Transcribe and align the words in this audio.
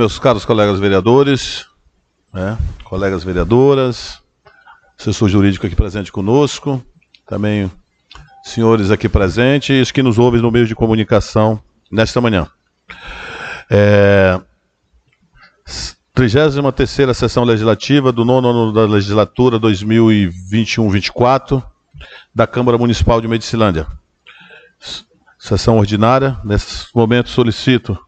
Meus 0.00 0.16
caros 0.16 0.44
colegas 0.44 0.78
vereadores, 0.78 1.66
né, 2.32 2.56
colegas 2.84 3.24
vereadoras, 3.24 4.22
assessor 4.96 5.28
jurídico 5.28 5.66
aqui 5.66 5.74
presente 5.74 6.12
conosco, 6.12 6.80
também 7.26 7.68
senhores 8.44 8.92
aqui 8.92 9.08
presentes 9.08 9.90
que 9.90 10.00
nos 10.00 10.16
ouvem 10.16 10.40
no 10.40 10.52
meio 10.52 10.68
de 10.68 10.74
comunicação 10.76 11.60
nesta 11.90 12.20
manhã. 12.20 12.46
É, 13.68 14.40
33ª 16.14 17.12
Sessão 17.12 17.42
Legislativa 17.42 18.12
do 18.12 18.24
nono 18.24 18.50
ano 18.50 18.72
da 18.72 18.86
legislatura 18.86 19.58
2021-24 19.58 21.60
da 22.32 22.46
Câmara 22.46 22.78
Municipal 22.78 23.20
de 23.20 23.26
Medicilândia. 23.26 23.84
Sessão 25.36 25.76
ordinária. 25.76 26.38
Nesse 26.44 26.86
momento 26.94 27.30
solicito 27.30 27.98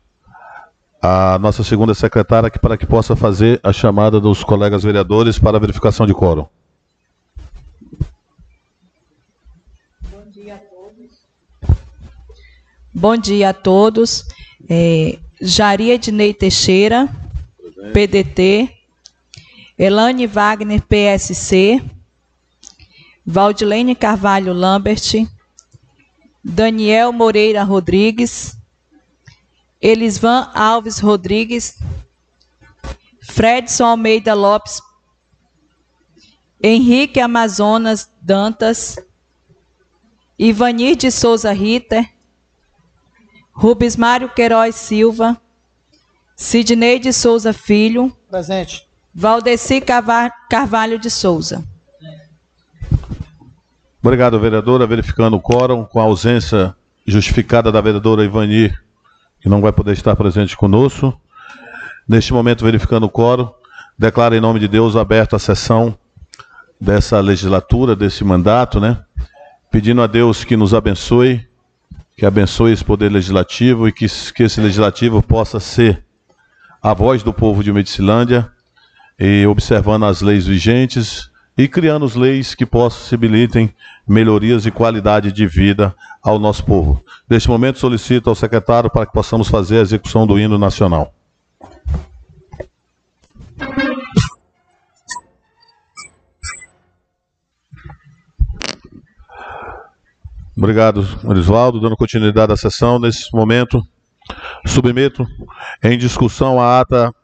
a 1.00 1.38
nossa 1.38 1.64
segunda 1.64 1.94
secretária 1.94 2.50
para 2.50 2.76
que 2.76 2.86
possa 2.86 3.16
fazer 3.16 3.58
a 3.62 3.72
chamada 3.72 4.20
dos 4.20 4.44
colegas 4.44 4.82
vereadores 4.82 5.38
para 5.38 5.56
a 5.56 5.60
verificação 5.60 6.06
de 6.06 6.12
quórum. 6.12 6.46
Bom 10.10 10.26
dia 10.30 10.54
a 10.54 10.58
todos. 10.58 11.10
Bom 12.92 13.16
dia 13.16 13.48
a 13.48 13.54
todos. 13.54 14.24
É, 14.68 15.18
Jari 15.40 15.90
Ednei 15.90 16.34
Teixeira, 16.34 17.08
PDT. 17.94 18.76
Elane 19.78 20.26
Wagner, 20.26 20.82
PSC. 20.82 21.82
Valdilene 23.24 23.94
Carvalho 23.94 24.52
Lambert. 24.52 25.26
Daniel 26.44 27.12
Moreira 27.12 27.62
Rodrigues. 27.62 28.59
Elisvan 29.80 30.50
Alves 30.54 30.98
Rodrigues. 30.98 31.78
Fredson 33.22 33.86
Almeida 33.86 34.34
Lopes. 34.34 34.82
Henrique 36.62 37.20
Amazonas 37.20 38.10
Dantas. 38.20 38.98
Ivanir 40.38 40.96
de 40.96 41.10
Souza 41.10 41.52
Ritter. 41.52 42.04
Rubens 43.52 43.96
Mário 43.96 44.28
Queiroz 44.28 44.74
Silva. 44.74 45.40
Sidney 46.36 46.98
de 46.98 47.12
Souza 47.12 47.52
Filho. 47.52 48.16
Presente. 48.30 48.88
Valdeci 49.14 49.82
Carvalho 50.48 50.98
de 50.98 51.10
Souza. 51.10 51.64
Obrigado, 54.02 54.40
vereadora. 54.40 54.86
Verificando 54.86 55.36
o 55.36 55.40
quórum, 55.40 55.84
com 55.84 56.00
a 56.00 56.04
ausência 56.04 56.74
justificada 57.06 57.70
da 57.70 57.80
vereadora 57.80 58.24
Ivani, 58.24 58.72
que 59.40 59.48
não 59.48 59.60
vai 59.60 59.72
poder 59.72 59.92
estar 59.92 60.14
presente 60.16 60.56
conosco. 60.56 61.18
Neste 62.06 62.32
momento, 62.32 62.64
verificando 62.64 63.06
o 63.06 63.10
quórum, 63.10 63.50
declaro 63.98 64.34
em 64.34 64.40
nome 64.40 64.60
de 64.60 64.68
Deus 64.68 64.96
aberta 64.96 65.36
a 65.36 65.38
sessão 65.38 65.96
dessa 66.80 67.20
legislatura, 67.20 67.94
desse 67.94 68.24
mandato, 68.24 68.80
né? 68.80 68.98
Pedindo 69.70 70.02
a 70.02 70.06
Deus 70.06 70.44
que 70.44 70.56
nos 70.56 70.74
abençoe, 70.74 71.48
que 72.16 72.26
abençoe 72.26 72.72
esse 72.72 72.84
poder 72.84 73.10
legislativo 73.10 73.88
e 73.88 73.92
que, 73.92 74.06
que 74.34 74.42
esse 74.42 74.60
legislativo 74.60 75.22
possa 75.22 75.60
ser 75.60 76.04
a 76.82 76.92
voz 76.92 77.22
do 77.22 77.32
povo 77.32 77.62
de 77.62 77.72
Medicilândia 77.72 78.50
e 79.18 79.46
observando 79.46 80.04
as 80.04 80.22
leis 80.22 80.46
vigentes 80.46 81.29
e 81.60 81.68
criando 81.68 82.06
as 82.06 82.14
leis 82.14 82.54
que 82.54 82.64
possibilitem 82.64 83.70
melhorias 84.08 84.64
e 84.64 84.70
qualidade 84.70 85.30
de 85.30 85.46
vida 85.46 85.94
ao 86.22 86.38
nosso 86.38 86.64
povo. 86.64 87.04
Neste 87.28 87.50
momento, 87.50 87.78
solicito 87.78 88.30
ao 88.30 88.34
secretário 88.34 88.88
para 88.88 89.04
que 89.04 89.12
possamos 89.12 89.46
fazer 89.46 89.76
a 89.76 89.82
execução 89.82 90.26
do 90.26 90.38
hino 90.38 90.56
nacional. 90.56 91.12
Obrigado, 100.56 101.06
Marisvaldo. 101.22 101.78
Dando 101.78 101.94
continuidade 101.94 102.54
à 102.54 102.56
sessão, 102.56 102.98
nesse 102.98 103.30
momento, 103.34 103.82
submeto 104.66 105.26
em 105.84 105.98
discussão 105.98 106.58
a 106.58 106.80
ata 106.80 107.14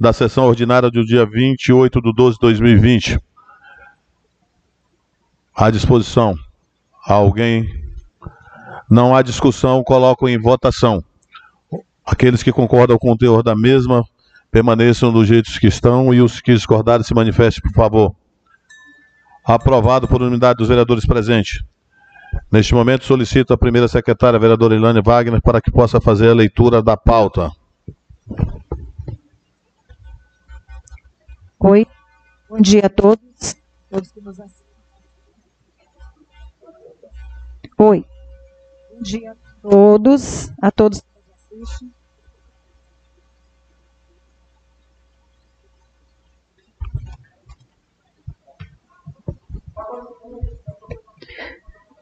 da 0.00 0.14
sessão 0.14 0.46
ordinária 0.46 0.90
do 0.90 1.04
dia 1.04 1.26
28 1.26 2.00
de 2.00 2.12
12 2.14 2.36
de 2.36 2.40
2020 2.40 3.18
à 5.56 5.70
disposição. 5.70 6.36
Alguém? 7.06 7.66
Não 8.90 9.16
há 9.16 9.22
discussão, 9.22 9.82
coloco 9.82 10.28
em 10.28 10.38
votação. 10.38 11.02
Aqueles 12.04 12.42
que 12.42 12.52
concordam 12.52 12.98
com 12.98 13.10
o 13.10 13.16
teor 13.16 13.42
da 13.42 13.56
mesma, 13.56 14.04
permaneçam 14.50 15.12
dos 15.12 15.26
jeitos 15.26 15.58
que 15.58 15.66
estão 15.66 16.12
e 16.12 16.20
os 16.20 16.40
que 16.40 16.54
discordarem 16.54 17.04
se 17.04 17.14
manifestem, 17.14 17.62
por 17.62 17.72
favor. 17.72 18.14
Aprovado 19.44 20.06
por 20.06 20.20
unanimidade 20.20 20.58
dos 20.58 20.68
vereadores 20.68 21.06
presentes. 21.06 21.64
Neste 22.52 22.74
momento, 22.74 23.04
solicito 23.04 23.52
a 23.52 23.58
primeira 23.58 23.88
secretária, 23.88 24.38
vereadora 24.38 24.74
Ilane 24.74 25.00
Wagner, 25.02 25.40
para 25.40 25.60
que 25.60 25.70
possa 25.70 26.00
fazer 26.00 26.28
a 26.28 26.34
leitura 26.34 26.82
da 26.82 26.96
pauta. 26.96 27.50
Oi, 31.58 31.86
bom 32.48 32.60
dia 32.60 32.86
a 32.86 32.88
todos. 32.88 33.56
todos 33.90 34.12
que 34.12 34.20
nos 34.20 34.38
assistem. 34.38 34.65
Oi. 37.78 38.06
Bom 38.90 39.02
dia 39.02 39.32
a 39.32 39.68
todos, 39.68 40.50
a 40.62 40.70
todos 40.70 41.02
que 41.02 41.58
nos 41.58 41.68
assistem. 41.68 41.92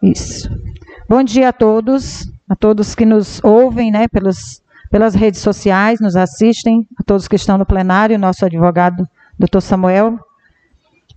Isso. 0.00 0.48
Bom 1.08 1.24
dia 1.24 1.48
a 1.48 1.52
todos, 1.52 2.30
a 2.48 2.54
todos 2.54 2.94
que 2.94 3.04
nos 3.04 3.42
ouvem, 3.42 3.90
né, 3.90 4.06
pelos, 4.06 4.62
pelas 4.92 5.16
redes 5.16 5.40
sociais, 5.40 5.98
nos 5.98 6.14
assistem, 6.14 6.86
a 6.96 7.02
todos 7.02 7.26
que 7.26 7.34
estão 7.34 7.58
no 7.58 7.66
plenário, 7.66 8.16
nosso 8.16 8.44
advogado, 8.44 9.08
doutor 9.36 9.60
Samuel, 9.60 10.20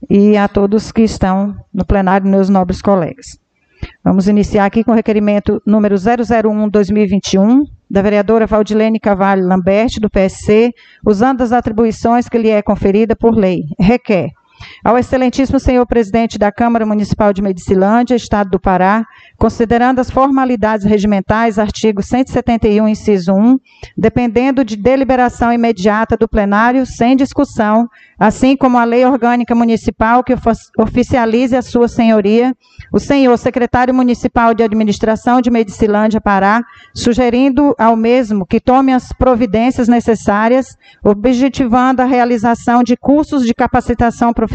e 0.09 0.35
a 0.35 0.47
todos 0.47 0.91
que 0.91 1.03
estão 1.03 1.55
no 1.71 1.85
plenário, 1.85 2.27
meus 2.27 2.49
nobres 2.49 2.81
colegas. 2.81 3.37
Vamos 4.07 4.29
iniciar 4.29 4.65
aqui 4.65 4.85
com 4.85 4.93
o 4.93 4.95
requerimento 4.95 5.61
número 5.65 5.95
001-2021, 5.95 7.65
da 7.91 8.01
vereadora 8.01 8.47
Valdilene 8.47 9.01
Cavalho 9.01 9.45
Lambert, 9.45 9.99
do 9.99 10.09
PSC, 10.09 10.71
usando 11.05 11.41
as 11.41 11.51
atribuições 11.51 12.29
que 12.29 12.37
lhe 12.37 12.49
é 12.49 12.61
conferida 12.61 13.17
por 13.17 13.35
lei. 13.35 13.63
Requer 13.77 14.29
ao 14.83 14.97
excelentíssimo 14.97 15.59
senhor 15.59 15.85
presidente 15.85 16.37
da 16.37 16.51
Câmara 16.51 16.85
Municipal 16.85 17.33
de 17.33 17.41
Medicilândia, 17.41 18.15
Estado 18.15 18.49
do 18.49 18.59
Pará, 18.59 19.05
considerando 19.37 19.99
as 19.99 20.09
formalidades 20.09 20.85
regimentais, 20.85 21.59
artigo 21.59 22.01
171, 22.01 22.87
inciso 22.87 23.33
1, 23.33 23.57
dependendo 23.97 24.65
de 24.65 24.75
deliberação 24.75 25.53
imediata 25.53 26.17
do 26.17 26.27
plenário, 26.27 26.85
sem 26.85 27.15
discussão, 27.15 27.87
assim 28.19 28.57
como 28.57 28.77
a 28.77 28.83
lei 28.83 29.05
orgânica 29.05 29.53
municipal 29.53 30.23
que 30.23 30.33
oficialize 30.77 31.55
a 31.55 31.61
sua 31.61 31.87
senhoria, 31.87 32.55
o 32.91 32.99
senhor 32.99 33.37
secretário 33.37 33.93
municipal 33.93 34.53
de 34.53 34.63
administração 34.63 35.41
de 35.41 35.51
Medicilândia, 35.51 36.19
Pará, 36.19 36.63
sugerindo 36.95 37.75
ao 37.77 37.95
mesmo 37.95 38.45
que 38.45 38.59
tome 38.59 38.91
as 38.93 39.13
providências 39.13 39.87
necessárias, 39.87 40.77
objetivando 41.03 42.01
a 42.01 42.05
realização 42.05 42.83
de 42.83 42.97
cursos 42.97 43.45
de 43.45 43.53
capacitação 43.53 44.33
profissional 44.33 44.46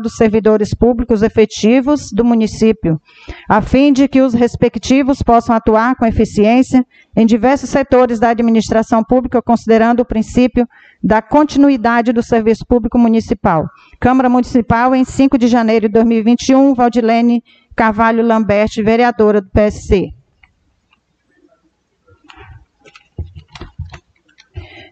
dos 0.00 0.16
servidores 0.16 0.74
públicos 0.74 1.22
efetivos 1.22 2.10
do 2.12 2.24
município, 2.24 3.00
a 3.48 3.62
fim 3.62 3.92
de 3.92 4.08
que 4.08 4.20
os 4.20 4.34
respectivos 4.34 5.22
possam 5.22 5.54
atuar 5.54 5.96
com 5.96 6.06
eficiência 6.06 6.84
em 7.16 7.24
diversos 7.24 7.70
setores 7.70 8.20
da 8.20 8.30
administração 8.30 9.02
pública, 9.02 9.42
considerando 9.42 10.00
o 10.00 10.04
princípio 10.04 10.66
da 11.02 11.22
continuidade 11.22 12.12
do 12.12 12.22
serviço 12.22 12.66
público 12.66 12.98
municipal. 12.98 13.66
Câmara 14.00 14.28
Municipal, 14.28 14.94
em 14.94 15.04
5 15.04 15.38
de 15.38 15.46
janeiro 15.46 15.88
de 15.88 15.94
2021, 15.94 16.74
Valdilene 16.74 17.42
Carvalho 17.74 18.24
Lambert, 18.24 18.70
vereadora 18.82 19.40
do 19.40 19.50
PSC. 19.50 20.12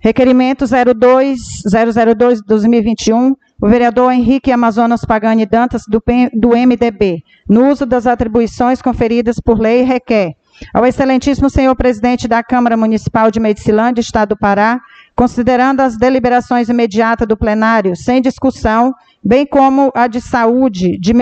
Requerimento 0.04 0.66
02-002-2021, 0.66 3.34
o 3.60 3.68
vereador 3.68 4.12
Henrique 4.12 4.52
Amazonas 4.52 5.04
Pagani 5.04 5.46
Dantas, 5.46 5.82
do, 5.88 6.02
do 6.32 6.50
MDB, 6.50 7.22
no 7.48 7.70
uso 7.70 7.86
das 7.86 8.06
atribuições 8.06 8.82
conferidas 8.82 9.36
por 9.40 9.58
lei, 9.58 9.82
requer 9.82 10.34
ao 10.72 10.86
excelentíssimo 10.86 11.50
senhor 11.50 11.74
presidente 11.74 12.28
da 12.28 12.42
Câmara 12.42 12.76
Municipal 12.76 13.30
de 13.30 13.40
Medicilândia, 13.40 14.00
Estado 14.00 14.30
do 14.30 14.38
Pará, 14.38 14.80
considerando 15.16 15.80
as 15.80 15.96
deliberações 15.96 16.68
imediatas 16.68 17.26
do 17.26 17.36
plenário 17.36 17.96
sem 17.96 18.20
discussão, 18.20 18.92
bem 19.22 19.46
como 19.46 19.90
a 19.94 20.06
de 20.06 20.20
saúde, 20.20 20.98
de 20.98 21.12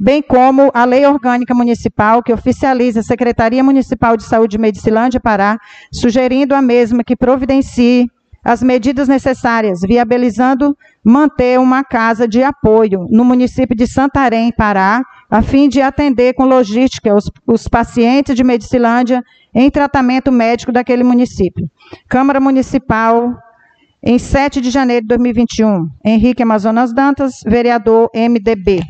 bem 0.00 0.22
como 0.22 0.70
a 0.74 0.84
lei 0.84 1.06
orgânica 1.06 1.54
municipal 1.54 2.22
que 2.22 2.32
oficializa 2.32 3.00
a 3.00 3.02
Secretaria 3.02 3.62
Municipal 3.62 4.16
de 4.16 4.24
Saúde 4.24 4.52
de 4.52 4.58
Medicilândia, 4.58 5.20
Pará, 5.20 5.58
sugerindo 5.92 6.54
a 6.54 6.62
mesma 6.62 7.04
que 7.04 7.16
providencie 7.16 8.06
as 8.46 8.62
medidas 8.62 9.08
necessárias, 9.08 9.80
viabilizando 9.80 10.78
manter 11.02 11.58
uma 11.58 11.82
casa 11.82 12.28
de 12.28 12.44
apoio 12.44 13.04
no 13.10 13.24
município 13.24 13.76
de 13.76 13.88
Santarém, 13.88 14.52
Pará, 14.52 15.02
a 15.28 15.42
fim 15.42 15.68
de 15.68 15.82
atender 15.82 16.32
com 16.32 16.44
logística 16.44 17.12
os, 17.12 17.28
os 17.44 17.66
pacientes 17.66 18.36
de 18.36 18.44
Medicilândia 18.44 19.20
em 19.52 19.68
tratamento 19.68 20.30
médico 20.30 20.70
daquele 20.70 21.02
município. 21.02 21.68
Câmara 22.08 22.38
Municipal, 22.38 23.36
em 24.00 24.16
7 24.16 24.60
de 24.60 24.70
janeiro 24.70 25.02
de 25.02 25.08
2021, 25.08 25.90
Henrique 26.04 26.44
Amazonas 26.44 26.94
Dantas, 26.94 27.40
vereador 27.44 28.08
MDB. 28.14 28.80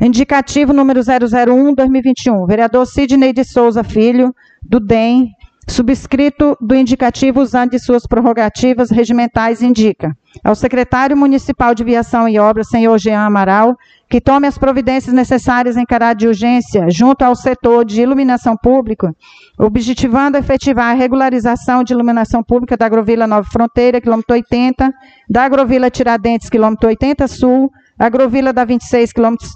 Indicativo 0.00 0.72
número 0.72 1.00
001-2021, 1.00 2.46
vereador 2.46 2.86
Sidney 2.86 3.34
de 3.34 3.44
Souza 3.44 3.84
Filho, 3.84 4.34
do 4.62 4.80
DEM, 4.80 5.34
subscrito 5.70 6.56
do 6.60 6.74
indicativo 6.74 7.40
usando 7.40 7.70
de 7.70 7.78
suas 7.78 8.06
prerrogativas 8.06 8.90
regimentais, 8.90 9.62
indica 9.62 10.14
ao 10.44 10.54
secretário 10.54 11.16
municipal 11.16 11.74
de 11.74 11.82
Viação 11.82 12.28
e 12.28 12.38
Obras, 12.38 12.68
senhor 12.68 12.98
Jean 12.98 13.20
Amaral, 13.20 13.76
que 14.08 14.20
tome 14.20 14.46
as 14.46 14.58
providências 14.58 15.14
necessárias 15.14 15.76
em 15.76 15.84
caráter 15.84 16.20
de 16.20 16.26
urgência 16.28 16.86
junto 16.90 17.22
ao 17.22 17.34
setor 17.34 17.84
de 17.84 18.02
iluminação 18.02 18.56
pública, 18.56 19.14
objetivando 19.58 20.36
efetivar 20.36 20.90
a 20.90 20.94
regularização 20.94 21.84
de 21.84 21.92
iluminação 21.92 22.42
pública 22.42 22.76
da 22.76 22.86
Agrovila 22.86 23.26
Nova 23.26 23.48
Fronteira, 23.48 24.00
quilômetro 24.00 24.34
80, 24.34 24.92
da 25.28 25.44
Agrovila 25.44 25.90
Tiradentes, 25.90 26.50
quilômetro 26.50 26.88
80 26.88 27.28
Sul, 27.28 27.70
Agrovila 27.98 28.52
da 28.52 28.64
26, 28.64 29.12
quilômetros 29.12 29.50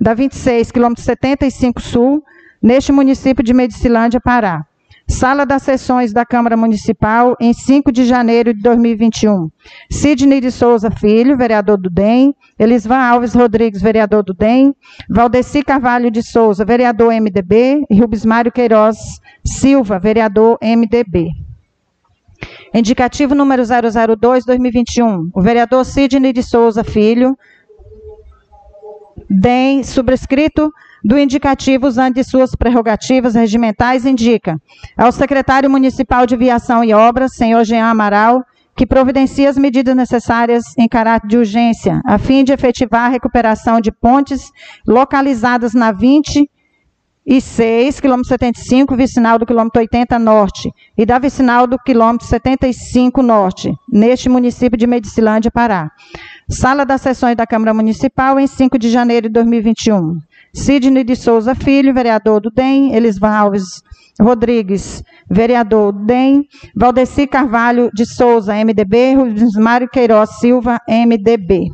da 0.00 0.14
26, 0.14 0.72
quilômetro 0.72 1.02
75 1.02 1.80
Sul, 1.80 2.22
neste 2.60 2.90
município 2.90 3.44
de 3.44 3.52
Medicilândia, 3.52 4.20
Pará. 4.20 4.64
Sala 5.12 5.44
das 5.44 5.62
Sessões 5.62 6.12
da 6.12 6.24
Câmara 6.24 6.56
Municipal, 6.56 7.36
em 7.38 7.52
5 7.52 7.92
de 7.92 8.04
janeiro 8.04 8.54
de 8.54 8.62
2021. 8.62 9.50
Sidney 9.90 10.40
de 10.40 10.50
Souza 10.50 10.90
Filho, 10.90 11.36
vereador 11.36 11.76
do 11.76 11.90
DEM. 11.90 12.34
Elisvan 12.58 12.96
Alves 12.96 13.34
Rodrigues, 13.34 13.82
vereador 13.82 14.22
do 14.22 14.32
DEM. 14.32 14.74
Valdeci 15.08 15.62
Carvalho 15.62 16.10
de 16.10 16.22
Souza, 16.22 16.64
vereador 16.64 17.12
MDB. 17.12 17.84
E 17.90 18.00
Rubens 18.00 18.24
Mário 18.24 18.50
Queiroz 18.50 19.20
Silva, 19.44 19.98
vereador 19.98 20.58
MDB. 20.62 21.28
Indicativo 22.74 23.34
número 23.34 23.62
002-2021. 23.62 25.30
O 25.34 25.42
vereador 25.42 25.84
Sidney 25.84 26.32
de 26.32 26.42
Souza 26.42 26.82
Filho, 26.82 27.38
DEM, 29.28 29.84
subscrito 29.84 30.72
do 31.04 31.18
indicativo 31.18 31.86
usando 31.86 32.14
de 32.14 32.24
suas 32.24 32.54
prerrogativas 32.54 33.34
regimentais, 33.34 34.06
indica 34.06 34.56
ao 34.96 35.10
secretário 35.10 35.68
municipal 35.68 36.26
de 36.26 36.36
Viação 36.36 36.84
e 36.84 36.94
Obras, 36.94 37.34
senhor 37.34 37.64
Jean 37.64 37.86
Amaral, 37.86 38.44
que 38.76 38.86
providencie 38.86 39.46
as 39.46 39.58
medidas 39.58 39.94
necessárias 39.94 40.64
em 40.78 40.88
caráter 40.88 41.28
de 41.28 41.36
urgência, 41.36 42.00
a 42.04 42.18
fim 42.18 42.42
de 42.42 42.52
efetivar 42.52 43.06
a 43.06 43.08
recuperação 43.08 43.80
de 43.80 43.92
pontes 43.92 44.50
localizadas 44.86 45.74
na 45.74 45.92
26, 45.92 48.00
quilômetro 48.00 48.28
75, 48.28 48.96
vicinal 48.96 49.38
do 49.38 49.44
quilômetro 49.44 49.80
80 49.80 50.18
norte, 50.18 50.72
e 50.96 51.04
da 51.04 51.18
vicinal 51.18 51.66
do 51.66 51.78
quilômetro 51.78 52.26
75 52.26 53.22
norte, 53.22 53.70
neste 53.92 54.30
município 54.30 54.78
de 54.78 54.86
Medicilândia, 54.86 55.50
Pará. 55.50 55.90
Sala 56.48 56.86
das 56.86 57.02
Sessões 57.02 57.36
da 57.36 57.46
Câmara 57.46 57.74
Municipal, 57.74 58.40
em 58.40 58.46
5 58.46 58.78
de 58.78 58.88
janeiro 58.88 59.28
de 59.28 59.34
2021. 59.34 60.18
Sidney 60.54 61.02
de 61.02 61.16
Souza 61.16 61.54
Filho, 61.54 61.94
vereador 61.94 62.40
do 62.40 62.50
DEM, 62.50 62.94
Elisvan 62.94 63.30
Alves 63.30 63.82
Rodrigues, 64.20 65.02
vereador 65.28 65.92
do 65.92 66.04
DEM, 66.04 66.46
Valdeci 66.76 67.26
Carvalho 67.26 67.90
de 67.92 68.04
Souza, 68.04 68.52
MDB, 68.54 69.16
Mário 69.58 69.88
Queiroz 69.88 70.38
Silva, 70.38 70.78
MDB. 70.86 71.72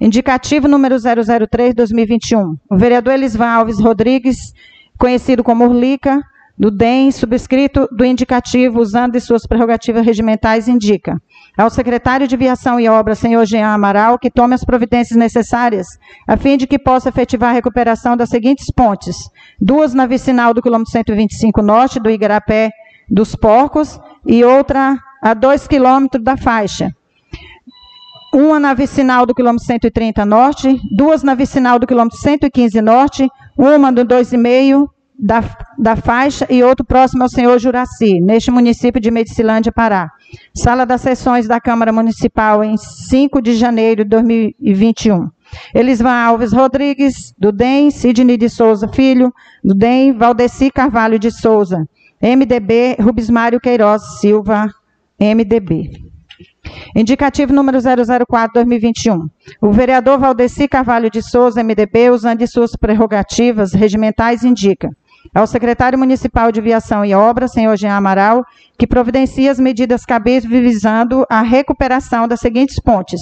Indicativo 0.00 0.66
número 0.66 0.96
003-2021. 0.96 2.56
O 2.70 2.76
vereador 2.76 3.12
Elisvan 3.12 3.48
Alves 3.48 3.78
Rodrigues, 3.78 4.54
conhecido 4.96 5.44
como 5.44 5.66
Urlica, 5.66 6.22
do 6.56 6.70
DEM, 6.70 7.12
subscrito 7.12 7.86
do 7.92 8.04
indicativo, 8.04 8.80
usando 8.80 9.12
de 9.12 9.20
suas 9.20 9.46
prerrogativas 9.46 10.04
regimentais, 10.04 10.66
indica 10.66 11.20
ao 11.56 11.70
secretário 11.70 12.26
de 12.26 12.36
Viação 12.36 12.78
e 12.78 12.88
Obras, 12.88 13.18
senhor 13.18 13.44
Jean 13.44 13.68
Amaral, 13.68 14.18
que 14.18 14.30
tome 14.30 14.54
as 14.54 14.64
providências 14.64 15.18
necessárias, 15.18 15.86
a 16.26 16.36
fim 16.36 16.56
de 16.56 16.66
que 16.66 16.78
possa 16.78 17.08
efetivar 17.08 17.50
a 17.50 17.54
recuperação 17.54 18.16
das 18.16 18.28
seguintes 18.28 18.66
pontes: 18.74 19.16
duas 19.60 19.94
na 19.94 20.06
vicinal 20.06 20.54
do 20.54 20.62
quilômetro 20.62 20.92
125 20.92 21.62
norte, 21.62 22.00
do 22.00 22.10
Igarapé 22.10 22.70
dos 23.08 23.34
Porcos, 23.34 24.00
e 24.26 24.44
outra 24.44 24.98
a 25.22 25.34
dois 25.34 25.66
quilômetros 25.66 26.22
da 26.22 26.36
faixa. 26.36 26.90
Uma 28.32 28.60
na 28.60 28.74
vicinal 28.74 29.26
do 29.26 29.34
quilômetro 29.34 29.66
130 29.66 30.24
norte, 30.24 30.80
duas 30.96 31.22
na 31.22 31.34
vicinal 31.34 31.80
do 31.80 31.86
quilômetro 31.86 32.16
115 32.18 32.80
norte, 32.80 33.28
uma 33.58 33.92
do 33.92 34.04
2,5 34.04 34.88
da, 35.20 35.44
da 35.78 35.96
faixa 35.96 36.46
e 36.48 36.62
outro 36.62 36.84
próximo 36.84 37.22
ao 37.22 37.28
senhor 37.28 37.58
Juraci, 37.58 38.20
neste 38.20 38.50
município 38.50 39.00
de 39.00 39.10
Medicilândia, 39.10 39.70
Pará. 39.70 40.10
Sala 40.54 40.86
das 40.86 41.02
sessões 41.02 41.46
da 41.46 41.60
Câmara 41.60 41.92
Municipal 41.92 42.64
em 42.64 42.76
5 42.76 43.42
de 43.42 43.54
janeiro 43.54 44.02
de 44.02 44.10
2021. 44.10 45.28
Elisvan 45.74 46.12
Alves 46.12 46.52
Rodrigues, 46.52 47.34
do 47.36 47.52
DEM, 47.52 47.90
Sidney 47.90 48.36
de 48.36 48.48
Souza 48.48 48.88
Filho, 48.88 49.32
do 49.62 49.74
DEM, 49.74 50.12
Valdeci 50.12 50.70
Carvalho 50.70 51.18
de 51.18 51.30
Souza, 51.30 51.86
MDB, 52.22 52.96
Rubens 53.00 53.28
Mário 53.28 53.60
Queiroz 53.60 54.20
Silva, 54.20 54.70
MDB. 55.18 55.90
Indicativo 56.94 57.52
número 57.52 57.78
004-2021. 57.78 59.28
O 59.60 59.72
vereador 59.72 60.18
Valdeci 60.18 60.68
Carvalho 60.68 61.10
de 61.10 61.20
Souza, 61.20 61.62
MDB, 61.62 62.10
usando 62.10 62.38
de 62.38 62.46
suas 62.46 62.76
prerrogativas 62.76 63.72
regimentais, 63.72 64.44
indica 64.44 64.88
ao 65.34 65.46
secretário 65.46 65.98
municipal 65.98 66.50
de 66.50 66.60
Viação 66.60 67.04
e 67.04 67.14
Obras, 67.14 67.52
senhor 67.52 67.76
Jean 67.76 67.94
Amaral, 67.94 68.44
que 68.78 68.86
providencie 68.86 69.48
as 69.48 69.60
medidas 69.60 70.04
cabíveis 70.04 70.44
visando 70.44 71.24
a 71.30 71.42
recuperação 71.42 72.26
das 72.26 72.40
seguintes 72.40 72.80
pontes: 72.80 73.20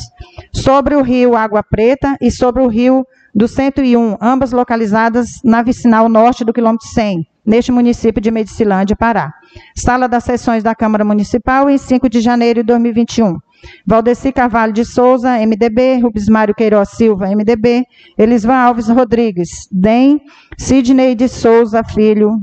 sobre 0.52 0.94
o 0.94 1.02
rio 1.02 1.36
Água 1.36 1.62
Preta 1.62 2.16
e 2.20 2.30
sobre 2.30 2.62
o 2.62 2.68
rio 2.68 3.06
do 3.34 3.46
101, 3.46 4.16
ambas 4.20 4.52
localizadas 4.52 5.40
na 5.44 5.62
vicinal 5.62 6.08
norte 6.08 6.44
do 6.44 6.52
quilômetro 6.52 6.88
100, 6.88 7.26
neste 7.44 7.70
município 7.70 8.20
de 8.20 8.30
Medicilândia, 8.30 8.96
Pará. 8.96 9.32
Sala 9.76 10.08
das 10.08 10.24
sessões 10.24 10.62
da 10.62 10.74
Câmara 10.74 11.04
Municipal, 11.04 11.68
em 11.68 11.78
5 11.78 12.08
de 12.08 12.20
janeiro 12.20 12.60
de 12.60 12.66
2021. 12.66 13.38
Valdeci 13.86 14.32
Carvalho 14.32 14.72
de 14.72 14.84
Souza, 14.84 15.38
MDB, 15.38 16.00
Rubens 16.00 16.28
Mário 16.28 16.54
Queiroz 16.54 16.90
Silva, 16.90 17.26
MDB, 17.28 17.84
Elisvan 18.16 18.56
Alves 18.56 18.88
Rodrigues, 18.88 19.68
DEM, 19.70 20.20
Sidney 20.56 21.14
de 21.14 21.28
Souza 21.28 21.82
Filho, 21.82 22.40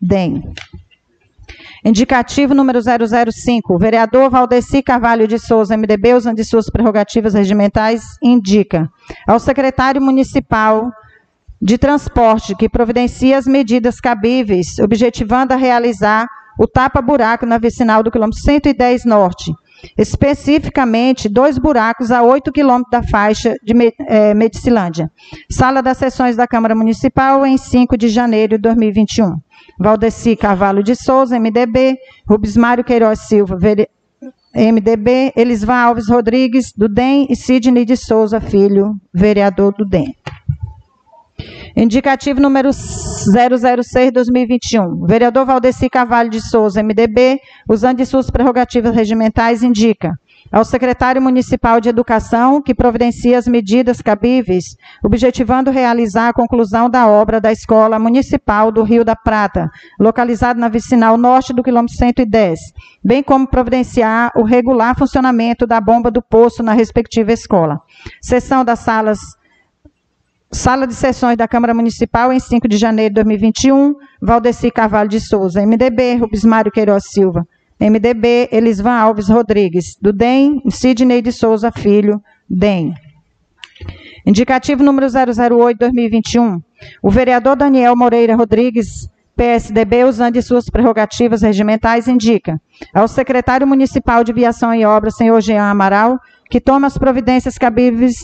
DEM. 0.00 0.42
Indicativo 1.84 2.52
número 2.52 2.80
005, 2.82 3.74
o 3.74 3.78
vereador 3.78 4.28
Valdeci 4.28 4.82
Carvalho 4.82 5.28
de 5.28 5.38
Souza, 5.38 5.76
MDB, 5.76 6.14
usando 6.14 6.36
de 6.36 6.44
suas 6.44 6.68
prerrogativas 6.68 7.34
regimentais, 7.34 8.02
indica 8.20 8.90
ao 9.26 9.38
secretário 9.38 10.02
municipal 10.02 10.90
de 11.62 11.78
transporte 11.78 12.56
que 12.56 12.68
providencia 12.68 13.38
as 13.38 13.46
medidas 13.46 14.00
cabíveis, 14.00 14.78
objetivando 14.78 15.54
a 15.54 15.56
realizar 15.56 16.26
o 16.58 16.66
tapa-buraco 16.66 17.46
na 17.46 17.58
vicinal 17.58 18.02
do 18.02 18.10
quilômetro 18.10 18.40
110 18.40 19.04
norte, 19.04 19.52
especificamente 19.96 21.28
dois 21.28 21.58
buracos 21.58 22.10
a 22.10 22.22
8 22.22 22.52
quilômetros 22.52 22.90
da 22.90 23.02
faixa 23.02 23.56
de 23.62 23.74
é, 24.06 24.34
Medicilândia. 24.34 25.10
Sala 25.50 25.82
das 25.82 25.98
sessões 25.98 26.36
da 26.36 26.46
Câmara 26.46 26.74
Municipal, 26.74 27.44
em 27.46 27.56
5 27.56 27.96
de 27.96 28.08
janeiro 28.08 28.56
de 28.56 28.62
2021. 28.62 29.36
Valdeci 29.78 30.36
Carvalho 30.36 30.82
de 30.82 30.94
Souza, 30.94 31.38
MDB, 31.38 31.96
Rubens 32.28 32.56
Mário 32.56 32.84
Queiroz 32.84 33.20
Silva, 33.20 33.58
MDB, 34.54 35.32
Elisvan 35.36 35.76
Alves 35.76 36.08
Rodrigues, 36.08 36.72
do 36.74 36.88
DEM, 36.88 37.26
e 37.28 37.36
Sidney 37.36 37.84
de 37.84 37.96
Souza 37.96 38.40
Filho, 38.40 38.96
vereador 39.12 39.74
do 39.76 39.84
DEM. 39.84 40.14
Indicativo 41.78 42.40
número 42.40 42.70
006-2021. 42.70 45.02
O 45.02 45.06
vereador 45.06 45.44
Valdeci 45.44 45.90
Carvalho 45.90 46.30
de 46.30 46.40
Souza, 46.40 46.82
MDB, 46.82 47.38
usando 47.68 47.98
de 47.98 48.06
suas 48.06 48.30
prerrogativas 48.30 48.94
regimentais, 48.94 49.62
indica 49.62 50.18
ao 50.50 50.64
secretário 50.64 51.20
municipal 51.20 51.78
de 51.78 51.90
Educação 51.90 52.62
que 52.62 52.74
providencia 52.74 53.36
as 53.36 53.46
medidas 53.46 54.00
cabíveis, 54.00 54.74
objetivando 55.04 55.70
realizar 55.70 56.28
a 56.28 56.32
conclusão 56.32 56.88
da 56.88 57.08
obra 57.08 57.42
da 57.42 57.52
Escola 57.52 57.98
Municipal 57.98 58.72
do 58.72 58.82
Rio 58.82 59.04
da 59.04 59.14
Prata, 59.14 59.68
localizada 60.00 60.58
na 60.58 60.68
vicinal 60.68 61.18
norte 61.18 61.52
do 61.52 61.62
quilômetro 61.62 61.94
110, 61.96 62.58
bem 63.04 63.22
como 63.22 63.46
providenciar 63.46 64.32
o 64.34 64.44
regular 64.44 64.96
funcionamento 64.96 65.66
da 65.66 65.78
bomba 65.78 66.10
do 66.10 66.22
poço 66.22 66.62
na 66.62 66.72
respectiva 66.72 67.32
escola. 67.32 67.82
Sessão 68.22 68.64
das 68.64 68.78
salas 68.78 69.18
Sala 70.56 70.86
de 70.86 70.94
sessões 70.94 71.36
da 71.36 71.46
Câmara 71.46 71.74
Municipal, 71.74 72.32
em 72.32 72.40
5 72.40 72.66
de 72.66 72.78
janeiro 72.78 73.10
de 73.10 73.16
2021, 73.16 73.94
Valdeci 74.22 74.70
Carvalho 74.70 75.06
de 75.06 75.20
Souza, 75.20 75.60
MDB, 75.60 76.14
Rubens 76.14 76.44
Mário 76.46 76.72
Queiroz 76.72 77.04
Silva, 77.10 77.46
MDB, 77.78 78.48
Elisvan 78.50 78.94
Alves 78.94 79.28
Rodrigues. 79.28 79.98
Do 80.00 80.14
DEM, 80.14 80.62
Sidney 80.70 81.20
de 81.20 81.30
Souza 81.30 81.70
Filho, 81.70 82.22
DEM. 82.48 82.94
Indicativo 84.24 84.82
número 84.82 85.06
008-2021. 85.08 86.62
O 87.02 87.10
vereador 87.10 87.54
Daniel 87.54 87.94
Moreira 87.94 88.34
Rodrigues, 88.34 89.10
PSDB, 89.36 90.04
usando 90.04 90.34
de 90.34 90.42
suas 90.42 90.70
prerrogativas 90.70 91.42
regimentais, 91.42 92.08
indica 92.08 92.58
ao 92.94 93.06
secretário 93.06 93.66
municipal 93.66 94.24
de 94.24 94.32
Viação 94.32 94.74
e 94.74 94.86
Obras, 94.86 95.16
senhor 95.16 95.38
Jean 95.42 95.64
Amaral, 95.64 96.18
que 96.50 96.60
toma 96.60 96.86
as 96.86 96.96
providências 96.96 97.58
cabíveis 97.58 98.14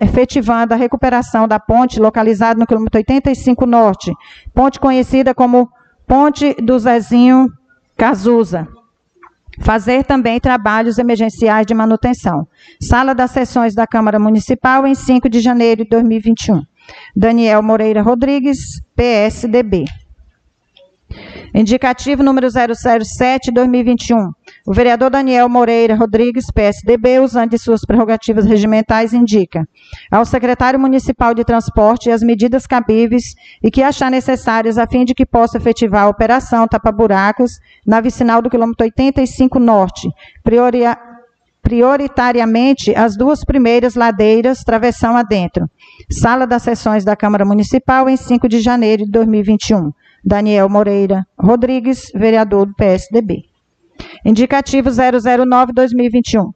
efetivando 0.00 0.74
a 0.74 0.76
recuperação 0.76 1.48
da 1.48 1.58
ponte 1.58 2.00
localizada 2.00 2.58
no 2.58 2.66
quilômetro 2.66 2.98
85 2.98 3.66
Norte, 3.66 4.12
ponte 4.54 4.78
conhecida 4.78 5.34
como 5.34 5.68
Ponte 6.06 6.54
do 6.60 6.78
Zezinho 6.78 7.48
Cazuza. 7.96 8.68
Fazer 9.60 10.04
também 10.04 10.40
trabalhos 10.40 10.98
emergenciais 10.98 11.66
de 11.66 11.74
manutenção. 11.74 12.46
Sala 12.80 13.14
das 13.14 13.30
sessões 13.30 13.74
da 13.74 13.86
Câmara 13.86 14.18
Municipal 14.18 14.86
em 14.86 14.94
5 14.94 15.28
de 15.28 15.40
janeiro 15.40 15.84
de 15.84 15.90
2021. 15.90 16.62
Daniel 17.14 17.62
Moreira 17.62 18.02
Rodrigues, 18.02 18.82
PSDB. 18.94 19.84
Indicativo 21.54 22.22
número 22.22 22.46
007-2021. 22.48 24.30
O 24.66 24.72
vereador 24.72 25.10
Daniel 25.10 25.48
Moreira 25.48 25.94
Rodrigues, 25.94 26.46
PSDB, 26.50 27.18
usando 27.18 27.50
de 27.50 27.58
suas 27.58 27.82
prerrogativas 27.82 28.46
regimentais, 28.46 29.12
indica 29.12 29.68
ao 30.10 30.24
secretário 30.24 30.80
municipal 30.80 31.34
de 31.34 31.44
transporte 31.44 32.10
as 32.10 32.22
medidas 32.22 32.66
cabíveis 32.66 33.34
e 33.62 33.70
que 33.70 33.82
achar 33.82 34.10
necessárias 34.10 34.78
a 34.78 34.86
fim 34.86 35.04
de 35.04 35.14
que 35.14 35.26
possa 35.26 35.58
efetivar 35.58 36.04
a 36.04 36.08
operação 36.08 36.66
tapa-buracos 36.66 37.58
na 37.86 38.00
vicinal 38.00 38.40
do 38.40 38.48
quilômetro 38.48 38.84
85 38.84 39.58
Norte, 39.58 40.08
prioria, 40.42 40.96
prioritariamente 41.60 42.94
as 42.94 43.16
duas 43.16 43.44
primeiras 43.44 43.94
ladeiras, 43.94 44.64
travessão 44.64 45.16
adentro. 45.16 45.68
Sala 46.10 46.46
das 46.46 46.62
sessões 46.62 47.04
da 47.04 47.14
Câmara 47.14 47.44
Municipal 47.44 48.08
em 48.08 48.16
5 48.16 48.48
de 48.48 48.60
janeiro 48.60 49.04
de 49.04 49.10
2021. 49.10 49.92
Daniel 50.24 50.68
Moreira 50.68 51.26
Rodrigues, 51.38 52.10
vereador 52.14 52.66
do 52.66 52.74
PSDB. 52.74 53.44
Indicativo 54.24 54.90
009-2021. 54.90 56.52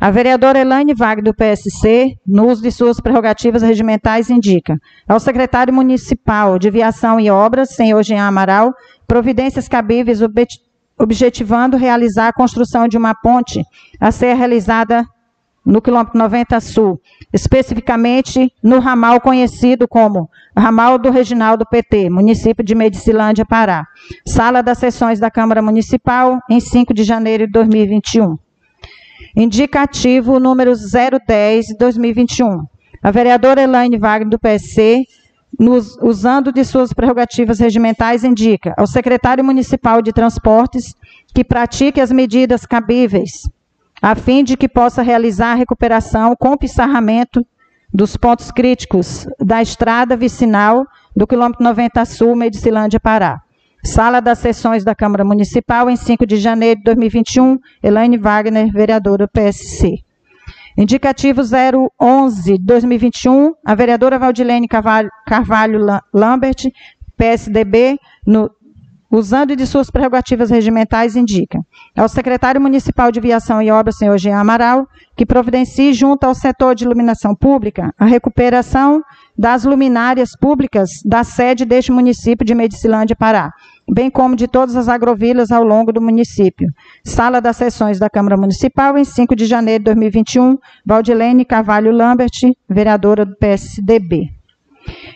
A 0.00 0.10
vereadora 0.10 0.60
Elaine 0.60 0.94
Wagner, 0.94 1.24
do 1.24 1.34
PSC, 1.34 2.16
no 2.24 2.46
uso 2.46 2.62
de 2.62 2.70
suas 2.70 3.00
prerrogativas 3.00 3.62
regimentais, 3.62 4.30
indica 4.30 4.78
ao 5.08 5.18
secretário 5.18 5.74
municipal 5.74 6.58
de 6.58 6.70
Viação 6.70 7.18
e 7.18 7.28
Obras, 7.28 7.74
senhor 7.74 8.04
Jean 8.04 8.22
Amaral, 8.24 8.72
providências 9.06 9.66
cabíveis 9.66 10.20
objetivando 10.96 11.76
realizar 11.76 12.28
a 12.28 12.32
construção 12.32 12.86
de 12.86 12.96
uma 12.96 13.14
ponte 13.14 13.60
a 14.00 14.12
ser 14.12 14.34
realizada 14.34 15.04
no 15.64 15.82
quilômetro 15.82 16.18
90 16.18 16.60
Sul, 16.60 17.00
especificamente 17.32 18.52
no 18.62 18.78
ramal 18.78 19.20
conhecido 19.20 19.86
como 19.86 20.28
Ramal 20.56 20.98
do 20.98 21.10
Reginaldo 21.10 21.64
PT, 21.64 22.10
município 22.10 22.64
de 22.64 22.74
Medicilândia, 22.74 23.46
Pará. 23.46 23.86
Sala 24.26 24.62
das 24.62 24.78
sessões 24.78 25.20
da 25.20 25.30
Câmara 25.30 25.62
Municipal, 25.62 26.40
em 26.50 26.58
5 26.58 26.92
de 26.92 27.04
janeiro 27.04 27.46
de 27.46 27.52
2021. 27.52 28.36
Indicativo 29.36 30.40
número 30.40 30.72
010 30.74 31.66
de 31.66 31.76
2021. 31.76 32.64
A 33.00 33.10
vereadora 33.12 33.62
Elaine 33.62 33.98
Wagner, 33.98 34.28
do 34.28 34.38
PSC, 34.38 35.04
nos, 35.58 35.96
usando 36.02 36.50
de 36.52 36.64
suas 36.64 36.92
prerrogativas 36.92 37.60
regimentais, 37.60 38.24
indica 38.24 38.74
ao 38.76 38.86
secretário 38.86 39.44
municipal 39.44 40.02
de 40.02 40.12
transportes 40.12 40.94
que 41.32 41.44
pratique 41.44 42.00
as 42.00 42.10
medidas 42.10 42.66
cabíveis 42.66 43.42
a 44.00 44.14
fim 44.14 44.44
de 44.44 44.56
que 44.56 44.68
possa 44.68 45.02
realizar 45.02 45.52
a 45.52 45.56
recuperação 45.56 46.34
com 46.36 46.56
pissarramento 46.56 47.44
dos 47.92 48.16
pontos 48.16 48.50
críticos 48.50 49.26
da 49.40 49.62
estrada 49.62 50.16
vicinal 50.16 50.86
do 51.16 51.26
quilômetro 51.26 51.64
90 51.64 52.04
Sul, 52.04 52.36
Medicilândia, 52.36 53.00
Pará. 53.00 53.40
Sala 53.84 54.20
das 54.20 54.38
sessões 54.38 54.84
da 54.84 54.94
Câmara 54.94 55.24
Municipal, 55.24 55.88
em 55.88 55.96
5 55.96 56.26
de 56.26 56.36
janeiro 56.36 56.78
de 56.78 56.84
2021, 56.84 57.58
Elaine 57.82 58.18
Wagner, 58.18 58.70
vereadora 58.72 59.26
PSC. 59.26 59.98
Indicativo 60.76 61.42
011 62.00 62.58
2021, 62.58 63.54
a 63.64 63.74
vereadora 63.74 64.18
Valdilene 64.18 64.68
Carvalho, 64.68 65.10
Carvalho 65.26 65.80
Lambert, 66.12 66.70
PSDB, 67.16 67.98
no 68.24 68.50
usando 69.10 69.56
de 69.56 69.66
suas 69.66 69.90
prerrogativas 69.90 70.50
regimentais, 70.50 71.16
indica 71.16 71.58
ao 71.96 72.08
secretário 72.08 72.60
municipal 72.60 73.10
de 73.10 73.20
Viação 73.20 73.62
e 73.62 73.70
Obras, 73.70 73.96
senhor 73.96 74.18
Jean 74.18 74.38
Amaral, 74.38 74.86
que 75.16 75.26
providencie 75.26 75.92
junto 75.92 76.24
ao 76.24 76.34
setor 76.34 76.74
de 76.74 76.84
iluminação 76.84 77.34
pública 77.34 77.92
a 77.98 78.04
recuperação 78.04 79.02
das 79.36 79.64
luminárias 79.64 80.30
públicas 80.38 80.90
da 81.04 81.24
sede 81.24 81.64
deste 81.64 81.90
município 81.90 82.44
de 82.44 82.54
Medicilândia, 82.54 83.16
Pará, 83.16 83.52
bem 83.90 84.10
como 84.10 84.36
de 84.36 84.46
todas 84.46 84.76
as 84.76 84.88
agrovilas 84.88 85.50
ao 85.50 85.64
longo 85.64 85.92
do 85.92 86.00
município. 86.00 86.68
Sala 87.04 87.40
das 87.40 87.56
sessões 87.56 87.98
da 87.98 88.10
Câmara 88.10 88.36
Municipal, 88.36 88.98
em 88.98 89.04
5 89.04 89.34
de 89.34 89.46
janeiro 89.46 89.80
de 89.80 89.84
2021, 89.86 90.56
Valdilene 90.84 91.44
Carvalho 91.44 91.90
Lambert, 91.90 92.30
vereadora 92.68 93.24
do 93.24 93.36
PSDB. 93.36 94.37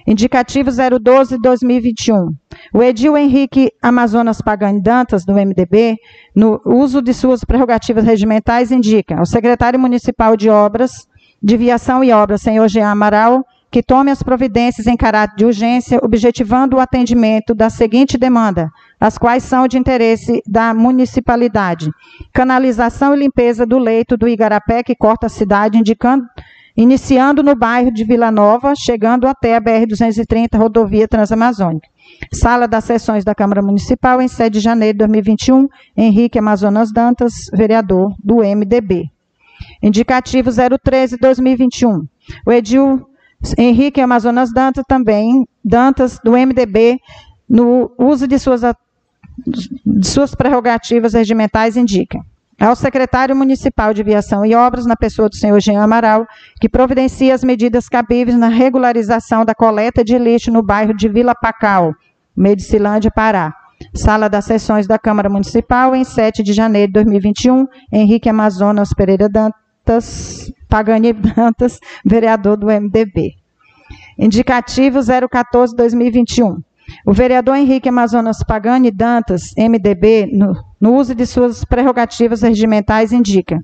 Indicativo 0.07 0.71
012-2021. 0.71 2.33
O 2.75 2.83
Edil 2.83 3.17
Henrique 3.17 3.71
Amazonas 3.81 4.41
Pagani 4.41 4.83
Dantas, 4.83 5.25
do 5.25 5.35
MDB, 5.35 5.97
no 6.35 6.61
uso 6.65 7.01
de 7.01 7.15
suas 7.15 7.45
prerrogativas 7.45 8.05
regimentais, 8.05 8.71
indica 8.71 9.19
ao 9.19 9.27
secretário 9.27 9.79
municipal 9.79 10.37
de 10.37 10.49
Obras, 10.51 11.07
de 11.43 11.57
Viação 11.57 12.03
e 12.03 12.13
Obras, 12.13 12.43
senhor 12.43 12.69
Jean 12.69 12.91
Amaral, 12.91 13.45
que 13.73 13.83
tome 13.83 14.11
as 14.11 14.23
providências 14.23 14.87
em 14.87 14.97
caráter 14.97 15.35
de 15.35 15.47
urgência, 15.47 15.99
objetivando 16.03 16.77
o 16.77 16.81
atendimento 16.81 17.55
da 17.55 17.71
seguinte 17.71 18.19
demanda, 18.19 18.69
as 19.01 19.17
quais 19.17 19.43
são 19.43 19.67
de 19.67 19.79
interesse 19.79 20.43
da 20.47 20.75
municipalidade: 20.75 21.91
canalização 22.35 23.15
e 23.15 23.19
limpeza 23.19 23.65
do 23.65 23.79
leito 23.79 24.17
do 24.17 24.29
Igarapé, 24.29 24.83
que 24.83 24.95
corta 24.95 25.27
a 25.27 25.31
cidade, 25.31 25.79
indicando 25.79 26.25
iniciando 26.77 27.43
no 27.43 27.55
bairro 27.55 27.93
de 27.93 28.05
Vila 28.05 28.31
Nova, 28.31 28.75
chegando 28.75 29.27
até 29.27 29.57
a 29.57 29.61
BR-230, 29.61 30.57
rodovia 30.57 31.07
Transamazônica. 31.07 31.89
Sala 32.33 32.67
das 32.67 32.85
sessões 32.85 33.25
da 33.25 33.35
Câmara 33.35 33.63
Municipal, 33.63 34.21
em 34.21 34.29
7 34.29 34.55
de 34.55 34.61
janeiro 34.61 34.95
de 34.95 34.99
2021, 34.99 35.69
Henrique 35.97 36.39
Amazonas 36.39 36.93
Dantas, 36.93 37.51
vereador 37.53 38.15
do 38.23 38.37
MDB. 38.37 39.11
Indicativo 39.83 40.51
013-2021. 40.51 42.07
O 42.47 42.53
Edil 42.53 43.07
Henrique 43.59 44.01
Amazonas 44.01 44.53
Dantas, 44.53 44.85
também, 44.87 45.47
Dantas, 45.65 46.19
do 46.25 46.33
MDB, 46.33 46.99
no 47.49 47.93
uso 47.99 48.27
de 48.27 48.39
suas, 48.39 48.63
de 49.85 50.07
suas 50.07 50.35
prerrogativas 50.35 51.15
regimentais, 51.15 51.77
indica 51.77 52.21
ao 52.61 52.77
secretário 52.77 53.35
municipal 53.35 53.93
de 53.93 54.03
Viação 54.03 54.45
e 54.45 54.55
Obras, 54.55 54.87
na 54.87 54.97
pessoa 54.97 55.29
do 55.29 55.37
senhor 55.37 55.61
Jean 55.61 55.83
Amaral, 55.83 56.27
que 56.61 56.69
providencia 56.69 57.35
as 57.35 57.43
medidas 57.43 57.89
cabíveis 57.89 58.37
na 58.37 58.49
regularização 58.49 59.45
da 59.45 59.55
coleta 59.55 60.05
de 60.05 60.17
lixo 60.19 60.51
no 60.51 60.63
bairro 60.63 60.95
de 60.95 61.09
Vila 61.09 61.35
Pacal, 61.35 61.95
Medicilândia, 62.37 63.11
Pará. 63.11 63.55
Sala 63.95 64.29
das 64.29 64.45
sessões 64.45 64.87
da 64.87 64.97
Câmara 64.97 65.29
Municipal, 65.29 65.97
em 65.97 66.05
7 66.05 66.43
de 66.43 66.53
janeiro 66.53 66.89
de 66.89 66.93
2021, 66.95 67.67
Henrique 67.93 68.29
Amazonas 68.29 68.91
Pereira 68.95 69.29
Dantas, 69.29 70.53
Pagani 70.69 71.13
Dantas, 71.13 71.81
vereador 72.05 72.57
do 72.57 72.69
MDB. 72.69 73.35
Indicativo 74.17 75.01
014-2021. 75.01 76.63
O 77.07 77.13
vereador 77.13 77.57
Henrique 77.57 77.89
Amazonas 77.89 78.43
Pagani 78.43 78.91
Dantas, 78.91 79.55
MDB, 79.57 80.31
no, 80.33 80.55
no 80.81 80.95
uso 80.95 81.15
de 81.15 81.27
suas 81.27 81.65
prerrogativas 81.65 82.43
regimentais, 82.43 83.13
indica 83.13 83.59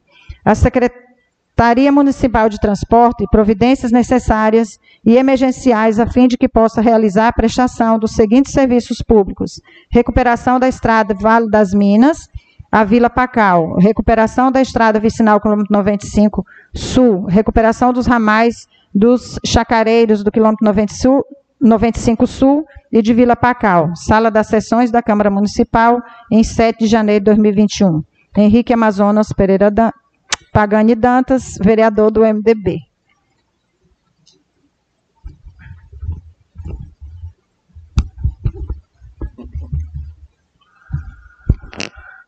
a 0.45 0.55
Secretaria 0.55 1.93
Municipal 1.93 2.49
de 2.49 2.59
Transporte 2.59 3.25
providências 3.31 3.91
necessárias 3.93 4.79
e 5.05 5.17
emergenciais 5.17 5.99
a 5.99 6.07
fim 6.07 6.29
de 6.29 6.37
que 6.37 6.49
possa 6.49 6.81
realizar 6.81 7.29
a 7.29 7.33
prestação 7.33 7.99
dos 7.99 8.13
seguintes 8.13 8.53
serviços 8.53 9.03
públicos: 9.03 9.61
recuperação 9.91 10.59
da 10.59 10.69
estrada 10.69 11.15
Vale 11.15 11.51
das 11.51 11.73
Minas, 11.75 12.29
a 12.71 12.85
Vila 12.85 13.09
Pacal, 13.09 13.77
recuperação 13.79 14.53
da 14.53 14.61
estrada 14.61 15.01
vicinal 15.01 15.41
quilômetro 15.41 15.73
95 15.73 16.45
Sul, 16.75 17.25
recuperação 17.25 17.93
dos 17.93 18.07
ramais 18.07 18.67
dos 18.95 19.39
chacareiros 19.45 20.23
do 20.23 20.31
quilômetro 20.31 20.65
90 20.65 20.95
Sul, 20.95 21.25
95 21.61 22.27
Sul 22.27 22.65
e 22.93 23.03
de 23.03 23.13
Vila 23.13 23.35
Pacal, 23.35 23.95
sala 23.95 24.31
das 24.31 24.47
sessões 24.47 24.91
da 24.91 25.03
Câmara 25.03 25.31
Municipal, 25.31 26.01
em 26.31 26.45
7 26.45 26.79
de 26.79 26.87
janeiro 26.87 27.25
de 27.25 27.31
2021. 27.31 28.03
Henrique 28.37 28.73
Amazonas 28.73 29.33
Pereira 29.33 29.71
Dan 29.71 29.91
Pagani 30.53 30.95
Dantas, 30.95 31.55
vereador 31.63 32.11
do 32.11 32.21
MDB. 32.21 32.79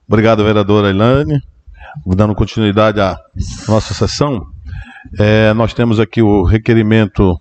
Obrigado, 0.06 0.42
vereadora 0.42 0.90
Ilane. 0.90 1.40
Dando 2.04 2.34
continuidade 2.34 3.00
à 3.00 3.16
nossa 3.68 3.94
sessão, 3.94 4.44
é, 5.18 5.52
nós 5.54 5.72
temos 5.72 6.00
aqui 6.00 6.20
o 6.20 6.42
requerimento 6.42 7.40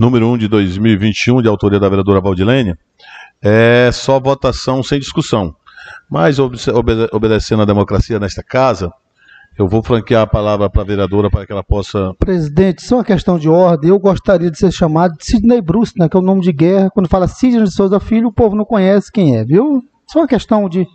número 0.00 0.26
1 0.28 0.38
de 0.38 0.48
2021, 0.48 1.42
de 1.42 1.48
autoria 1.48 1.78
da 1.78 1.86
vereadora 1.86 2.22
Valdilene. 2.22 2.74
É 3.42 3.90
só 3.92 4.18
votação 4.18 4.82
sem 4.82 4.98
discussão. 4.98 5.54
Mas, 6.10 6.38
obedecendo 6.38 7.60
à 7.60 7.66
democracia 7.66 8.18
nesta 8.18 8.42
casa, 8.42 8.90
eu 9.58 9.68
vou 9.68 9.82
franquear 9.82 10.22
a 10.22 10.26
palavra 10.26 10.70
para 10.70 10.80
a 10.80 10.84
vereadora 10.86 11.28
para 11.28 11.44
que 11.44 11.52
ela 11.52 11.62
possa. 11.62 12.14
Presidente, 12.18 12.82
só 12.82 12.96
uma 12.96 13.04
questão 13.04 13.38
de 13.38 13.46
ordem. 13.46 13.90
Eu 13.90 13.98
gostaria 13.98 14.50
de 14.50 14.56
ser 14.56 14.72
chamado 14.72 15.18
de 15.18 15.26
Sidney 15.26 15.60
Bruce, 15.60 15.92
né, 15.98 16.08
que 16.08 16.16
é 16.16 16.20
o 16.20 16.22
nome 16.22 16.40
de 16.40 16.52
guerra. 16.52 16.88
Quando 16.88 17.08
fala 17.08 17.28
Sidney 17.28 17.64
de 17.64 17.70
Souza 17.70 18.00
Filho, 18.00 18.28
o 18.28 18.32
povo 18.32 18.56
não 18.56 18.64
conhece 18.64 19.12
quem 19.12 19.36
é, 19.36 19.44
viu? 19.44 19.84
Só 20.06 20.20
uma 20.20 20.28
questão 20.28 20.66
de. 20.66 20.86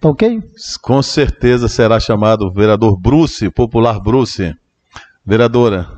Tá 0.00 0.08
ok? 0.08 0.40
Com 0.80 1.02
certeza 1.02 1.68
será 1.68 2.00
chamado 2.00 2.50
vereador 2.50 2.98
Bruce, 2.98 3.50
popular 3.50 4.00
Bruce. 4.00 4.54
Vereadora. 5.26 5.93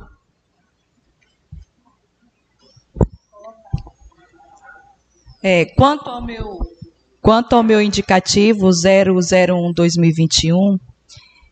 É, 5.49 5.63
quanto 5.63 6.09
ao 6.09 6.21
meu 6.21 6.59
quanto 7.21 7.55
ao 7.55 7.63
meu 7.63 7.81
indicativo 7.81 8.69
001 8.69 9.71
2021, 9.71 10.77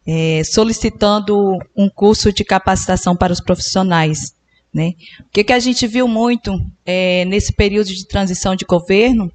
é, 0.05 0.43
solicitando 0.43 1.57
um 1.73 1.89
curso 1.89 2.33
de 2.33 2.43
capacitação 2.43 3.15
para 3.15 3.31
os 3.31 3.39
profissionais. 3.39 4.35
Né? 4.73 4.95
O 5.21 5.29
que, 5.31 5.45
que 5.45 5.53
a 5.53 5.59
gente 5.59 5.87
viu 5.87 6.09
muito 6.09 6.51
é, 6.85 7.23
nesse 7.23 7.53
período 7.53 7.87
de 7.87 8.05
transição 8.05 8.53
de 8.53 8.65
governo 8.65 9.31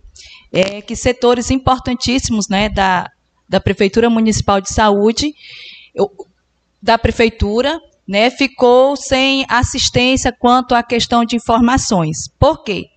é 0.53 0.83
que 0.83 0.95
setores 0.95 1.51
importantíssimos 1.51 2.47
né, 2.47 2.69
da, 2.69 3.11
da 3.49 3.61
Prefeitura 3.61 4.11
Municipal 4.11 4.61
de 4.61 4.71
Saúde, 4.71 5.35
da 6.83 6.99
Prefeitura, 6.99 7.81
né, 8.07 8.31
ficou 8.31 8.95
sem 8.95 9.47
assistência 9.49 10.31
quanto 10.31 10.75
à 10.75 10.83
questão 10.83 11.25
de 11.25 11.37
informações. 11.37 12.29
Por 12.39 12.63
quê? 12.63 12.90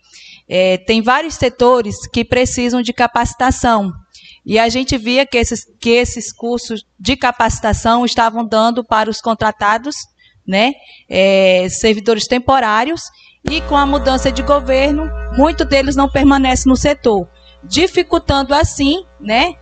É, 0.56 0.78
tem 0.78 1.02
vários 1.02 1.34
setores 1.34 2.06
que 2.08 2.24
precisam 2.24 2.84
de 2.84 2.94
capacitação, 2.94 3.92
e 4.46 4.60
a 4.60 4.70
gente 4.70 4.96
via 5.00 5.26
que 5.26 5.36
esses, 5.36 5.66
que 5.80 5.90
esses 5.90 6.32
cursos 6.32 6.86
de 7.00 7.18
capacitação 7.18 8.06
estavam 8.06 8.46
dando 8.46 8.84
para 8.84 9.10
os 9.10 9.20
contratados, 9.20 9.96
né, 10.48 10.74
é, 11.10 11.68
servidores 11.70 12.28
temporários, 12.28 13.02
e 13.50 13.62
com 13.62 13.76
a 13.76 13.84
mudança 13.84 14.32
de 14.32 14.44
governo, 14.44 15.10
muitos 15.36 15.68
deles 15.68 15.96
não 15.96 16.08
permanecem 16.08 16.70
no 16.70 16.76
setor, 16.76 17.28
dificultando 17.64 18.54
assim, 18.54 19.04
né, 19.20 19.56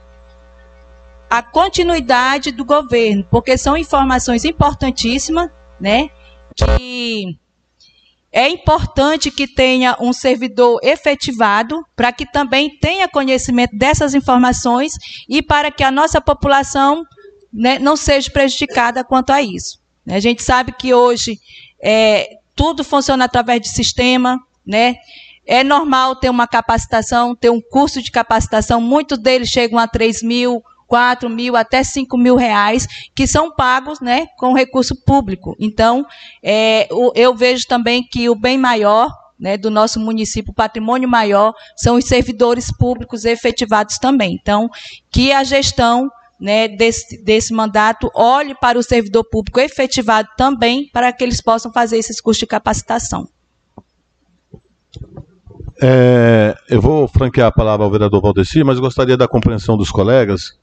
a 1.30 1.42
continuidade 1.42 2.52
do 2.52 2.66
governo, 2.66 3.26
porque 3.32 3.58
são 3.58 3.78
informações 3.78 4.44
importantíssimas, 4.44 5.50
né, 5.80 6.10
que 6.54 7.40
é 8.32 8.48
importante 8.48 9.30
que 9.30 9.46
tenha 9.46 9.98
um 10.00 10.14
servidor 10.14 10.80
efetivado 10.82 11.86
para 11.96 12.14
que 12.14 12.26
também 12.26 12.78
tenha 12.78 13.10
conhecimento 13.10 13.76
dessas 13.76 14.14
informações 14.14 14.94
e 15.28 15.42
para 15.42 15.70
que 15.70 15.84
a 15.84 15.92
nossa 15.92 16.22
população 16.22 17.04
né, 17.52 17.78
não 17.78 17.98
seja 17.98 18.32
prejudicada 18.32 19.04
quanto 19.04 19.32
a 19.32 19.42
isso. 19.42 19.80
A 20.08 20.20
gente 20.20 20.42
sabe 20.42 20.72
que 20.72 20.94
hoje 20.94 21.40
é, 21.84 22.38
tudo 22.56 22.84
funciona 22.84 23.26
através 23.26 23.62
de 23.62 23.70
sistema, 23.70 24.40
né? 24.66 24.96
É 25.46 25.64
normal 25.64 26.16
ter 26.16 26.30
uma 26.30 26.48
capacitação, 26.48 27.36
ter 27.36 27.50
um 27.50 27.60
curso 27.60 28.02
de 28.02 28.12
capacitação, 28.12 28.80
muitos 28.80 29.18
deles 29.18 29.50
chegam 29.50 29.78
a 29.78 29.88
3 29.88 30.24
mil, 30.24 30.64
4 30.92 31.30
mil 31.30 31.56
até 31.56 31.86
5 31.86 32.18
mil 32.18 32.36
reais, 32.36 32.86
que 33.16 33.26
são 33.26 33.50
pagos 33.50 34.02
né, 34.02 34.28
com 34.38 34.54
recurso 34.54 34.94
público. 35.06 35.56
Então, 35.58 36.06
é, 36.44 36.86
eu 37.16 37.34
vejo 37.34 37.66
também 37.66 38.04
que 38.04 38.30
o 38.30 38.36
bem 38.36 38.58
maior 38.58 39.10
né, 39.40 39.56
do 39.56 39.72
nosso 39.72 40.02
município, 40.02 40.54
patrimônio 40.54 41.08
maior, 41.08 41.54
são 41.78 41.96
os 41.96 42.04
servidores 42.04 42.76
públicos 42.76 43.24
efetivados 43.24 43.98
também. 44.00 44.38
Então, 44.40 44.70
que 45.10 45.32
a 45.32 45.46
gestão 45.46 46.10
né, 46.38 46.68
desse, 46.68 47.24
desse 47.24 47.54
mandato 47.54 48.12
olhe 48.14 48.54
para 48.54 48.78
o 48.78 48.84
servidor 48.84 49.24
público 49.24 49.62
efetivado 49.62 50.28
também, 50.36 50.90
para 50.92 51.14
que 51.14 51.24
eles 51.24 51.42
possam 51.42 51.72
fazer 51.72 52.00
esses 52.00 52.20
cursos 52.20 52.42
de 52.42 52.48
capacitação. 52.48 53.30
É, 55.82 56.54
eu 56.70 56.82
vou 56.82 57.08
franquear 57.08 57.48
a 57.48 57.52
palavra 57.52 57.86
ao 57.86 57.92
vereador 57.92 58.22
Valdeci, 58.22 58.62
mas 58.62 58.78
gostaria 58.78 59.16
da 59.16 59.26
compreensão 59.26 59.78
dos 59.78 59.90
colegas 59.90 60.60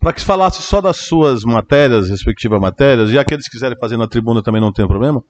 para 0.00 0.12
que 0.12 0.20
falasse 0.20 0.62
só 0.62 0.80
das 0.80 0.98
suas 0.98 1.42
matérias, 1.44 2.08
respectivas 2.08 2.60
matérias, 2.60 3.10
e 3.10 3.18
aqueles 3.18 3.46
que 3.46 3.52
quiserem 3.52 3.78
fazer 3.78 3.96
na 3.96 4.06
tribuna 4.06 4.42
também 4.42 4.60
não 4.60 4.72
tem 4.72 4.86
problema, 4.86 5.22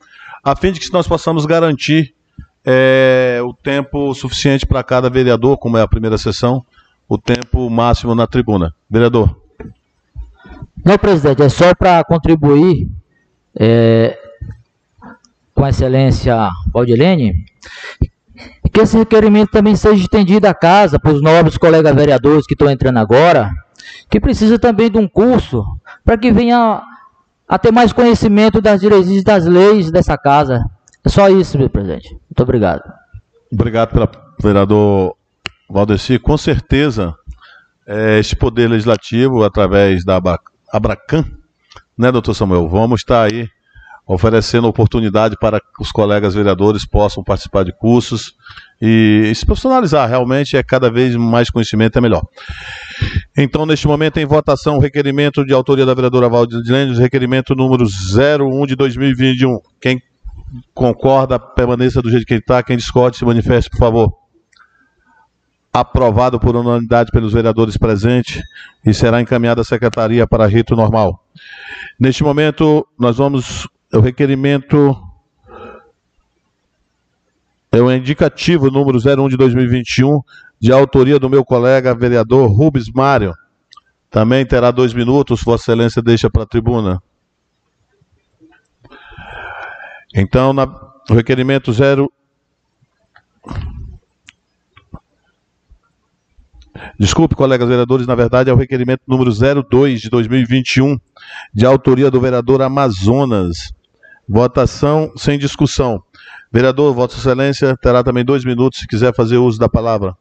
a 0.44 0.54
fim 0.54 0.72
de 0.72 0.80
que 0.80 0.92
nós 0.92 1.08
possamos 1.08 1.46
garantir 1.46 2.14
é, 2.64 3.40
o 3.42 3.54
tempo 3.54 4.12
suficiente 4.14 4.66
para 4.66 4.82
cada 4.82 5.08
vereador, 5.08 5.56
como 5.56 5.78
é 5.78 5.82
a 5.82 5.88
primeira 5.88 6.18
sessão, 6.18 6.64
o 7.08 7.16
tempo 7.16 7.70
máximo 7.70 8.14
na 8.14 8.26
tribuna. 8.26 8.74
Vereador. 8.90 9.34
Não, 10.84 10.98
presidente, 10.98 11.42
é 11.42 11.48
só 11.48 11.74
para 11.74 12.04
contribuir 12.04 12.88
é, 13.58 14.18
com 15.54 15.64
a 15.64 15.70
excelência 15.70 16.50
Valdilene, 16.72 17.46
que 18.72 18.80
esse 18.80 18.96
requerimento 18.98 19.50
também 19.50 19.74
seja 19.74 20.02
estendido 20.02 20.46
à 20.46 20.54
casa, 20.54 20.98
para 20.98 21.12
os 21.12 21.22
nobres 21.22 21.56
colegas 21.56 21.94
vereadores 21.94 22.46
que 22.46 22.54
estão 22.54 22.70
entrando 22.70 22.98
agora, 22.98 23.50
que 24.10 24.20
precisa 24.20 24.58
também 24.58 24.90
de 24.90 24.98
um 24.98 25.08
curso 25.08 25.64
para 26.04 26.16
que 26.16 26.32
venha 26.32 26.82
a 27.48 27.58
ter 27.58 27.72
mais 27.72 27.92
conhecimento 27.92 28.60
das 28.60 28.80
diretrizes 28.80 29.24
das 29.24 29.46
leis 29.46 29.90
dessa 29.90 30.16
casa. 30.18 30.64
É 31.04 31.08
só 31.08 31.28
isso, 31.28 31.58
meu 31.58 31.70
presidente. 31.70 32.10
Muito 32.10 32.42
obrigado. 32.42 32.82
Obrigado, 33.50 34.10
vereador 34.40 35.16
Valdeci. 35.68 36.18
Com 36.18 36.36
certeza, 36.36 37.14
é, 37.86 38.18
este 38.18 38.36
Poder 38.36 38.68
Legislativo, 38.68 39.42
através 39.42 40.04
da 40.04 40.20
Abracan, 40.72 41.24
né, 41.96 42.12
doutor 42.12 42.34
Samuel, 42.34 42.68
vamos 42.68 43.00
estar 43.00 43.22
aí 43.24 43.48
oferecendo 44.08 44.66
oportunidade 44.66 45.36
para 45.38 45.60
que 45.60 45.66
os 45.82 45.92
colegas 45.92 46.34
vereadores 46.34 46.86
possam 46.86 47.22
participar 47.22 47.62
de 47.62 47.72
cursos 47.72 48.32
e 48.80 49.30
se 49.34 49.44
profissionalizar. 49.44 50.08
Realmente 50.08 50.56
é 50.56 50.62
cada 50.62 50.90
vez 50.90 51.14
mais 51.14 51.50
conhecimento 51.50 51.98
é 51.98 52.00
melhor. 52.00 52.22
Então, 53.36 53.66
neste 53.66 53.86
momento, 53.86 54.16
em 54.16 54.24
votação, 54.24 54.78
o 54.78 54.80
requerimento 54.80 55.44
de 55.44 55.52
autoria 55.52 55.84
da 55.84 55.92
vereadora 55.92 56.26
Valdilene, 56.26 56.98
requerimento 56.98 57.54
número 57.54 57.84
01 57.84 58.66
de 58.66 58.74
2021. 58.74 59.58
Quem 59.78 60.00
concorda, 60.72 61.38
permaneça 61.38 62.00
do 62.00 62.10
jeito 62.10 62.24
que 62.24 62.34
está. 62.34 62.62
Quem 62.62 62.78
discorde, 62.78 63.18
se 63.18 63.26
manifeste, 63.26 63.68
por 63.68 63.78
favor. 63.78 64.12
Aprovado 65.70 66.40
por 66.40 66.56
unanimidade 66.56 67.10
pelos 67.12 67.34
vereadores 67.34 67.76
presentes 67.76 68.40
e 68.86 68.94
será 68.94 69.20
encaminhado 69.20 69.60
à 69.60 69.64
secretaria 69.64 70.26
para 70.26 70.46
rito 70.46 70.74
normal. 70.74 71.22
Neste 72.00 72.24
momento, 72.24 72.88
nós 72.98 73.18
vamos. 73.18 73.68
O 73.92 74.00
requerimento 74.00 74.94
é 77.72 77.80
o 77.80 77.90
indicativo 77.90 78.70
número 78.70 78.98
01 78.98 79.28
de 79.30 79.36
2021 79.36 80.20
de 80.60 80.72
autoria 80.72 81.18
do 81.18 81.30
meu 81.30 81.44
colega 81.44 81.94
vereador 81.94 82.50
Rubens 82.50 82.90
Mário. 82.90 83.34
Também 84.10 84.44
terá 84.44 84.70
dois 84.70 84.92
minutos, 84.92 85.42
Vossa 85.42 85.72
Excelência 85.72 86.02
deixa 86.02 86.28
para 86.30 86.42
a 86.42 86.46
tribuna. 86.46 87.02
Então, 90.14 90.52
na, 90.52 90.64
o 91.08 91.14
requerimento 91.14 91.72
zero. 91.72 92.12
Desculpe, 96.98 97.34
colegas 97.34 97.68
vereadores, 97.68 98.06
na 98.06 98.14
verdade 98.14 98.50
é 98.50 98.52
o 98.52 98.56
requerimento 98.56 99.02
número 99.06 99.30
02 99.32 100.00
de 100.00 100.10
2021, 100.10 100.98
de 101.54 101.66
autoria 101.66 102.10
do 102.10 102.20
vereador 102.20 102.62
Amazonas. 102.62 103.72
Votação 104.28 105.10
sem 105.16 105.38
discussão. 105.38 106.02
Vereador, 106.52 106.94
Vossa 106.94 107.16
Excelência 107.16 107.76
terá 107.76 108.04
também 108.04 108.24
dois 108.24 108.44
minutos 108.44 108.80
se 108.80 108.86
quiser 108.86 109.14
fazer 109.14 109.38
uso 109.38 109.58
da 109.58 109.68
palavra. 109.68 110.14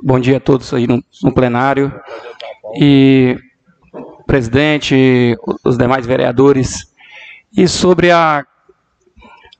Bom 0.00 0.20
dia 0.20 0.36
a 0.36 0.40
todos 0.40 0.72
aí 0.72 0.86
no, 0.86 1.02
no 1.22 1.34
plenário. 1.34 1.92
E 2.80 3.36
presidente, 4.26 5.36
os 5.64 5.76
demais 5.76 6.06
vereadores. 6.06 6.86
E 7.56 7.66
sobre 7.66 8.10
a, 8.10 8.46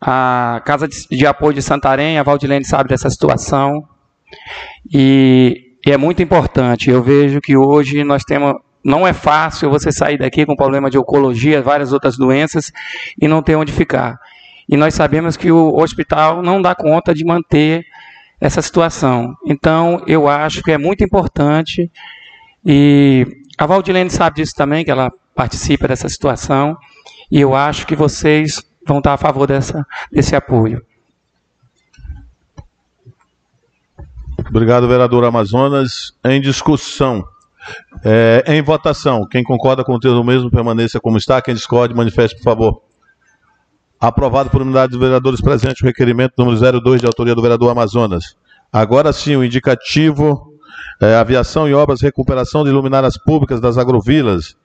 a 0.00 0.62
Casa 0.64 0.86
de, 0.86 0.96
de 1.08 1.26
Apoio 1.26 1.54
de 1.54 1.62
Santarém, 1.62 2.18
a 2.18 2.22
Valdilene 2.22 2.64
sabe 2.64 2.88
dessa 2.88 3.10
situação. 3.10 3.88
E, 4.92 5.76
e 5.84 5.90
é 5.90 5.96
muito 5.96 6.22
importante. 6.22 6.90
Eu 6.90 7.02
vejo 7.02 7.40
que 7.40 7.56
hoje 7.56 8.04
nós 8.04 8.22
temos 8.22 8.54
não 8.84 9.06
é 9.06 9.12
fácil 9.12 9.70
você 9.70 9.92
sair 9.92 10.18
daqui 10.18 10.44
com 10.44 10.56
problema 10.56 10.90
de 10.90 10.98
oncologia, 10.98 11.62
várias 11.62 11.92
outras 11.92 12.16
doenças 12.16 12.72
e 13.20 13.28
não 13.28 13.42
ter 13.42 13.56
onde 13.56 13.72
ficar. 13.72 14.18
E 14.68 14.76
nós 14.76 14.94
sabemos 14.94 15.36
que 15.36 15.50
o 15.50 15.76
hospital 15.76 16.42
não 16.42 16.60
dá 16.60 16.74
conta 16.74 17.14
de 17.14 17.24
manter 17.24 17.84
essa 18.40 18.60
situação. 18.60 19.36
Então, 19.46 20.02
eu 20.06 20.28
acho 20.28 20.62
que 20.62 20.72
é 20.72 20.78
muito 20.78 21.04
importante, 21.04 21.90
e 22.64 23.26
a 23.56 23.66
Valdilene 23.66 24.10
sabe 24.10 24.36
disso 24.36 24.54
também, 24.56 24.84
que 24.84 24.90
ela 24.90 25.12
participa 25.34 25.86
dessa 25.86 26.08
situação, 26.08 26.76
e 27.30 27.40
eu 27.40 27.54
acho 27.54 27.86
que 27.86 27.94
vocês 27.94 28.62
vão 28.86 28.98
estar 28.98 29.14
a 29.14 29.16
favor 29.16 29.46
dessa, 29.46 29.86
desse 30.10 30.34
apoio. 30.34 30.84
Obrigado, 34.48 34.88
vereador 34.88 35.24
Amazonas. 35.24 36.12
Em 36.24 36.40
discussão. 36.40 37.24
É, 38.04 38.44
em 38.46 38.62
votação. 38.62 39.26
Quem 39.26 39.42
concorda 39.42 39.84
com 39.84 39.94
o 39.94 39.98
texto 39.98 40.22
mesmo 40.24 40.50
permaneça 40.50 41.00
como 41.00 41.16
está. 41.16 41.40
Quem 41.40 41.54
discorde, 41.54 41.94
manifeste, 41.94 42.36
por 42.36 42.44
favor. 42.44 42.82
Aprovado 44.00 44.50
por 44.50 44.62
unidade 44.62 44.90
dos 44.90 45.00
vereadores 45.00 45.40
presentes 45.40 45.80
o 45.82 45.86
requerimento 45.86 46.34
número 46.36 46.80
02 46.80 47.00
de 47.00 47.06
autoria 47.06 47.34
do 47.34 47.42
vereador 47.42 47.70
Amazonas. 47.70 48.36
Agora 48.72 49.12
sim, 49.12 49.36
o 49.36 49.44
indicativo 49.44 50.52
é, 51.00 51.14
aviação 51.14 51.68
e 51.68 51.74
obras 51.74 52.00
recuperação 52.00 52.64
de 52.64 52.70
luminárias 52.70 53.16
públicas 53.16 53.60
das 53.60 53.78
agrovilas. 53.78 54.56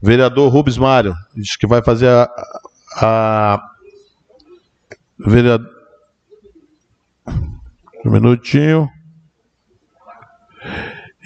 Vereador 0.00 0.52
Rubens 0.52 0.78
Mário, 0.78 1.14
diz 1.34 1.56
que 1.56 1.66
vai 1.66 1.82
fazer 1.82 2.08
a, 2.08 2.30
a 3.00 3.62
vereador 5.18 5.76
um 8.06 8.10
minutinho. 8.10 8.88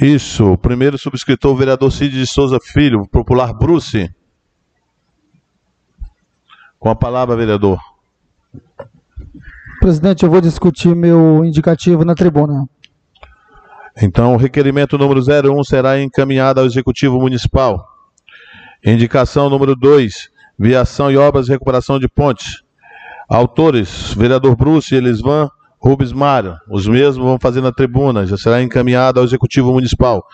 Isso, 0.00 0.56
primeiro 0.56 0.96
subscritor, 0.96 1.52
o 1.52 1.56
vereador 1.56 1.92
Cid 1.92 2.18
de 2.18 2.26
Souza 2.26 2.58
Filho, 2.58 3.06
popular 3.06 3.52
Bruce. 3.52 4.10
Com 6.78 6.88
a 6.88 6.94
palavra, 6.94 7.36
vereador. 7.36 7.78
Presidente, 9.78 10.22
eu 10.22 10.30
vou 10.30 10.40
discutir 10.40 10.96
meu 10.96 11.44
indicativo 11.44 12.02
na 12.02 12.14
tribuna. 12.14 12.66
Então, 14.00 14.32
o 14.32 14.38
requerimento 14.38 14.96
número 14.96 15.20
01 15.20 15.64
será 15.64 16.00
encaminhado 16.00 16.60
ao 16.60 16.66
Executivo 16.66 17.20
Municipal. 17.20 17.86
Indicação 18.82 19.50
número 19.50 19.76
2, 19.76 20.30
viação 20.58 21.10
e 21.10 21.18
obras 21.18 21.44
de 21.44 21.52
recuperação 21.52 21.98
de 21.98 22.08
pontes. 22.08 22.62
Autores, 23.28 24.14
vereador 24.14 24.56
Bruce 24.56 24.94
e 24.94 24.98
Elisvan 24.98 25.50
Rubens 25.80 26.12
Mário. 26.12 26.58
Os 26.68 26.86
mesmos 26.86 27.24
vão 27.24 27.38
fazer 27.38 27.62
na 27.62 27.72
tribuna, 27.72 28.26
já 28.26 28.36
será 28.36 28.62
encaminhado 28.62 29.18
ao 29.18 29.24
Executivo 29.24 29.72
Municipal. 29.72 30.26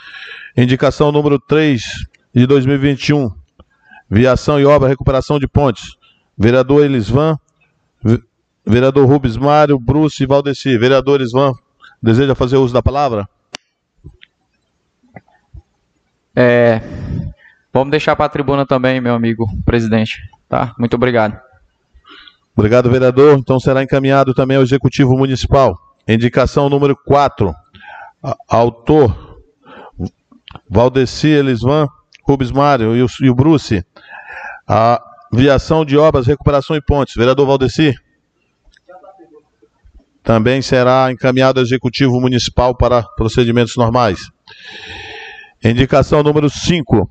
Indicação 0.56 1.12
número 1.12 1.38
3 1.38 1.82
de 2.34 2.46
2021. 2.46 3.30
Viação 4.10 4.60
e 4.60 4.66
obra, 4.66 4.88
recuperação 4.88 5.38
de 5.38 5.46
pontes. 5.46 5.96
Vereador 6.36 6.84
Elisvan, 6.84 7.38
vereador 8.66 9.06
Rubens 9.06 9.36
Mário, 9.36 9.78
Bruce 9.78 10.22
e 10.22 10.26
Valdeci. 10.26 10.76
Vereador 10.76 11.20
Elisvan, 11.20 11.52
deseja 12.02 12.34
fazer 12.34 12.56
uso 12.56 12.74
da 12.74 12.82
palavra? 12.82 13.28
É, 16.34 16.82
vamos 17.72 17.90
deixar 17.90 18.14
para 18.16 18.26
a 18.26 18.28
tribuna 18.28 18.66
também, 18.66 19.00
meu 19.00 19.14
amigo 19.14 19.48
presidente. 19.64 20.28
Tá? 20.48 20.74
Muito 20.78 20.94
obrigado. 20.94 21.45
Obrigado, 22.56 22.90
vereador. 22.90 23.38
Então 23.38 23.60
será 23.60 23.82
encaminhado 23.82 24.32
também 24.32 24.56
ao 24.56 24.62
Executivo 24.62 25.16
Municipal. 25.16 25.76
Indicação 26.08 26.68
número 26.70 26.96
4. 26.96 27.52
Autor 28.48 29.36
Valdeci 30.68 31.28
Elisvan 31.28 31.86
Rubens 32.26 32.50
Mário 32.50 32.96
e 32.96 33.02
o, 33.02 33.06
e 33.20 33.30
o 33.30 33.34
Bruce. 33.34 33.84
A 34.66 35.00
Viação 35.32 35.84
de 35.84 35.98
obras, 35.98 36.26
recuperação 36.26 36.76
e 36.76 36.80
pontes. 36.80 37.14
Vereador 37.14 37.46
Valdeci? 37.46 37.94
Também 40.22 40.62
será 40.62 41.10
encaminhado 41.10 41.60
ao 41.60 41.66
Executivo 41.66 42.20
Municipal 42.20 42.74
para 42.74 43.02
procedimentos 43.02 43.76
normais. 43.76 44.30
Indicação 45.62 46.22
número 46.22 46.48
5. 46.48 47.10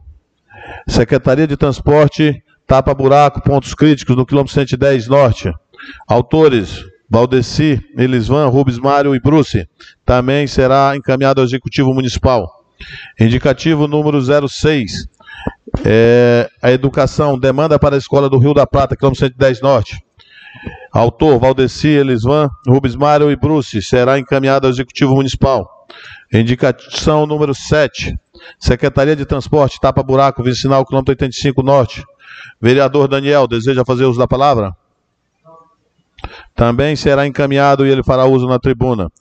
Secretaria 0.88 1.46
de 1.46 1.58
Transporte, 1.58 2.42
Tapa 2.68 2.94
Buraco, 2.94 3.42
Pontos 3.42 3.74
Críticos, 3.74 4.16
no 4.16 4.26
quilômetro 4.26 4.54
110 4.54 5.08
Norte. 5.08 5.54
Autores, 6.08 6.84
Valdeci, 7.10 7.80
Elisvan, 7.96 8.48
Rubens 8.48 8.80
Mário 8.80 9.16
e 9.16 9.20
Bruce. 9.20 9.68
Também 10.04 10.48
será 10.48 10.96
encaminhado 10.96 11.42
ao 11.42 11.46
Executivo 11.46 11.94
Municipal. 11.94 12.50
Indicativo 13.20 13.88
número 13.88 14.20
06. 14.22 15.08
É, 15.86 16.50
a 16.62 16.72
educação, 16.72 17.38
demanda 17.38 17.78
para 17.78 17.96
a 17.96 17.98
Escola 17.98 18.30
do 18.30 18.40
Rio 18.40 18.54
da 18.54 18.66
Prata, 18.66 18.96
quilômetro 18.96 19.20
110 19.20 19.62
Norte. 19.62 20.04
Autor, 20.92 21.38
Valdeci, 21.40 21.90
Elisvan, 21.90 22.50
Rubens 22.68 22.96
Mário 22.96 23.30
e 23.30 23.36
Bruce. 23.36 23.82
Será 23.82 24.18
encaminhado 24.18 24.66
ao 24.66 24.72
Executivo 24.72 25.14
Municipal. 25.14 25.70
Indicação 26.34 27.28
número 27.28 27.54
7. 27.54 28.18
Secretaria 28.60 29.16
de 29.16 29.26
Transporte, 29.26 29.80
Tapa 29.80 30.02
Buraco, 30.02 30.44
Vicinal, 30.44 30.86
quilômetro 30.86 31.12
85 31.12 31.62
Norte. 31.62 32.04
Vereador 32.60 33.08
Daniel, 33.08 33.48
deseja 33.48 33.86
fazer 33.86 34.06
uso 34.06 34.20
da 34.20 34.28
palavra? 34.28 34.76
Também 36.56 36.96
será 36.96 37.28
encaminhado 37.28 37.86
e 37.86 37.90
ele 37.90 38.04
fará 38.04 38.26
uso 38.26 38.48
na 38.48 38.58
tribuna. 38.58 39.12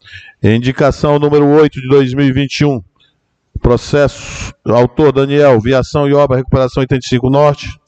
Indicação 0.42 1.18
número 1.18 1.46
8 1.46 1.80
de 1.80 1.88
2021. 1.88 2.82
Processo, 3.60 4.52
autor 4.64 5.12
Daniel, 5.12 5.60
viação 5.60 6.08
e 6.08 6.14
obra, 6.14 6.36
recuperação 6.36 6.80
85 6.80 7.30
Norte. 7.30 7.78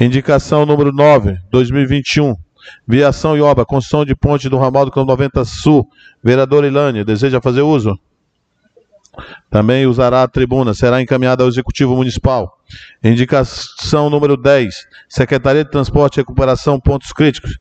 Indicação 0.00 0.64
número 0.64 0.92
9, 0.92 1.38
2021. 1.50 2.34
Viação 2.86 3.36
e 3.36 3.40
obra, 3.40 3.64
construção 3.64 4.04
de 4.04 4.14
ponte 4.14 4.48
do 4.48 4.58
ramal 4.58 4.88
do 4.88 5.04
90 5.04 5.44
Sul. 5.44 5.88
Vereador 6.22 6.64
Ilane, 6.64 7.04
deseja 7.04 7.40
fazer 7.40 7.62
uso? 7.62 7.98
Também 9.50 9.86
usará 9.86 10.22
a 10.22 10.28
tribuna, 10.28 10.72
será 10.72 11.00
encaminhada 11.02 11.42
ao 11.42 11.48
Executivo 11.48 11.94
Municipal. 11.94 12.58
Indicação 13.04 14.08
número 14.08 14.36
10, 14.36 14.86
Secretaria 15.08 15.64
de 15.64 15.70
Transporte 15.70 16.16
e 16.16 16.20
Recuperação 16.20 16.80
Pontos 16.80 17.12
Críticos, 17.12 17.58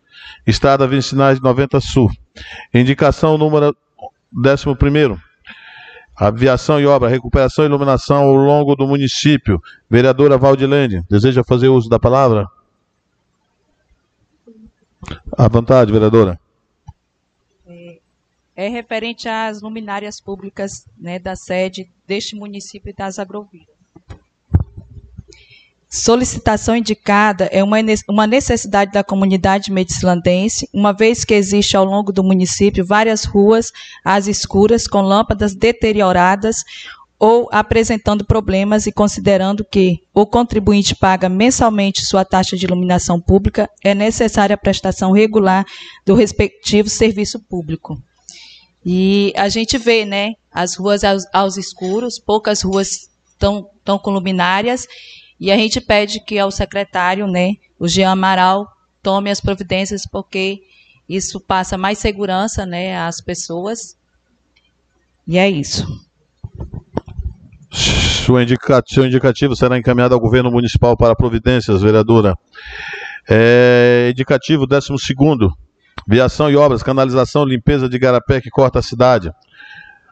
Estrada 0.47 0.87
Vicinais 0.87 1.41
90 1.41 1.79
Sul. 1.81 2.09
Indicação 2.73 3.37
número 3.37 3.75
11, 4.33 5.19
Aviação 6.15 6.79
e 6.79 6.85
obra, 6.85 7.09
recuperação 7.09 7.65
e 7.65 7.67
iluminação 7.67 8.23
ao 8.23 8.35
longo 8.35 8.75
do 8.75 8.87
município. 8.87 9.61
Vereadora 9.89 10.37
Valdilene, 10.37 11.03
deseja 11.09 11.43
fazer 11.43 11.67
uso 11.67 11.89
da 11.89 11.99
palavra? 11.99 12.47
À 15.37 15.47
vontade, 15.47 15.91
vereadora. 15.91 16.39
É, 18.55 18.67
referente 18.67 19.29
às 19.29 19.61
luminárias 19.61 20.19
públicas 20.19 20.85
né, 20.97 21.17
da 21.17 21.35
sede 21.35 21.89
deste 22.05 22.35
município 22.35 22.93
das 22.95 23.17
Agrovilas. 23.17 23.71
Solicitação 25.93 26.73
indicada 26.77 27.49
é 27.51 27.61
uma 27.61 28.25
necessidade 28.25 28.93
da 28.93 29.03
comunidade 29.03 29.73
medicilandense, 29.73 30.69
uma 30.73 30.93
vez 30.93 31.25
que 31.25 31.33
existe 31.33 31.75
ao 31.75 31.83
longo 31.83 32.13
do 32.13 32.23
município 32.23 32.85
várias 32.85 33.25
ruas 33.25 33.73
às 34.03 34.25
escuras 34.25 34.87
com 34.87 35.01
lâmpadas 35.01 35.53
deterioradas 35.53 36.63
ou 37.19 37.49
apresentando 37.51 38.25
problemas 38.25 38.87
e 38.87 38.91
considerando 38.91 39.65
que 39.65 39.99
o 40.13 40.25
contribuinte 40.25 40.95
paga 40.95 41.27
mensalmente 41.27 42.05
sua 42.05 42.23
taxa 42.23 42.55
de 42.55 42.65
iluminação 42.65 43.19
pública, 43.19 43.69
é 43.83 43.93
necessária 43.93 44.53
a 44.53 44.57
prestação 44.57 45.11
regular 45.11 45.65
do 46.05 46.15
respectivo 46.15 46.89
serviço 46.89 47.37
público. 47.37 48.01
E 48.85 49.31
a 49.35 49.47
gente 49.47 49.77
vê, 49.77 50.05
né, 50.05 50.33
as 50.51 50.75
ruas 50.75 51.03
aos, 51.03 51.23
aos 51.33 51.57
escuros, 51.57 52.19
poucas 52.19 52.61
ruas 52.61 53.09
estão 53.31 53.99
com 53.99 54.11
luminárias, 54.11 54.87
e 55.39 55.51
a 55.51 55.57
gente 55.57 55.81
pede 55.81 56.23
que 56.23 56.37
ao 56.37 56.51
secretário, 56.51 57.27
né, 57.27 57.53
o 57.79 57.87
Jean 57.87 58.11
Amaral, 58.11 58.67
tome 59.01 59.29
as 59.29 59.41
providências, 59.41 60.03
porque 60.05 60.61
isso 61.09 61.39
passa 61.39 61.77
mais 61.77 61.97
segurança 61.97 62.65
né, 62.65 62.97
às 62.99 63.21
pessoas. 63.21 63.97
E 65.27 65.37
é 65.37 65.49
isso. 65.49 65.85
Seu 67.71 69.05
indicativo 69.05 69.55
será 69.55 69.77
encaminhado 69.77 70.13
ao 70.13 70.19
governo 70.19 70.51
municipal 70.51 70.95
para 70.95 71.15
providências, 71.15 71.81
vereadora. 71.81 72.37
É, 73.29 74.09
indicativo 74.11 74.67
12. 74.67 74.89
Viação 76.07 76.49
e 76.49 76.55
obras, 76.55 76.83
canalização, 76.83 77.45
limpeza 77.45 77.87
de 77.87 77.97
garapé 77.99 78.41
que 78.41 78.49
corta 78.49 78.79
a 78.79 78.81
cidade. 78.81 79.31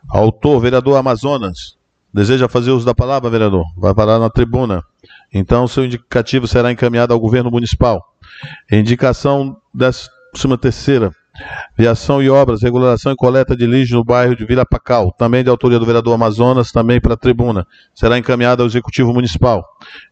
Autor, 0.08 0.60
vereador 0.60 0.98
Amazonas. 0.98 1.78
Deseja 2.14 2.48
fazer 2.48 2.72
uso 2.72 2.86
da 2.86 2.96
palavra, 2.96 3.30
vereador? 3.30 3.66
Vai 3.78 3.94
parar 3.94 4.18
na 4.18 4.30
tribuna. 4.30 4.84
Então, 5.32 5.68
seu 5.68 5.86
indicativo 5.86 6.48
será 6.48 6.72
encaminhado 6.72 7.14
ao 7.14 7.20
governo 7.20 7.52
municipal. 7.52 8.16
Indicação 8.72 9.58
décima 9.74 10.58
terceira. 10.58 11.12
Viação 11.78 12.22
e 12.22 12.30
obras, 12.30 12.62
regulação 12.62 13.12
e 13.12 13.16
coleta 13.16 13.56
de 13.56 13.66
lixo 13.66 13.96
no 13.96 14.04
bairro 14.04 14.36
de 14.36 14.46
Vila 14.46 14.66
Pacal, 14.66 15.14
também 15.18 15.44
de 15.44 15.50
autoria 15.50 15.80
do 15.80 15.86
vereador 15.86 16.14
Amazonas, 16.14 16.72
também 16.72 17.00
para 17.00 17.14
a 17.14 17.18
tribuna. 17.18 17.66
Será 17.94 18.18
encaminhado 18.18 18.62
ao 18.62 18.68
Executivo 18.68 19.14
Municipal. 19.14 19.64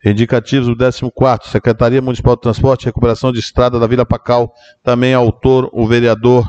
Indicativos 0.06 0.68
do 0.68 0.78
14 0.78 1.50
Secretaria 1.50 2.02
Municipal 2.02 2.36
de 2.36 2.42
Transporte 2.42 2.84
e 2.84 2.86
Recuperação 2.86 3.32
de 3.32 3.40
Estrada 3.40 3.80
da 3.80 3.88
Vila 3.88 4.06
Pacal, 4.06 4.54
também 4.84 5.14
autor 5.14 5.70
o 5.74 5.86
vereador 5.86 6.46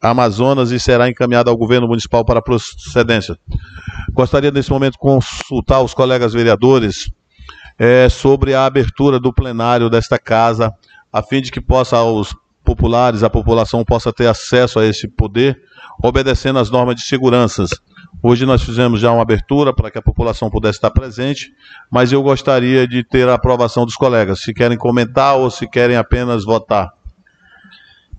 Amazonas 0.00 0.70
e 0.70 0.78
será 0.78 1.08
encaminhada 1.08 1.50
ao 1.50 1.56
governo 1.56 1.88
municipal 1.88 2.24
para 2.24 2.40
procedência. 2.40 3.36
Gostaria 4.12 4.50
nesse 4.50 4.70
momento 4.70 4.96
consultar 4.96 5.82
os 5.82 5.92
colegas 5.92 6.32
vereadores 6.32 7.10
é, 7.78 8.08
sobre 8.08 8.54
a 8.54 8.64
abertura 8.64 9.18
do 9.18 9.32
plenário 9.32 9.90
desta 9.90 10.18
casa, 10.18 10.72
a 11.12 11.22
fim 11.22 11.40
de 11.40 11.50
que 11.50 11.60
possa 11.60 12.02
os 12.02 12.34
populares, 12.64 13.22
a 13.22 13.30
população 13.30 13.84
possa 13.84 14.12
ter 14.12 14.26
acesso 14.26 14.78
a 14.78 14.86
esse 14.86 15.08
poder, 15.08 15.58
obedecendo 16.02 16.58
às 16.58 16.70
normas 16.70 16.96
de 16.96 17.02
segurança. 17.02 17.64
Hoje 18.22 18.44
nós 18.44 18.62
fizemos 18.62 19.00
já 19.00 19.12
uma 19.12 19.22
abertura 19.22 19.72
para 19.72 19.90
que 19.90 19.98
a 19.98 20.02
população 20.02 20.50
pudesse 20.50 20.78
estar 20.78 20.90
presente, 20.90 21.52
mas 21.90 22.12
eu 22.12 22.22
gostaria 22.22 22.86
de 22.86 23.04
ter 23.04 23.28
a 23.28 23.34
aprovação 23.34 23.84
dos 23.84 23.94
colegas, 23.94 24.40
se 24.40 24.52
querem 24.52 24.76
comentar 24.76 25.36
ou 25.36 25.50
se 25.50 25.68
querem 25.68 25.96
apenas 25.96 26.44
votar. 26.44 26.92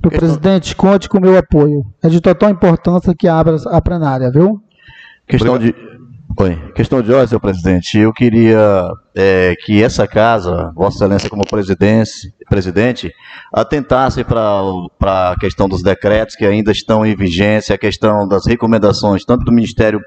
O 0.04 0.10
presidente, 0.10 0.76
conte 0.76 1.10
com 1.10 1.18
o 1.18 1.22
meu 1.22 1.38
apoio. 1.38 1.86
É 2.02 2.08
de 2.08 2.22
total 2.22 2.50
importância 2.50 3.14
que 3.14 3.28
abra 3.28 3.58
a 3.68 3.82
plenária, 3.82 4.32
viu? 4.32 4.64
Questão 5.28 5.60
de, 5.60 5.76
Oi. 6.38 6.56
Questão 6.76 7.02
de 7.02 7.12
ordem, 7.12 7.28
senhor 7.28 7.40
presidente. 7.40 7.98
Eu 7.98 8.14
queria 8.14 8.92
é, 9.16 9.56
que 9.66 9.84
essa 9.84 10.08
casa, 10.08 10.72
Vossa 10.76 10.98
Excelência 10.98 11.30
como 11.30 11.44
presidente, 11.46 13.12
atentasse 13.52 14.24
para 14.24 15.32
a 15.32 15.36
questão 15.40 15.68
dos 15.68 15.82
decretos 15.82 16.36
que 16.36 16.46
ainda 16.46 16.72
estão 16.72 17.06
em 17.06 17.16
vigência, 17.16 17.76
a 17.76 17.80
questão 17.80 18.28
das 18.28 18.46
recomendações, 18.46 19.26
tanto 19.26 19.44
do 19.44 19.52
Ministério 19.52 20.00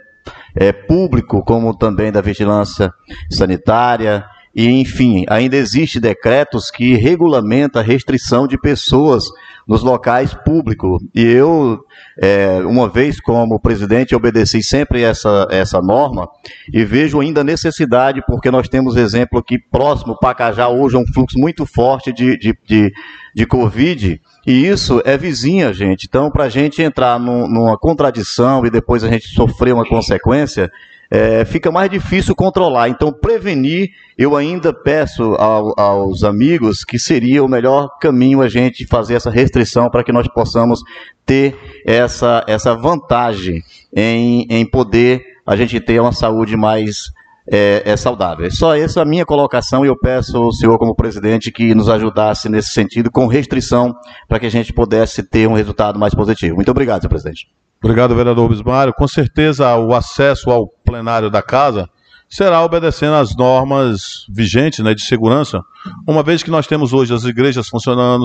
é, 0.54 0.72
Público 0.72 1.44
como 1.44 1.76
também 1.76 2.12
da 2.12 2.20
Vigilância 2.20 2.92
Sanitária, 3.28 4.24
e, 4.54 4.68
enfim, 4.68 5.24
ainda 5.28 5.56
existe 5.56 5.98
decretos 5.98 6.70
que 6.70 6.94
regulamenta 6.94 7.80
a 7.80 7.82
restrição 7.82 8.46
de 8.46 8.58
pessoas 8.58 9.24
nos 9.66 9.82
locais 9.82 10.34
públicos. 10.44 11.02
E 11.14 11.22
eu, 11.22 11.80
é, 12.20 12.58
uma 12.60 12.88
vez 12.88 13.20
como 13.20 13.58
presidente, 13.60 14.14
obedeci 14.14 14.62
sempre 14.62 15.02
essa, 15.02 15.46
essa 15.50 15.80
norma 15.80 16.28
e 16.72 16.84
vejo 16.84 17.20
ainda 17.20 17.44
necessidade, 17.44 18.22
porque 18.26 18.50
nós 18.50 18.68
temos 18.68 18.96
exemplo 18.96 19.38
aqui 19.38 19.58
próximo, 19.58 20.18
Pacajá, 20.18 20.68
hoje 20.68 20.96
é 20.96 20.98
um 20.98 21.06
fluxo 21.06 21.38
muito 21.38 21.64
forte 21.64 22.12
de, 22.12 22.36
de, 22.36 22.58
de, 22.66 22.92
de 23.34 23.46
Covid, 23.46 24.20
e 24.46 24.66
isso 24.66 25.00
é 25.04 25.16
vizinha, 25.16 25.72
gente. 25.72 26.06
Então, 26.06 26.30
para 26.30 26.44
a 26.44 26.48
gente 26.48 26.82
entrar 26.82 27.18
num, 27.18 27.48
numa 27.48 27.78
contradição 27.78 28.66
e 28.66 28.70
depois 28.70 29.04
a 29.04 29.08
gente 29.08 29.28
sofrer 29.28 29.72
uma 29.72 29.86
consequência, 29.86 30.70
é, 31.14 31.44
fica 31.44 31.70
mais 31.70 31.90
difícil 31.90 32.34
controlar. 32.34 32.88
Então, 32.88 33.12
prevenir, 33.12 33.90
eu 34.16 34.34
ainda 34.34 34.72
peço 34.72 35.34
ao, 35.34 35.78
aos 35.78 36.24
amigos 36.24 36.84
que 36.84 36.98
seria 36.98 37.44
o 37.44 37.48
melhor 37.48 37.98
caminho 38.00 38.40
a 38.40 38.48
gente 38.48 38.86
fazer 38.86 39.16
essa 39.16 39.30
restrição 39.30 39.90
para 39.90 40.02
que 40.02 40.10
nós 40.10 40.26
possamos 40.26 40.80
ter 41.26 41.54
essa, 41.86 42.42
essa 42.48 42.74
vantagem 42.74 43.62
em, 43.94 44.46
em 44.48 44.64
poder 44.64 45.22
a 45.46 45.54
gente 45.54 45.78
ter 45.80 46.00
uma 46.00 46.12
saúde 46.12 46.56
mais 46.56 47.12
é, 47.46 47.82
é, 47.84 47.94
saudável. 47.94 48.50
Só 48.50 48.74
essa 48.74 49.00
é 49.00 49.02
a 49.02 49.06
minha 49.06 49.26
colocação 49.26 49.84
e 49.84 49.88
eu 49.88 49.98
peço 49.98 50.38
ao 50.38 50.50
senhor, 50.50 50.78
como 50.78 50.94
presidente, 50.94 51.52
que 51.52 51.74
nos 51.74 51.90
ajudasse 51.90 52.48
nesse 52.48 52.70
sentido, 52.70 53.10
com 53.10 53.26
restrição, 53.26 53.94
para 54.26 54.40
que 54.40 54.46
a 54.46 54.50
gente 54.50 54.72
pudesse 54.72 55.22
ter 55.22 55.46
um 55.46 55.52
resultado 55.52 55.98
mais 55.98 56.14
positivo. 56.14 56.56
Muito 56.56 56.70
obrigado, 56.70 57.02
senhor 57.02 57.10
presidente. 57.10 57.48
Obrigado, 57.82 58.14
vereador 58.14 58.48
Bismário. 58.48 58.94
Com 58.94 59.08
certeza, 59.08 59.74
o 59.76 59.92
acesso 59.92 60.50
ao 60.50 60.68
plenário 60.68 61.28
da 61.28 61.42
casa 61.42 61.90
será 62.28 62.62
obedecendo 62.64 63.14
às 63.14 63.34
normas 63.34 64.24
vigentes 64.30 64.78
né, 64.78 64.94
de 64.94 65.02
segurança, 65.02 65.60
uma 66.06 66.22
vez 66.22 66.42
que 66.42 66.50
nós 66.50 66.66
temos 66.66 66.92
hoje 66.92 67.12
as 67.12 67.24
igrejas 67.24 67.68
funcionando, 67.68 68.24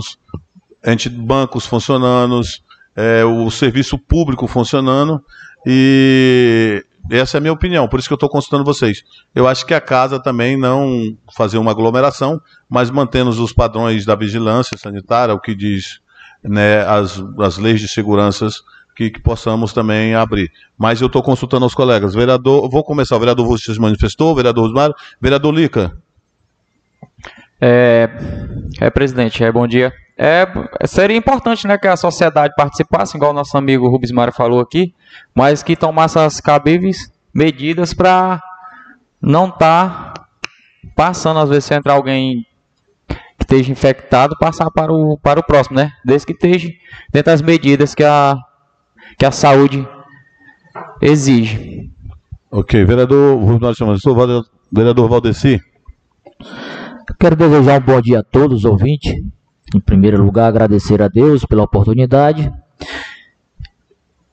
bancos 1.26 1.66
funcionando, 1.66 2.40
é, 2.96 3.26
o 3.26 3.50
serviço 3.50 3.98
público 3.98 4.48
funcionando, 4.48 5.22
e 5.66 6.86
essa 7.12 7.36
é 7.36 7.40
a 7.40 7.42
minha 7.42 7.52
opinião, 7.52 7.88
por 7.90 8.00
isso 8.00 8.08
que 8.08 8.14
eu 8.14 8.18
estou 8.18 8.30
consultando 8.30 8.64
vocês. 8.64 9.04
Eu 9.36 9.48
acho 9.48 9.66
que 9.66 9.74
a 9.74 9.82
casa 9.82 10.22
também 10.22 10.56
não 10.56 11.18
fazer 11.36 11.58
uma 11.58 11.72
aglomeração, 11.72 12.40
mas 12.70 12.90
mantendo 12.90 13.32
os 13.32 13.52
padrões 13.52 14.06
da 14.06 14.16
vigilância 14.16 14.78
sanitária, 14.78 15.34
o 15.34 15.42
que 15.42 15.54
diz 15.54 16.00
né, 16.44 16.82
as, 16.86 17.22
as 17.40 17.58
leis 17.58 17.82
de 17.82 17.88
segurança 17.88 18.48
que, 18.98 19.12
que 19.12 19.22
possamos 19.22 19.72
também 19.74 20.16
abrir. 20.16 20.52
Mas 20.76 21.00
eu 21.00 21.06
estou 21.06 21.22
consultando 21.22 21.68
os 21.68 21.76
colegas. 21.76 22.16
Vereador, 22.16 22.68
vou 22.68 22.84
começar. 22.84 23.16
O 23.16 23.20
vereador 23.20 23.46
Vucci 23.46 23.72
se 23.72 23.80
manifestou, 23.80 24.34
vereador 24.34 24.66
Osmar, 24.66 24.92
vereador 25.22 25.54
Lica. 25.54 25.96
É, 27.62 28.10
é, 28.82 28.90
presidente, 28.90 29.44
é, 29.44 29.52
bom 29.52 29.68
dia. 29.68 29.94
É, 30.18 30.48
seria 30.86 31.16
importante 31.16 31.68
né, 31.68 31.78
que 31.78 31.88
a 31.88 31.96
sociedade 31.96 32.56
participasse, 32.58 33.16
igual 33.16 33.30
o 33.30 33.36
nosso 33.36 33.56
amigo 33.56 33.88
Rubens 33.88 34.12
Mário 34.12 34.34
falou 34.34 34.60
aqui, 34.60 34.96
mas 35.34 35.62
que 35.62 35.76
tomasse 35.76 36.18
as 36.18 36.42
cabíveis 36.42 37.12
medidas 37.32 37.94
para 37.94 38.42
não 39.22 39.50
estar 39.50 40.14
tá 40.14 40.28
passando, 40.96 41.40
às 41.40 41.50
vezes, 41.50 41.66
se 41.66 41.80
alguém 41.86 42.48
que 43.08 43.44
esteja 43.44 43.72
infectado, 43.72 44.36
passar 44.40 44.72
para 44.72 44.92
o, 44.92 45.20
para 45.20 45.40
o 45.40 45.44
próximo, 45.44 45.78
né? 45.78 45.92
Desde 46.04 46.26
que 46.26 46.34
esteja 46.34 46.70
dentro 47.12 47.32
das 47.32 47.44
medidas 47.44 47.94
que 47.94 48.04
a 48.04 48.36
que 49.18 49.26
a 49.26 49.32
saúde 49.32 49.88
exige. 51.02 51.90
Ok, 52.52 52.86
vereador, 52.86 53.40
vereador 54.72 55.10
Valdeci. 55.10 55.60
Quero 57.20 57.36
desejar 57.36 57.82
um 57.82 57.86
bom 57.86 58.02
dia 58.02 58.20
a 58.20 58.24
todos 58.24 58.60
os 58.60 58.66
ouvintes. 58.66 59.14
Em 59.76 59.80
primeiro 59.80 60.24
lugar, 60.24 60.48
agradecer 60.48 61.02
a 61.02 61.08
Deus 61.08 61.44
pela 61.46 61.64
oportunidade. 61.64 62.52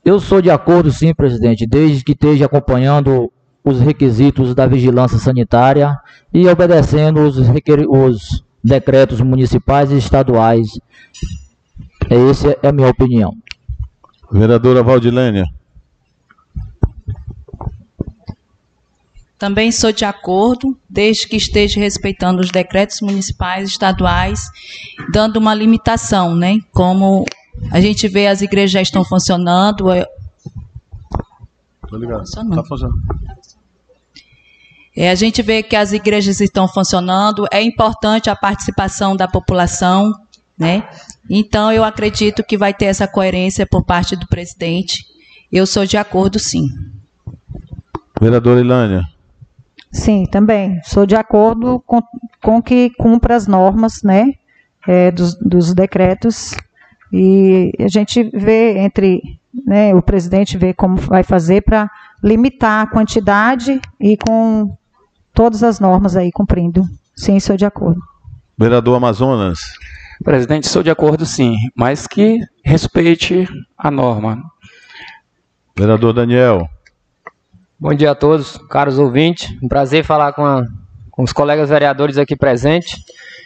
Eu 0.05 0.21
sou 0.21 0.43
de 0.43 0.51
acordo, 0.51 0.93
sim, 0.93 1.15
presidente, 1.15 1.67
desde 1.67 2.05
que 2.05 2.13
esteja 2.13 2.45
acompanhando 2.45 3.33
os 3.65 3.81
requisitos 3.81 4.55
da 4.55 4.67
vigilância 4.67 5.19
sanitária 5.19 5.99
e 6.33 6.47
obedecendo 6.47 7.21
os, 7.21 7.39
os 7.39 8.45
decretos 8.63 9.21
municipais 9.23 9.91
e 9.91 9.97
estaduais. 9.97 10.69
Essa 12.11 12.59
é 12.63 12.69
a 12.69 12.73
minha 12.73 12.89
opinião. 12.89 13.33
Vereadora 14.31 14.83
Valdilênia. 14.83 15.47
Também 19.39 19.71
sou 19.71 19.93
de 19.93 20.05
acordo, 20.05 20.79
desde 20.89 21.29
que 21.29 21.37
esteja 21.37 21.79
respeitando 21.79 22.41
os 22.41 22.51
decretos 22.51 23.01
municipais, 23.01 23.69
estaduais, 23.69 24.49
dando 25.13 25.37
uma 25.37 25.55
limitação, 25.55 26.35
né? 26.35 26.59
Como 26.73 27.25
a 27.71 27.81
gente 27.81 28.09
vê 28.09 28.27
as 28.27 28.43
igrejas 28.43 28.71
já 28.71 28.81
estão 28.81 29.05
funcionando. 29.05 29.87
Estou 31.85 31.99
ligado. 31.99 32.23
Está 32.23 32.65
funcionando. 32.65 33.03
É, 34.97 35.11
a 35.11 35.15
gente 35.17 35.43
vê 35.43 35.63
que 35.63 35.75
as 35.75 35.93
igrejas 35.93 36.41
estão 36.41 36.69
funcionando, 36.69 37.47
é 37.53 37.61
importante 37.61 38.31
a 38.31 38.37
participação 38.37 39.17
da 39.17 39.27
população, 39.27 40.13
né? 40.59 40.89
Então, 41.29 41.73
eu 41.73 41.85
acredito 41.85 42.45
que 42.45 42.57
vai 42.57 42.73
ter 42.73 42.87
essa 42.87 43.09
coerência 43.09 43.67
por 43.67 43.85
parte 43.85 44.17
do 44.17 44.27
presidente. 44.27 45.05
Eu 45.51 45.67
sou 45.67 45.85
de 45.85 45.97
acordo, 45.97 46.39
sim. 46.39 46.67
Vereadora 48.21 48.61
Ilânia. 48.61 49.03
Sim, 49.91 50.27
também. 50.27 50.81
Sou 50.85 51.07
de 51.07 51.15
acordo 51.15 51.81
com, 51.87 52.03
com 52.43 52.61
que 52.61 52.91
cumpra 52.91 53.37
as 53.37 53.47
normas 53.47 54.03
né, 54.03 54.33
é, 54.87 55.11
dos, 55.11 55.35
dos 55.37 55.73
decretos. 55.73 56.55
E 57.13 57.73
a 57.79 57.89
gente 57.89 58.23
vê 58.35 58.79
entre. 58.79 59.23
Né, 59.67 59.95
o 59.95 60.03
presidente 60.03 60.59
vê 60.59 60.75
como 60.75 60.97
vai 60.97 61.23
fazer 61.23 61.63
para 61.63 61.89
limitar 62.21 62.83
a 62.83 62.91
quantidade 62.91 63.81
e 64.01 64.17
com 64.17 64.77
todas 65.33 65.63
as 65.63 65.79
normas 65.79 66.17
aí 66.17 66.33
cumprindo. 66.33 66.83
Sim, 67.15 67.39
sou 67.39 67.57
de 67.57 67.65
acordo. 67.65 68.01
Vereador 68.59 68.97
Amazonas. 68.97 69.61
Presidente, 70.23 70.69
sou 70.69 70.83
de 70.83 70.91
acordo 70.91 71.27
sim, 71.27 71.57
mas 71.75 72.07
que 72.07 72.39
respeite 72.65 73.49
a 73.77 73.91
norma. 73.91 74.43
Vereador 75.77 76.13
Daniel. 76.13 76.69
Bom 77.79 77.93
dia 77.93 78.13
a 78.13 78.15
todos, 78.15 78.57
caros 78.71 78.99
ouvintes. 78.99 79.51
Um 79.63 79.69
prazer 79.69 80.05
falar 80.05 80.33
com, 80.33 80.45
a, 80.45 80.65
com 81.11 81.23
os 81.23 81.33
colegas 81.33 81.69
vereadores 81.69 82.17
aqui 82.17 82.37
presentes. 82.37 83.03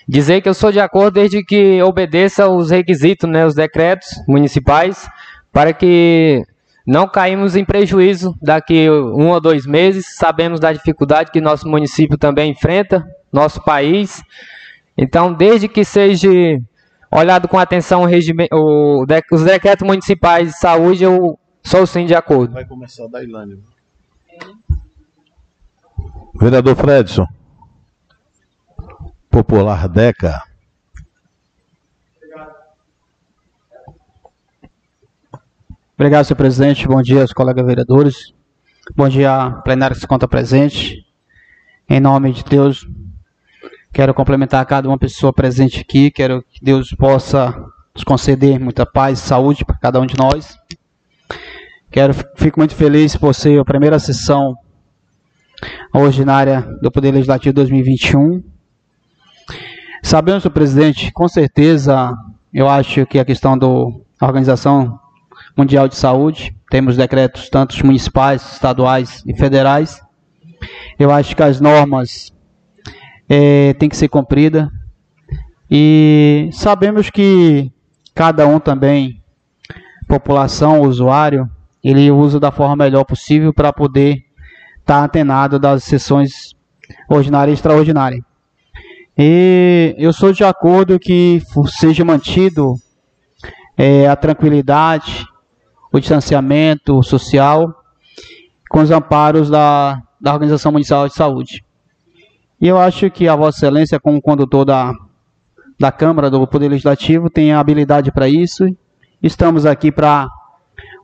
Dizer 0.06 0.40
que 0.40 0.48
eu 0.48 0.54
sou 0.54 0.70
de 0.70 0.78
acordo 0.78 1.14
desde 1.14 1.42
que 1.42 1.82
obedeça 1.82 2.48
os 2.48 2.70
requisitos, 2.70 3.28
né, 3.28 3.46
os 3.46 3.54
decretos 3.54 4.08
municipais, 4.28 5.08
para 5.52 5.72
que 5.72 6.42
não 6.86 7.08
caímos 7.08 7.56
em 7.56 7.64
prejuízo 7.64 8.34
daqui 8.40 8.88
um 8.90 9.28
ou 9.28 9.40
dois 9.40 9.66
meses. 9.66 10.16
Sabemos 10.16 10.60
da 10.60 10.72
dificuldade 10.72 11.30
que 11.30 11.40
nosso 11.40 11.66
município 11.68 12.16
também 12.16 12.52
enfrenta, 12.52 13.04
nosso 13.32 13.62
país. 13.64 14.22
Então, 14.98 15.32
desde 15.32 15.68
que 15.68 15.84
seja 15.84 16.28
olhado 17.08 17.46
com 17.46 17.56
atenção 17.56 18.02
o, 18.52 19.06
os 19.32 19.44
decretos 19.44 19.86
municipais 19.86 20.48
de 20.48 20.58
saúde, 20.58 21.04
eu 21.04 21.38
sou 21.62 21.86
sim 21.86 22.04
de 22.04 22.16
acordo. 22.16 22.52
Vai 22.52 22.66
começar 22.66 23.06
da 23.06 23.22
Ilândia. 23.22 23.58
Vereador 26.34 26.74
Fredson. 26.74 27.26
Popular 29.30 29.88
Deca. 29.88 30.42
Obrigado, 35.94 36.24
senhor 36.24 36.36
presidente. 36.36 36.88
Bom 36.88 37.02
dia 37.02 37.20
aos 37.22 37.32
colegas 37.32 37.64
vereadores. 37.64 38.32
Bom 38.96 39.08
dia, 39.08 39.60
plenário 39.64 39.94
que 39.94 40.00
se 40.00 40.06
conta 40.08 40.26
presente. 40.26 41.04
Em 41.88 42.00
nome 42.00 42.32
de 42.32 42.44
Deus, 42.44 42.86
quero 43.92 44.14
complementar 44.14 44.64
cada 44.66 44.88
uma 44.88 44.98
pessoa 44.98 45.32
presente 45.32 45.80
aqui. 45.80 46.10
Quero 46.10 46.42
que 46.42 46.64
Deus 46.64 46.92
possa 46.92 47.54
nos 47.94 48.04
conceder 48.04 48.60
muita 48.60 48.86
paz 48.86 49.18
e 49.18 49.22
saúde 49.22 49.64
para 49.64 49.78
cada 49.78 50.00
um 50.00 50.06
de 50.06 50.16
nós. 50.16 50.56
Quero, 51.90 52.14
fico 52.36 52.60
muito 52.60 52.74
feliz 52.74 53.16
por 53.16 53.34
ser 53.34 53.58
a 53.58 53.64
primeira 53.64 53.98
sessão 53.98 54.54
ordinária 55.92 56.60
do 56.82 56.90
Poder 56.90 57.12
Legislativo 57.12 57.54
2021. 57.54 58.42
Sabemos, 60.02 60.42
senhor 60.42 60.52
presidente, 60.52 61.10
com 61.12 61.26
certeza, 61.26 62.14
eu 62.52 62.68
acho 62.68 63.04
que 63.06 63.18
a 63.18 63.24
questão 63.24 63.58
da 63.58 63.66
Organização 64.20 64.98
Mundial 65.56 65.88
de 65.88 65.96
Saúde, 65.96 66.54
temos 66.70 66.96
decretos 66.96 67.48
tanto 67.48 67.84
municipais, 67.84 68.52
estaduais 68.52 69.24
e 69.26 69.34
federais. 69.34 70.00
Eu 70.98 71.10
acho 71.10 71.34
que 71.34 71.42
as 71.42 71.60
normas 71.60 72.32
é, 73.28 73.74
têm 73.74 73.88
que 73.88 73.96
ser 73.96 74.08
cumpridas. 74.08 74.68
E 75.70 76.48
sabemos 76.52 77.10
que 77.10 77.70
cada 78.14 78.46
um 78.46 78.58
também, 78.58 79.22
população, 80.08 80.80
usuário, 80.80 81.48
ele 81.84 82.10
usa 82.10 82.40
da 82.40 82.50
forma 82.50 82.84
melhor 82.84 83.04
possível 83.04 83.52
para 83.52 83.72
poder 83.72 84.24
estar 84.80 85.00
tá 85.00 85.04
antenado 85.04 85.58
das 85.58 85.84
sessões 85.84 86.54
ordinária 87.08 87.50
e 87.50 87.54
extraordinária. 87.54 88.24
E 89.16 89.94
eu 89.98 90.12
sou 90.12 90.32
de 90.32 90.44
acordo 90.44 90.98
que 90.98 91.42
seja 91.66 92.04
mantido 92.04 92.74
é, 93.76 94.08
a 94.08 94.16
tranquilidade, 94.16 95.26
o 95.92 95.98
distanciamento 95.98 97.02
social 97.02 97.74
com 98.68 98.80
os 98.80 98.90
amparos 98.90 99.50
da, 99.50 100.00
da 100.20 100.32
Organização 100.32 100.72
Municipal 100.72 101.08
de 101.08 101.14
Saúde. 101.14 101.64
E 102.60 102.66
eu 102.66 102.78
acho 102.78 103.08
que 103.10 103.28
a 103.28 103.36
Vossa 103.36 103.58
Excelência, 103.58 104.00
como 104.00 104.20
condutor 104.20 104.64
da, 104.64 104.92
da 105.78 105.92
Câmara, 105.92 106.28
do 106.28 106.44
Poder 106.46 106.68
Legislativo, 106.68 107.30
tem 107.30 107.52
a 107.52 107.60
habilidade 107.60 108.10
para 108.10 108.28
isso. 108.28 108.66
Estamos 109.22 109.64
aqui 109.64 109.92
para 109.92 110.28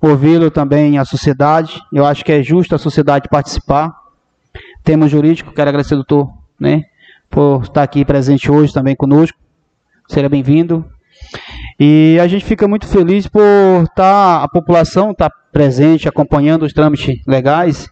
ouvi-lo 0.02 0.50
também 0.50 0.98
a 0.98 1.04
sociedade. 1.04 1.80
Eu 1.92 2.04
acho 2.04 2.24
que 2.24 2.32
é 2.32 2.42
justo 2.42 2.74
a 2.74 2.78
sociedade 2.78 3.28
participar. 3.28 3.94
Temos 4.82 5.10
jurídico, 5.10 5.52
quero 5.52 5.68
agradecer 5.68 5.94
doutor, 5.94 6.28
né, 6.58 6.82
por 7.30 7.62
estar 7.62 7.82
aqui 7.82 8.04
presente 8.04 8.50
hoje 8.50 8.72
também 8.72 8.96
conosco. 8.96 9.38
Seja 10.08 10.28
bem-vindo. 10.28 10.84
E 11.78 12.18
a 12.20 12.26
gente 12.26 12.44
fica 12.44 12.68
muito 12.68 12.86
feliz 12.86 13.26
por 13.26 13.40
estar 13.82 13.94
tá, 13.94 14.42
a 14.42 14.48
população 14.48 15.12
estar 15.12 15.30
tá 15.30 15.36
presente, 15.52 16.08
acompanhando 16.08 16.64
os 16.64 16.72
trâmites 16.72 17.20
legais. 17.26 17.88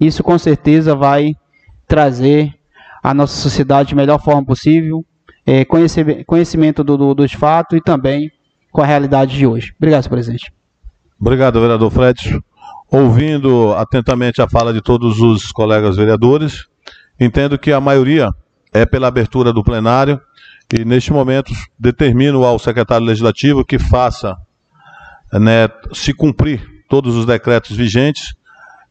Isso 0.00 0.22
com 0.22 0.38
certeza 0.38 0.94
vai 0.94 1.34
trazer 1.86 2.54
a 3.02 3.14
nossa 3.14 3.36
sociedade 3.36 3.90
de 3.90 3.94
melhor 3.94 4.22
forma 4.22 4.44
possível, 4.44 5.04
é, 5.46 5.64
conhecimento 6.26 6.84
do, 6.84 6.96
do, 6.96 7.14
dos 7.14 7.32
fatos 7.32 7.78
e 7.78 7.82
também 7.82 8.30
com 8.70 8.82
a 8.82 8.86
realidade 8.86 9.36
de 9.36 9.46
hoje. 9.46 9.74
Obrigado, 9.78 10.02
senhor 10.02 10.14
presidente. 10.14 10.52
Obrigado, 11.20 11.60
vereador 11.60 11.90
Fred. 11.90 12.40
Ouvindo 12.90 13.72
atentamente 13.74 14.42
a 14.42 14.48
fala 14.48 14.72
de 14.72 14.80
todos 14.80 15.20
os 15.20 15.52
colegas 15.52 15.96
vereadores, 15.96 16.66
entendo 17.18 17.58
que 17.58 17.72
a 17.72 17.80
maioria 17.80 18.30
é 18.72 18.84
pela 18.84 19.08
abertura 19.08 19.52
do 19.52 19.62
plenário 19.62 20.20
e, 20.72 20.84
neste 20.84 21.12
momento, 21.12 21.52
determino 21.78 22.44
ao 22.44 22.58
secretário 22.58 23.06
legislativo 23.06 23.64
que 23.64 23.78
faça 23.78 24.36
né, 25.32 25.68
se 25.92 26.12
cumprir 26.12 26.66
todos 26.88 27.16
os 27.16 27.26
decretos 27.26 27.76
vigentes 27.76 28.34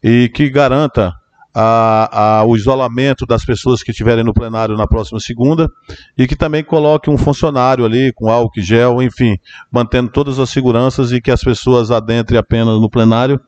e 0.01 0.29
que 0.29 0.49
garanta 0.49 1.13
a, 1.53 2.39
a, 2.39 2.43
o 2.43 2.55
isolamento 2.55 3.25
das 3.25 3.43
pessoas 3.43 3.81
que 3.81 3.91
estiverem 3.91 4.23
no 4.23 4.33
plenário 4.33 4.77
na 4.77 4.87
próxima 4.87 5.19
segunda 5.19 5.69
e 6.17 6.27
que 6.27 6.35
também 6.35 6.63
coloque 6.63 7.09
um 7.09 7.17
funcionário 7.17 7.85
ali 7.85 8.13
com 8.13 8.29
álcool 8.29 8.61
gel, 8.61 9.01
enfim, 9.01 9.37
mantendo 9.71 10.11
todas 10.11 10.39
as 10.39 10.49
seguranças 10.49 11.11
e 11.11 11.19
que 11.19 11.31
as 11.31 11.41
pessoas 11.41 11.91
adentrem 11.91 12.37
apenas 12.37 12.79
no 12.79 12.89
plenário, 12.89 13.39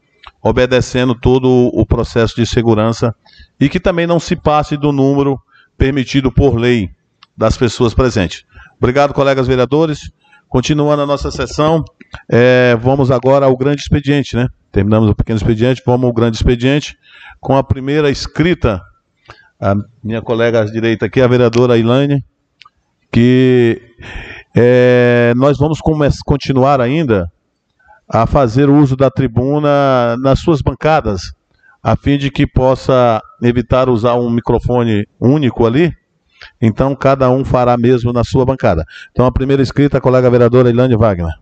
obedecendo 0.41 1.13
todo 1.13 1.47
o 1.73 1.85
processo 1.85 2.35
de 2.35 2.45
segurança 2.45 3.15
e 3.59 3.69
que 3.69 3.79
também 3.79 4.07
não 4.07 4.19
se 4.19 4.35
passe 4.35 4.75
do 4.75 4.91
número 4.91 5.39
permitido 5.77 6.31
por 6.31 6.55
lei 6.55 6.89
das 7.37 7.57
pessoas 7.57 7.93
presentes. 7.93 8.43
Obrigado, 8.77 9.13
colegas 9.13 9.47
vereadores. 9.47 10.11
Continuando 10.51 11.01
a 11.01 11.05
nossa 11.05 11.31
sessão, 11.31 11.81
é, 12.27 12.75
vamos 12.75 13.09
agora 13.09 13.45
ao 13.45 13.55
grande 13.55 13.83
expediente, 13.83 14.35
né? 14.35 14.49
Terminamos 14.69 15.09
o 15.09 15.15
pequeno 15.15 15.37
expediente, 15.37 15.81
vamos 15.85 16.05
ao 16.05 16.11
grande 16.11 16.35
expediente, 16.35 16.97
com 17.39 17.55
a 17.55 17.63
primeira 17.63 18.09
escrita, 18.09 18.81
a 19.57 19.75
minha 20.03 20.21
colega 20.21 20.59
à 20.59 20.65
direita 20.65 21.05
aqui, 21.05 21.21
a 21.21 21.27
vereadora 21.27 21.77
Ilane, 21.77 22.21
que 23.09 23.81
é, 24.53 25.31
nós 25.37 25.57
vamos 25.57 25.79
continuar 26.25 26.81
ainda 26.81 27.31
a 28.05 28.27
fazer 28.27 28.69
uso 28.69 28.97
da 28.97 29.09
tribuna 29.09 30.17
nas 30.17 30.39
suas 30.39 30.61
bancadas, 30.61 31.33
a 31.81 31.95
fim 31.95 32.17
de 32.17 32.29
que 32.29 32.45
possa 32.45 33.21
evitar 33.41 33.87
usar 33.87 34.15
um 34.15 34.29
microfone 34.29 35.07
único 35.17 35.65
ali, 35.65 35.95
então, 36.61 36.95
cada 36.95 37.29
um 37.29 37.43
fará 37.43 37.75
mesmo 37.75 38.13
na 38.13 38.23
sua 38.23 38.45
bancada. 38.45 38.85
Então, 39.11 39.25
a 39.25 39.31
primeira 39.31 39.63
escrita, 39.63 39.97
a 39.97 40.01
colega 40.01 40.29
vereadora 40.29 40.69
Ilane 40.69 40.95
Wagner. 40.95 41.33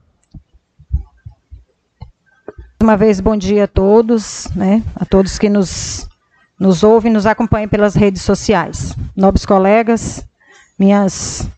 Uma 2.82 2.95
vez, 2.95 3.19
bom 3.19 3.36
dia 3.36 3.65
a 3.65 3.67
todos, 3.67 4.47
né? 4.55 4.82
a 4.95 5.03
todos 5.03 5.38
que 5.38 5.49
nos, 5.49 6.08
nos 6.58 6.82
ouvem 6.82 7.12
e 7.12 7.13
nos 7.13 7.25
acompanham 7.25 7.67
pelas 7.67 7.93
redes 7.93 8.21
sociais. 8.21 8.95
Nobres 9.13 9.45
colegas, 9.45 10.25
minhas 10.79 11.49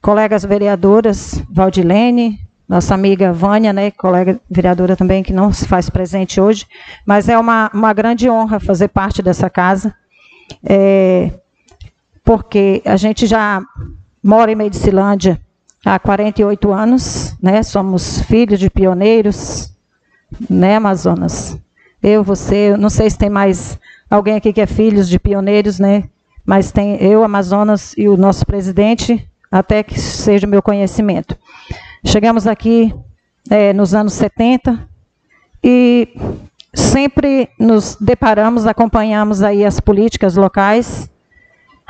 colegas 0.00 0.44
vereadoras, 0.44 1.42
Valdilene, 1.50 2.38
nossa 2.68 2.94
amiga 2.94 3.32
Vânia, 3.32 3.72
né, 3.72 3.90
colega 3.90 4.38
vereadora 4.48 4.94
também, 4.94 5.22
que 5.22 5.32
não 5.32 5.52
se 5.52 5.66
faz 5.66 5.88
presente 5.88 6.40
hoje, 6.40 6.66
mas 7.04 7.28
é 7.28 7.38
uma, 7.38 7.70
uma 7.72 7.92
grande 7.94 8.28
honra 8.28 8.60
fazer 8.60 8.88
parte 8.88 9.22
dessa 9.22 9.48
casa. 9.48 9.94
É, 10.62 11.32
porque 12.28 12.82
a 12.84 12.98
gente 12.98 13.26
já 13.26 13.62
mora 14.22 14.52
em 14.52 14.54
Medicilândia 14.54 15.40
há 15.82 15.98
48 15.98 16.70
anos, 16.70 17.34
né? 17.40 17.62
Somos 17.62 18.20
filhos 18.20 18.60
de 18.60 18.68
pioneiros, 18.68 19.72
né, 20.50 20.76
Amazonas? 20.76 21.58
Eu, 22.02 22.22
você, 22.22 22.76
não 22.76 22.90
sei 22.90 23.08
se 23.08 23.16
tem 23.16 23.30
mais 23.30 23.78
alguém 24.10 24.34
aqui 24.36 24.52
que 24.52 24.60
é 24.60 24.66
filhos 24.66 25.08
de 25.08 25.18
pioneiros, 25.18 25.78
né? 25.78 26.04
Mas 26.44 26.70
tem 26.70 27.02
eu, 27.02 27.24
Amazonas 27.24 27.94
e 27.96 28.06
o 28.10 28.16
nosso 28.18 28.44
presidente, 28.44 29.26
até 29.50 29.82
que 29.82 29.98
seja 29.98 30.46
o 30.46 30.50
meu 30.50 30.60
conhecimento. 30.60 31.34
Chegamos 32.04 32.46
aqui 32.46 32.94
é, 33.48 33.72
nos 33.72 33.94
anos 33.94 34.12
70 34.12 34.86
e 35.64 36.14
sempre 36.74 37.48
nos 37.58 37.96
deparamos, 37.98 38.66
acompanhamos 38.66 39.42
aí 39.42 39.64
as 39.64 39.80
políticas 39.80 40.36
locais 40.36 41.08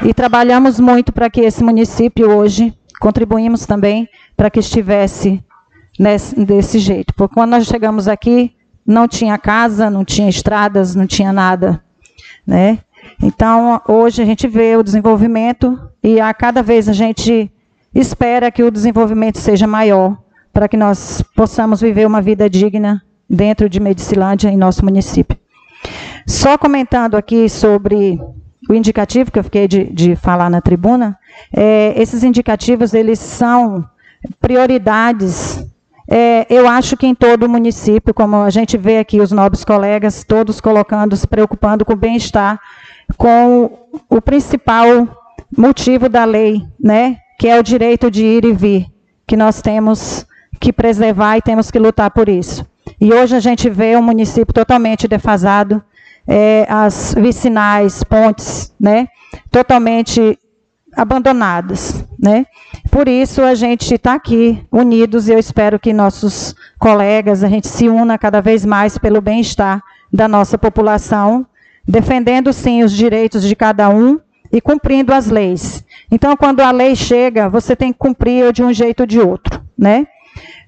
e 0.05 0.15
trabalhamos 0.15 0.79
muito 0.79 1.13
para 1.13 1.29
que 1.29 1.41
esse 1.41 1.63
município 1.63 2.31
hoje, 2.31 2.73
contribuímos 3.01 3.67
também 3.67 4.09
para 4.37 4.51
que 4.51 4.61
estivesse 4.61 5.43
nesse, 5.99 6.35
desse 6.45 6.79
jeito. 6.79 7.13
Porque 7.15 7.35
quando 7.35 7.51
nós 7.51 7.67
chegamos 7.67 8.07
aqui, 8.07 8.55
não 8.87 9.09
tinha 9.09 9.37
casa, 9.37 9.91
não 9.91 10.05
tinha 10.05 10.29
estradas, 10.29 10.95
não 10.95 11.07
tinha 11.07 11.33
nada. 11.33 11.83
Né? 12.47 12.79
Então, 13.23 13.81
hoje 13.87 14.23
a 14.23 14.25
gente 14.25 14.47
vê 14.47 14.77
o 14.77 14.83
desenvolvimento 14.83 15.79
e 16.03 16.21
a 16.21 16.33
cada 16.33 16.63
vez 16.63 16.89
a 16.89 16.93
gente 16.93 17.51
espera 17.95 18.51
que 18.51 18.63
o 18.63 18.71
desenvolvimento 18.71 19.39
seja 19.39 19.67
maior, 19.67 20.17
para 20.53 20.69
que 20.69 20.77
nós 20.77 21.23
possamos 21.35 21.81
viver 21.81 22.07
uma 22.07 22.23
vida 22.23 22.49
digna 22.49 23.03
dentro 23.29 23.69
de 23.69 23.81
Medicilândia, 23.81 24.49
em 24.49 24.57
nosso 24.57 24.85
município. 24.85 25.37
Só 26.27 26.57
comentando 26.57 27.17
aqui 27.17 27.49
sobre 27.49 28.19
o 28.69 28.75
indicativo 28.75 29.33
que 29.33 29.39
eu 29.39 29.45
fiquei 29.45 29.67
de, 29.67 29.85
de 29.85 30.15
falar 30.15 30.51
na 30.51 30.61
tribuna, 30.61 31.19
é, 31.55 31.95
esses 31.97 32.23
indicativos 32.23 32.93
eles 32.93 33.19
são 33.19 33.85
prioridades. 34.41 35.65
É, 36.11 36.47
eu 36.51 36.69
acho 36.69 36.97
que 36.97 37.07
em 37.07 37.15
todo 37.15 37.45
o 37.45 37.49
município, 37.49 38.13
como 38.13 38.37
a 38.37 38.51
gente 38.51 38.77
vê 38.77 38.99
aqui 38.99 39.21
os 39.21 39.33
nobres 39.33 39.65
colegas, 39.65 40.25
todos 40.25 40.61
colocando, 40.61 41.17
se 41.17 41.27
preocupando 41.27 41.85
com 41.85 41.95
o 41.95 41.97
bem-estar, 41.97 42.61
com 43.17 43.89
o 44.09 44.21
principal 44.21 45.09
motivo 45.57 46.09
da 46.09 46.25
lei, 46.25 46.63
né, 46.79 47.17
que 47.39 47.49
é 47.49 47.59
o 47.59 47.63
direito 47.63 48.11
de 48.11 48.25
ir 48.25 48.45
e 48.45 48.53
vir, 48.53 48.87
que 49.27 49.37
nós 49.37 49.63
temos 49.63 50.27
que 50.61 50.73
preservar 50.73 51.37
e 51.37 51.43
temos 51.43 51.71
que 51.71 51.79
lutar 51.79 52.11
por 52.11 52.29
isso. 52.29 52.67
E 53.01 53.13
hoje 53.13 53.37
a 53.37 53.41
gente 53.41 53.71
vê 53.71 53.97
um 53.97 54.03
município 54.03 54.53
totalmente 54.53 55.07
defasado, 55.07 55.83
é, 56.29 56.67
as 56.69 57.15
vicinais, 57.15 58.05
pontes, 58.05 58.75
né, 58.79 59.09
totalmente 59.51 60.39
abandonadas, 60.95 62.05
né? 62.19 62.45
Por 62.91 63.09
isso 63.09 63.43
a 63.43 63.55
gente 63.55 63.95
está 63.95 64.15
aqui 64.15 64.63
unidos 64.71 65.29
e 65.29 65.33
eu 65.33 65.39
espero 65.39 65.79
que 65.79 65.93
nossos 65.93 66.55
colegas, 66.79 67.43
a 67.43 67.49
gente 67.49 67.69
se 67.69 67.89
una 67.89 68.19
cada 68.19 68.41
vez 68.41 68.65
mais 68.65 68.99
pelo 68.99 69.21
bem-estar 69.21 69.83
da 70.13 70.27
nossa 70.27 70.59
população, 70.59 71.47
defendendo 71.87 72.53
sim 72.53 72.83
os 72.83 72.93
direitos 72.93 73.43
de 73.43 73.55
cada 73.55 73.89
um 73.89 74.19
e 74.51 74.61
cumprindo 74.61 75.13
as 75.13 75.29
leis. 75.29 75.85
Então, 76.11 76.37
quando 76.37 76.61
a 76.61 76.71
lei 76.71 76.97
chega, 76.97 77.49
você 77.49 77.77
tem 77.77 77.93
que 77.93 77.99
cumprir 77.99 78.53
de 78.53 78.63
um 78.63 78.73
jeito 78.73 79.01
ou 79.01 79.07
de 79.07 79.21
outro, 79.21 79.63
né? 79.77 80.07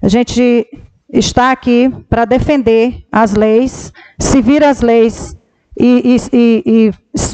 A 0.01 0.07
gente 0.07 0.65
está 1.11 1.51
aqui 1.51 1.91
para 2.09 2.25
defender 2.25 3.03
as 3.11 3.33
leis, 3.33 3.91
se 4.17 4.41
vir 4.41 4.63
as 4.63 4.81
leis 4.81 5.35
e, 5.81 6.15
e, 6.15 6.37
e, 6.37 6.63
e 6.65 6.93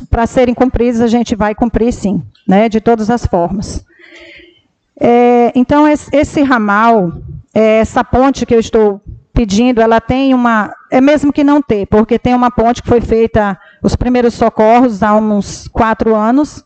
para 0.10 0.26
serem 0.26 0.56
cumpridas, 0.56 1.02
a 1.02 1.08
gente 1.08 1.36
vai 1.36 1.54
cumprir 1.54 1.92
sim, 1.92 2.24
né? 2.48 2.70
De 2.70 2.80
todas 2.80 3.10
as 3.10 3.26
formas. 3.26 3.86
É, 4.98 5.52
então, 5.54 5.86
esse, 5.86 6.10
esse 6.16 6.42
ramal, 6.42 7.12
é, 7.54 7.80
essa 7.80 8.06
ponte 8.06 8.46
que 8.46 8.56
eu 8.56 8.60
estou 8.60 9.02
pedindo, 9.34 9.82
ela 9.82 10.00
tem 10.00 10.34
uma. 10.34 10.74
É 10.90 11.02
mesmo 11.02 11.34
que 11.34 11.44
não 11.44 11.62
ter, 11.62 11.86
porque 11.88 12.18
tem 12.18 12.34
uma 12.34 12.50
ponte 12.50 12.82
que 12.82 12.88
foi 12.88 13.02
feita, 13.02 13.60
os 13.84 13.98
primeiros 13.98 14.34
socorros, 14.34 15.04
há 15.04 15.14
uns 15.14 15.68
quatro 15.68 16.16
anos, 16.16 16.64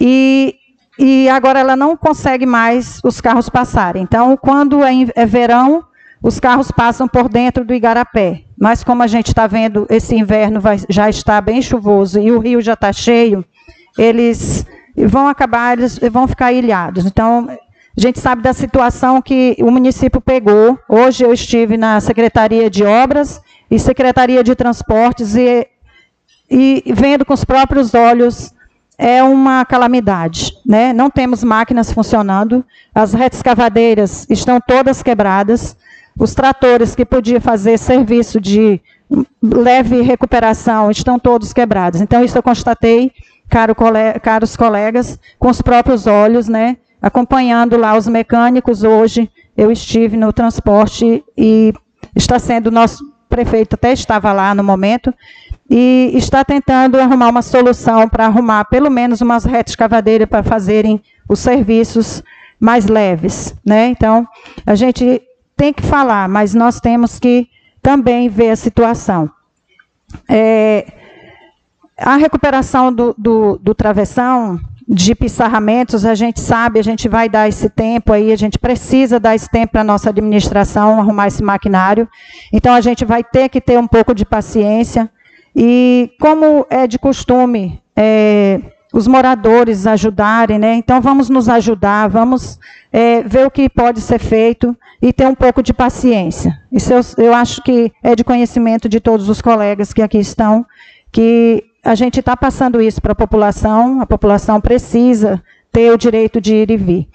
e, 0.00 0.54
e 0.96 1.28
agora 1.28 1.58
ela 1.58 1.74
não 1.74 1.96
consegue 1.96 2.46
mais 2.46 3.00
os 3.02 3.20
carros 3.20 3.48
passarem. 3.48 4.04
Então, 4.04 4.36
quando 4.36 4.84
é, 4.84 4.92
é 5.16 5.26
verão, 5.26 5.84
os 6.22 6.38
carros 6.38 6.70
passam 6.70 7.08
por 7.08 7.28
dentro 7.28 7.64
do 7.64 7.74
igarapé. 7.74 8.44
Mas 8.64 8.82
como 8.82 9.02
a 9.02 9.06
gente 9.06 9.26
está 9.26 9.46
vendo, 9.46 9.86
esse 9.90 10.16
inverno 10.16 10.58
vai, 10.58 10.80
já 10.88 11.10
está 11.10 11.38
bem 11.38 11.60
chuvoso 11.60 12.18
e 12.18 12.32
o 12.32 12.38
rio 12.38 12.62
já 12.62 12.72
está 12.72 12.94
cheio, 12.94 13.44
eles 13.98 14.64
vão 14.96 15.28
acabar, 15.28 15.76
eles 15.76 15.98
vão 16.10 16.26
ficar 16.26 16.50
ilhados. 16.50 17.04
Então, 17.04 17.46
a 17.50 18.00
gente 18.00 18.18
sabe 18.18 18.40
da 18.40 18.54
situação 18.54 19.20
que 19.20 19.54
o 19.60 19.70
município 19.70 20.18
pegou. 20.18 20.78
Hoje 20.88 21.22
eu 21.22 21.30
estive 21.34 21.76
na 21.76 22.00
Secretaria 22.00 22.70
de 22.70 22.82
Obras 22.84 23.38
e 23.70 23.78
Secretaria 23.78 24.42
de 24.42 24.54
Transportes 24.54 25.36
e, 25.36 25.68
e 26.50 26.82
vendo 26.86 27.26
com 27.26 27.34
os 27.34 27.44
próprios 27.44 27.92
olhos 27.92 28.50
é 28.96 29.22
uma 29.22 29.66
calamidade. 29.66 30.54
Né? 30.64 30.94
Não 30.94 31.10
temos 31.10 31.44
máquinas 31.44 31.92
funcionando, 31.92 32.64
as 32.94 33.12
redes 33.12 33.42
estão 34.30 34.58
todas 34.58 35.02
quebradas, 35.02 35.76
os 36.18 36.34
tratores 36.34 36.94
que 36.94 37.04
podiam 37.04 37.40
fazer 37.40 37.78
serviço 37.78 38.40
de 38.40 38.80
leve 39.42 40.00
recuperação 40.02 40.90
estão 40.90 41.18
todos 41.18 41.52
quebrados. 41.52 42.00
Então, 42.00 42.24
isso 42.24 42.38
eu 42.38 42.42
constatei, 42.42 43.12
caro 43.48 43.74
caros 44.22 44.56
colegas, 44.56 45.18
com 45.38 45.48
os 45.48 45.60
próprios 45.60 46.06
olhos, 46.06 46.48
né? 46.48 46.76
acompanhando 47.04 47.76
lá 47.76 47.94
os 47.98 48.08
mecânicos. 48.08 48.82
Hoje 48.82 49.30
eu 49.54 49.70
estive 49.70 50.16
no 50.16 50.32
transporte 50.32 51.22
e 51.36 51.70
está 52.16 52.38
sendo 52.38 52.70
nosso 52.70 53.04
prefeito 53.28 53.74
até 53.74 53.92
estava 53.92 54.32
lá 54.32 54.54
no 54.54 54.64
momento 54.64 55.12
e 55.68 56.12
está 56.14 56.42
tentando 56.42 56.98
arrumar 56.98 57.28
uma 57.28 57.42
solução 57.42 58.08
para 58.08 58.26
arrumar 58.26 58.64
pelo 58.66 58.90
menos 58.90 59.20
umas 59.20 59.44
retas 59.44 59.76
cavadeiras 59.76 60.28
para 60.28 60.42
fazerem 60.42 61.02
os 61.28 61.40
serviços 61.40 62.22
mais 62.58 62.86
leves, 62.86 63.54
né? 63.66 63.88
Então 63.88 64.26
a 64.64 64.74
gente 64.74 65.20
tem 65.56 65.72
que 65.72 65.82
falar, 65.82 66.28
mas 66.28 66.54
nós 66.54 66.80
temos 66.80 67.18
que 67.18 67.48
também 67.82 68.28
ver 68.28 68.50
a 68.50 68.56
situação. 68.56 69.30
É, 70.28 70.86
a 71.96 72.16
recuperação 72.16 72.92
do, 72.92 73.14
do, 73.16 73.58
do 73.58 73.74
travessão 73.74 74.58
de 74.86 75.14
pissarramentos, 75.14 76.04
a 76.04 76.14
gente 76.14 76.40
sabe, 76.40 76.78
a 76.78 76.82
gente 76.82 77.08
vai 77.08 77.28
dar 77.28 77.48
esse 77.48 77.70
tempo 77.70 78.12
aí, 78.12 78.32
a 78.32 78.36
gente 78.36 78.58
precisa 78.58 79.18
dar 79.18 79.34
esse 79.34 79.48
tempo 79.48 79.72
para 79.72 79.80
a 79.80 79.84
nossa 79.84 80.10
administração 80.10 80.98
arrumar 80.98 81.28
esse 81.28 81.42
maquinário. 81.42 82.08
Então, 82.52 82.74
a 82.74 82.80
gente 82.80 83.04
vai 83.04 83.24
ter 83.24 83.48
que 83.48 83.60
ter 83.60 83.78
um 83.78 83.86
pouco 83.86 84.14
de 84.14 84.24
paciência. 84.24 85.10
E, 85.56 86.10
como 86.20 86.66
é 86.68 86.86
de 86.86 86.98
costume, 86.98 87.80
é, 87.96 88.60
os 88.94 89.08
moradores 89.08 89.88
ajudarem, 89.88 90.56
né? 90.56 90.76
Então, 90.76 91.00
vamos 91.00 91.28
nos 91.28 91.48
ajudar, 91.48 92.08
vamos 92.08 92.60
é, 92.92 93.24
ver 93.24 93.44
o 93.44 93.50
que 93.50 93.68
pode 93.68 94.00
ser 94.00 94.20
feito 94.20 94.76
e 95.02 95.12
ter 95.12 95.26
um 95.26 95.34
pouco 95.34 95.60
de 95.64 95.74
paciência. 95.74 96.56
Isso 96.70 96.92
eu, 96.92 97.00
eu 97.18 97.34
acho 97.34 97.60
que 97.64 97.92
é 98.00 98.14
de 98.14 98.22
conhecimento 98.22 98.88
de 98.88 99.00
todos 99.00 99.28
os 99.28 99.42
colegas 99.42 99.92
que 99.92 100.00
aqui 100.00 100.18
estão, 100.18 100.64
que 101.10 101.64
a 101.84 101.96
gente 101.96 102.20
está 102.20 102.36
passando 102.36 102.80
isso 102.80 103.02
para 103.02 103.10
a 103.10 103.16
população, 103.16 104.00
a 104.00 104.06
população 104.06 104.60
precisa 104.60 105.42
ter 105.72 105.90
o 105.90 105.98
direito 105.98 106.40
de 106.40 106.54
ir 106.54 106.70
e 106.70 106.76
vir, 106.76 107.08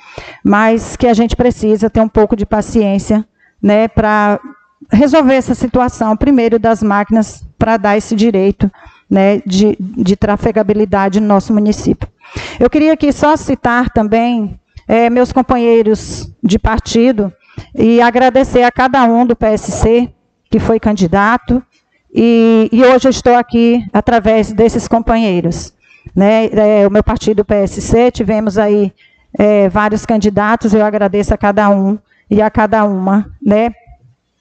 mas 0.44 0.98
que 0.98 1.08
a 1.08 1.14
gente 1.14 1.34
precisa 1.34 1.90
ter 1.90 2.02
um 2.02 2.10
pouco 2.10 2.36
de 2.36 2.46
paciência 2.46 3.26
né, 3.64 3.88
para 3.88 4.38
resolver 4.92 5.36
essa 5.36 5.56
situação, 5.56 6.18
primeiro 6.18 6.60
das 6.60 6.84
máquinas, 6.84 7.48
para 7.58 7.78
dar 7.78 7.96
esse 7.96 8.18
direito 8.18 8.70
né, 9.10 9.42
de, 9.46 9.76
de 9.80 10.16
trafegabilidade 10.16 11.20
no 11.20 11.28
nosso 11.28 11.54
município. 11.54 12.08
Eu 12.60 12.70
queria 12.70 12.94
aqui 12.94 13.12
só 13.12 13.36
citar 13.36 13.90
também 13.90 14.60
é, 14.88 15.10
meus 15.10 15.32
companheiros 15.32 16.32
de 16.44 16.60
partido 16.60 17.34
e 17.76 18.02
agradecer 18.02 18.64
a 18.64 18.72
cada 18.72 19.04
um 19.06 19.26
do 19.26 19.36
PSC 19.36 20.10
que 20.50 20.60
foi 20.60 20.80
candidato, 20.80 21.62
e, 22.14 22.70
e, 22.72 22.84
hoje 22.84 23.08
eu 23.08 23.12
estou 23.12 23.36
aqui 23.36 23.86
através 23.94 24.52
desses 24.52 24.88
companheiros. 24.88 25.74
Né? 26.16 26.46
É, 26.48 26.88
o 26.88 26.92
meu 26.92 27.04
partido 27.04 27.46
PSC, 27.46 28.10
tivemos 28.12 28.58
aí 28.58 28.92
é, 29.38 29.70
vários 29.70 30.06
candidatos, 30.08 30.74
eu 30.74 30.84
agradeço 30.84 31.34
a 31.34 31.38
cada 31.38 31.70
um 31.70 32.00
e 32.30 32.42
a 32.42 32.50
cada 32.50 32.84
uma, 32.84 33.30
né? 33.40 33.72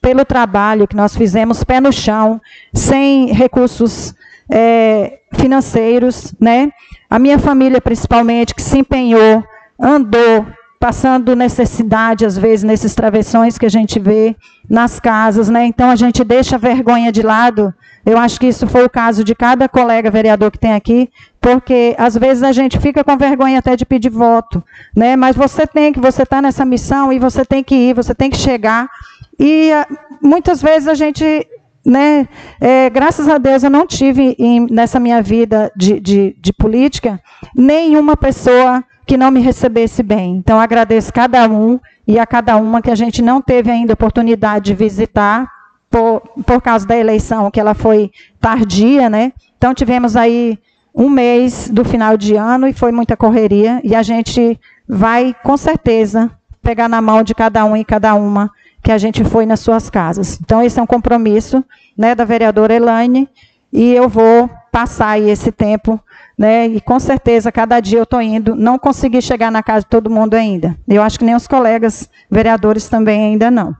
pelo 0.01 0.25
trabalho 0.25 0.87
que 0.87 0.95
nós 0.95 1.15
fizemos 1.15 1.63
pé 1.63 1.79
no 1.79 1.91
chão, 1.91 2.41
sem 2.73 3.27
recursos 3.33 4.15
é, 4.49 5.19
financeiros, 5.33 6.33
né? 6.39 6.71
A 7.09 7.19
minha 7.19 7.37
família, 7.37 7.79
principalmente, 7.79 8.55
que 8.55 8.61
se 8.61 8.79
empenhou, 8.79 9.43
andou, 9.79 10.45
passando 10.79 11.35
necessidade, 11.35 12.25
às 12.25 12.37
vezes, 12.37 12.63
nesses 12.63 12.95
travessões 12.95 13.57
que 13.57 13.65
a 13.65 13.69
gente 13.69 13.99
vê 13.99 14.35
nas 14.69 14.99
casas, 14.99 15.49
né? 15.49 15.65
Então 15.65 15.89
a 15.89 15.95
gente 15.95 16.23
deixa 16.23 16.55
a 16.55 16.59
vergonha 16.59 17.11
de 17.11 17.21
lado. 17.21 17.73
Eu 18.05 18.17
acho 18.17 18.39
que 18.39 18.47
isso 18.47 18.65
foi 18.65 18.85
o 18.85 18.89
caso 18.89 19.23
de 19.23 19.35
cada 19.35 19.67
colega 19.67 20.09
vereador 20.09 20.49
que 20.49 20.57
tem 20.57 20.73
aqui, 20.73 21.09
porque 21.41 21.95
às 21.97 22.15
vezes 22.15 22.43
a 22.43 22.53
gente 22.53 22.79
fica 22.79 23.03
com 23.03 23.17
vergonha 23.17 23.59
até 23.59 23.75
de 23.75 23.85
pedir 23.85 24.09
voto, 24.09 24.63
né? 24.95 25.17
Mas 25.17 25.35
você 25.35 25.67
tem 25.67 25.91
que, 25.91 25.99
você 25.99 26.23
está 26.23 26.41
nessa 26.41 26.63
missão 26.63 27.11
e 27.11 27.19
você 27.19 27.43
tem 27.43 27.61
que 27.61 27.75
ir, 27.75 27.93
você 27.93 28.15
tem 28.15 28.29
que 28.29 28.37
chegar. 28.37 28.89
E 29.37 29.71
ah, 29.73 29.85
muitas 30.21 30.61
vezes 30.61 30.87
a 30.87 30.93
gente 30.93 31.45
né, 31.89 32.27
é, 32.59 32.89
graças 32.89 33.27
a 33.27 33.37
Deus 33.37 33.63
eu 33.63 33.69
não 33.69 33.85
tive 33.85 34.35
em, 34.37 34.67
nessa 34.69 34.99
minha 34.99 35.21
vida 35.21 35.71
de, 35.75 35.99
de, 35.99 36.35
de 36.39 36.53
política 36.53 37.19
nenhuma 37.55 38.15
pessoa 38.15 38.83
que 39.09 39.17
não 39.17 39.31
me 39.31 39.39
recebesse 39.39 40.03
bem. 40.03 40.35
Então, 40.35 40.59
agradeço 40.59 41.11
cada 41.11 41.49
um 41.49 41.79
e 42.07 42.19
a 42.19 42.27
cada 42.27 42.57
uma 42.57 42.79
que 42.79 42.91
a 42.91 42.95
gente 42.95 43.23
não 43.23 43.41
teve 43.41 43.71
ainda 43.71 43.93
oportunidade 43.93 44.65
de 44.65 44.75
visitar 44.75 45.49
por, 45.89 46.21
por 46.45 46.61
causa 46.61 46.85
da 46.85 46.95
eleição, 46.95 47.49
que 47.49 47.59
ela 47.59 47.73
foi 47.73 48.11
tardia, 48.39 49.09
né? 49.09 49.33
Então, 49.57 49.73
tivemos 49.73 50.15
aí 50.15 50.59
um 50.93 51.09
mês 51.09 51.69
do 51.71 51.83
final 51.83 52.15
de 52.17 52.35
ano 52.35 52.67
e 52.67 52.73
foi 52.73 52.91
muita 52.91 53.17
correria. 53.17 53.81
E 53.83 53.95
a 53.95 54.03
gente 54.03 54.59
vai, 54.87 55.35
com 55.43 55.57
certeza, 55.57 56.29
pegar 56.61 56.87
na 56.87 57.01
mão 57.01 57.23
de 57.23 57.33
cada 57.33 57.65
um 57.65 57.75
e 57.75 57.83
cada 57.83 58.13
uma 58.13 58.51
que 58.81 58.91
a 58.91 58.97
gente 58.97 59.23
foi 59.23 59.45
nas 59.45 59.59
suas 59.59 59.89
casas. 59.89 60.39
Então, 60.41 60.61
esse 60.61 60.79
é 60.79 60.81
um 60.81 60.87
compromisso 60.87 61.63
né, 61.97 62.15
da 62.15 62.25
vereadora 62.25 62.73
Elaine 62.73 63.27
e 63.71 63.93
eu 63.93 64.09
vou 64.09 64.49
passar 64.71 65.09
aí 65.09 65.29
esse 65.29 65.51
tempo 65.51 65.99
né? 66.39 66.67
E 66.67 66.79
com 66.79 66.97
certeza, 67.01 67.51
cada 67.51 67.81
dia 67.81 67.99
eu 67.99 68.03
estou 68.03 68.21
indo, 68.21 68.55
não 68.55 68.79
consegui 68.79 69.21
chegar 69.21 69.51
na 69.51 69.61
casa 69.61 69.81
de 69.81 69.89
todo 69.89 70.09
mundo 70.09 70.35
ainda. 70.35 70.73
Eu 70.87 71.03
acho 71.03 71.19
que 71.19 71.25
nem 71.25 71.35
os 71.35 71.45
colegas 71.45 72.09
vereadores 72.31 72.87
também 72.87 73.25
ainda 73.25 73.51
não. 73.51 73.75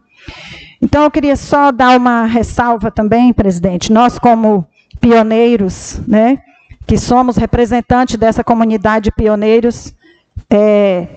Então, 0.81 1.03
eu 1.03 1.09
queria 1.09 1.37
só 1.37 1.71
dar 1.71 1.97
uma 1.97 2.25
ressalva 2.25 2.91
também, 2.91 3.31
presidente. 3.31 3.93
Nós, 3.93 4.19
como 4.19 4.67
pioneiros, 4.99 6.01
né, 6.05 6.39
que 6.85 6.97
somos 6.97 7.37
representantes 7.37 8.17
dessa 8.17 8.43
comunidade 8.43 9.05
de 9.05 9.11
pioneiros, 9.13 9.95
é, 10.49 11.07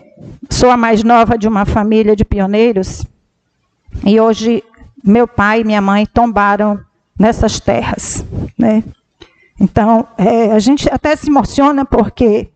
sou 0.49 0.71
a 0.71 0.77
mais 0.77 1.03
nova 1.03 1.37
de 1.37 1.49
uma 1.49 1.65
família 1.65 2.15
de 2.15 2.25
pioneiros, 2.25 3.05
e 4.05 4.21
hoje 4.21 4.63
meu 5.05 5.27
pai 5.27 5.61
e 5.61 5.65
minha 5.65 5.81
mãe 5.81 6.07
tombaram 6.07 6.81
nessas 7.19 7.61
terras. 7.61 8.25
Né? 8.59 8.83
Então, 9.61 10.07
é, 10.17 10.53
a 10.53 10.59
gente 10.59 10.89
até 10.93 11.15
se 11.17 11.29
emociona 11.29 11.85
porque 11.85 12.51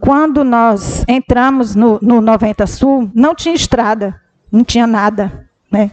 quando 0.00 0.42
nós 0.42 1.04
entramos 1.06 1.74
no, 1.76 1.98
no 2.02 2.20
90 2.20 2.66
Sul, 2.66 3.10
não 3.14 3.34
tinha 3.34 3.54
estrada, 3.54 4.20
não 4.50 4.64
tinha 4.64 4.86
nada, 4.86 5.48
né? 5.70 5.92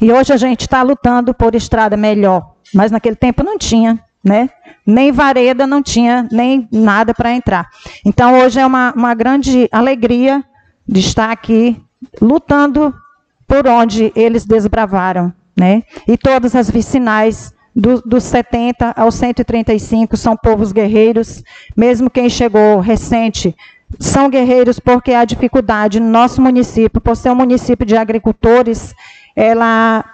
E 0.00 0.10
hoje 0.10 0.32
a 0.32 0.36
gente 0.38 0.62
está 0.62 0.82
lutando 0.82 1.34
por 1.34 1.54
estrada 1.54 1.96
melhor, 1.96 2.54
mas 2.74 2.90
naquele 2.90 3.16
tempo 3.16 3.44
não 3.44 3.58
tinha, 3.58 4.02
né? 4.24 4.48
Nem 4.86 5.12
vareda 5.12 5.66
não 5.66 5.82
tinha, 5.82 6.26
nem 6.32 6.66
nada 6.72 7.12
para 7.12 7.32
entrar. 7.32 7.68
Então 8.04 8.40
hoje 8.40 8.58
é 8.58 8.64
uma, 8.64 8.92
uma 8.96 9.14
grande 9.14 9.68
alegria 9.70 10.42
de 10.88 11.00
estar 11.00 11.30
aqui 11.30 11.80
lutando 12.20 12.94
por 13.50 13.66
onde 13.66 14.12
eles 14.14 14.44
desbravaram. 14.44 15.32
Né? 15.58 15.82
E 16.06 16.16
todas 16.16 16.54
as 16.54 16.70
vicinais 16.70 17.52
do, 17.74 18.00
dos 18.02 18.22
70 18.22 18.94
aos 18.96 19.16
135 19.16 20.16
são 20.16 20.36
povos 20.36 20.70
guerreiros, 20.70 21.42
mesmo 21.76 22.08
quem 22.08 22.30
chegou 22.30 22.78
recente 22.78 23.54
são 23.98 24.30
guerreiros 24.30 24.78
porque 24.78 25.12
a 25.12 25.24
dificuldade 25.24 25.98
no 25.98 26.08
nosso 26.08 26.40
município, 26.40 27.00
por 27.00 27.16
ser 27.16 27.30
um 27.30 27.34
município 27.34 27.84
de 27.84 27.96
agricultores, 27.96 28.94
ela 29.34 30.04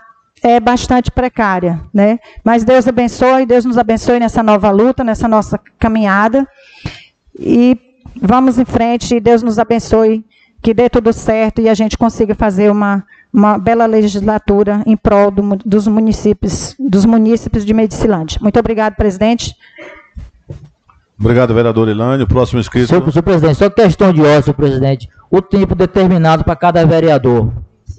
é 0.43 0.59
bastante 0.59 1.11
precária, 1.11 1.79
né? 1.93 2.19
Mas 2.43 2.65
Deus 2.65 2.89
abençoe, 2.89 3.45
Deus 3.45 3.67
nos 3.67 3.77
abençoe 3.77 4.19
nessa 4.19 4.43
nova 4.43 4.71
luta, 4.71 5.05
nessa 5.05 5.29
nossa 5.29 5.61
caminhada. 5.79 6.49
E 7.39 7.79
vamos 8.21 8.59
em 8.59 8.65
frente, 8.65 9.17
e 9.17 9.21
Deus 9.21 9.43
nos 9.43 9.59
abençoe, 9.59 10.25
que 10.63 10.73
dê 10.73 10.89
tudo 10.89 11.13
certo 11.13 11.61
e 11.61 11.69
a 11.69 11.75
gente 11.75 11.99
consiga 11.99 12.35
fazer 12.35 12.71
uma, 12.71 13.05
uma 13.33 13.59
bela 13.59 13.87
legislatura 13.87 14.83
em 14.87 14.97
prol 14.97 15.31
do, 15.31 15.43
dos 15.65 15.87
municípios, 15.87 16.75
dos 16.79 17.05
munícipes 17.05 17.65
de 17.65 17.75
Medicilândia. 17.75 18.39
Muito 18.41 18.59
obrigado, 18.59 18.95
presidente. 18.97 19.55
Obrigado, 21.19 21.55
vereador 21.55 21.89
Ilânio. 21.89 22.27
Próximo 22.27 22.61
inscrito. 22.61 22.89
Senhor, 22.89 23.11
senhor 23.11 23.23
presidente, 23.23 23.57
só 23.57 23.71
questão 23.71 24.13
de 24.13 24.21
ordem, 24.21 24.43
senhor 24.43 24.55
presidente. 24.55 25.09
O 25.31 25.41
tempo 25.41 25.75
determinado 25.75 26.45
para 26.45 26.57
cada 26.57 26.85
vereador. 26.85 27.53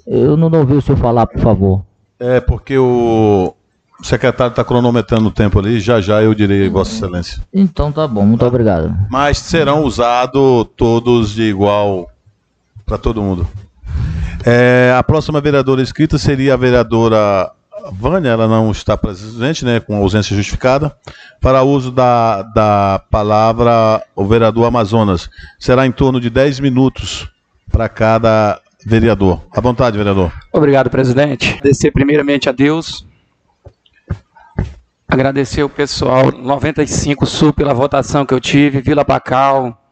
Eu 0.06 0.36
não 0.36 0.50
ouvi 0.52 0.74
o 0.74 0.80
senhor 0.80 0.98
falar, 0.98 1.26
por 1.26 1.40
favor. 1.40 1.82
É 2.18 2.40
porque 2.40 2.78
o 2.78 3.54
secretário 4.02 4.50
está 4.50 4.64
cronometrando 4.64 5.28
o 5.28 5.32
tempo 5.32 5.58
ali, 5.58 5.80
já 5.80 6.00
já 6.00 6.22
eu 6.22 6.34
direi, 6.34 6.68
Vossa 6.68 6.92
Excelência. 6.92 7.42
Então 7.52 7.90
tá 7.92 8.06
bom, 8.06 8.24
muito 8.24 8.44
obrigado. 8.44 8.94
Mas 9.10 9.38
serão 9.38 9.82
usados 9.82 10.66
todos 10.76 11.30
de 11.30 11.42
igual 11.42 12.08
para 12.86 12.98
todo 12.98 13.22
mundo. 13.22 13.46
É, 14.44 14.94
a 14.96 15.02
próxima 15.02 15.40
vereadora 15.40 15.82
inscrita 15.82 16.18
seria 16.18 16.54
a 16.54 16.56
vereadora 16.56 17.52
Vânia, 17.92 18.30
ela 18.30 18.48
não 18.48 18.70
está 18.70 18.96
presente, 18.96 19.64
né, 19.64 19.80
com 19.80 19.96
ausência 19.96 20.36
justificada. 20.36 20.94
Para 21.40 21.62
uso 21.62 21.90
da, 21.90 22.42
da 22.42 23.02
palavra, 23.10 24.02
o 24.14 24.24
vereador 24.24 24.66
Amazonas. 24.66 25.30
Será 25.58 25.86
em 25.86 25.92
torno 25.92 26.20
de 26.20 26.28
10 26.28 26.60
minutos 26.60 27.30
para 27.70 27.88
cada 27.88 28.60
vereador. 28.84 29.42
À 29.52 29.60
vontade, 29.60 29.96
vereador. 29.96 30.32
Obrigado, 30.52 30.90
presidente. 30.90 31.54
Agradecer 31.54 31.90
primeiramente 31.90 32.48
a 32.48 32.52
Deus. 32.52 33.06
Agradecer 35.06 35.62
o 35.62 35.70
pessoal 35.70 36.30
95 36.30 37.24
Sul 37.24 37.52
pela 37.52 37.72
votação 37.72 38.26
que 38.26 38.34
eu 38.34 38.40
tive, 38.40 38.82
Vila 38.82 39.06
Pacal, 39.06 39.82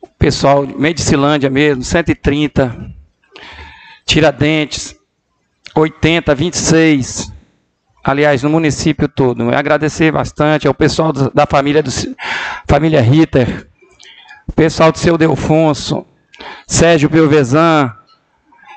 o 0.00 0.08
pessoal 0.18 0.66
Medicilândia 0.66 1.48
mesmo, 1.48 1.84
130, 1.84 2.92
Tiradentes, 4.04 4.96
80, 5.74 6.34
26. 6.34 7.32
Aliás, 8.02 8.42
no 8.42 8.50
município 8.50 9.08
todo. 9.08 9.48
Agradecer 9.54 10.12
bastante 10.12 10.68
ao 10.68 10.74
pessoal 10.74 11.12
da 11.12 11.46
família 11.46 11.82
do 11.82 11.90
família 12.68 13.00
Ritter, 13.00 13.66
pessoal 14.54 14.92
do 14.92 14.98
seu 14.98 15.16
Delfonso, 15.16 16.04
Sérgio 16.66 17.08
Piovesan, 17.08 17.90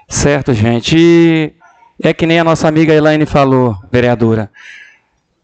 certo, 0.07 0.53
gente? 0.53 0.95
E 0.97 1.53
é 2.01 2.13
que 2.13 2.25
nem 2.25 2.39
a 2.39 2.43
nossa 2.43 2.67
amiga 2.67 2.93
Elaine 2.93 3.25
falou, 3.25 3.77
vereadora. 3.91 4.49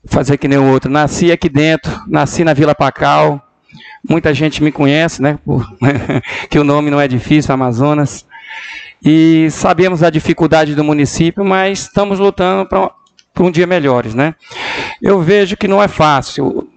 Fazer 0.05 0.37
que 0.37 0.47
nem 0.47 0.57
o 0.57 0.71
outro. 0.71 0.89
Nasci 0.89 1.31
aqui 1.31 1.49
dentro, 1.49 1.91
nasci 2.07 2.43
na 2.43 2.53
Vila 2.53 2.75
Pacal. 2.75 3.41
Muita 4.07 4.33
gente 4.33 4.63
me 4.63 4.71
conhece, 4.71 5.21
né? 5.21 5.39
Por, 5.43 5.65
que 6.49 6.59
o 6.59 6.63
nome 6.63 6.91
não 6.91 6.99
é 7.01 7.07
difícil, 7.07 7.53
Amazonas. 7.53 8.25
E 9.03 9.49
sabemos 9.51 10.01
a 10.01 10.09
dificuldade 10.09 10.75
do 10.75 10.83
município, 10.83 11.43
mas 11.43 11.81
estamos 11.81 12.19
lutando 12.19 12.67
para 12.67 13.43
um 13.43 13.51
dia 13.51 13.67
melhores, 13.67 14.15
né? 14.15 14.33
Eu 15.01 15.21
vejo 15.21 15.57
que 15.57 15.67
não 15.67 15.83
é 15.83 15.87
fácil. 15.87 16.47
O 16.47 16.67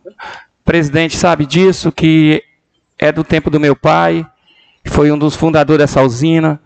presidente 0.64 1.16
sabe 1.16 1.47
disso, 1.47 1.93
que 1.93 2.43
é 2.99 3.12
do 3.12 3.22
tempo 3.22 3.49
do 3.49 3.61
meu 3.61 3.77
pai, 3.77 4.27
foi 4.87 5.12
um 5.12 5.18
dos 5.18 5.37
fundadores 5.37 5.79
dessa 5.79 6.03
usina. 6.03 6.61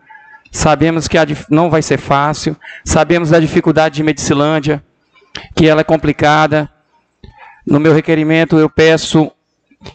Sabemos 0.51 1.07
que 1.07 1.17
não 1.51 1.69
vai 1.69 1.83
ser 1.83 1.99
fácil. 1.99 2.57
Sabemos 2.85 3.31
da 3.31 3.39
dificuldade 3.39 3.97
de 3.97 4.03
Medicilândia, 4.03 4.83
que 5.55 5.67
ela 5.67 5.83
é 5.83 5.85
complicada. 5.85 6.71
No 7.67 7.79
meu 7.79 7.93
requerimento, 7.93 8.59
eu 8.59 8.71
peço 8.71 9.31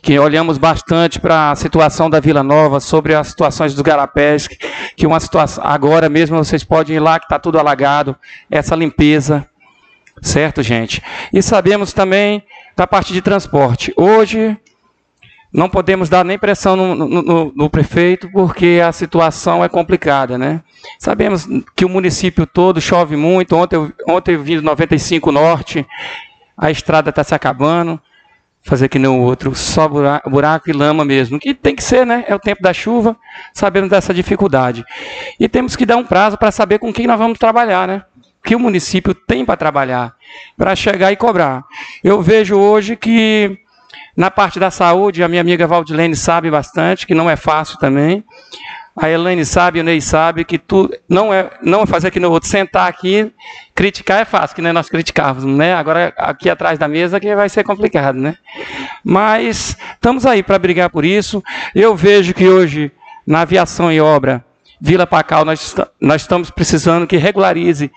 que 0.02 0.18
olhamos 0.18 0.58
bastante 0.58 1.20
para 1.20 1.52
a 1.52 1.56
situação 1.56 2.10
da 2.10 2.20
Vila 2.20 2.42
Nova, 2.42 2.80
sobre 2.80 3.14
as 3.14 3.28
situações 3.28 3.74
dos 3.74 3.84
garapés, 3.84 4.48
que 4.96 5.06
uma 5.06 5.20
situação 5.20 5.64
agora 5.64 6.10
mesmo 6.10 6.38
vocês 6.38 6.64
podem 6.64 6.96
ir 6.96 7.00
lá 7.00 7.20
que 7.20 7.26
está 7.26 7.38
tudo 7.38 7.60
alagado, 7.60 8.16
essa 8.50 8.76
limpeza, 8.76 9.46
certo, 10.22 10.64
gente? 10.64 11.02
E 11.32 11.42
sabemos 11.42 11.94
também 11.94 12.44
da 12.76 12.88
parte 12.88 13.14
de 13.14 13.22
transporte. 13.22 13.94
Hoje 13.96 14.58
não 15.54 15.70
podemos 15.70 16.10
dar 16.10 16.26
nem 16.26 16.38
pressão 16.38 16.76
no, 16.76 16.96
no, 16.96 17.54
no, 17.56 17.70
prefeito, 17.70 18.30
porque 18.32 18.82
a 18.86 18.92
situação 18.92 19.64
é 19.64 19.70
complicada, 19.70 20.38
né? 20.38 20.62
Sabemos 20.98 21.48
que 21.76 21.86
o 21.86 21.90
município 21.90 22.46
todo 22.48 22.82
chove 22.82 23.16
muito. 23.16 23.56
Ontem, 23.56 23.94
ontem 24.10 24.34
eu 24.34 24.44
vim 24.44 24.56
do 24.56 24.64
95 24.64 25.32
Norte, 25.32 25.88
a 26.58 26.72
estrada 26.72 27.12
está 27.12 27.24
se 27.24 27.36
acabando 27.36 28.02
fazer 28.66 28.90
que 28.90 28.98
nem 28.98 29.10
o 29.10 29.22
outro, 29.22 29.54
só 29.56 29.88
buraco, 29.88 30.30
buraco, 30.30 30.70
e 30.70 30.74
lama 30.74 31.06
mesmo, 31.06 31.40
que 31.40 31.54
tem 31.54 31.76
que 31.76 31.84
ser, 31.84 32.06
né? 32.06 32.26
É 32.28 32.34
o 32.34 32.40
tempo 32.40 32.62
da 32.62 32.74
chuva, 32.74 33.16
sabendo 33.54 33.88
dessa 33.88 34.14
dificuldade. 34.14 34.84
E 35.40 35.48
temos 35.48 35.76
que 35.76 35.86
dar 35.86 35.98
um 35.98 36.04
prazo 36.04 36.38
para 36.38 36.52
saber 36.52 36.80
com 36.80 36.92
quem 36.92 37.06
nós 37.06 37.20
vamos 37.20 37.38
trabalhar, 37.38 37.88
né? 37.88 38.04
Que 38.44 38.56
o 38.56 38.60
município 38.60 39.14
tem 39.14 39.46
para 39.46 39.56
trabalhar, 39.56 40.16
para 40.58 40.76
chegar 40.76 41.12
e 41.12 41.16
cobrar. 41.16 41.64
Eu 42.04 42.22
vejo 42.22 42.56
hoje 42.58 42.96
que 42.96 43.58
na 44.18 44.32
parte 44.32 44.60
da 44.60 44.72
saúde, 44.72 45.24
a 45.24 45.28
minha 45.28 45.42
amiga 45.42 45.68
Valdilene 45.68 46.16
sabe 46.16 46.50
bastante, 46.50 47.06
que 47.06 47.14
não 47.14 47.30
é 47.30 47.36
fácil 47.36 47.78
também. 47.78 48.24
A 48.98 49.10
Elaine 49.10 49.44
sabe, 49.44 49.82
o 49.82 49.84
Ney 49.84 50.00
sabe 50.00 50.46
que 50.46 50.58
tu 50.58 50.90
não 51.10 51.34
é 51.34 51.50
não 51.62 51.82
é 51.82 51.86
fazer 51.86 52.08
aqui 52.08 52.20
no 52.20 52.32
outro, 52.32 52.48
sentar 52.48 52.88
aqui, 52.88 53.30
criticar 53.74 54.22
é 54.22 54.26
fácil, 54.26 54.56
que 54.56 54.62
nem 54.62 54.72
nós 54.72 54.88
criticávamos, 54.88 55.58
né? 55.58 55.74
Agora 55.74 56.14
aqui 56.18 56.50
atrás 56.50 56.80
da 56.80 56.88
mesa 56.88 57.20
que 57.20 57.36
vai 57.36 57.50
ser 57.50 57.66
complicado, 57.66 58.18
né? 58.18 58.38
Mas 59.04 59.78
estamos 59.94 60.26
aí 60.26 60.42
para 60.42 60.58
brigar 60.58 60.90
por 60.90 61.04
isso. 61.04 61.44
Eu 61.74 61.94
vejo 61.94 62.34
que 62.34 62.48
hoje 62.48 62.90
na 63.28 63.42
aviação 63.42 63.92
e 63.92 64.00
obra 64.00 64.46
Vila 64.80 65.06
Pacal 65.06 65.44
nós, 65.44 65.76
nós 66.00 66.22
estamos 66.22 66.50
precisando 66.50 67.06
que 67.06 67.18
regularize 67.18 67.92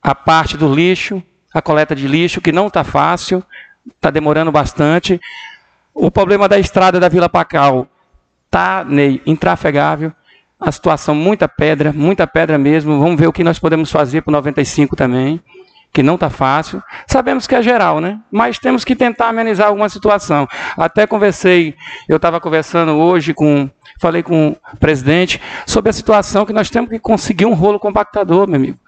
a 0.00 0.14
parte 0.14 0.56
do 0.56 0.72
lixo, 0.72 1.20
a 1.52 1.60
coleta 1.60 1.96
de 1.96 2.06
lixo, 2.06 2.40
que 2.40 2.52
não 2.52 2.68
está 2.68 2.84
fácil, 2.84 3.42
está 3.96 4.10
demorando 4.10 4.52
bastante. 4.52 5.20
O 5.92 6.08
problema 6.08 6.48
da 6.48 6.56
estrada 6.56 7.00
da 7.00 7.08
Vila 7.08 7.28
Pacal 7.28 7.88
está, 8.46 8.84
Ney, 8.84 9.20
intrafegável 9.26 10.12
a 10.60 10.70
situação, 10.70 11.14
muita 11.14 11.48
pedra, 11.48 11.92
muita 11.92 12.26
pedra 12.26 12.58
mesmo. 12.58 13.00
Vamos 13.00 13.18
ver 13.18 13.26
o 13.26 13.32
que 13.32 13.42
nós 13.42 13.58
podemos 13.58 13.90
fazer 13.90 14.20
para 14.20 14.30
o 14.30 14.32
95 14.32 14.94
também, 14.94 15.40
que 15.92 16.02
não 16.02 16.16
está 16.16 16.28
fácil. 16.28 16.82
Sabemos 17.06 17.46
que 17.46 17.54
é 17.54 17.62
geral, 17.62 18.00
né? 18.00 18.20
Mas 18.30 18.58
temos 18.58 18.84
que 18.84 18.94
tentar 18.94 19.28
amenizar 19.28 19.68
alguma 19.68 19.88
situação. 19.88 20.46
Até 20.76 21.06
conversei, 21.06 21.74
eu 22.06 22.16
estava 22.16 22.38
conversando 22.40 22.92
hoje 22.92 23.32
com, 23.32 23.70
falei 23.98 24.22
com 24.22 24.56
o 24.72 24.76
presidente 24.76 25.40
sobre 25.66 25.88
a 25.88 25.94
situação 25.94 26.44
que 26.44 26.52
nós 26.52 26.68
temos 26.68 26.90
que 26.90 26.98
conseguir 26.98 27.46
um 27.46 27.54
rolo 27.54 27.80
compactador, 27.80 28.46
meu 28.46 28.56
amigo. 28.56 28.78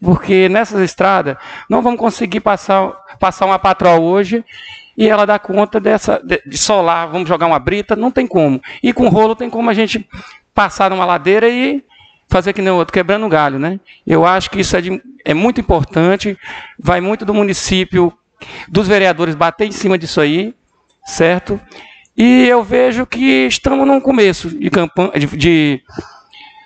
Porque 0.00 0.48
nessas 0.48 0.80
estradas 0.80 1.36
não 1.68 1.82
vamos 1.82 2.00
conseguir 2.00 2.40
passar, 2.40 2.90
passar 3.20 3.44
uma 3.44 3.58
patrol 3.58 4.02
hoje 4.02 4.42
e 4.98 5.08
ela 5.08 5.24
dá 5.24 5.38
conta 5.38 5.78
dessa 5.78 6.20
de, 6.24 6.58
solar, 6.58 7.06
vamos 7.06 7.28
jogar 7.28 7.46
uma 7.46 7.60
brita, 7.60 7.94
não 7.94 8.10
tem 8.10 8.26
como. 8.26 8.60
E 8.82 8.92
com 8.92 9.06
rolo 9.06 9.36
tem 9.36 9.48
como 9.48 9.70
a 9.70 9.74
gente 9.74 10.04
passar 10.58 10.90
numa 10.90 11.04
ladeira 11.04 11.48
e 11.48 11.84
fazer 12.28 12.52
que 12.52 12.60
nem 12.60 12.72
o 12.72 12.74
outro, 12.74 12.92
quebrando 12.92 13.24
o 13.24 13.28
galho, 13.28 13.60
né? 13.60 13.78
Eu 14.04 14.26
acho 14.26 14.50
que 14.50 14.58
isso 14.58 14.76
é, 14.76 14.80
de, 14.80 15.00
é 15.24 15.32
muito 15.32 15.60
importante, 15.60 16.36
vai 16.76 17.00
muito 17.00 17.24
do 17.24 17.32
município, 17.32 18.12
dos 18.66 18.88
vereadores 18.88 19.36
bater 19.36 19.68
em 19.68 19.70
cima 19.70 19.96
disso 19.96 20.20
aí, 20.20 20.52
certo? 21.06 21.60
E 22.16 22.44
eu 22.48 22.64
vejo 22.64 23.06
que 23.06 23.46
estamos 23.46 23.86
num 23.86 24.00
começo 24.00 24.50
de 24.50 24.68
campanha, 24.68 25.12
de, 25.12 25.28
de, 25.28 25.82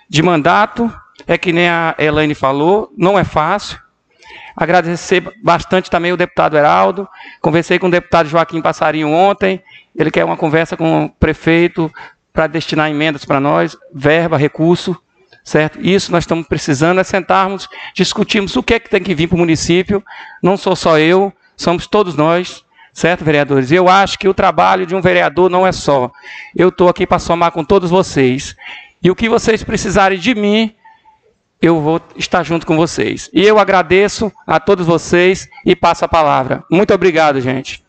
de 0.08 0.22
mandato, 0.22 0.90
é 1.26 1.36
que 1.36 1.52
nem 1.52 1.68
a 1.68 1.94
Elaine 1.98 2.34
falou, 2.34 2.90
não 2.96 3.18
é 3.18 3.24
fácil. 3.24 3.78
Agradecer 4.56 5.22
bastante 5.44 5.90
também 5.90 6.12
o 6.12 6.16
deputado 6.16 6.56
Heraldo. 6.56 7.06
Conversei 7.42 7.78
com 7.78 7.88
o 7.88 7.90
deputado 7.90 8.26
Joaquim 8.26 8.62
Passarinho 8.62 9.10
ontem. 9.10 9.62
Ele 9.94 10.10
quer 10.10 10.24
uma 10.24 10.36
conversa 10.38 10.78
com 10.78 11.04
o 11.04 11.10
prefeito 11.10 11.92
para 12.32 12.46
destinar 12.46 12.90
emendas 12.90 13.24
para 13.24 13.40
nós, 13.40 13.76
verba, 13.92 14.36
recurso, 14.36 14.96
certo? 15.44 15.80
Isso 15.80 16.10
nós 16.10 16.24
estamos 16.24 16.46
precisando 16.46 17.00
é 17.00 17.04
sentarmos, 17.04 17.68
discutirmos 17.94 18.56
o 18.56 18.62
que 18.62 18.74
é 18.74 18.80
que 18.80 18.90
tem 18.90 19.02
que 19.02 19.14
vir 19.14 19.28
para 19.28 19.36
o 19.36 19.38
município. 19.38 20.02
Não 20.42 20.56
sou 20.56 20.74
só 20.74 20.98
eu, 20.98 21.32
somos 21.56 21.86
todos 21.86 22.14
nós, 22.14 22.64
certo, 22.92 23.24
vereadores? 23.24 23.70
Eu 23.70 23.88
acho 23.88 24.18
que 24.18 24.28
o 24.28 24.34
trabalho 24.34 24.86
de 24.86 24.94
um 24.94 25.00
vereador 25.00 25.50
não 25.50 25.66
é 25.66 25.72
só. 25.72 26.10
Eu 26.56 26.68
estou 26.68 26.88
aqui 26.88 27.06
para 27.06 27.18
somar 27.18 27.52
com 27.52 27.64
todos 27.64 27.90
vocês. 27.90 28.56
E 29.02 29.10
o 29.10 29.16
que 29.16 29.28
vocês 29.28 29.64
precisarem 29.64 30.18
de 30.18 30.34
mim, 30.34 30.74
eu 31.60 31.80
vou 31.80 32.00
estar 32.16 32.42
junto 32.42 32.66
com 32.66 32.76
vocês. 32.76 33.28
E 33.32 33.42
eu 33.44 33.58
agradeço 33.58 34.32
a 34.46 34.60
todos 34.60 34.86
vocês 34.86 35.48
e 35.66 35.74
passo 35.74 36.04
a 36.04 36.08
palavra. 36.08 36.64
Muito 36.70 36.94
obrigado, 36.94 37.40
gente. 37.40 37.82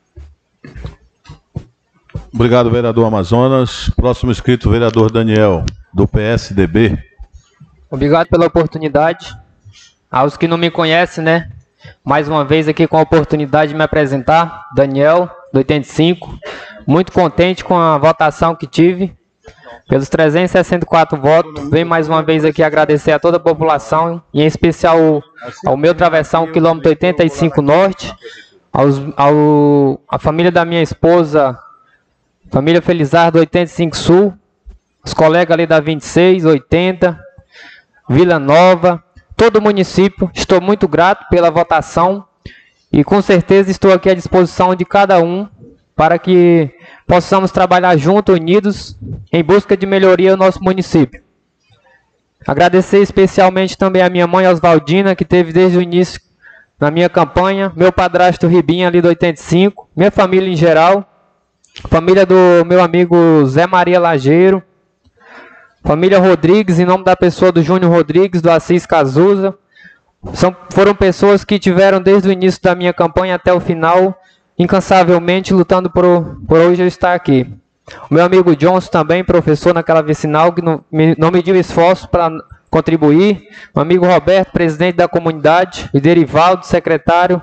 Obrigado, 2.33 2.71
vereador 2.71 3.05
Amazonas. 3.05 3.91
Próximo 3.95 4.31
inscrito, 4.31 4.69
vereador 4.69 5.11
Daniel, 5.11 5.63
do 5.93 6.07
PSDB. 6.07 6.97
Obrigado 7.91 8.27
pela 8.27 8.47
oportunidade. 8.47 9.37
Aos 10.09 10.35
que 10.35 10.47
não 10.47 10.57
me 10.57 10.71
conhecem, 10.71 11.23
né? 11.23 11.51
Mais 12.03 12.27
uma 12.27 12.43
vez 12.43 12.67
aqui 12.67 12.87
com 12.87 12.97
a 12.97 13.01
oportunidade 13.01 13.69
de 13.69 13.77
me 13.77 13.83
apresentar. 13.83 14.65
Daniel, 14.75 15.29
do 15.53 15.57
85. 15.57 16.39
Muito 16.87 17.11
contente 17.11 17.63
com 17.63 17.77
a 17.77 17.99
votação 17.99 18.55
que 18.55 18.65
tive. 18.65 19.15
Pelos 19.87 20.09
364 20.09 21.19
votos, 21.21 21.69
venho 21.69 21.85
mais 21.85 22.07
uma 22.07 22.23
vez 22.23 22.43
aqui 22.43 22.63
agradecer 22.63 23.11
a 23.11 23.19
toda 23.19 23.37
a 23.37 23.39
população, 23.39 24.23
e 24.33 24.41
em 24.41 24.45
especial 24.45 25.21
ao, 25.65 25.75
meu 25.75 25.93
travessão, 25.93 26.51
quilômetro 26.51 26.89
85 26.89 27.61
Norte, 27.61 28.15
aos, 28.71 28.99
ao, 29.17 30.01
a 30.07 30.17
família 30.17 30.51
da 30.51 30.63
minha 30.63 30.81
esposa, 30.81 31.59
família 32.53 32.83
Felizardo 32.83 33.39
85 33.39 33.97
Sul, 33.97 34.33
os 35.03 35.11
colegas 35.11 35.55
ali 35.55 35.65
da 35.65 35.79
26, 35.79 36.45
80, 36.45 37.19
Vila 38.07 38.37
Nova, 38.37 39.03
todo 39.35 39.57
o 39.57 39.61
município. 39.61 40.29
Estou 40.35 40.61
muito 40.61 40.87
grato 40.87 41.27
pela 41.31 41.49
votação. 41.49 42.23
E 42.91 43.03
com 43.03 43.19
certeza 43.23 43.71
estou 43.71 43.91
aqui 43.91 44.07
à 44.07 44.13
disposição 44.13 44.75
de 44.75 44.85
cada 44.85 45.19
um 45.19 45.47
para 45.95 46.19
que 46.19 46.69
possamos 47.07 47.51
trabalhar 47.51 47.97
juntos, 47.97 48.35
unidos, 48.35 48.95
em 49.31 49.43
busca 49.43 49.75
de 49.75 49.87
melhoria 49.87 50.37
no 50.37 50.45
nosso 50.45 50.63
município. 50.63 51.23
Agradecer 52.45 52.99
especialmente 52.99 53.75
também 53.75 54.03
a 54.03 54.09
minha 54.11 54.27
mãe 54.27 54.47
Oswaldina, 54.47 55.15
que 55.15 55.25
teve 55.25 55.51
desde 55.51 55.79
o 55.79 55.81
início 55.81 56.21
na 56.79 56.91
minha 56.91 57.09
campanha, 57.09 57.73
meu 57.75 57.91
padrasto 57.91 58.45
Ribinha 58.45 58.89
ali 58.89 59.01
do 59.01 59.07
85, 59.07 59.89
minha 59.95 60.11
família 60.11 60.47
em 60.47 60.55
geral, 60.55 61.12
família 61.89 62.25
do 62.25 62.63
meu 62.65 62.81
amigo 62.81 63.45
Zé 63.45 63.67
Maria 63.67 63.99
Lageiro, 63.99 64.63
família 65.83 66.19
Rodrigues, 66.19 66.79
em 66.79 66.85
nome 66.85 67.03
da 67.03 67.15
pessoa 67.15 67.51
do 67.51 67.61
Júnior 67.61 67.91
Rodrigues, 67.91 68.41
do 68.41 68.51
Assis 68.51 68.85
Cazuza. 68.85 69.55
São, 70.33 70.55
foram 70.71 70.95
pessoas 70.95 71.43
que 71.43 71.59
tiveram 71.59 72.01
desde 72.01 72.29
o 72.29 72.31
início 72.31 72.61
da 72.61 72.73
minha 72.73 72.93
campanha 72.93 73.35
até 73.35 73.51
o 73.53 73.59
final 73.59 74.17
incansavelmente 74.57 75.53
lutando 75.53 75.89
por, 75.89 76.37
por 76.47 76.59
hoje 76.59 76.81
eu 76.81 76.87
estar 76.87 77.13
aqui. 77.13 77.47
O 78.09 78.13
meu 78.13 78.23
amigo 78.23 78.55
Johnson 78.55 78.89
também, 78.89 79.23
professor 79.23 79.73
naquela 79.73 80.01
vicinal, 80.01 80.53
que 80.53 80.61
não, 80.61 80.83
me, 80.91 81.15
não 81.17 81.31
mediu 81.31 81.55
esforço 81.55 82.07
para 82.07 82.31
contribuir. 82.69 83.49
O 83.73 83.79
amigo 83.79 84.05
Roberto, 84.05 84.51
presidente 84.51 84.95
da 84.95 85.07
comunidade. 85.07 85.89
E 85.93 85.99
Derivaldo, 85.99 86.65
secretário. 86.65 87.41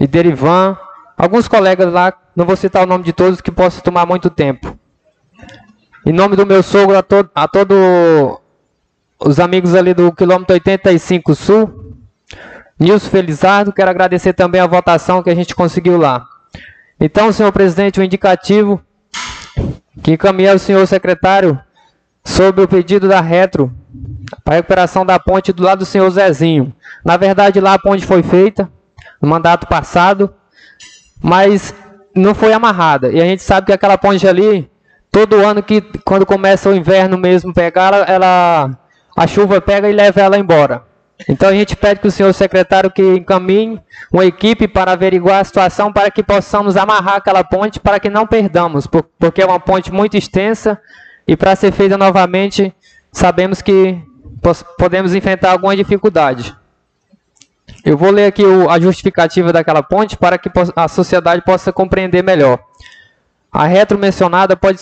E 0.00 0.06
Derivan. 0.06 0.76
Alguns 1.18 1.48
colegas 1.48 1.92
lá, 1.92 2.14
não 2.36 2.46
vou 2.46 2.54
citar 2.54 2.84
o 2.84 2.86
nome 2.86 3.02
de 3.02 3.12
todos, 3.12 3.40
que 3.40 3.50
possa 3.50 3.80
tomar 3.80 4.06
muito 4.06 4.30
tempo. 4.30 4.78
Em 6.06 6.12
nome 6.12 6.36
do 6.36 6.46
meu 6.46 6.62
sogro, 6.62 6.96
a, 6.96 7.02
to, 7.02 7.28
a 7.34 7.48
todos 7.48 7.76
os 9.18 9.40
amigos 9.40 9.74
ali 9.74 9.92
do 9.92 10.12
quilômetro 10.12 10.54
85 10.54 11.34
Sul, 11.34 11.96
Nilson 12.78 13.10
Felizardo, 13.10 13.72
quero 13.72 13.90
agradecer 13.90 14.32
também 14.32 14.60
a 14.60 14.66
votação 14.68 15.20
que 15.20 15.28
a 15.28 15.34
gente 15.34 15.56
conseguiu 15.56 15.98
lá. 15.98 16.24
Então, 17.00 17.32
senhor 17.32 17.50
presidente, 17.50 17.98
o 17.98 18.04
indicativo 18.04 18.80
que 20.00 20.12
encaminhei 20.12 20.52
ao 20.52 20.58
senhor 20.60 20.86
secretário 20.86 21.60
sobre 22.24 22.62
o 22.62 22.68
pedido 22.68 23.08
da 23.08 23.20
Retro 23.20 23.74
para 24.44 24.54
a 24.54 24.56
recuperação 24.58 25.04
da 25.04 25.18
ponte 25.18 25.52
do 25.52 25.64
lado 25.64 25.80
do 25.80 25.84
senhor 25.84 26.08
Zezinho. 26.10 26.72
Na 27.04 27.16
verdade, 27.16 27.60
lá 27.60 27.74
a 27.74 27.78
ponte 27.78 28.06
foi 28.06 28.22
feita 28.22 28.70
no 29.20 29.28
mandato 29.28 29.66
passado, 29.66 30.32
mas 31.22 31.74
não 32.14 32.34
foi 32.34 32.52
amarrada. 32.52 33.10
E 33.10 33.20
a 33.20 33.24
gente 33.24 33.42
sabe 33.42 33.66
que 33.66 33.72
aquela 33.72 33.98
ponte 33.98 34.26
ali, 34.26 34.70
todo 35.10 35.44
ano 35.44 35.62
que 35.62 35.80
quando 36.04 36.26
começa 36.26 36.68
o 36.68 36.74
inverno 36.74 37.16
mesmo 37.18 37.52
pegar, 37.52 37.92
ela, 37.94 38.04
ela 38.04 38.78
a 39.16 39.26
chuva 39.26 39.60
pega 39.60 39.88
e 39.88 39.92
leva 39.92 40.20
ela 40.20 40.38
embora. 40.38 40.82
Então 41.28 41.48
a 41.48 41.52
gente 41.52 41.74
pede 41.74 42.00
que 42.00 42.06
o 42.06 42.10
senhor 42.10 42.32
secretário 42.32 42.90
que 42.90 43.02
encaminhe 43.02 43.80
uma 44.12 44.24
equipe 44.24 44.68
para 44.68 44.92
averiguar 44.92 45.40
a 45.40 45.44
situação 45.44 45.92
para 45.92 46.10
que 46.10 46.22
possamos 46.22 46.76
amarrar 46.76 47.16
aquela 47.16 47.42
ponte 47.42 47.80
para 47.80 47.98
que 47.98 48.08
não 48.08 48.26
perdamos, 48.26 48.86
porque 49.18 49.42
é 49.42 49.46
uma 49.46 49.58
ponte 49.58 49.92
muito 49.92 50.16
extensa 50.16 50.80
e 51.26 51.36
para 51.36 51.56
ser 51.56 51.72
feita 51.72 51.98
novamente 51.98 52.72
sabemos 53.10 53.60
que 53.60 54.00
podemos 54.78 55.14
enfrentar 55.14 55.50
alguma 55.50 55.76
dificuldade. 55.76 56.56
Eu 57.84 57.96
vou 57.96 58.10
ler 58.10 58.26
aqui 58.26 58.42
a 58.68 58.78
justificativa 58.80 59.52
daquela 59.52 59.82
ponte 59.82 60.16
para 60.16 60.38
que 60.38 60.50
a 60.74 60.88
sociedade 60.88 61.42
possa 61.42 61.72
compreender 61.72 62.22
melhor. 62.22 62.58
A 63.50 63.66
retro 63.66 63.98
mencionada 63.98 64.56
pode 64.56 64.80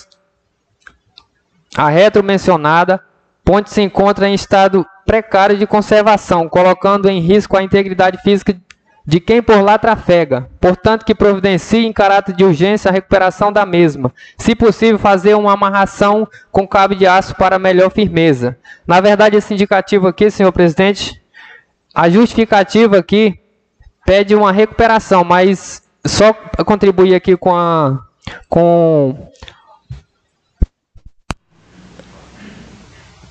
a 1.76 1.88
retro 1.88 2.24
mencionada 2.24 3.00
ponte 3.44 3.70
se 3.70 3.82
encontra 3.82 4.28
em 4.28 4.34
estado 4.34 4.84
precário 5.04 5.56
de 5.56 5.66
conservação, 5.66 6.48
colocando 6.48 7.08
em 7.08 7.20
risco 7.20 7.56
a 7.56 7.62
integridade 7.62 8.18
física 8.22 8.56
de 9.06 9.20
quem 9.20 9.40
por 9.40 9.62
lá 9.62 9.78
trafega. 9.78 10.48
Portanto, 10.60 11.04
que 11.04 11.14
providencie 11.14 11.86
em 11.86 11.92
caráter 11.92 12.34
de 12.34 12.42
urgência 12.42 12.88
a 12.88 12.92
recuperação 12.92 13.52
da 13.52 13.64
mesma. 13.64 14.12
Se 14.36 14.54
possível, 14.56 14.98
fazer 14.98 15.34
uma 15.34 15.52
amarração 15.52 16.26
com 16.50 16.66
cabo 16.66 16.94
de 16.94 17.06
aço 17.06 17.36
para 17.36 17.58
melhor 17.58 17.90
firmeza. 17.92 18.58
Na 18.84 19.00
verdade, 19.00 19.36
esse 19.36 19.54
indicativo 19.54 20.08
aqui, 20.08 20.28
senhor 20.28 20.50
presidente, 20.50 21.22
a 21.96 22.10
justificativa 22.10 22.98
aqui 22.98 23.40
pede 24.04 24.34
uma 24.34 24.52
recuperação, 24.52 25.24
mas 25.24 25.82
só 26.04 26.34
contribuir 26.66 27.14
aqui 27.14 27.34
com 27.38 27.56
a 27.56 27.98
com 28.50 29.30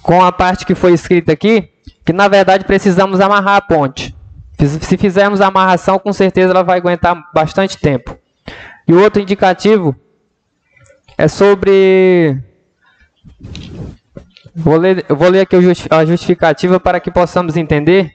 com 0.02 0.24
a 0.24 0.32
parte 0.32 0.66
que 0.66 0.74
foi 0.74 0.94
escrita 0.94 1.32
aqui, 1.32 1.70
que 2.04 2.12
na 2.12 2.28
verdade 2.28 2.66
precisamos 2.66 3.22
amarrar 3.22 3.58
a 3.58 3.62
ponte. 3.62 4.16
Se 4.82 4.98
fizermos 4.98 5.42
a 5.42 5.48
amarração, 5.48 6.00
com 6.00 6.12
certeza 6.12 6.50
ela 6.50 6.64
vai 6.64 6.80
aguentar 6.80 7.16
bastante 7.36 7.78
tempo. 7.78 8.18
E 8.88 8.94
o 8.94 9.00
outro 9.00 9.22
indicativo 9.22 9.96
é 11.20 11.28
sobre. 11.28 12.42
Vou 14.56 14.78
ler, 14.78 15.06
vou 15.10 15.30
ler 15.30 15.42
aqui 15.42 15.56
a 15.92 16.06
justificativa 16.06 16.80
para 16.80 17.00
que 17.00 17.12
possamos 17.12 17.56
entender. 17.56 18.12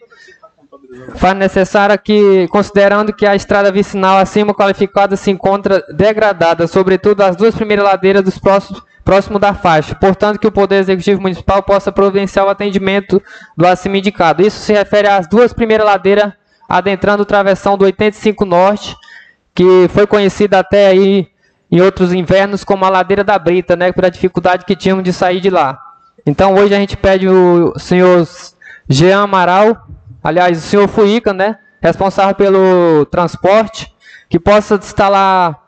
Faz 1.16 1.36
necessário 1.36 1.98
que, 1.98 2.48
considerando 2.48 3.12
que 3.12 3.26
a 3.26 3.36
estrada 3.36 3.70
vicinal 3.70 4.18
acima 4.18 4.54
qualificada 4.54 5.16
se 5.16 5.30
encontra 5.30 5.84
degradada, 5.94 6.66
sobretudo 6.66 7.22
as 7.22 7.36
duas 7.36 7.54
primeiras 7.54 7.84
ladeiras 7.84 8.24
dos 8.24 8.38
próximos 8.38 8.82
próximo 9.04 9.38
da 9.38 9.54
faixa. 9.54 9.94
Portanto, 9.94 10.38
que 10.38 10.46
o 10.46 10.52
Poder 10.52 10.76
Executivo 10.76 11.20
Municipal 11.20 11.62
possa 11.62 11.90
providenciar 11.90 12.46
o 12.46 12.50
atendimento 12.50 13.20
do 13.56 13.66
acima 13.66 13.98
indicado. 13.98 14.42
Isso 14.46 14.60
se 14.60 14.72
refere 14.72 15.08
às 15.08 15.26
duas 15.26 15.52
primeiras 15.52 15.86
ladeiras 15.86 16.32
adentrando 16.68 17.22
o 17.22 17.26
travessão 17.26 17.76
do 17.76 17.84
85 17.84 18.44
Norte, 18.44 18.94
que 19.54 19.88
foi 19.88 20.06
conhecida 20.06 20.60
até 20.60 20.86
aí 20.86 21.28
em 21.70 21.80
outros 21.80 22.12
invernos 22.12 22.62
como 22.62 22.84
a 22.84 22.88
ladeira 22.88 23.24
da 23.24 23.38
Brita, 23.38 23.74
né, 23.74 23.90
pela 23.90 24.10
dificuldade 24.10 24.64
que 24.64 24.76
tínhamos 24.76 25.02
de 25.02 25.12
sair 25.12 25.40
de 25.40 25.50
lá. 25.50 25.80
Então, 26.24 26.54
hoje 26.54 26.74
a 26.74 26.78
gente 26.78 26.96
pede 26.96 27.28
o 27.28 27.76
senhor 27.78 28.28
Jean 28.88 29.22
Amaral, 29.22 29.88
aliás, 30.22 30.58
o 30.58 30.60
senhor 30.60 30.88
Fuica, 30.88 31.32
né, 31.32 31.58
responsável 31.80 32.34
pelo 32.34 33.06
transporte, 33.06 33.92
que 34.28 34.38
possa 34.38 34.76
instalar 34.76 35.58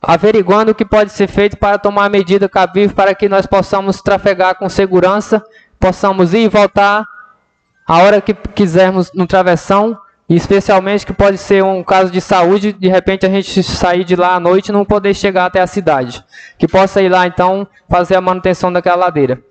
averiguando 0.00 0.72
o 0.72 0.74
que 0.74 0.84
pode 0.84 1.12
ser 1.12 1.28
feito 1.28 1.56
para 1.56 1.78
tomar 1.78 2.06
a 2.06 2.08
medida 2.08 2.48
cabível 2.48 2.94
para 2.94 3.14
que 3.14 3.28
nós 3.28 3.46
possamos 3.46 4.02
trafegar 4.02 4.56
com 4.56 4.68
segurança, 4.68 5.42
possamos 5.78 6.34
ir 6.34 6.44
e 6.44 6.48
voltar 6.48 7.04
a 7.86 7.98
hora 7.98 8.20
que 8.20 8.34
quisermos 8.34 9.12
no 9.12 9.26
travessão, 9.26 9.98
e 10.28 10.36
especialmente 10.36 11.04
que 11.04 11.12
pode 11.12 11.36
ser 11.36 11.62
um 11.62 11.82
caso 11.82 12.10
de 12.10 12.20
saúde, 12.20 12.72
de 12.72 12.88
repente 12.88 13.26
a 13.26 13.28
gente 13.28 13.62
sair 13.62 14.02
de 14.02 14.16
lá 14.16 14.34
à 14.34 14.40
noite 14.40 14.68
e 14.68 14.72
não 14.72 14.84
poder 14.84 15.14
chegar 15.14 15.46
até 15.46 15.60
a 15.60 15.66
cidade. 15.66 16.24
Que 16.58 16.66
possa 16.66 17.02
ir 17.02 17.08
lá 17.08 17.26
então 17.26 17.66
fazer 17.88 18.16
a 18.16 18.20
manutenção 18.20 18.72
daquela 18.72 18.96
ladeira. 18.96 19.42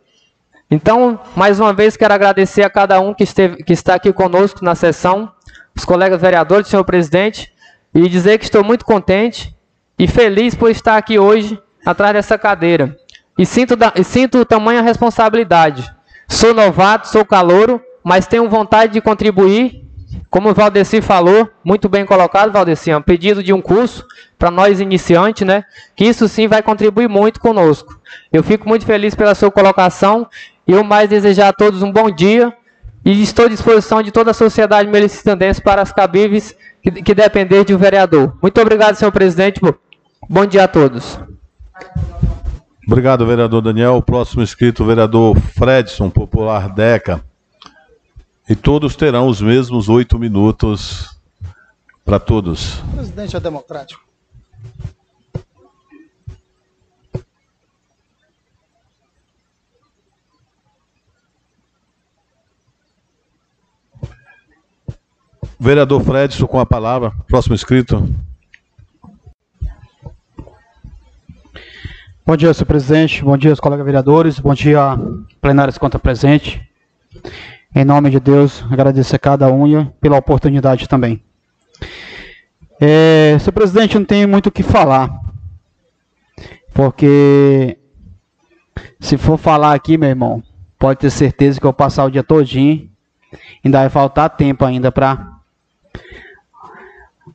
Então, 0.73 1.19
mais 1.35 1.59
uma 1.59 1.73
vez 1.73 1.97
quero 1.97 2.13
agradecer 2.13 2.63
a 2.63 2.69
cada 2.69 2.97
um 3.01 3.13
que, 3.13 3.25
esteve, 3.25 3.61
que 3.61 3.73
está 3.73 3.95
aqui 3.95 4.13
conosco 4.13 4.63
na 4.63 4.73
sessão, 4.73 5.29
os 5.75 5.83
colegas 5.83 6.21
vereadores, 6.21 6.69
senhor 6.69 6.85
presidente, 6.85 7.51
e 7.93 8.07
dizer 8.07 8.37
que 8.37 8.45
estou 8.45 8.63
muito 8.63 8.85
contente 8.85 9.53
e 9.99 10.07
feliz 10.07 10.55
por 10.55 10.71
estar 10.71 10.95
aqui 10.95 11.19
hoje 11.19 11.61
atrás 11.85 12.13
dessa 12.13 12.37
cadeira. 12.37 12.97
E 13.37 13.45
sinto, 13.45 13.75
da, 13.75 13.91
e 13.97 14.03
sinto 14.03 14.45
tamanha 14.45 14.81
responsabilidade. 14.81 15.93
Sou 16.29 16.53
novato, 16.53 17.09
sou 17.09 17.25
calouro, 17.25 17.81
mas 18.01 18.25
tenho 18.25 18.49
vontade 18.49 18.93
de 18.93 19.01
contribuir. 19.01 19.81
Como 20.29 20.49
o 20.49 20.53
Valdeci 20.53 21.01
falou, 21.01 21.49
muito 21.63 21.89
bem 21.89 22.05
colocado, 22.05 22.51
Valdeci, 22.53 22.91
é 22.91 22.97
um 22.97 23.01
pedido 23.01 23.43
de 23.43 23.51
um 23.51 23.61
curso 23.61 24.05
para 24.39 24.49
nós 24.49 24.79
iniciantes, 24.79 25.45
né? 25.45 25.65
Que 25.95 26.05
isso 26.05 26.27
sim 26.29 26.47
vai 26.47 26.61
contribuir 26.61 27.09
muito 27.09 27.39
conosco. 27.39 27.99
Eu 28.31 28.41
fico 28.41 28.67
muito 28.67 28.85
feliz 28.85 29.13
pela 29.13 29.35
sua 29.35 29.51
colocação 29.51 30.27
E 30.67 30.75
o 30.75 30.83
mais 30.83 31.09
desejar 31.09 31.49
a 31.49 31.53
todos 31.53 31.81
um 31.81 31.91
bom 31.91 32.09
dia 32.09 32.53
e 33.03 33.21
estou 33.21 33.45
à 33.45 33.49
disposição 33.49 34.01
de 34.01 34.11
toda 34.11 34.31
a 34.31 34.33
sociedade 34.33 34.89
melicitandense 34.89 35.61
para 35.61 35.81
as 35.81 35.91
cabíveis 35.91 36.55
que, 36.81 36.91
que 36.91 37.15
depender 37.15 37.65
de 37.65 37.73
um 37.73 37.77
vereador. 37.77 38.37
Muito 38.41 38.61
obrigado, 38.61 38.95
senhor 38.95 39.11
presidente. 39.11 39.59
Bom 40.29 40.45
dia 40.45 40.63
a 40.63 40.67
todos. 40.67 41.19
Obrigado, 42.87 43.25
vereador 43.25 43.61
Daniel. 43.61 43.95
O 43.95 44.01
próximo 44.01 44.43
inscrito, 44.43 44.83
o 44.83 44.85
vereador 44.85 45.39
Fredson, 45.39 46.09
Popular 46.09 46.69
Deca. 46.69 47.23
E 48.49 48.55
todos 48.55 48.95
terão 48.95 49.27
os 49.27 49.41
mesmos 49.41 49.87
oito 49.87 50.19
minutos 50.19 51.17
para 52.03 52.19
todos. 52.19 52.81
Presidente 52.95 53.35
é 53.35 53.39
democrático. 53.39 54.01
Vereador 65.63 66.03
Fredson 66.03 66.47
com 66.47 66.59
a 66.59 66.65
palavra. 66.65 67.13
Próximo 67.27 67.53
inscrito. 67.53 68.03
Bom 72.25 72.35
dia, 72.35 72.51
senhor 72.51 72.65
presidente. 72.65 73.23
Bom 73.23 73.37
dia, 73.37 73.55
colegas 73.57 73.85
vereadores. 73.85 74.39
Bom 74.39 74.55
dia, 74.55 74.97
plenários 75.39 75.77
conta 75.77 75.99
presente. 75.99 76.67
Em 77.75 77.85
nome 77.85 78.09
de 78.09 78.19
Deus, 78.19 78.65
agradecer 78.71 79.17
a 79.17 79.19
cada 79.19 79.53
um 79.53 79.85
pela 80.01 80.17
oportunidade 80.17 80.89
também. 80.89 81.23
É, 82.79 83.37
senhor 83.39 83.53
presidente, 83.53 83.99
não 83.99 84.05
tenho 84.05 84.27
muito 84.27 84.47
o 84.47 84.51
que 84.51 84.63
falar. 84.63 85.11
Porque 86.73 87.77
se 88.99 89.15
for 89.15 89.37
falar 89.37 89.75
aqui, 89.75 89.95
meu 89.95 90.09
irmão, 90.09 90.41
pode 90.79 91.01
ter 91.01 91.11
certeza 91.11 91.59
que 91.59 91.65
eu 91.67 91.69
vou 91.69 91.73
passar 91.73 92.05
o 92.05 92.09
dia 92.09 92.23
todinho. 92.23 92.89
Ainda 93.63 93.81
vai 93.81 93.89
faltar 93.89 94.27
tempo 94.31 94.65
ainda 94.65 94.91
para 94.91 95.30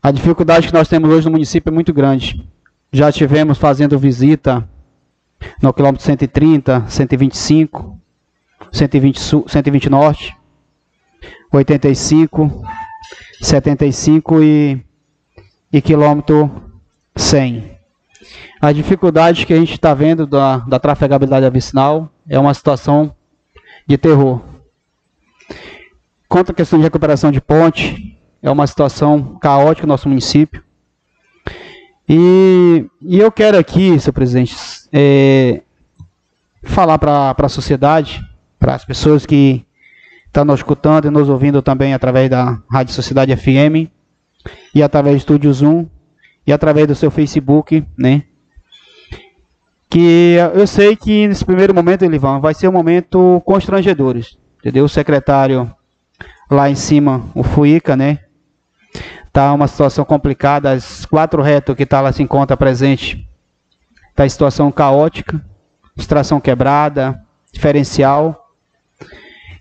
a 0.06 0.12
dificuldade 0.12 0.68
que 0.68 0.72
nós 0.72 0.86
temos 0.86 1.10
hoje 1.10 1.24
no 1.24 1.32
município 1.32 1.68
é 1.68 1.74
muito 1.74 1.92
grande. 1.92 2.48
Já 2.92 3.10
tivemos 3.10 3.58
fazendo 3.58 3.98
visita 3.98 4.64
no 5.60 5.74
quilômetro 5.74 6.06
130, 6.06 6.84
125, 6.88 8.00
120, 8.70 9.20
sul, 9.20 9.44
120 9.48 9.90
norte, 9.90 10.36
85, 11.52 12.64
75 13.42 14.44
e, 14.44 14.80
e 15.72 15.82
quilômetro 15.82 16.52
100. 17.16 17.76
A 18.60 18.70
dificuldade 18.70 19.44
que 19.44 19.52
a 19.52 19.58
gente 19.58 19.72
está 19.72 19.92
vendo 19.92 20.24
da, 20.24 20.58
da 20.58 20.78
trafegabilidade 20.78 21.50
vicinal 21.50 22.08
é 22.28 22.38
uma 22.38 22.54
situação 22.54 23.12
de 23.84 23.98
terror. 23.98 24.40
Quanto 26.28 26.52
à 26.52 26.54
questão 26.54 26.78
de 26.78 26.84
recuperação 26.84 27.32
de 27.32 27.40
ponte, 27.40 28.15
é 28.42 28.50
uma 28.50 28.66
situação 28.66 29.38
caótica 29.40 29.86
no 29.86 29.92
nosso 29.92 30.08
município. 30.08 30.62
E, 32.08 32.86
e 33.02 33.18
eu 33.18 33.32
quero 33.32 33.58
aqui, 33.58 33.98
senhor 33.98 34.12
presidente, 34.12 34.54
é, 34.92 35.62
falar 36.62 36.98
para 36.98 37.34
a 37.36 37.48
sociedade, 37.48 38.22
para 38.58 38.74
as 38.74 38.84
pessoas 38.84 39.26
que 39.26 39.64
estão 40.26 40.44
nos 40.44 40.60
escutando 40.60 41.06
e 41.06 41.10
nos 41.10 41.28
ouvindo 41.28 41.62
também 41.62 41.94
através 41.94 42.30
da 42.30 42.60
Rádio 42.70 42.94
Sociedade 42.94 43.34
FM 43.34 43.90
e 44.74 44.82
através 44.82 45.16
do 45.16 45.18
Estúdio 45.18 45.52
Zoom 45.52 45.86
e 46.46 46.52
através 46.52 46.86
do 46.86 46.94
seu 46.94 47.10
Facebook, 47.10 47.84
né? 47.98 48.22
Que 49.88 50.36
eu 50.54 50.66
sei 50.66 50.94
que 50.94 51.26
nesse 51.26 51.44
primeiro 51.44 51.74
momento, 51.74 52.04
Elivan, 52.04 52.38
vai 52.38 52.54
ser 52.54 52.68
um 52.68 52.72
momento 52.72 53.42
constrangedor, 53.44 54.16
entendeu? 54.60 54.84
O 54.84 54.88
secretário 54.88 55.72
lá 56.50 56.70
em 56.70 56.74
cima, 56.74 57.24
o 57.34 57.42
Fuica, 57.42 57.96
né? 57.96 58.20
Tá 59.36 59.52
uma 59.52 59.68
situação 59.68 60.02
complicada, 60.02 60.70
as 60.70 61.04
quatro 61.04 61.42
retos 61.42 61.74
que 61.74 61.84
tá 61.84 62.00
lá 62.00 62.10
se 62.10 62.22
encontra 62.22 62.56
presente, 62.56 63.28
tá 64.14 64.24
em 64.24 64.30
situação 64.30 64.72
caótica, 64.72 65.44
extração 65.94 66.40
quebrada, 66.40 67.22
diferencial. 67.52 68.48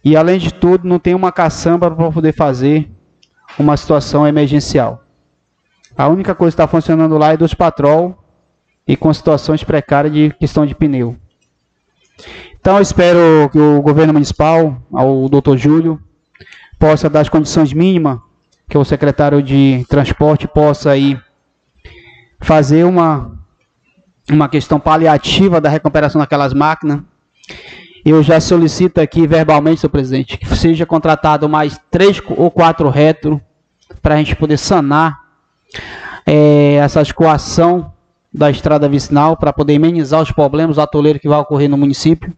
E 0.02 0.16
além 0.16 0.40
de 0.40 0.54
tudo, 0.54 0.88
não 0.88 0.98
tem 0.98 1.14
uma 1.14 1.30
caçamba 1.30 1.92
para 1.92 2.10
poder 2.10 2.32
fazer 2.32 2.90
uma 3.60 3.76
situação 3.76 4.26
emergencial. 4.26 5.04
A 5.98 6.08
única 6.08 6.34
coisa 6.34 6.56
que 6.56 6.62
está 6.62 6.70
funcionando 6.70 7.18
lá 7.18 7.34
é 7.34 7.38
dos 7.38 7.54
patrol 7.54 8.18
e 8.88 8.96
com 8.96 9.14
situações 9.14 9.62
precárias 9.62 10.14
de 10.14 10.34
questão 10.40 10.66
de 10.66 10.74
pneu. 10.74 11.18
Então 12.58 12.78
eu 12.78 12.82
espero 12.82 13.50
que 13.52 13.60
o 13.60 13.82
governo 13.82 14.14
municipal, 14.14 14.82
o 14.90 15.28
doutor 15.28 15.58
Júlio, 15.58 16.02
possa 16.80 17.10
dar 17.10 17.20
as 17.20 17.28
condições 17.28 17.74
mínimas 17.74 18.20
que 18.68 18.78
o 18.78 18.86
secretário 18.86 19.42
de 19.42 19.86
transporte 19.88 20.48
possa 20.48 20.92
aí 20.92 21.20
fazer 22.40 22.84
uma, 22.84 23.38
uma 24.32 24.50
questão 24.50 24.80
paliativa 24.80 25.62
da 25.62 25.70
recuperação 25.70 26.20
daquelas 26.20 26.54
máquinas. 26.54 27.02
Eu 28.04 28.22
já 28.22 28.40
solicito 28.40 29.00
aqui 29.00 29.26
verbalmente, 29.26 29.82
senhor 29.82 29.90
presidente, 29.90 30.38
que 30.38 30.56
seja 30.56 30.86
contratado 30.86 31.50
mais 31.50 31.80
três 31.90 32.22
ou 32.38 32.52
quatro 32.52 32.90
retro 32.90 33.42
para 34.02 34.16
a 34.16 34.18
gente 34.18 34.36
poder 34.36 34.58
sanar 34.58 35.20
é, 36.26 36.76
essa 36.76 37.02
escoação 37.02 37.92
da 38.34 38.52
estrada 38.52 38.90
vicinal 38.90 39.38
para 39.38 39.54
poder 39.54 39.76
amenizar 39.78 40.22
os 40.22 40.32
problemas 40.32 40.78
atoleiros 40.78 41.22
que 41.22 41.30
vai 41.30 41.40
ocorrer 41.40 41.70
no 41.70 41.78
município. 41.78 42.34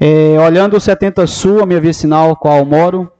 É, 0.00 0.38
olhando 0.40 0.76
o 0.76 0.80
70 0.80 1.26
Sul, 1.26 1.62
a 1.62 1.66
minha 1.66 1.80
vicinal, 1.80 2.34
qual 2.36 2.58
eu 2.58 2.64
moro, 2.64 3.12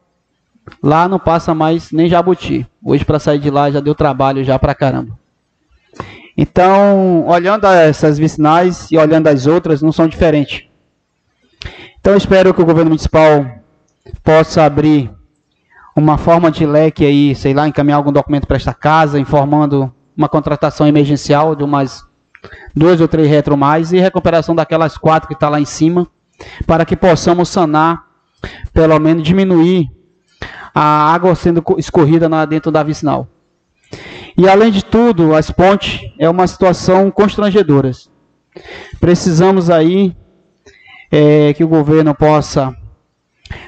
Lá 0.82 1.08
não 1.08 1.18
passa 1.18 1.54
mais 1.54 1.92
nem 1.92 2.08
jabuti. 2.08 2.66
Hoje 2.82 3.04
para 3.04 3.18
sair 3.18 3.38
de 3.38 3.50
lá 3.50 3.70
já 3.70 3.80
deu 3.80 3.94
trabalho 3.94 4.44
já 4.44 4.58
para 4.58 4.74
caramba. 4.74 5.18
Então, 6.40 7.26
olhando 7.26 7.66
essas 7.66 8.16
vicinais 8.16 8.90
e 8.92 8.96
olhando 8.96 9.26
as 9.26 9.46
outras, 9.46 9.82
não 9.82 9.90
são 9.90 10.06
diferentes. 10.06 10.68
Então, 12.00 12.16
espero 12.16 12.54
que 12.54 12.62
o 12.62 12.64
governo 12.64 12.90
municipal 12.90 13.44
possa 14.22 14.64
abrir 14.64 15.10
uma 15.96 16.16
forma 16.16 16.48
de 16.48 16.64
leque 16.64 17.04
aí, 17.04 17.34
sei 17.34 17.52
lá, 17.52 17.66
encaminhar 17.66 17.96
algum 17.96 18.12
documento 18.12 18.46
para 18.46 18.56
esta 18.56 18.72
casa, 18.72 19.18
informando 19.18 19.92
uma 20.16 20.28
contratação 20.28 20.86
emergencial 20.86 21.56
de 21.56 21.64
umas 21.64 22.06
dois 22.72 23.00
ou 23.00 23.08
três 23.08 23.28
retro 23.28 23.56
mais 23.56 23.92
e 23.92 23.98
recuperação 23.98 24.54
daquelas 24.54 24.96
quatro 24.96 25.26
que 25.26 25.34
está 25.34 25.48
lá 25.48 25.60
em 25.60 25.64
cima, 25.64 26.06
para 26.66 26.84
que 26.84 26.94
possamos 26.94 27.48
sanar, 27.48 28.04
pelo 28.72 28.96
menos 29.00 29.24
diminuir 29.24 29.90
a 30.80 31.12
água 31.12 31.34
sendo 31.34 31.60
escorrida 31.76 32.28
dentro 32.46 32.70
da 32.70 32.84
vicinal. 32.84 33.26
E 34.36 34.48
além 34.48 34.70
de 34.70 34.84
tudo, 34.84 35.34
as 35.34 35.50
pontes 35.50 36.08
é 36.16 36.30
uma 36.30 36.46
situação 36.46 37.10
constrangedora. 37.10 37.90
Precisamos 39.00 39.70
aí 39.70 40.16
é, 41.10 41.52
que 41.54 41.64
o 41.64 41.68
governo 41.68 42.14
possa 42.14 42.72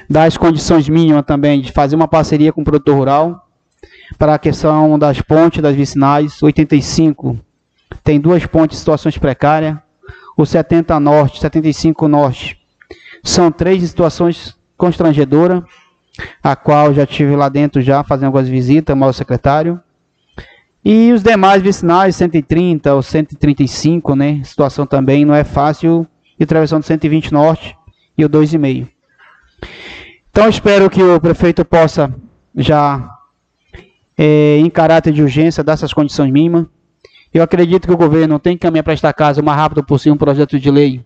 dar 0.09 0.23
as 0.23 0.37
condições 0.37 0.87
mínimas 0.87 1.25
também 1.25 1.59
de 1.59 1.73
fazer 1.73 1.97
uma 1.97 2.07
parceria 2.07 2.53
com 2.53 2.61
o 2.61 2.63
produtor 2.63 2.95
rural 2.95 3.45
para 4.17 4.35
a 4.35 4.39
questão 4.39 4.97
das 4.97 5.21
pontes 5.21 5.61
das 5.61 5.75
vicinais. 5.75 6.41
85 6.41 7.37
tem 8.05 8.21
duas 8.21 8.45
pontes 8.45 8.77
em 8.77 8.79
situações 8.79 9.17
precárias. 9.17 9.75
O 10.37 10.45
70 10.45 10.97
Norte, 10.97 11.41
75 11.41 12.07
Norte 12.07 12.57
são 13.21 13.51
três 13.51 13.83
situações 13.83 14.57
constrangedoras 14.77 15.61
a 16.43 16.55
qual 16.55 16.93
já 16.93 17.05
tive 17.05 17.35
lá 17.35 17.49
dentro 17.49 17.81
já 17.81 18.03
fazendo 18.03 18.27
algumas 18.27 18.47
visitas, 18.47 18.95
mal 18.95 19.13
secretário. 19.13 19.79
E 20.83 21.11
os 21.11 21.21
demais 21.21 21.61
vicinais, 21.61 22.15
130 22.15 22.93
ou 22.93 23.03
135, 23.03 24.15
né? 24.15 24.41
Situação 24.43 24.85
também 24.85 25.23
não 25.23 25.35
é 25.35 25.43
fácil. 25.43 26.07
E 26.39 26.45
travessão 26.45 26.79
do 26.79 26.85
120 26.85 27.31
Norte 27.31 27.77
e 28.17 28.25
o 28.25 28.29
2,5. 28.29 28.87
Então 30.31 30.49
espero 30.49 30.89
que 30.89 31.03
o 31.03 31.19
prefeito 31.19 31.63
possa 31.63 32.11
já, 32.55 33.07
é, 34.17 34.57
em 34.57 34.69
caráter 34.69 35.13
de 35.13 35.21
urgência, 35.21 35.63
dar 35.63 35.73
essas 35.73 35.93
condições 35.93 36.31
mínimas. 36.31 36.65
Eu 37.31 37.43
acredito 37.43 37.87
que 37.87 37.93
o 37.93 37.97
governo 37.97 38.39
tem 38.39 38.57
que 38.57 38.61
caminhar 38.61 38.83
para 38.83 38.93
esta 38.93 39.13
casa 39.13 39.39
o 39.39 39.45
mais 39.45 39.57
rápido 39.57 39.83
possível 39.83 40.15
um 40.15 40.17
projeto 40.17 40.59
de 40.59 40.71
lei 40.71 41.05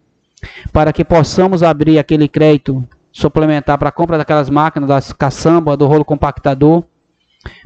para 0.72 0.94
que 0.94 1.04
possamos 1.04 1.64
abrir 1.64 2.00
aquele 2.00 2.28
crédito 2.28 2.88
suplementar 3.16 3.78
para 3.78 3.88
a 3.88 3.94
compra 3.94 4.18
daquelas 4.18 4.50
máquinas, 4.50 4.90
das 4.90 5.14
caçamba, 5.14 5.78
do 5.78 5.88
rolo 5.88 6.04
compactador, 6.04 6.84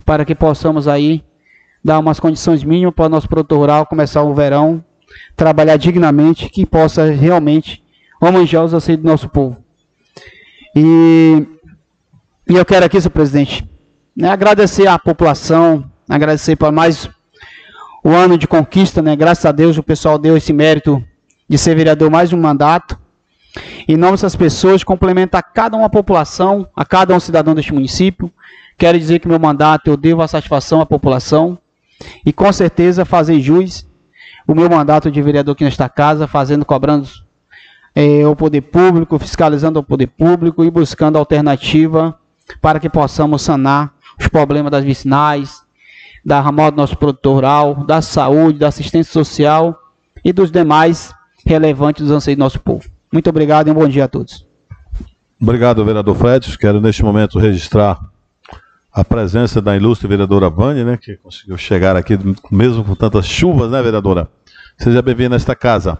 para 0.06 0.24
que 0.24 0.36
possamos 0.36 0.88
aí 0.88 1.24
dar 1.84 1.98
umas 1.98 2.20
condições 2.20 2.64
mínimas 2.64 2.94
para 2.94 3.08
o 3.08 3.10
nosso 3.10 3.28
produtor 3.28 3.58
rural 3.58 3.86
começar 3.88 4.22
o 4.22 4.36
verão, 4.36 4.86
trabalhar 5.36 5.76
dignamente, 5.78 6.50
que 6.50 6.68
possa 6.68 7.10
realmente 7.10 7.84
homenagear 8.22 8.64
os 8.64 8.76
anseios 8.76 9.02
do 9.02 9.08
nosso 9.08 9.28
povo. 9.28 9.58
E, 10.76 11.48
e 12.48 12.56
eu 12.56 12.64
quero 12.64 12.86
aqui, 12.86 13.02
senhor 13.02 13.10
presidente, 13.12 13.68
né, 14.16 14.30
agradecer 14.30 14.86
à 14.86 15.00
população, 15.00 15.90
agradecer 16.08 16.58
por 16.58 16.72
mais 16.72 17.10
o 18.04 18.10
ano 18.12 18.38
de 18.38 18.48
conquista, 18.48 19.02
né? 19.02 19.16
Graças 19.16 19.46
a 19.48 19.52
Deus 19.52 19.80
o 19.80 19.84
pessoal 19.84 20.20
deu 20.20 20.38
esse 20.38 20.54
mérito 20.54 21.04
de 21.50 21.58
ser 21.58 21.76
vereador 21.76 22.12
mais 22.12 22.32
um 22.32 22.40
mandato. 22.40 23.00
Em 23.88 23.98
nome 23.98 24.14
dessas 24.14 24.36
pessoas, 24.36 24.84
complemento 24.84 25.36
a 25.36 25.42
cada 25.42 25.76
uma 25.76 25.90
população, 25.90 26.68
a 26.76 26.86
cada 26.86 27.16
um 27.16 27.20
cidadão 27.20 27.56
deste 27.56 27.74
município. 27.74 28.32
Quero 28.78 28.98
dizer 28.98 29.20
que 29.20 29.28
meu 29.28 29.40
mandato 29.40 29.90
eu 29.90 29.98
devo 29.98 30.22
a 30.22 30.28
satisfação 30.28 30.80
à 30.80 30.86
população 30.86 31.58
e 32.26 32.32
com 32.32 32.52
certeza 32.54 33.04
fazer 33.04 33.40
jus 33.40 33.86
o 34.48 34.56
meu 34.56 34.70
mandato 34.70 35.12
de 35.12 35.22
vereador 35.22 35.54
aqui 35.54 35.64
nesta 35.64 35.88
casa, 35.90 36.28
fazendo, 36.28 36.66
cobrando 36.66 37.08
é, 37.94 38.26
o 38.26 38.36
poder 38.36 38.62
público, 38.62 39.20
fiscalizando 39.20 39.80
o 39.80 39.84
poder 39.84 40.08
público 40.08 40.64
e 40.64 40.72
buscando 40.72 41.18
alternativa 41.18 42.18
para 42.62 42.80
que 42.80 42.90
possamos 42.90 43.42
sanar 43.42 43.94
os 44.20 44.28
problemas 44.28 44.72
das 44.72 44.84
vicinais, 44.84 45.62
da 46.26 46.42
ramal 46.42 46.72
do 46.72 46.78
nosso 46.78 46.98
produtor 46.98 47.36
rural, 47.36 47.76
da 47.86 48.02
saúde, 48.02 48.60
da 48.60 48.68
assistência 48.68 49.12
social 49.12 49.78
e 50.24 50.34
dos 50.34 50.52
demais 50.52 51.14
relevantes 51.46 52.04
dos 52.04 52.12
anseios 52.12 52.38
do 52.38 52.40
nosso 52.40 52.60
povo. 52.60 52.90
Muito 53.12 53.30
obrigado 53.30 53.68
e 53.68 53.72
um 53.72 53.74
bom 53.74 53.88
dia 53.88 54.06
a 54.06 54.08
todos. 54.08 54.48
Obrigado, 55.42 55.84
vereador 55.84 56.16
Fred. 56.16 56.58
Quero 56.58 56.82
neste 56.82 57.04
momento 57.04 57.40
registrar 57.40 58.00
a 58.92 59.04
presença 59.04 59.62
da 59.62 59.76
ilustre 59.76 60.08
vereadora 60.08 60.50
Vânia, 60.50 60.84
né, 60.84 60.98
que 60.98 61.16
conseguiu 61.18 61.58
chegar 61.58 61.96
aqui 61.96 62.18
mesmo 62.52 62.84
com 62.84 62.96
tantas 62.96 63.26
chuvas, 63.26 63.72
né, 63.72 63.82
vereadora? 63.82 64.28
Seja 64.78 65.02
bem-vinda 65.02 65.30
nesta 65.30 65.56
casa. 65.56 66.00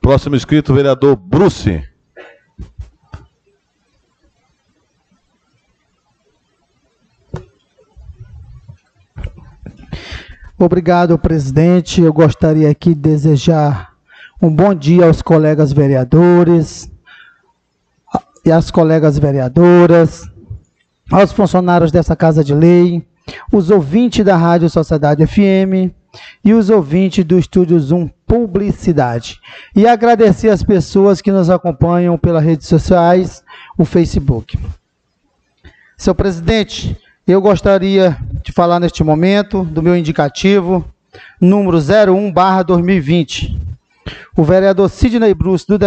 Próximo 0.00 0.36
inscrito, 0.36 0.74
vereador 0.74 1.16
Bruce. 1.16 1.82
Obrigado, 10.58 11.16
presidente. 11.18 12.00
Eu 12.02 12.12
gostaria 12.12 12.68
aqui 12.68 12.94
de 12.94 13.00
desejar 13.00 13.87
um 14.40 14.54
bom 14.54 14.72
dia 14.72 15.06
aos 15.06 15.20
colegas 15.20 15.72
vereadores 15.72 16.90
e 18.44 18.52
às 18.52 18.70
colegas 18.70 19.18
vereadoras, 19.18 20.30
aos 21.10 21.32
funcionários 21.32 21.90
dessa 21.90 22.14
Casa 22.14 22.44
de 22.44 22.54
Lei, 22.54 23.04
os 23.52 23.70
ouvintes 23.70 24.24
da 24.24 24.36
Rádio 24.36 24.70
Sociedade 24.70 25.26
FM 25.26 25.92
e 26.44 26.54
os 26.54 26.70
ouvintes 26.70 27.24
do 27.24 27.38
Estúdio 27.38 27.78
Zoom 27.80 28.08
Publicidade. 28.26 29.40
E 29.74 29.86
agradecer 29.86 30.50
as 30.50 30.62
pessoas 30.62 31.20
que 31.20 31.32
nos 31.32 31.50
acompanham 31.50 32.16
pelas 32.16 32.44
redes 32.44 32.68
sociais, 32.68 33.42
o 33.76 33.84
Facebook. 33.84 34.56
Seu 35.96 36.14
presidente, 36.14 36.96
eu 37.26 37.40
gostaria 37.40 38.16
de 38.44 38.52
falar 38.52 38.78
neste 38.78 39.02
momento 39.02 39.64
do 39.64 39.82
meu 39.82 39.96
indicativo 39.96 40.84
número 41.40 41.78
01/2020. 41.78 43.67
O 44.36 44.44
vereador 44.44 44.88
Sidney 44.88 45.34
Bruce 45.34 45.66
do, 45.66 45.78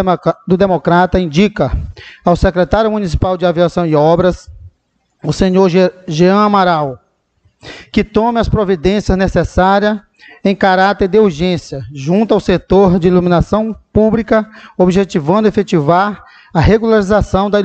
do 0.47 0.57
Democrata 0.57 1.19
indica 1.19 1.71
ao 2.23 2.35
secretário 2.35 2.91
municipal 2.91 3.37
de 3.37 3.45
Aviação 3.45 3.85
e 3.85 3.95
Obras, 3.95 4.49
o 5.23 5.31
senhor 5.31 5.69
Jean 6.07 6.37
Amaral, 6.37 6.99
que 7.91 8.03
tome 8.03 8.39
as 8.39 8.49
providências 8.49 9.17
necessárias 9.17 9.99
em 10.43 10.55
caráter 10.55 11.07
de 11.07 11.19
urgência, 11.19 11.85
junto 11.93 12.33
ao 12.33 12.39
setor 12.39 12.97
de 12.97 13.07
iluminação 13.07 13.75
pública, 13.93 14.49
objetivando 14.77 15.47
efetivar 15.47 16.23
a 16.53 16.59
regularização 16.59 17.49
da, 17.49 17.59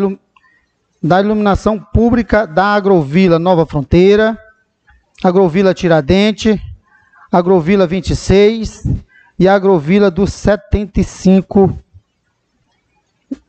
da 1.02 1.20
iluminação 1.20 1.78
pública 1.78 2.46
da 2.46 2.74
Agrovila 2.74 3.38
Nova 3.38 3.64
Fronteira, 3.64 4.38
Agrovila 5.24 5.72
Tiradente, 5.72 6.60
Agrovila 7.32 7.86
26 7.86 9.05
e 9.38 9.48
Agrovila 9.48 10.10
do 10.10 10.26
75 10.26 11.78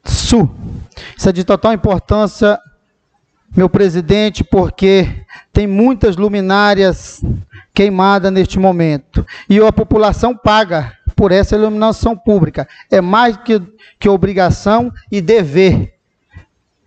Sul. 0.04 0.50
Isso 1.16 1.30
é 1.30 1.32
de 1.32 1.44
total 1.44 1.74
importância, 1.74 2.60
meu 3.56 3.70
presidente, 3.70 4.44
porque 4.44 5.08
tem 5.54 5.68
muitas 5.68 6.18
luminárias 6.18 7.22
queimadas 7.74 8.32
neste 8.32 8.58
momento 8.58 9.26
e 9.50 9.60
a 9.60 9.72
população 9.72 10.36
paga 10.36 10.94
por 11.16 11.32
essa 11.32 11.56
iluminação 11.56 12.16
pública. 12.18 12.68
É 12.90 13.02
mais 13.02 13.38
que, 13.38 13.62
que 14.00 14.10
obrigação 14.10 14.92
e 15.12 15.22
dever. 15.22 15.94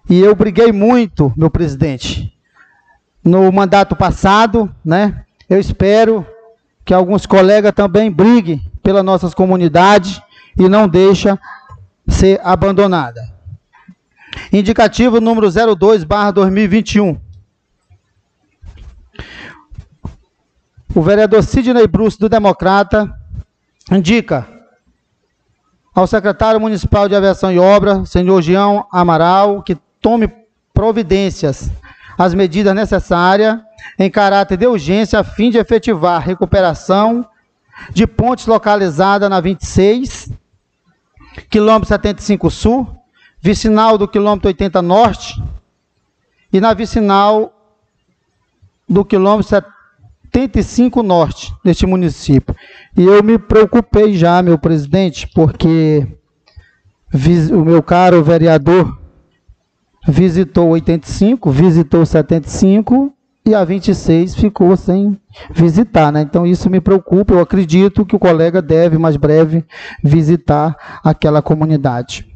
E 0.09 0.20
eu 0.20 0.34
briguei 0.34 0.72
muito, 0.72 1.32
meu 1.36 1.51
presidente, 1.51 2.36
no 3.22 3.51
mandato 3.53 3.94
passado, 3.94 4.74
né? 4.84 5.24
Eu 5.48 5.59
espero 5.59 6.26
que 6.84 6.92
alguns 6.92 7.26
colegas 7.26 7.72
também 7.72 8.11
briguem 8.11 8.70
pelas 8.83 9.05
nossas 9.05 9.35
comunidades 9.35 10.20
e 10.57 10.68
não 10.68 10.89
deixa 10.89 11.39
ser 12.09 12.41
abandonada. 12.43 13.20
Indicativo 14.53 15.20
número 15.20 15.49
02 15.51 16.05
2021. 16.35 17.20
O 20.95 21.03
vereador 21.03 21.43
Sidney 21.43 21.87
Bruce, 21.87 22.18
do 22.18 22.28
Democrata, 22.28 23.12
indica 23.93 24.47
ao 25.95 26.07
secretário 26.07 26.61
municipal 26.61 27.09
de 27.09 27.14
Aviação 27.14 27.53
e 27.53 27.59
Obra, 27.59 28.05
senhor 28.05 28.43
Jean 28.43 28.85
Amaral, 28.91 29.62
que 29.62 29.76
tome 30.01 30.28
providências, 30.72 31.70
as 32.18 32.35
medidas 32.35 32.74
necessárias 32.74 33.59
em 33.99 34.11
caráter 34.11 34.57
de 34.57 34.66
urgência 34.66 35.18
a 35.18 35.24
fim 35.24 35.51
de 35.51 35.59
efetivar 35.59 36.20
recuperação 36.22 37.26
de 37.93 38.07
pontes 38.07 38.47
localizada 38.47 39.28
na 39.28 39.41
26, 39.41 40.31
quilômetro 41.49 41.89
75 41.89 42.51
sul, 42.51 42.87
vicinal 43.41 43.97
do 43.97 44.07
quilômetro 44.07 44.49
80 44.49 44.83
norte 44.83 45.43
e 46.53 46.61
na 46.61 46.74
vicinal 46.74 47.53
do 48.89 49.05
quilômetro 49.05 49.49
75 49.49 51.03
norte 51.03 51.55
neste 51.64 51.87
município. 51.87 52.55
E 52.97 53.05
eu 53.05 53.22
me 53.22 53.39
preocupei 53.39 54.14
já, 54.14 54.43
meu 54.43 54.59
presidente, 54.59 55.26
porque 55.28 56.07
o 57.53 57.64
meu 57.64 57.83
caro 57.83 58.22
vereador 58.22 58.99
visitou 60.07 60.68
85, 60.70 61.51
visitou 61.51 62.05
75 62.05 63.12
e 63.45 63.55
a 63.55 63.64
26 63.64 64.34
ficou 64.34 64.76
sem 64.76 65.18
visitar, 65.51 66.12
né? 66.12 66.22
Então 66.22 66.47
isso 66.47 66.68
me 66.68 66.80
preocupa. 66.80 67.34
Eu 67.34 67.41
acredito 67.41 68.05
que 68.05 68.14
o 68.14 68.18
colega 68.18 68.61
deve 68.61 68.99
mais 68.99 69.16
breve 69.16 69.64
visitar 70.03 70.76
aquela 71.03 71.41
comunidade. 71.41 72.26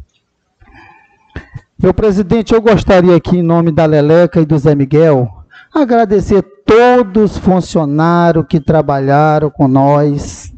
Meu 1.78 1.92
presidente, 1.92 2.54
eu 2.54 2.62
gostaria 2.62 3.14
aqui 3.14 3.38
em 3.38 3.42
nome 3.42 3.70
da 3.70 3.84
Leleca 3.84 4.40
e 4.40 4.46
do 4.46 4.56
Zé 4.56 4.74
Miguel 4.74 5.28
agradecer 5.74 6.42
todos 6.64 7.32
os 7.32 7.38
funcionários 7.38 8.46
que 8.48 8.60
trabalharam 8.60 9.50
com 9.50 9.66
nós 9.66 10.53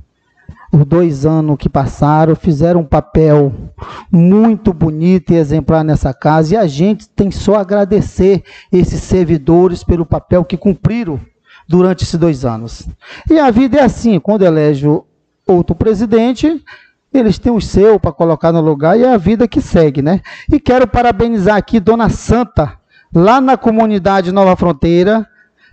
os 0.77 0.85
dois 0.85 1.25
anos 1.25 1.57
que 1.59 1.69
passaram, 1.69 2.37
fizeram 2.37 2.81
um 2.81 2.85
papel 2.85 3.53
muito 4.11 4.73
bonito 4.73 5.33
e 5.33 5.37
exemplar 5.37 5.83
nessa 5.83 6.13
casa, 6.13 6.55
e 6.55 6.57
a 6.57 6.67
gente 6.67 7.09
tem 7.09 7.31
só 7.31 7.57
agradecer 7.57 8.43
esses 8.71 9.03
servidores 9.03 9.83
pelo 9.83 10.05
papel 10.05 10.45
que 10.45 10.57
cumpriram 10.57 11.19
durante 11.67 12.05
esses 12.05 12.19
dois 12.19 12.45
anos. 12.45 12.87
E 13.31 13.39
a 13.39 13.51
vida 13.51 13.79
é 13.79 13.83
assim, 13.83 14.21
quando 14.21 14.43
elege 14.43 14.87
outro 15.47 15.75
presidente, 15.75 16.63
eles 17.13 17.39
têm 17.39 17.53
o 17.53 17.61
seu 17.61 17.99
para 17.99 18.13
colocar 18.13 18.53
no 18.53 18.61
lugar 18.61 18.99
e 18.99 19.05
é 19.05 19.15
a 19.15 19.17
vida 19.17 19.49
que 19.49 19.61
segue, 19.61 20.03
né? 20.03 20.21
E 20.53 20.61
quero 20.61 20.87
parabenizar 20.87 21.57
aqui 21.57 21.81
Dona 21.81 22.11
Santa, 22.11 22.75
lá 23.15 23.41
na 23.41 23.57
comunidade 23.57 24.31
Nova 24.31 24.55
Fronteira, 24.57 25.27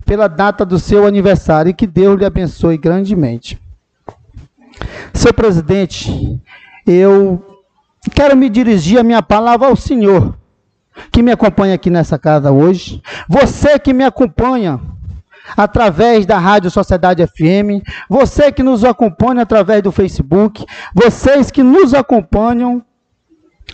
pela 0.05 0.27
data 0.27 0.65
do 0.65 0.79
seu 0.79 1.05
aniversário 1.05 1.69
e 1.69 1.73
que 1.73 1.87
Deus 1.87 2.17
lhe 2.17 2.25
abençoe 2.25 2.77
grandemente. 2.77 3.62
Senhor 5.13 5.33
presidente, 5.33 6.41
eu 6.85 7.59
quero 8.15 8.35
me 8.35 8.49
dirigir 8.49 8.99
a 8.99 9.03
minha 9.03 9.21
palavra 9.21 9.67
ao 9.67 9.75
senhor 9.75 10.37
que 11.11 11.21
me 11.23 11.31
acompanha 11.31 11.75
aqui 11.75 11.89
nessa 11.89 12.19
casa 12.19 12.51
hoje, 12.51 13.01
você 13.27 13.79
que 13.79 13.93
me 13.93 14.03
acompanha 14.03 14.79
através 15.57 16.25
da 16.25 16.37
Rádio 16.37 16.71
Sociedade 16.71 17.25
FM, 17.25 17.83
você 18.09 18.51
que 18.51 18.63
nos 18.63 18.83
acompanha 18.83 19.41
através 19.41 19.81
do 19.81 19.91
Facebook, 19.91 20.65
vocês 20.93 21.51
que 21.51 21.63
nos 21.63 21.93
acompanham 21.93 22.83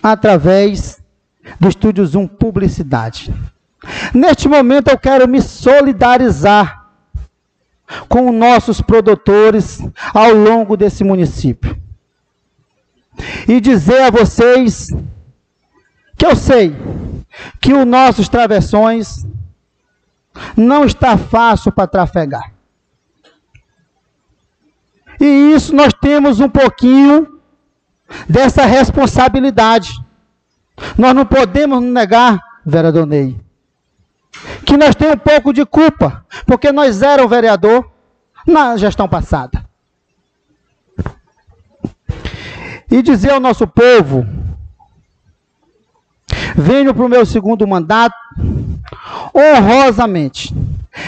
através 0.02 1.02
do 1.60 1.70
Estúdio 1.70 2.06
Zoom 2.06 2.28
Publicidade. 2.28 3.34
Neste 4.14 4.48
momento 4.48 4.90
eu 4.90 4.98
quero 4.98 5.28
me 5.28 5.42
solidarizar 5.42 6.79
com 8.08 8.32
nossos 8.32 8.82
produtores 8.82 9.80
ao 10.14 10.34
longo 10.34 10.78
desse 10.78 11.04
município. 11.04 11.78
E 13.48 13.60
dizer 13.60 14.02
a 14.02 14.10
vocês 14.10 14.90
que 16.18 16.26
eu 16.26 16.36
sei 16.36 16.76
que 17.60 17.74
os 17.74 17.86
nossos 17.86 18.30
travessões 18.30 19.26
não 20.56 20.86
está 20.86 21.18
fácil 21.18 21.72
para 21.72 21.88
trafegar. 21.88 22.54
E 25.20 25.54
isso 25.54 25.76
nós 25.76 25.94
temos 25.94 26.40
um 26.40 26.50
pouquinho 26.50 27.40
dessa 28.28 28.66
responsabilidade. 28.66 29.94
Nós 30.98 31.14
não 31.14 31.26
podemos 31.26 31.82
negar, 31.84 32.40
vereador 32.66 33.06
Ney, 33.06 33.40
que 34.70 34.78
nós 34.78 34.94
temos 34.94 35.16
um 35.16 35.18
pouco 35.18 35.52
de 35.52 35.66
culpa, 35.66 36.24
porque 36.46 36.72
nós 36.72 37.02
éramos 37.02 37.32
vereador 37.32 37.90
na 38.46 38.78
gestão 38.78 39.10
passada. 39.10 39.66
E 42.92 43.02
dizer 43.02 43.32
ao 43.32 43.40
nosso 43.40 43.66
povo: 43.66 44.28
venho 46.56 46.94
para 46.94 47.06
o 47.06 47.10
meu 47.10 47.26
segundo 47.26 47.68
mandato 47.68 48.16
honrosamente. 49.36 50.54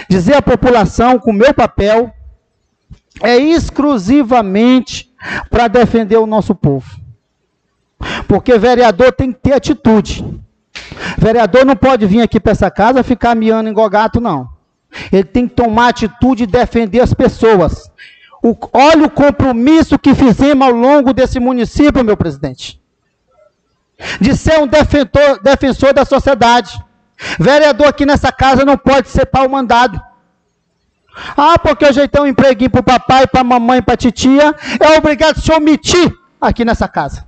Dizer 0.09 0.35
à 0.35 0.41
população 0.41 1.19
que 1.19 1.29
o 1.29 1.33
meu 1.33 1.53
papel 1.53 2.11
é 3.21 3.37
exclusivamente 3.37 5.13
para 5.51 5.67
defender 5.67 6.17
o 6.17 6.25
nosso 6.25 6.55
povo. 6.55 6.99
Porque 8.27 8.57
vereador 8.57 9.11
tem 9.11 9.31
que 9.31 9.39
ter 9.39 9.53
atitude. 9.53 10.25
Vereador 11.17 11.65
não 11.65 11.75
pode 11.75 12.05
vir 12.05 12.21
aqui 12.21 12.39
para 12.39 12.51
essa 12.51 12.69
casa 12.69 13.03
ficar 13.03 13.35
miando 13.35 13.69
em 13.69 13.73
gogato, 13.73 14.19
não. 14.19 14.49
Ele 15.11 15.23
tem 15.23 15.47
que 15.47 15.55
tomar 15.55 15.89
atitude 15.89 16.43
e 16.43 16.47
defender 16.47 16.99
as 16.99 17.13
pessoas. 17.13 17.89
O, 18.43 18.55
olha 18.73 19.05
o 19.05 19.09
compromisso 19.09 19.99
que 19.99 20.13
fizemos 20.13 20.67
ao 20.67 20.73
longo 20.73 21.13
desse 21.13 21.39
município, 21.39 22.03
meu 22.03 22.17
presidente. 22.17 22.81
De 24.19 24.35
ser 24.35 24.59
um 24.59 24.67
defensor, 24.67 25.41
defensor 25.41 25.93
da 25.93 26.03
sociedade. 26.03 26.77
Vereador 27.39 27.87
aqui 27.87 28.05
nessa 28.05 28.31
casa 28.31 28.65
não 28.65 28.77
pode 28.77 29.09
ser 29.09 29.27
pau 29.27 29.47
mandado. 29.47 30.01
Ah, 31.37 31.59
porque 31.59 31.85
eu 31.85 31.93
jeitei 31.93 32.21
um 32.21 32.27
empreguinho 32.27 32.69
para 32.69 32.81
o 32.81 32.83
papai, 32.83 33.27
para 33.27 33.41
a 33.41 33.43
mamãe, 33.43 33.81
para 33.81 33.93
a 33.93 33.97
titia, 33.97 34.55
é 34.79 34.97
obrigado 34.97 35.37
a 35.37 35.41
se 35.41 35.51
omitir 35.51 36.11
aqui 36.39 36.65
nessa 36.65 36.87
casa. 36.87 37.25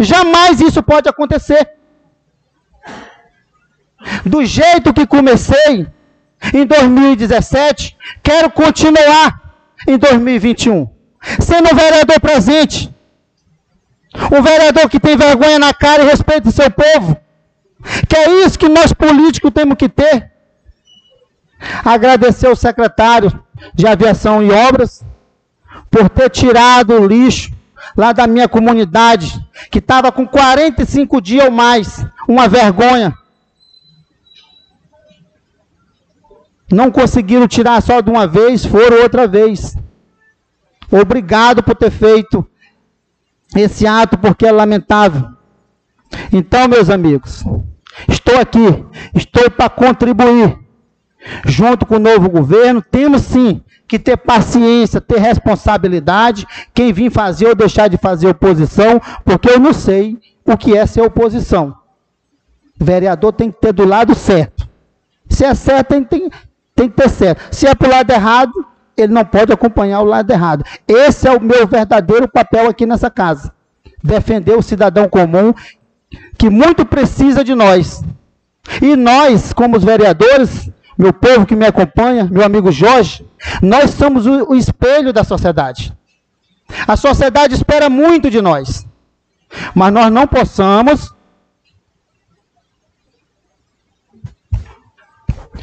Jamais 0.00 0.60
isso 0.60 0.82
pode 0.82 1.08
acontecer. 1.08 1.77
Do 4.24 4.44
jeito 4.44 4.92
que 4.92 5.06
comecei 5.06 5.86
em 6.54 6.64
2017, 6.64 7.96
quero 8.22 8.50
continuar 8.50 9.40
em 9.86 9.98
2021. 9.98 10.88
Sendo 11.40 11.72
um 11.72 11.76
vereador 11.76 12.20
presente. 12.20 12.94
Um 14.32 14.42
vereador 14.42 14.88
que 14.88 15.00
tem 15.00 15.16
vergonha 15.16 15.58
na 15.58 15.74
cara 15.74 16.02
e 16.02 16.06
respeita 16.06 16.48
o 16.48 16.52
seu 16.52 16.70
povo. 16.70 17.16
Que 18.08 18.16
é 18.16 18.44
isso 18.44 18.58
que 18.58 18.68
nós 18.68 18.92
políticos 18.92 19.50
temos 19.52 19.76
que 19.76 19.88
ter. 19.88 20.32
Agradecer 21.84 22.46
ao 22.46 22.56
secretário 22.56 23.32
de 23.74 23.86
Aviação 23.86 24.42
e 24.42 24.50
Obras 24.50 25.04
por 25.90 26.08
ter 26.08 26.30
tirado 26.30 26.94
o 26.94 27.06
lixo 27.06 27.52
lá 27.96 28.12
da 28.12 28.26
minha 28.26 28.48
comunidade, 28.48 29.34
que 29.70 29.78
estava 29.78 30.12
com 30.12 30.26
45 30.26 31.20
dias 31.20 31.46
ou 31.46 31.50
mais, 31.50 32.04
uma 32.28 32.48
vergonha. 32.48 33.14
Não 36.70 36.90
conseguiram 36.90 37.48
tirar 37.48 37.80
só 37.82 38.00
de 38.00 38.10
uma 38.10 38.26
vez, 38.26 38.64
foram 38.64 39.02
outra 39.02 39.26
vez. 39.26 39.76
Obrigado 40.90 41.62
por 41.62 41.74
ter 41.74 41.90
feito 41.90 42.46
esse 43.56 43.86
ato, 43.86 44.18
porque 44.18 44.46
é 44.46 44.52
lamentável. 44.52 45.28
Então, 46.32 46.68
meus 46.68 46.90
amigos, 46.90 47.44
estou 48.08 48.38
aqui, 48.38 48.84
estou 49.14 49.50
para 49.50 49.70
contribuir. 49.70 50.58
Junto 51.44 51.84
com 51.84 51.96
o 51.96 52.00
novo 52.00 52.28
governo, 52.28 52.80
temos 52.80 53.22
sim 53.22 53.62
que 53.86 53.98
ter 53.98 54.18
paciência, 54.18 55.00
ter 55.00 55.18
responsabilidade, 55.18 56.46
quem 56.74 56.92
vir 56.92 57.10
fazer 57.10 57.46
ou 57.48 57.54
deixar 57.54 57.88
de 57.88 57.96
fazer 57.96 58.28
oposição, 58.28 59.00
porque 59.24 59.50
eu 59.50 59.58
não 59.58 59.72
sei 59.72 60.18
o 60.44 60.56
que 60.56 60.76
é 60.76 60.86
ser 60.86 61.00
oposição. 61.00 61.74
O 62.78 62.84
vereador 62.84 63.32
tem 63.32 63.50
que 63.50 63.58
ter 63.60 63.72
do 63.72 63.86
lado 63.86 64.14
certo. 64.14 64.68
Se 65.28 65.44
é 65.44 65.54
certo, 65.54 65.88
tem, 65.88 66.04
tem, 66.04 66.30
tem 66.78 66.88
que 66.88 66.94
ter 66.94 67.10
certo. 67.10 67.42
Se 67.50 67.66
é 67.66 67.74
para 67.74 67.88
o 67.88 67.90
lado 67.90 68.10
errado, 68.10 68.66
ele 68.96 69.12
não 69.12 69.24
pode 69.24 69.52
acompanhar 69.52 70.00
o 70.00 70.04
lado 70.04 70.30
errado. 70.30 70.64
Esse 70.86 71.26
é 71.26 71.32
o 71.32 71.40
meu 71.40 71.66
verdadeiro 71.66 72.28
papel 72.28 72.68
aqui 72.68 72.86
nessa 72.86 73.10
casa. 73.10 73.52
Defender 74.02 74.56
o 74.56 74.62
cidadão 74.62 75.08
comum 75.08 75.52
que 76.38 76.48
muito 76.48 76.86
precisa 76.86 77.42
de 77.42 77.54
nós. 77.54 78.00
E 78.80 78.94
nós, 78.94 79.52
como 79.52 79.76
os 79.76 79.82
vereadores, 79.82 80.70
meu 80.96 81.12
povo 81.12 81.46
que 81.46 81.56
me 81.56 81.66
acompanha, 81.66 82.28
meu 82.30 82.44
amigo 82.44 82.70
Jorge, 82.70 83.26
nós 83.60 83.90
somos 83.90 84.24
o, 84.26 84.54
espelho 84.54 85.12
da 85.12 85.24
sociedade. 85.24 85.92
A 86.86 86.96
sociedade 86.96 87.54
espera 87.54 87.88
muito 87.90 88.30
de 88.30 88.40
nós, 88.40 88.86
mas 89.74 89.92
nós 89.92 90.12
não 90.12 90.26
possamos 90.26 91.12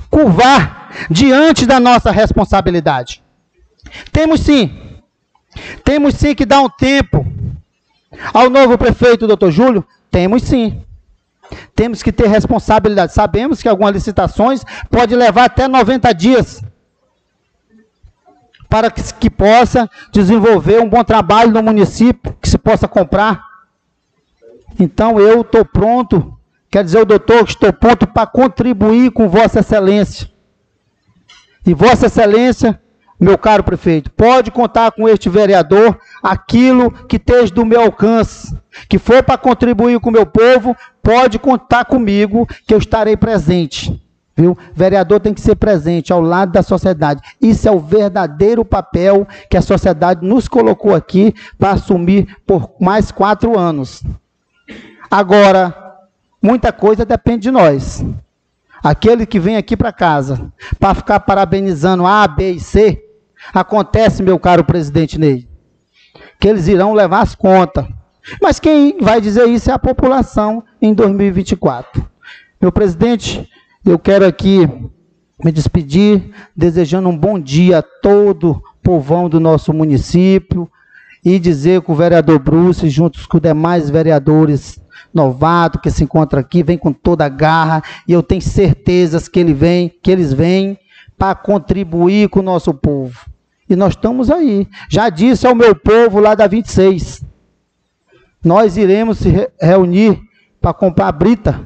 curvar 0.09 0.89
diante 1.09 1.65
da 1.65 1.79
nossa 1.79 2.11
responsabilidade. 2.11 3.23
Temos 4.11 4.41
sim, 4.41 5.01
temos 5.83 6.15
sim 6.15 6.33
que 6.35 6.45
dar 6.45 6.61
um 6.61 6.69
tempo 6.69 7.25
ao 8.33 8.49
novo 8.49 8.77
prefeito, 8.77 9.27
doutor 9.27 9.51
Júlio, 9.51 9.85
temos 10.09 10.43
sim. 10.43 10.81
Temos 11.75 12.01
que 12.01 12.11
ter 12.11 12.27
responsabilidade. 12.27 13.13
Sabemos 13.13 13.61
que 13.61 13.69
algumas 13.69 13.93
licitações 13.93 14.63
pode 14.89 15.15
levar 15.15 15.45
até 15.45 15.67
90 15.67 16.13
dias 16.13 16.63
para 18.69 18.89
que, 18.89 19.01
que 19.13 19.29
possa 19.29 19.89
desenvolver 20.11 20.81
um 20.81 20.89
bom 20.89 21.03
trabalho 21.03 21.51
no 21.51 21.61
município, 21.61 22.35
que 22.41 22.49
se 22.49 22.57
possa 22.57 22.87
comprar. 22.87 23.43
Então 24.79 25.19
eu 25.19 25.41
estou 25.41 25.63
pronto, 25.63 26.37
quer 26.75 26.83
dizer 26.83 26.99
o 26.99 27.05
doutor 27.05 27.45
que 27.45 27.51
estou 27.51 27.71
pronto 27.71 28.05
para 28.05 28.27
contribuir 28.27 29.09
com 29.09 29.29
Vossa 29.29 29.61
Excelência. 29.61 30.29
E 31.65 31.73
Vossa 31.73 32.07
Excelência, 32.07 32.77
meu 33.17 33.37
caro 33.37 33.63
prefeito, 33.63 34.11
pode 34.11 34.51
contar 34.51 34.91
com 34.91 35.07
este 35.07 35.29
vereador 35.29 35.97
aquilo 36.21 36.91
que 36.91 37.15
esteja 37.15 37.53
do 37.53 37.65
meu 37.65 37.79
alcance, 37.79 38.53
que 38.89 38.99
for 38.99 39.23
para 39.23 39.37
contribuir 39.37 40.01
com 40.01 40.09
o 40.09 40.11
meu 40.11 40.25
povo, 40.25 40.75
pode 41.01 41.39
contar 41.39 41.85
comigo 41.85 42.45
que 42.67 42.73
eu 42.73 42.77
estarei 42.77 43.15
presente. 43.15 44.05
Viu? 44.35 44.57
Vereador 44.73 45.21
tem 45.21 45.33
que 45.33 45.39
ser 45.39 45.55
presente 45.55 46.11
ao 46.11 46.19
lado 46.19 46.51
da 46.51 46.61
sociedade. 46.61 47.21
Isso 47.41 47.69
é 47.69 47.71
o 47.71 47.79
verdadeiro 47.79 48.65
papel 48.65 49.25
que 49.49 49.55
a 49.55 49.61
sociedade 49.61 50.27
nos 50.27 50.49
colocou 50.49 50.93
aqui 50.93 51.33
para 51.57 51.71
assumir 51.71 52.35
por 52.45 52.73
mais 52.81 53.13
quatro 53.13 53.57
anos. 53.57 54.03
Agora, 55.09 55.84
muita 56.45 56.71
coisa 56.71 57.03
depende 57.03 57.43
de 57.43 57.51
nós. 57.51 58.05
Aquele 58.83 59.25
que 59.25 59.39
vem 59.39 59.57
aqui 59.57 59.75
para 59.75 59.91
casa 59.91 60.53
para 60.79 60.93
ficar 60.93 61.19
parabenizando 61.21 62.05
A, 62.05 62.27
B 62.27 62.51
e 62.51 62.59
C, 62.59 63.03
acontece, 63.51 64.21
meu 64.21 64.37
caro 64.37 64.63
presidente 64.63 65.19
Ney, 65.19 65.47
que 66.39 66.47
eles 66.47 66.67
irão 66.67 66.93
levar 66.93 67.21
as 67.21 67.33
contas. 67.33 67.87
Mas 68.39 68.59
quem 68.59 68.97
vai 69.01 69.19
dizer 69.19 69.47
isso 69.47 69.71
é 69.71 69.73
a 69.73 69.79
população 69.79 70.63
em 70.79 70.93
2024. 70.93 72.07
Meu 72.61 72.71
presidente, 72.71 73.49
eu 73.83 73.97
quero 73.97 74.25
aqui 74.25 74.69
me 75.43 75.51
despedir, 75.51 76.31
desejando 76.55 77.09
um 77.09 77.17
bom 77.17 77.39
dia 77.39 77.79
a 77.79 77.83
todo 77.83 78.61
povão 78.83 79.27
do 79.27 79.39
nosso 79.39 79.73
município 79.73 80.69
e 81.23 81.39
dizer 81.39 81.81
que 81.81 81.91
o 81.91 81.95
vereador 81.95 82.37
Bruce, 82.37 82.87
juntos 82.87 83.25
com 83.25 83.37
os 83.37 83.41
demais 83.41 83.89
vereadores 83.89 84.79
novatos 85.13 85.81
que 85.81 85.91
se 85.91 86.03
encontram 86.03 86.39
aqui, 86.39 86.63
vem 86.63 86.77
com 86.77 86.91
toda 86.91 87.25
a 87.25 87.29
garra 87.29 87.81
e 88.07 88.11
eu 88.11 88.21
tenho 88.21 88.41
certezas 88.41 89.27
que 89.27 89.39
ele 89.39 89.53
vem, 89.53 89.91
que 90.01 90.11
eles 90.11 90.33
vêm 90.33 90.77
para 91.17 91.35
contribuir 91.35 92.29
com 92.29 92.39
o 92.39 92.43
nosso 92.43 92.73
povo. 92.73 93.19
E 93.69 93.75
nós 93.75 93.93
estamos 93.93 94.29
aí. 94.29 94.67
Já 94.89 95.09
disse 95.09 95.47
ao 95.47 95.55
meu 95.55 95.75
povo 95.75 96.19
lá 96.19 96.35
da 96.35 96.47
26. 96.47 97.23
Nós 98.43 98.77
iremos 98.77 99.17
se 99.17 99.49
reunir 99.59 100.21
para 100.61 100.73
comprar 100.73 101.07
a 101.07 101.11
brita. 101.11 101.63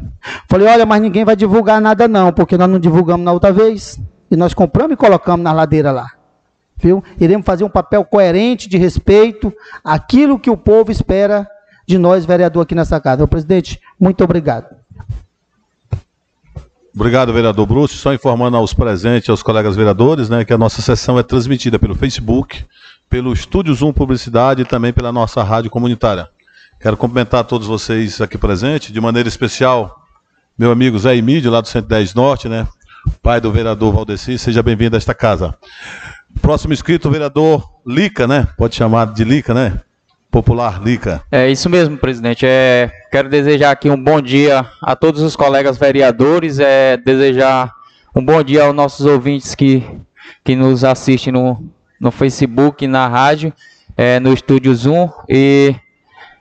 Falei, 0.47 0.67
olha, 0.67 0.85
mas 0.85 1.01
ninguém 1.01 1.25
vai 1.25 1.35
divulgar 1.35 1.81
nada 1.81 2.07
não, 2.07 2.31
porque 2.31 2.57
nós 2.57 2.69
não 2.69 2.79
divulgamos 2.79 3.25
na 3.25 3.31
outra 3.33 3.51
vez. 3.51 3.99
E 4.31 4.35
nós 4.35 4.53
compramos 4.53 4.93
e 4.93 4.97
colocamos 4.97 5.43
na 5.43 5.51
ladeira 5.51 5.91
lá. 5.91 6.11
Viu? 6.77 7.03
Iremos 7.19 7.45
fazer 7.45 7.65
um 7.65 7.69
papel 7.69 8.05
coerente 8.05 8.69
de 8.69 8.77
respeito 8.77 9.53
àquilo 9.83 10.39
que 10.39 10.49
o 10.49 10.55
povo 10.55 10.91
espera 10.91 11.45
de 11.89 11.97
nós, 11.97 12.23
vereador, 12.23 12.61
aqui 12.61 12.75
nessa 12.75 13.01
casa. 13.01 13.27
Presidente, 13.27 13.81
muito 13.99 14.23
obrigado. 14.23 14.75
Obrigado, 16.93 17.33
vereador 17.33 17.65
Bruce. 17.65 17.95
Só 17.95 18.13
informando 18.13 18.57
aos 18.57 18.75
presentes, 18.75 19.27
aos 19.27 19.41
colegas 19.41 19.75
vereadores, 19.75 20.29
né, 20.29 20.45
que 20.45 20.53
a 20.53 20.57
nossa 20.57 20.83
sessão 20.83 21.17
é 21.17 21.23
transmitida 21.23 21.79
pelo 21.79 21.95
Facebook, 21.95 22.63
pelo 23.09 23.33
Estúdio 23.33 23.73
Zoom 23.73 23.91
Publicidade 23.91 24.61
e 24.61 24.65
também 24.65 24.93
pela 24.93 25.11
nossa 25.11 25.41
rádio 25.41 25.71
comunitária. 25.71 26.29
Quero 26.79 26.95
cumprimentar 26.95 27.43
todos 27.45 27.65
vocês 27.65 28.21
aqui 28.21 28.37
presentes, 28.37 28.93
de 28.93 29.01
maneira 29.01 29.27
especial, 29.27 30.05
meu 30.55 30.71
amigo 30.71 30.99
Zé 30.99 31.15
Emílio, 31.15 31.49
lá 31.49 31.59
do 31.59 31.67
110 31.67 32.13
Norte, 32.13 32.47
né? 32.47 32.67
Pai 33.19 33.41
do 33.41 33.51
vereador 33.51 33.91
Valdeci, 33.91 34.37
seja 34.37 34.61
bem-vindo 34.61 34.95
a 34.95 34.99
esta 34.99 35.15
casa. 35.15 35.57
Próximo 36.39 36.71
inscrito, 36.71 37.07
o 37.07 37.11
vereador 37.11 37.67
Lica, 37.83 38.27
né? 38.27 38.47
Pode 38.55 38.75
chamar 38.75 39.11
de 39.11 39.23
Lica, 39.23 39.55
né? 39.55 39.81
Popular 40.31 40.81
Lica. 40.81 41.23
É 41.31 41.49
isso 41.49 41.69
mesmo, 41.69 41.97
presidente. 41.97 42.45
É, 42.45 42.91
quero 43.11 43.29
desejar 43.29 43.71
aqui 43.71 43.89
um 43.89 44.01
bom 44.01 44.21
dia 44.21 44.65
a 44.81 44.95
todos 44.95 45.21
os 45.21 45.35
colegas 45.35 45.77
vereadores, 45.77 46.59
é, 46.59 46.97
desejar 46.97 47.73
um 48.15 48.23
bom 48.23 48.43
dia 48.43 48.63
aos 48.63 48.75
nossos 48.75 49.05
ouvintes 49.05 49.55
que, 49.55 49.83
que 50.43 50.55
nos 50.55 50.83
assistem 50.83 51.33
no, 51.33 51.63
no 51.99 52.11
Facebook, 52.11 52.85
na 52.87 53.07
rádio, 53.07 53.51
é, 53.97 54.19
no 54.19 54.31
estúdio 54.31 54.73
Zoom 54.75 55.09
e, 55.27 55.75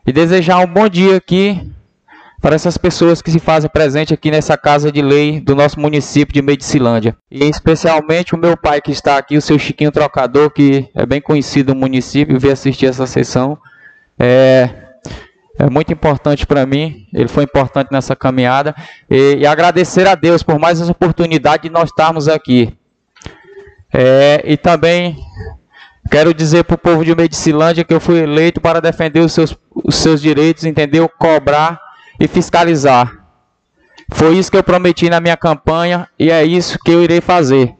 e 0.07 0.12
desejar 0.12 0.59
um 0.59 0.66
bom 0.66 0.89
dia 0.89 1.16
aqui 1.16 1.72
para 2.41 2.55
essas 2.55 2.78
pessoas 2.78 3.20
que 3.20 3.30
se 3.30 3.39
fazem 3.39 3.68
presente 3.68 4.14
aqui 4.14 4.30
nessa 4.30 4.57
casa 4.57 4.93
de 4.93 5.03
lei 5.03 5.41
do 5.41 5.57
nosso 5.57 5.80
município 5.80 6.32
de 6.32 6.43
Medicilândia. 6.43 7.16
E 7.30 7.45
especialmente 7.45 8.34
o 8.34 8.39
meu 8.39 8.57
pai 8.57 8.80
que 8.80 8.93
está 8.93 9.18
aqui, 9.18 9.36
o 9.36 9.43
seu 9.43 9.59
Chiquinho 9.59 9.91
Trocador, 9.91 10.51
que 10.51 10.89
é 10.95 11.05
bem 11.05 11.20
conhecido 11.20 11.74
no 11.74 11.80
município, 11.80 12.39
veio 12.39 12.53
assistir 12.53 12.86
essa 12.86 13.07
sessão. 13.07 13.59
É, 14.19 14.71
é 15.59 15.69
muito 15.69 15.93
importante 15.93 16.47
para 16.47 16.64
mim, 16.64 17.07
ele 17.12 17.29
foi 17.29 17.45
importante 17.45 17.89
nessa 17.91 18.14
caminhada. 18.14 18.75
E, 19.11 19.37
e, 19.41 19.47
agradecer 19.47 20.07
a 20.07 20.14
Deus 20.14 20.43
por 20.43 20.59
mais 20.59 20.81
essa 20.81 20.93
oportunidade 20.93 21.64
de 21.64 21.71
nós 21.71 21.91
estarmos 21.91 22.29
aqui. 22.29 22.77
É, 23.93 24.43
e 24.45 24.57
também 24.57 25.16
quero 26.11 26.33
dizer 26.33 26.64
para 26.64 26.75
o 26.75 26.79
povo 26.79 27.05
de 27.05 27.14
Medicilândia 27.14 27.85
que 27.85 27.93
eu 27.93 28.01
fui 28.01 28.19
eleito 28.21 28.61
para 28.61 28.81
defender 28.81 29.21
os 29.21 29.33
seus, 29.33 29.57
os 29.85 29.97
seus 29.97 30.21
direitos, 30.21 30.64
entendeu? 30.64 31.09
Cobrar 31.09 31.81
e 32.21 32.29
fiscalizar. 32.29 33.19
Foi 34.12 34.37
isso 34.37 34.51
que 34.51 34.57
eu 34.57 34.64
prometi 34.64 35.11
na 35.11 35.21
minha 35.21 35.37
campanha 35.37 36.09
e 36.19 36.31
é 36.31 36.45
isso 36.45 36.79
que 36.85 36.91
eu 36.91 37.03
irei 37.03 37.21
fazer. 37.21 37.75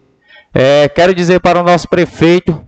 É, 0.53 0.89
quero 0.89 1.15
dizer 1.15 1.41
para 1.41 1.61
o 1.61 1.63
nosso 1.63 1.89
prefeito 1.89 2.68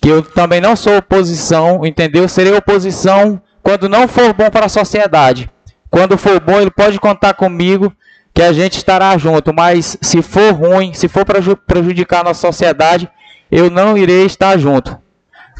que 0.00 0.08
eu 0.08 0.22
também 0.22 0.60
não 0.60 0.76
sou 0.76 0.96
oposição, 0.96 1.84
entendeu? 1.84 2.28
Serei 2.28 2.54
oposição 2.54 3.40
quando 3.62 3.88
não 3.88 4.06
for 4.06 4.32
bom 4.32 4.50
para 4.50 4.66
a 4.66 4.70
sociedade. 4.70 5.50
Quando 5.90 6.18
for 6.18 6.40
bom, 6.40 6.60
ele 6.60 6.70
pode 6.70 6.98
contar 7.00 7.34
comigo 7.34 7.92
que 8.34 8.42
a 8.42 8.52
gente 8.52 8.76
estará 8.76 9.16
junto, 9.16 9.52
mas 9.54 9.96
se 10.02 10.20
for 10.20 10.52
ruim, 10.52 10.92
se 10.92 11.08
for 11.08 11.24
prejudicar 11.66 12.20
a 12.20 12.24
nossa 12.24 12.46
sociedade, 12.46 13.08
eu 13.50 13.70
não 13.70 13.96
irei 13.96 14.26
estar 14.26 14.58
junto. 14.58 14.98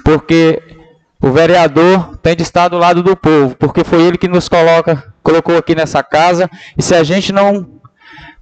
Porque 0.04 0.62
o 1.20 1.30
vereador 1.30 2.18
tem 2.18 2.36
de 2.36 2.42
estar 2.42 2.68
do 2.68 2.76
lado 2.76 3.02
do 3.02 3.16
povo, 3.16 3.56
porque 3.56 3.82
foi 3.82 4.02
ele 4.02 4.18
que 4.18 4.28
nos 4.28 4.48
coloca, 4.48 5.02
colocou 5.22 5.56
aqui 5.56 5.74
nessa 5.74 6.02
casa, 6.02 6.50
e 6.76 6.82
se 6.82 6.94
a 6.94 7.02
gente 7.02 7.32
não 7.32 7.66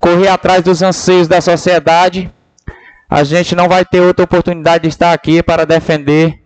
correr 0.01 0.29
atrás 0.29 0.63
dos 0.63 0.83
anseios 0.83 1.29
da 1.29 1.41
sociedade, 1.41 2.31
a 3.09 3.23
gente 3.23 3.55
não 3.55 3.69
vai 3.69 3.85
ter 3.85 4.01
outra 4.01 4.25
oportunidade 4.25 4.83
de 4.83 4.89
estar 4.89 5.13
aqui 5.13 5.43
para 5.43 5.65
defender 5.65 6.41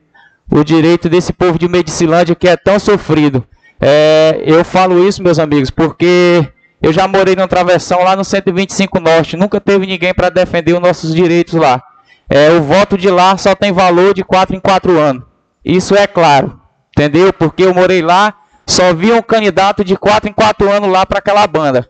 o 0.51 0.65
direito 0.65 1.09
desse 1.09 1.33
povo 1.33 1.59
de 1.59 1.69
Medicilândia 1.69 2.35
que 2.35 2.49
é 2.49 2.57
tão 2.57 2.79
sofrido. 2.79 3.45
É, 3.81 4.43
eu 4.45 4.65
falo 4.65 5.07
isso, 5.07 5.23
meus 5.23 5.39
amigos, 5.39 5.71
porque 5.71 6.47
eu 6.83 6.93
já 6.93 7.07
morei 7.07 7.37
num 7.37 7.47
travessão 7.47 8.03
lá 8.03 8.17
no 8.17 8.25
125 8.25 9.01
Norte, 9.01 9.37
nunca 9.37 9.61
teve 9.61 9.87
ninguém 9.87 10.13
para 10.13 10.31
defender 10.31 10.75
os 10.75 10.81
nossos 10.81 11.15
direitos 11.15 11.55
lá. 11.55 11.83
É, 12.29 12.51
o 12.51 12.63
voto 12.63 12.99
de 12.99 13.09
lá 13.09 13.37
só 13.37 13.55
tem 13.55 13.73
valor 13.73 14.15
de 14.15 14.23
4 14.23 14.55
em 14.55 14.61
4 14.61 14.99
anos. 14.99 15.23
Isso 15.65 15.95
é 15.95 16.07
claro, 16.07 16.61
entendeu? 16.91 17.33
Porque 17.33 17.65
eu 17.65 17.75
morei 17.75 18.03
lá, 18.03 18.35
só 18.67 18.93
vi 18.93 19.13
um 19.13 19.23
candidato 19.23 19.85
de 19.85 19.97
4 19.97 20.29
em 20.29 20.33
4 20.33 20.71
anos 20.71 20.91
lá 20.91 21.07
para 21.07 21.19
aquela 21.19 21.47
banda. 21.47 21.89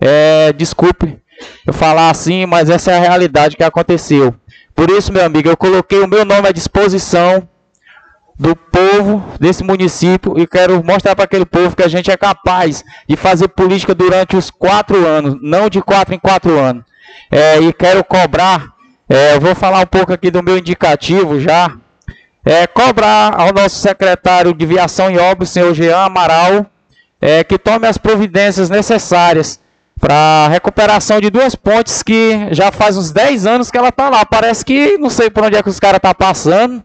É, 0.00 0.52
desculpe 0.52 1.21
eu 1.66 1.72
falar 1.72 2.10
assim, 2.10 2.46
mas 2.46 2.70
essa 2.70 2.92
é 2.92 2.96
a 2.96 3.00
realidade 3.00 3.56
que 3.56 3.64
aconteceu. 3.64 4.34
Por 4.74 4.90
isso, 4.90 5.12
meu 5.12 5.24
amigo, 5.24 5.48
eu 5.48 5.56
coloquei 5.56 6.00
o 6.00 6.08
meu 6.08 6.24
nome 6.24 6.48
à 6.48 6.52
disposição 6.52 7.48
do 8.38 8.56
povo 8.56 9.22
desse 9.38 9.62
município 9.62 10.38
e 10.38 10.46
quero 10.46 10.82
mostrar 10.84 11.14
para 11.14 11.24
aquele 11.24 11.44
povo 11.44 11.76
que 11.76 11.82
a 11.82 11.88
gente 11.88 12.10
é 12.10 12.16
capaz 12.16 12.82
de 13.08 13.16
fazer 13.16 13.48
política 13.48 13.94
durante 13.94 14.36
os 14.36 14.50
quatro 14.50 15.06
anos, 15.06 15.36
não 15.40 15.68
de 15.68 15.80
quatro 15.80 16.14
em 16.14 16.18
quatro 16.18 16.58
anos. 16.58 16.82
É, 17.30 17.60
e 17.60 17.72
quero 17.72 18.02
cobrar, 18.02 18.72
é, 19.08 19.38
vou 19.38 19.54
falar 19.54 19.80
um 19.80 19.86
pouco 19.86 20.12
aqui 20.12 20.30
do 20.30 20.42
meu 20.42 20.58
indicativo 20.58 21.38
já, 21.38 21.72
é, 22.44 22.66
cobrar 22.66 23.40
ao 23.40 23.52
nosso 23.52 23.76
secretário 23.76 24.52
de 24.52 24.66
Viação 24.66 25.10
e 25.10 25.18
Obras, 25.18 25.50
senhor 25.50 25.72
Jean 25.74 25.98
Amaral, 25.98 26.66
é, 27.20 27.44
que 27.44 27.56
tome 27.56 27.86
as 27.86 27.96
providências 27.96 28.68
necessárias 28.68 29.60
para 30.02 30.48
recuperação 30.48 31.20
de 31.20 31.30
duas 31.30 31.54
pontes 31.54 32.02
que 32.02 32.48
já 32.50 32.72
faz 32.72 32.96
uns 32.96 33.12
10 33.12 33.46
anos 33.46 33.70
que 33.70 33.78
ela 33.78 33.90
está 33.90 34.10
lá. 34.10 34.26
Parece 34.26 34.64
que 34.64 34.98
não 34.98 35.08
sei 35.08 35.30
por 35.30 35.44
onde 35.44 35.56
é 35.56 35.62
que 35.62 35.68
os 35.68 35.78
caras 35.78 36.00
tá 36.00 36.12
passando, 36.12 36.82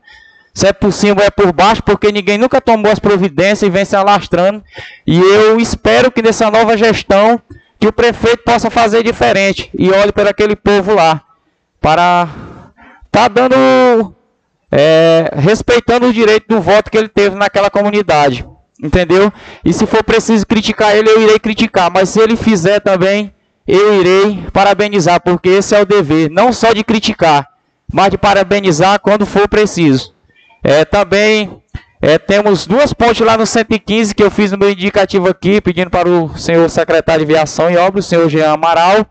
se 0.53 0.67
é 0.67 0.71
por 0.71 0.93
cima 0.93 1.21
ou 1.21 1.25
é 1.25 1.31
por 1.31 1.51
baixo, 1.51 1.81
porque 1.81 2.11
ninguém 2.11 2.37
nunca 2.37 2.61
tomou 2.61 2.91
as 2.91 2.99
providências 2.99 3.63
e 3.63 3.71
vem 3.71 3.83
se 3.85 3.95
alastrando. 3.95 4.63
E 5.05 5.19
eu 5.19 5.59
espero 5.59 6.11
que 6.11 6.21
nessa 6.21 6.51
nova 6.51 6.77
gestão 6.77 7.41
que 7.79 7.87
o 7.87 7.91
prefeito 7.93 8.43
possa 8.43 8.69
fazer 8.69 9.01
diferente 9.01 9.71
e 9.73 9.89
olhe 9.89 10.11
para 10.11 10.29
aquele 10.29 10.55
povo 10.55 10.93
lá, 10.93 11.19
para 11.81 12.27
tá 13.11 13.27
dando 13.27 14.13
é, 14.71 15.31
respeitando 15.35 16.05
o 16.05 16.13
direito 16.13 16.47
do 16.47 16.61
voto 16.61 16.91
que 16.91 16.97
ele 16.99 17.09
teve 17.09 17.35
naquela 17.35 17.71
comunidade. 17.71 18.45
Entendeu? 18.81 19.31
E 19.65 19.73
se 19.73 19.85
for 19.87 20.03
preciso 20.03 20.45
criticar 20.45 20.95
ele, 20.95 21.09
eu 21.09 21.21
irei 21.21 21.39
criticar. 21.39 21.91
Mas 21.91 22.09
se 22.09 22.19
ele 22.19 22.35
fizer 22.35 22.79
também, 22.79 23.33
eu 23.67 23.99
irei 23.99 24.45
parabenizar, 24.53 25.21
porque 25.21 25.49
esse 25.49 25.75
é 25.75 25.81
o 25.81 25.85
dever, 25.85 26.29
não 26.29 26.53
só 26.53 26.71
de 26.71 26.83
criticar, 26.83 27.47
mas 27.91 28.11
de 28.11 28.17
parabenizar 28.17 28.99
quando 28.99 29.25
for 29.25 29.47
preciso. 29.47 30.13
É, 30.63 30.85
também 30.85 31.61
é, 32.01 32.17
temos 32.17 32.67
duas 32.67 32.93
pontes 32.93 33.25
lá 33.25 33.37
no 33.37 33.45
115 33.45 34.13
que 34.13 34.23
eu 34.23 34.29
fiz 34.29 34.51
no 34.51 34.57
meu 34.57 34.69
indicativo 34.69 35.27
aqui, 35.27 35.59
pedindo 35.59 35.89
para 35.89 36.07
o 36.07 36.37
senhor 36.37 36.69
secretário 36.69 37.25
de 37.25 37.33
Viação 37.33 37.69
e 37.69 37.77
Obras, 37.77 38.05
o 38.05 38.09
senhor 38.09 38.29
Jean 38.29 38.53
Amaral. 38.53 39.05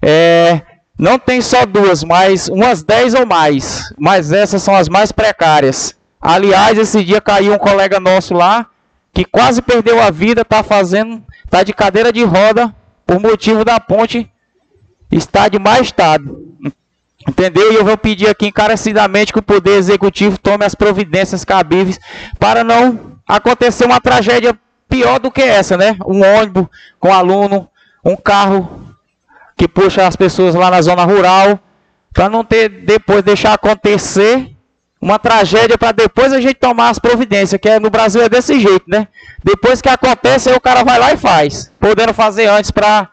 É, 0.00 0.62
não 0.98 1.18
tem 1.18 1.40
só 1.40 1.66
duas, 1.66 2.04
mas 2.04 2.48
umas 2.48 2.82
10 2.82 3.14
ou 3.14 3.26
mais. 3.26 3.92
Mas 3.98 4.32
essas 4.32 4.62
são 4.62 4.74
as 4.74 4.88
mais 4.88 5.10
precárias. 5.10 5.96
Aliás, 6.20 6.78
esse 6.78 7.04
dia 7.04 7.20
caiu 7.20 7.52
um 7.54 7.58
colega 7.58 8.00
nosso 8.00 8.34
lá, 8.34 8.66
que 9.18 9.24
quase 9.24 9.60
perdeu 9.60 10.00
a 10.00 10.12
vida, 10.12 10.42
está 10.42 10.62
fazendo, 10.62 11.20
está 11.44 11.64
de 11.64 11.72
cadeira 11.72 12.12
de 12.12 12.22
roda 12.22 12.72
por 13.04 13.18
motivo 13.18 13.64
da 13.64 13.80
ponte 13.80 14.30
está 15.10 15.48
de 15.48 15.58
má 15.58 15.80
estado. 15.80 16.54
Entendeu? 17.28 17.72
E 17.72 17.74
eu 17.74 17.84
vou 17.84 17.98
pedir 17.98 18.28
aqui 18.28 18.46
encarecidamente 18.46 19.32
que 19.32 19.40
o 19.40 19.42
Poder 19.42 19.72
Executivo 19.72 20.38
tome 20.38 20.64
as 20.64 20.76
providências 20.76 21.44
cabíveis 21.44 21.98
para 22.38 22.62
não 22.62 23.18
acontecer 23.26 23.86
uma 23.86 24.00
tragédia 24.00 24.56
pior 24.88 25.18
do 25.18 25.32
que 25.32 25.42
essa, 25.42 25.76
né? 25.76 25.96
Um 26.06 26.22
ônibus 26.22 26.68
com 27.00 27.12
aluno, 27.12 27.68
um 28.04 28.14
carro 28.14 28.94
que 29.56 29.66
puxa 29.66 30.06
as 30.06 30.14
pessoas 30.14 30.54
lá 30.54 30.70
na 30.70 30.80
zona 30.80 31.02
rural, 31.02 31.58
para 32.14 32.28
não 32.28 32.44
ter 32.44 32.68
depois 32.68 33.24
deixar 33.24 33.54
acontecer 33.54 34.56
uma 35.00 35.18
tragédia 35.18 35.78
para 35.78 35.92
depois 35.92 36.32
a 36.32 36.40
gente 36.40 36.54
tomar 36.54 36.90
as 36.90 36.98
providências, 36.98 37.60
que 37.60 37.68
é, 37.68 37.78
no 37.78 37.90
Brasil 37.90 38.20
é 38.22 38.28
desse 38.28 38.58
jeito, 38.58 38.84
né? 38.88 39.06
Depois 39.42 39.80
que 39.80 39.88
acontece, 39.88 40.48
aí 40.48 40.56
o 40.56 40.60
cara 40.60 40.82
vai 40.82 40.98
lá 40.98 41.12
e 41.12 41.16
faz, 41.16 41.72
podendo 41.78 42.12
fazer 42.12 42.46
antes 42.46 42.70
para 42.70 43.08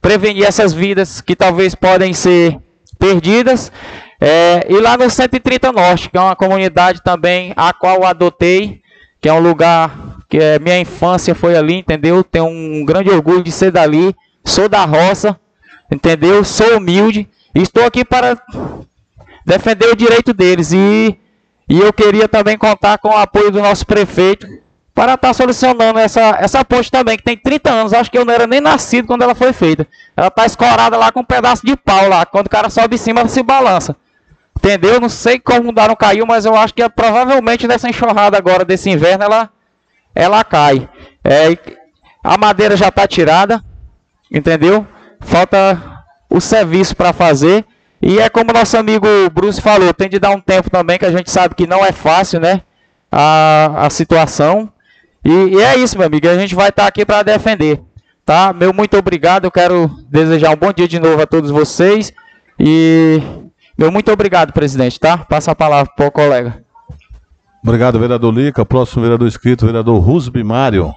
prevenir 0.00 0.44
essas 0.44 0.72
vidas 0.72 1.20
que 1.20 1.34
talvez 1.34 1.74
podem 1.74 2.12
ser 2.14 2.58
perdidas. 2.98 3.72
É, 4.20 4.66
e 4.68 4.78
lá 4.78 4.96
no 4.96 5.10
130 5.10 5.72
Norte, 5.72 6.08
que 6.08 6.16
é 6.16 6.20
uma 6.20 6.36
comunidade 6.36 7.02
também 7.02 7.52
a 7.56 7.72
qual 7.72 8.06
adotei, 8.06 8.80
que 9.20 9.28
é 9.28 9.32
um 9.32 9.40
lugar 9.40 10.16
que 10.28 10.38
é, 10.38 10.58
minha 10.58 10.78
infância 10.78 11.34
foi 11.34 11.56
ali, 11.56 11.74
entendeu? 11.74 12.22
Tenho 12.22 12.46
um 12.46 12.84
grande 12.84 13.10
orgulho 13.10 13.42
de 13.42 13.52
ser 13.52 13.70
dali, 13.70 14.14
sou 14.44 14.68
da 14.68 14.84
roça, 14.84 15.38
entendeu? 15.90 16.44
Sou 16.44 16.78
humilde, 16.78 17.28
estou 17.54 17.84
aqui 17.84 18.04
para 18.04 18.40
defender 19.46 19.88
o 19.88 19.96
direito 19.96 20.34
deles. 20.34 20.72
E, 20.72 21.16
e 21.68 21.80
eu 21.80 21.92
queria 21.92 22.28
também 22.28 22.58
contar 22.58 22.98
com 22.98 23.10
o 23.10 23.16
apoio 23.16 23.50
do 23.52 23.62
nosso 23.62 23.86
prefeito 23.86 24.46
para 24.92 25.14
estar 25.14 25.28
tá 25.28 25.34
solucionando 25.34 25.98
essa, 25.98 26.36
essa 26.40 26.64
ponte 26.64 26.90
também, 26.90 27.16
que 27.16 27.22
tem 27.22 27.36
30 27.36 27.70
anos. 27.70 27.92
Acho 27.92 28.10
que 28.10 28.18
eu 28.18 28.24
não 28.24 28.34
era 28.34 28.46
nem 28.46 28.60
nascido 28.60 29.06
quando 29.06 29.22
ela 29.22 29.34
foi 29.34 29.52
feita. 29.52 29.86
Ela 30.16 30.28
está 30.28 30.44
escorada 30.44 30.96
lá 30.96 31.12
com 31.12 31.20
um 31.20 31.24
pedaço 31.24 31.64
de 31.64 31.76
pau 31.76 32.08
lá. 32.08 32.26
Quando 32.26 32.46
o 32.46 32.50
cara 32.50 32.68
sobe 32.68 32.96
em 32.96 32.98
cima, 32.98 33.28
se 33.28 33.42
balança. 33.42 33.94
Entendeu? 34.58 34.98
Não 34.98 35.08
sei 35.08 35.38
como 35.38 35.70
não 35.70 35.94
caiu, 35.94 36.26
mas 36.26 36.44
eu 36.44 36.56
acho 36.56 36.74
que 36.74 36.82
é, 36.82 36.88
provavelmente 36.88 37.68
nessa 37.68 37.88
enxurrada 37.88 38.36
agora 38.38 38.64
desse 38.64 38.90
inverno 38.90 39.22
ela, 39.22 39.50
ela 40.14 40.42
cai. 40.42 40.88
É, 41.22 41.56
a 42.24 42.38
madeira 42.38 42.74
já 42.74 42.88
está 42.88 43.06
tirada, 43.06 43.62
entendeu? 44.32 44.86
Falta 45.20 46.04
o 46.28 46.40
serviço 46.40 46.96
para 46.96 47.12
fazer. 47.12 47.64
E 48.00 48.18
é 48.18 48.28
como 48.28 48.52
nosso 48.52 48.76
amigo 48.76 49.06
Bruce 49.32 49.60
falou, 49.60 49.92
tem 49.94 50.08
de 50.08 50.18
dar 50.18 50.30
um 50.30 50.40
tempo 50.40 50.70
também, 50.70 50.98
que 50.98 51.06
a 51.06 51.10
gente 51.10 51.30
sabe 51.30 51.54
que 51.54 51.66
não 51.66 51.84
é 51.84 51.92
fácil, 51.92 52.40
né? 52.40 52.62
A, 53.10 53.86
a 53.86 53.90
situação. 53.90 54.70
E, 55.24 55.30
e 55.30 55.62
é 55.62 55.76
isso, 55.78 55.96
meu 55.96 56.06
amigo, 56.06 56.28
a 56.28 56.38
gente 56.38 56.54
vai 56.54 56.68
estar 56.68 56.82
tá 56.82 56.88
aqui 56.88 57.04
para 57.04 57.22
defender. 57.22 57.80
Tá? 58.24 58.52
Meu 58.52 58.72
muito 58.72 58.96
obrigado, 58.96 59.44
eu 59.44 59.50
quero 59.50 59.88
desejar 60.08 60.50
um 60.50 60.56
bom 60.56 60.72
dia 60.72 60.88
de 60.88 60.98
novo 60.98 61.22
a 61.22 61.26
todos 61.26 61.50
vocês. 61.50 62.12
E 62.58 63.22
meu 63.78 63.90
muito 63.90 64.10
obrigado, 64.12 64.52
presidente, 64.52 64.98
tá? 64.98 65.18
Passa 65.18 65.52
a 65.52 65.54
palavra 65.54 65.92
para 65.96 66.06
o 66.06 66.10
colega. 66.10 66.62
Obrigado, 67.62 67.98
vereador 67.98 68.32
Lica. 68.32 68.64
Próximo 68.64 69.02
vereador 69.02 69.26
inscrito, 69.26 69.66
vereador 69.66 70.00
Rusbi 70.00 70.44
Mário. 70.44 70.94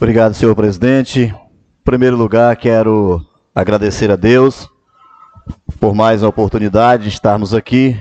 Obrigado, 0.00 0.32
senhor 0.32 0.54
presidente. 0.54 1.22
Em 1.22 1.34
primeiro 1.82 2.16
lugar, 2.16 2.54
quero 2.54 3.20
agradecer 3.52 4.12
a 4.12 4.14
Deus 4.14 4.68
por 5.80 5.92
mais 5.92 6.22
uma 6.22 6.28
oportunidade 6.28 7.02
de 7.02 7.08
estarmos 7.08 7.52
aqui 7.52 7.98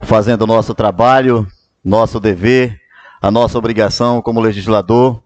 fazendo 0.00 0.42
o 0.42 0.46
nosso 0.46 0.76
trabalho, 0.76 1.44
nosso 1.84 2.20
dever, 2.20 2.80
a 3.20 3.32
nossa 3.32 3.58
obrigação 3.58 4.22
como 4.22 4.40
legislador, 4.40 5.20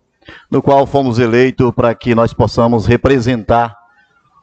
no 0.51 0.62
qual 0.62 0.86
fomos 0.86 1.19
eleitos 1.19 1.70
para 1.73 1.94
que 1.94 2.14
nós 2.14 2.32
possamos 2.32 2.86
representar 2.86 3.77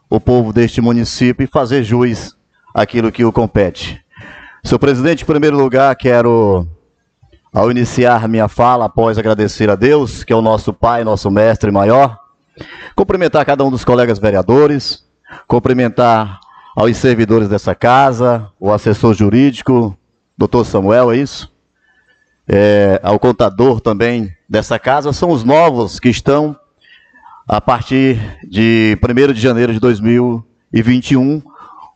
o 0.08 0.20
povo 0.20 0.54
deste 0.54 0.80
município 0.82 1.46
e 1.46 1.48
fazer 1.48 1.84
juiz 1.84 2.38
aquilo 2.76 3.12
que 3.12 3.26
o 3.26 3.32
compete. 3.32 4.00
Senhor 4.64 4.78
presidente, 4.78 5.24
em 5.24 5.26
primeiro 5.26 5.58
lugar, 5.58 5.96
quero 5.96 6.68
ao 7.54 7.72
iniciar 7.72 8.28
minha 8.28 8.48
fala, 8.48 8.86
após 8.86 9.18
agradecer 9.18 9.70
a 9.70 9.76
Deus, 9.76 10.24
que 10.24 10.32
é 10.32 10.36
o 10.36 10.42
nosso 10.42 10.74
Pai, 10.74 11.04
nosso 11.04 11.32
Mestre 11.32 11.72
maior, 11.72 12.18
cumprimentar 12.96 13.46
cada 13.46 13.64
um 13.64 13.72
dos 13.72 13.84
colegas 13.84 14.20
vereadores, 14.20 15.06
cumprimentar 15.48 16.40
aos 16.76 16.96
servidores 16.98 17.50
dessa 17.50 17.74
casa, 17.74 18.48
o 18.60 18.72
assessor 18.72 19.14
jurídico, 19.14 19.98
doutor 20.38 20.66
Samuel, 20.66 21.12
é 21.12 21.18
isso? 21.18 21.52
É, 22.48 23.00
ao 23.04 23.20
contador 23.20 23.80
também 23.82 24.32
dessa 24.48 24.80
casa, 24.80 25.12
são 25.14 25.32
os 25.32 25.44
novos 25.44 26.00
que 26.00 26.10
estão 26.10 26.56
a 27.48 27.60
partir 27.60 28.20
de 28.48 28.98
1 29.04 29.34
de 29.34 29.42
janeiro 29.42 29.74
de 29.74 29.80
2021, 29.80 31.42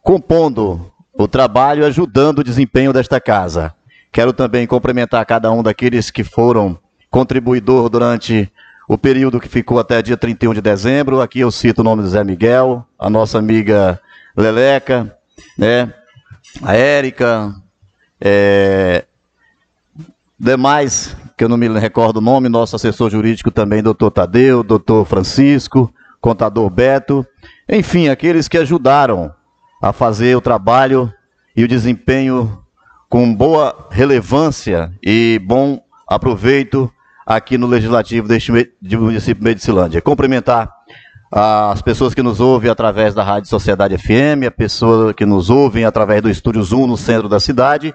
compondo 0.01 0.91
o 1.13 1.27
trabalho, 1.27 1.85
ajudando 1.85 2.39
o 2.39 2.43
desempenho 2.43 2.91
desta 2.91 3.21
casa. 3.21 3.73
Quero 4.13 4.31
também 4.31 4.67
cumprimentar 4.67 5.25
cada 5.25 5.51
um 5.51 5.63
daqueles 5.63 6.11
que 6.11 6.23
foram 6.23 6.77
contribuidor 7.09 7.89
durante 7.89 8.47
o 8.87 8.95
período 8.95 9.39
que 9.39 9.49
ficou 9.49 9.79
até 9.79 10.03
dia 10.03 10.15
31 10.15 10.53
de 10.53 10.61
dezembro. 10.61 11.19
Aqui 11.19 11.39
eu 11.39 11.49
cito 11.49 11.81
o 11.81 11.83
nome 11.83 12.03
do 12.03 12.09
Zé 12.09 12.23
Miguel, 12.23 12.85
a 12.99 13.09
nossa 13.09 13.39
amiga 13.39 13.99
Leleca, 14.37 15.17
né? 15.57 15.91
a 16.61 16.75
Érica, 16.75 17.55
é... 18.21 19.05
demais, 20.39 21.17
que 21.35 21.43
eu 21.43 21.49
não 21.49 21.57
me 21.57 21.67
recordo 21.67 22.17
o 22.17 22.21
nome, 22.21 22.49
nosso 22.49 22.75
assessor 22.75 23.09
jurídico 23.09 23.49
também, 23.49 23.81
doutor 23.81 24.11
Tadeu, 24.11 24.61
doutor 24.61 25.05
Francisco, 25.05 25.91
contador 26.21 26.69
Beto, 26.69 27.25
enfim, 27.67 28.09
aqueles 28.09 28.47
que 28.47 28.59
ajudaram 28.59 29.33
a 29.81 29.91
fazer 29.91 30.37
o 30.37 30.41
trabalho 30.41 31.11
e 31.55 31.63
o 31.63 31.67
desempenho 31.67 32.62
com 33.13 33.31
boa 33.31 33.89
relevância 33.91 34.91
e 34.99 35.39
bom 35.45 35.79
aproveito 36.07 36.91
aqui 37.23 37.59
no 37.59 37.67
Legislativo 37.67 38.27
deste 38.27 38.51
município 38.51 39.35
de 39.35 39.43
Medicilândia. 39.43 40.01
Cumprimentar 40.01 40.67
as 41.31 41.79
pessoas 41.79 42.15
que 42.15 42.23
nos 42.23 42.39
ouvem 42.39 42.71
através 42.71 43.13
da 43.13 43.23
Rádio 43.23 43.47
Sociedade 43.47 43.95
FM, 43.99 44.47
a 44.47 44.49
pessoa 44.49 45.13
que 45.13 45.27
nos 45.27 45.51
ouvem 45.51 45.85
através 45.85 46.23
do 46.23 46.29
Estúdio 46.31 46.63
Zoom 46.63 46.87
no 46.87 46.97
centro 46.97 47.29
da 47.29 47.39
cidade, 47.39 47.93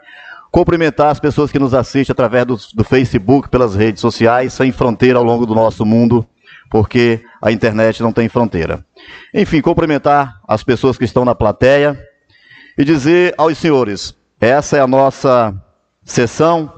cumprimentar 0.53 1.09
as 1.09 1.19
pessoas 1.19 1.51
que 1.51 1.59
nos 1.59 1.75
assistem 1.75 2.13
através 2.13 2.47
do, 2.47 2.57
do 2.75 2.85
Facebook, 2.85 3.49
pelas 3.49 3.75
redes 3.75 4.01
sociais, 4.01 4.53
sem 4.53 4.71
fronteira 4.71 5.19
ao 5.19 5.25
longo 5.25 5.45
do 5.45 5.53
nosso 5.53 5.85
mundo, 5.85 6.25
porque 6.71 7.21
a 7.43 7.51
internet 7.51 8.05
não 8.05 8.13
tem 8.13 8.29
fronteira. 8.29 8.87
Enfim, 9.35 9.61
cumprimentar 9.61 10.41
as 10.47 10.63
pessoas 10.63 10.97
que 10.97 11.05
estão 11.05 11.25
na 11.25 11.35
plateia 11.35 12.01
e 12.79 12.85
dizer 12.85 13.35
aos 13.37 13.59
senhores, 13.59 14.17
essa 14.41 14.77
é 14.77 14.81
a 14.81 14.87
nossa 14.87 15.55
sessão 16.05 16.73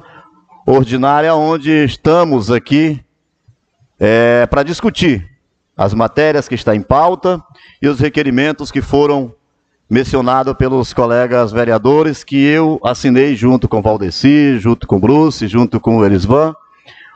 ordinária, 0.66 1.34
onde 1.34 1.70
estamos 1.84 2.50
aqui 2.50 3.04
é, 3.98 4.46
para 4.46 4.62
discutir 4.62 5.28
as 5.76 5.92
matérias 5.92 6.48
que 6.48 6.54
estão 6.54 6.72
em 6.72 6.80
pauta 6.80 7.42
e 7.82 7.86
os 7.86 8.00
requerimentos 8.00 8.70
que 8.70 8.80
foram 8.80 9.34
mencionados 9.90 10.54
pelos 10.54 10.94
colegas 10.94 11.52
vereadores, 11.52 12.24
que 12.24 12.42
eu 12.42 12.80
assinei 12.82 13.36
junto 13.36 13.68
com 13.68 13.82
Valdeci, 13.82 14.58
junto 14.58 14.86
com 14.86 14.98
Bruce, 14.98 15.46
junto 15.46 15.78
com 15.78 16.04
Elisvan, 16.04 16.54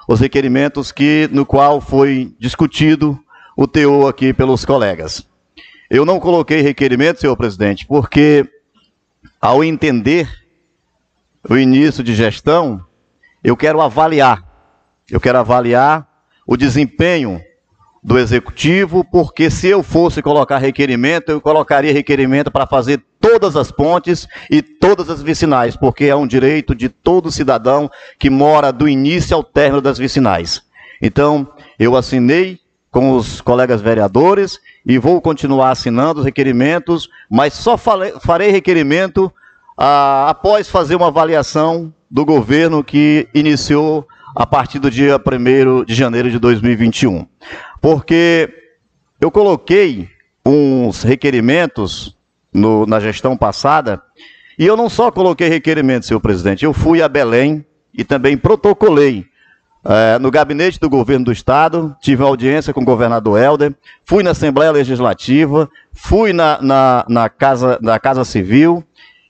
os 0.07 0.21
requerimentos 0.21 0.93
que, 0.93 1.29
no 1.33 1.47
qual 1.47 1.81
foi 1.81 2.35
discutido 2.39 3.19
o 3.57 3.67
teor 3.67 4.11
aqui 4.11 4.35
pelos 4.35 4.65
colegas. 4.65 5.27
Eu 5.89 6.05
não 6.05 6.21
coloquei 6.21 6.61
requerimento, 6.61 7.21
senhor 7.21 7.37
presidente, 7.37 7.87
porque 7.87 8.47
ao 9.45 9.63
entender 9.63 10.27
o 11.47 11.59
início 11.59 12.03
de 12.03 12.15
gestão, 12.15 12.83
eu 13.45 13.55
quero 13.55 13.83
avaliar. 13.83 14.43
Eu 15.11 15.21
quero 15.21 15.37
avaliar 15.37 16.09
o 16.47 16.57
desempenho 16.57 17.43
do 18.03 18.19
executivo, 18.19 19.05
porque 19.05 19.51
se 19.51 19.67
eu 19.67 19.83
fosse 19.83 20.23
colocar 20.23 20.57
requerimento, 20.57 21.29
eu 21.29 21.43
colocaria 21.43 21.93
requerimento 21.93 22.51
para 22.51 22.67
fazer 22.67 23.05
todas 23.21 23.55
as 23.55 23.71
pontes 23.71 24.27
e 24.51 24.63
todas 24.63 25.11
as 25.11 25.21
vicinais, 25.21 25.77
porque 25.77 26.07
é 26.07 26.17
um 26.17 26.27
direito 26.27 26.75
de 26.75 26.89
todo 26.89 27.31
cidadão 27.31 27.91
que 28.19 28.31
mora 28.31 28.73
do 28.73 28.89
início 28.89 29.37
ao 29.37 29.45
término 29.45 29.83
das 29.83 29.99
vicinais. 29.99 30.63
Então, 31.03 31.47
eu 31.79 31.95
assinei 31.95 32.61
com 32.95 33.17
os 33.17 33.41
colegas 33.41 33.83
vereadores 33.83 34.61
e 34.87 34.99
vou 34.99 35.21
continuar 35.21 35.73
assinando 35.73 36.21
os 36.21 36.25
requerimentos, 36.25 37.11
mas 37.29 37.53
só 37.53 37.77
falei, 37.77 38.15
farei 38.21 38.53
requerimento 38.53 39.33
ah, 39.77 40.29
após 40.31 40.69
fazer 40.69 40.95
uma 40.95 41.09
avaliação 41.09 41.93
do 42.09 42.25
governo 42.25 42.85
que 42.85 43.29
iniciou 43.35 44.07
a 44.37 44.47
partir 44.47 44.79
do 44.79 44.93
dia 44.93 45.17
1 45.17 45.85
de 45.85 45.93
janeiro 45.93 46.31
de 46.31 46.39
2021. 46.39 47.27
Porque 47.81 48.49
eu 49.21 49.29
coloquei 49.29 50.09
uns 50.47 51.03
requerimentos 51.03 52.17
no, 52.53 52.87
na 52.87 53.01
gestão 53.01 53.37
passada, 53.37 54.01
e 54.57 54.65
eu 54.65 54.77
não 54.77 54.89
só 54.89 55.11
coloquei 55.11 55.49
requerimentos, 55.49 56.07
senhor 56.07 56.21
presidente, 56.21 56.65
eu 56.65 56.73
fui 56.73 57.03
a 57.03 57.09
Belém 57.09 57.67
e 57.93 58.05
também 58.05 58.37
protocolei 58.37 59.27
é, 59.85 60.19
no 60.19 60.31
gabinete 60.31 60.81
do 60.81 60.89
governo 60.89 61.27
do 61.27 61.33
estado, 61.33 61.95
tive 62.01 62.23
uma 62.23 62.29
audiência 62.29 62.73
com 62.73 62.81
o 62.81 62.85
governador 62.85 63.39
Helder, 63.39 63.75
fui 64.05 64.23
na 64.23 64.31
Assembleia 64.31 64.71
Legislativa, 64.71 65.69
fui 65.93 66.33
na, 66.33 66.61
na, 66.63 67.05
na, 67.09 67.29
casa, 67.29 67.79
na 67.83 67.99
Casa 67.99 68.25
Civil, 68.25 68.83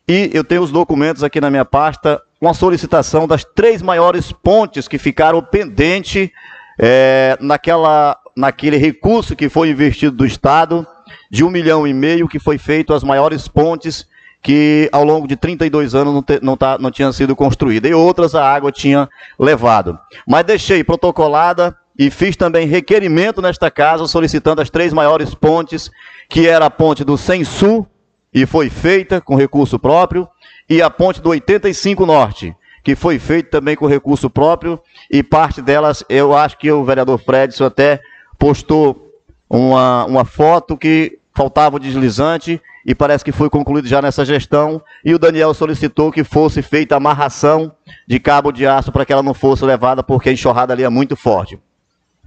e 0.07 0.31
eu 0.33 0.45
tenho 0.45 0.63
os 0.63 0.71
documentos 0.71 1.25
aqui 1.25 1.41
na 1.41 1.51
minha 1.51 1.65
pasta, 1.65 2.23
uma 2.41 2.55
solicitação 2.55 3.27
das 3.27 3.45
três 3.45 3.83
maiores 3.83 4.31
pontes 4.31 4.87
que 4.87 4.99
ficaram 4.99 5.43
pendentes 5.43 6.31
é, 6.79 7.37
naquela, 7.41 8.17
naquele 8.37 8.77
recurso 8.77 9.35
que 9.35 9.49
foi 9.49 9.71
investido 9.71 10.17
do 10.17 10.27
Estado, 10.27 10.87
de 11.31 11.43
um 11.43 11.51
milhão 11.51 11.87
e 11.87 11.93
meio, 11.93 12.29
que 12.29 12.39
foi 12.39 12.59
feito 12.59 12.95
as 12.95 13.03
maiores 13.03 13.49
pontes 13.49 14.07
que 14.45 14.91
ao 14.93 15.03
longo 15.03 15.27
de 15.27 15.37
32 15.37 15.95
anos 15.95 16.13
não, 16.13 16.23
te, 16.23 16.39
não, 16.43 16.55
tá, 16.55 16.77
não 16.79 16.91
tinham 16.91 17.11
sido 17.15 17.35
construídas, 17.35 17.91
e 17.91 17.95
outras 17.95 18.35
a 18.35 18.47
água 18.47 18.71
tinha 18.71 19.09
levado. 19.39 19.99
Mas 20.29 20.45
deixei 20.45 20.85
protocolada 20.85 21.75
e 21.99 22.11
fiz 22.11 22.37
também 22.37 22.69
requerimento 22.69 23.41
nesta 23.41 23.71
casa, 23.71 24.07
solicitando 24.07 24.61
as 24.61 24.69
três 24.69 24.93
maiores 24.93 25.35
pontes, 25.35 25.91
que 26.29 26.47
era 26.47 26.67
a 26.67 26.71
ponte 26.71 27.03
do 27.03 27.17
Sensu, 27.17 27.87
e 28.35 28.45
foi 28.45 28.69
feita 28.69 29.19
com 29.19 29.35
recurso 29.35 29.79
próprio, 29.79 30.29
e 30.69 30.83
a 30.83 30.91
ponte 30.91 31.23
do 31.23 31.31
85 31.31 32.05
Norte, 32.05 32.55
que 32.83 32.95
foi 32.95 33.19
feita 33.19 33.53
também 33.53 33.75
com 33.75 33.87
recurso 33.87 34.29
próprio, 34.29 34.79
e 35.11 35.23
parte 35.23 35.63
delas, 35.63 36.05
eu 36.07 36.37
acho 36.37 36.59
que 36.59 36.71
o 36.71 36.85
vereador 36.85 37.17
Fredson 37.19 37.65
até 37.65 37.99
postou 38.39 39.09
uma, 39.49 40.05
uma 40.05 40.25
foto 40.27 40.77
que 40.77 41.19
faltava 41.35 41.77
o 41.77 41.81
deslizante, 41.81 42.61
e 42.85 42.95
parece 42.95 43.25
que 43.25 43.33
foi 43.33 43.49
concluído 43.49 43.89
já 43.89 44.03
nessa 44.03 44.25
gestão, 44.25 44.83
e 45.05 45.15
o 45.15 45.19
Daniel 45.19 45.55
solicitou 45.55 46.13
que 46.13 46.25
fosse 46.25 46.63
feita 46.63 46.97
amarração 46.97 47.73
de 48.07 48.19
cabo 48.19 48.53
de 48.53 48.67
aço 48.67 48.93
para 48.93 49.05
que 49.05 49.13
ela 49.13 49.23
não 49.23 49.35
fosse 49.35 49.65
levada, 49.65 50.03
porque 50.03 50.29
a 50.29 50.33
enxurrada 50.33 50.73
ali 50.73 50.83
é 50.83 50.89
muito 50.89 51.17
forte. 51.17 51.59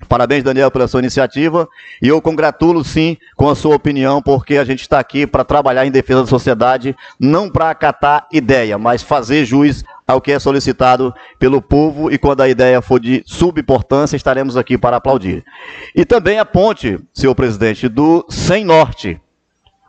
Parabéns, 0.07 0.43
Daniel, 0.43 0.69
pela 0.69 0.87
sua 0.87 0.99
iniciativa. 0.99 1.67
E 2.01 2.07
eu 2.07 2.21
congratulo, 2.21 2.83
sim, 2.83 3.17
com 3.35 3.49
a 3.49 3.55
sua 3.55 3.75
opinião, 3.75 4.21
porque 4.21 4.57
a 4.57 4.63
gente 4.63 4.81
está 4.81 4.99
aqui 4.99 5.25
para 5.25 5.43
trabalhar 5.43 5.85
em 5.85 5.91
defesa 5.91 6.21
da 6.21 6.27
sociedade, 6.27 6.95
não 7.19 7.49
para 7.49 7.71
acatar 7.71 8.27
ideia, 8.31 8.77
mas 8.77 9.01
fazer 9.01 9.43
juiz 9.43 9.83
ao 10.05 10.21
que 10.21 10.31
é 10.31 10.39
solicitado 10.39 11.13
pelo 11.39 11.61
povo. 11.61 12.11
E 12.11 12.17
quando 12.17 12.41
a 12.41 12.49
ideia 12.49 12.81
for 12.81 12.99
de 12.99 13.23
subimportância, 13.25 14.15
estaremos 14.15 14.55
aqui 14.55 14.77
para 14.77 14.97
aplaudir. 14.97 15.43
E 15.95 16.05
também 16.05 16.37
a 16.37 16.45
ponte, 16.45 16.99
senhor 17.13 17.33
presidente, 17.33 17.89
do 17.89 18.25
Sem 18.29 18.63
Norte. 18.63 19.19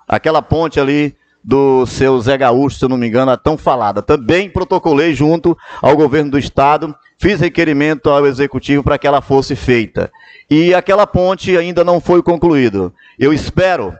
Aquela 0.08 0.40
ponte 0.40 0.80
ali 0.80 1.14
do 1.44 1.86
seu 1.86 2.18
Zé 2.20 2.36
Gaúcho, 2.36 2.78
se 2.78 2.88
não 2.88 2.96
me 2.96 3.06
engano, 3.06 3.30
a 3.30 3.36
tão 3.36 3.56
falada. 3.56 4.02
Também 4.02 4.50
protocolei 4.50 5.14
junto 5.14 5.56
ao 5.82 5.96
governo 5.96 6.30
do 6.30 6.38
estado 6.38 6.94
fiz 7.18 7.40
requerimento 7.40 8.08
ao 8.08 8.26
executivo 8.26 8.82
para 8.82 8.96
que 8.96 9.06
ela 9.06 9.20
fosse 9.20 9.56
feita. 9.56 10.10
E 10.48 10.72
aquela 10.72 11.06
ponte 11.06 11.56
ainda 11.56 11.84
não 11.84 12.00
foi 12.00 12.22
concluída. 12.22 12.92
Eu 13.18 13.32
espero, 13.32 13.94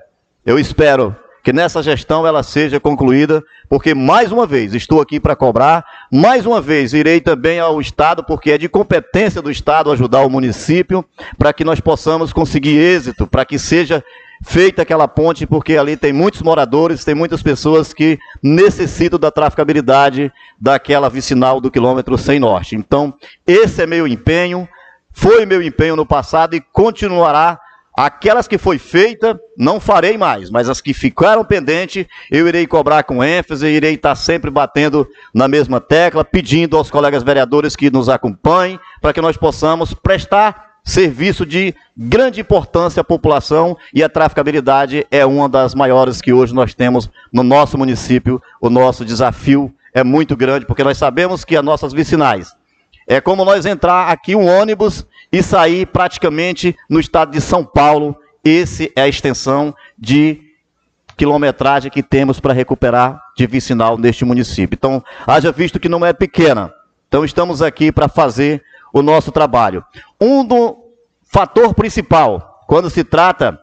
eu 0.46 0.58
espero 0.58 1.14
que 1.42 1.52
nessa 1.52 1.82
gestão 1.82 2.26
ela 2.26 2.42
seja 2.42 2.78
concluída, 2.78 3.42
porque 3.68 3.94
mais 3.94 4.30
uma 4.30 4.46
vez 4.46 4.74
estou 4.74 5.00
aqui 5.00 5.18
para 5.18 5.36
cobrar, 5.36 5.84
mais 6.12 6.46
uma 6.46 6.60
vez 6.60 6.92
irei 6.92 7.20
também 7.20 7.58
ao 7.58 7.80
Estado, 7.80 8.22
porque 8.22 8.52
é 8.52 8.58
de 8.58 8.68
competência 8.68 9.40
do 9.40 9.50
Estado 9.50 9.90
ajudar 9.90 10.22
o 10.22 10.30
município, 10.30 11.04
para 11.36 11.52
que 11.52 11.64
nós 11.64 11.80
possamos 11.80 12.32
conseguir 12.32 12.76
êxito, 12.78 13.26
para 13.26 13.44
que 13.44 13.58
seja 13.58 14.04
feita 14.42 14.82
aquela 14.82 15.08
ponte, 15.08 15.46
porque 15.46 15.76
ali 15.76 15.96
tem 15.96 16.12
muitos 16.12 16.42
moradores, 16.42 17.04
tem 17.04 17.14
muitas 17.14 17.42
pessoas 17.42 17.92
que 17.92 18.18
necessitam 18.42 19.18
da 19.18 19.30
traficabilidade 19.30 20.32
daquela 20.60 21.08
vicinal 21.08 21.60
do 21.60 21.70
quilômetro 21.70 22.16
100 22.16 22.38
norte. 22.38 22.76
Então, 22.76 23.14
esse 23.46 23.82
é 23.82 23.86
meu 23.86 24.06
empenho, 24.06 24.68
foi 25.12 25.44
meu 25.44 25.62
empenho 25.62 25.96
no 25.96 26.06
passado 26.06 26.54
e 26.54 26.60
continuará. 26.60 27.58
Aquelas 27.96 28.46
que 28.46 28.58
foi 28.58 28.78
feita, 28.78 29.40
não 29.56 29.80
farei 29.80 30.16
mais, 30.16 30.50
mas 30.50 30.68
as 30.68 30.80
que 30.80 30.94
ficaram 30.94 31.44
pendentes, 31.44 32.06
eu 32.30 32.46
irei 32.46 32.64
cobrar 32.64 33.02
com 33.02 33.24
ênfase, 33.24 33.66
irei 33.66 33.94
estar 33.94 34.14
sempre 34.14 34.52
batendo 34.52 35.04
na 35.34 35.48
mesma 35.48 35.80
tecla, 35.80 36.24
pedindo 36.24 36.76
aos 36.76 36.92
colegas 36.92 37.24
vereadores 37.24 37.74
que 37.74 37.90
nos 37.90 38.08
acompanhem, 38.08 38.78
para 39.00 39.12
que 39.12 39.20
nós 39.20 39.36
possamos 39.36 39.92
prestar 39.92 40.67
serviço 40.88 41.44
de 41.44 41.74
grande 41.94 42.40
importância 42.40 43.02
à 43.02 43.04
população 43.04 43.76
e 43.92 44.02
a 44.02 44.08
traficabilidade 44.08 45.06
é 45.10 45.24
uma 45.26 45.48
das 45.48 45.74
maiores 45.74 46.20
que 46.20 46.32
hoje 46.32 46.54
nós 46.54 46.74
temos 46.74 47.10
no 47.30 47.42
nosso 47.42 47.76
município. 47.76 48.40
O 48.60 48.70
nosso 48.70 49.04
desafio 49.04 49.72
é 49.92 50.02
muito 50.02 50.34
grande, 50.34 50.64
porque 50.64 50.82
nós 50.82 50.96
sabemos 50.96 51.44
que 51.44 51.56
as 51.56 51.64
nossas 51.64 51.92
vicinais 51.92 52.56
é 53.06 53.20
como 53.20 53.44
nós 53.44 53.64
entrar 53.64 54.08
aqui 54.10 54.34
um 54.36 54.46
ônibus 54.46 55.06
e 55.32 55.42
sair 55.42 55.86
praticamente 55.86 56.76
no 56.88 57.00
estado 57.00 57.32
de 57.32 57.40
São 57.40 57.64
Paulo. 57.64 58.14
Esse 58.44 58.92
é 58.94 59.02
a 59.02 59.08
extensão 59.08 59.74
de 59.98 60.40
quilometragem 61.16 61.90
que 61.90 62.02
temos 62.02 62.38
para 62.38 62.52
recuperar 62.52 63.20
de 63.36 63.46
vicinal 63.46 63.98
neste 63.98 64.24
município. 64.26 64.76
Então, 64.76 65.02
haja 65.26 65.50
visto 65.50 65.80
que 65.80 65.88
não 65.88 66.04
é 66.04 66.12
pequena. 66.12 66.72
Então, 67.08 67.24
estamos 67.24 67.62
aqui 67.62 67.90
para 67.90 68.08
fazer 68.08 68.62
o 68.92 69.02
nosso 69.02 69.32
trabalho. 69.32 69.82
Um 70.20 70.44
do 70.44 70.77
fator 71.28 71.74
principal, 71.74 72.64
quando 72.66 72.90
se 72.90 73.04
trata 73.04 73.58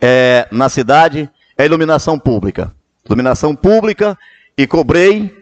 é, 0.00 0.46
na 0.50 0.68
cidade, 0.68 1.30
é 1.56 1.64
iluminação 1.64 2.18
pública. 2.18 2.72
Iluminação 3.06 3.54
pública 3.54 4.18
e 4.56 4.66
cobrei 4.66 5.36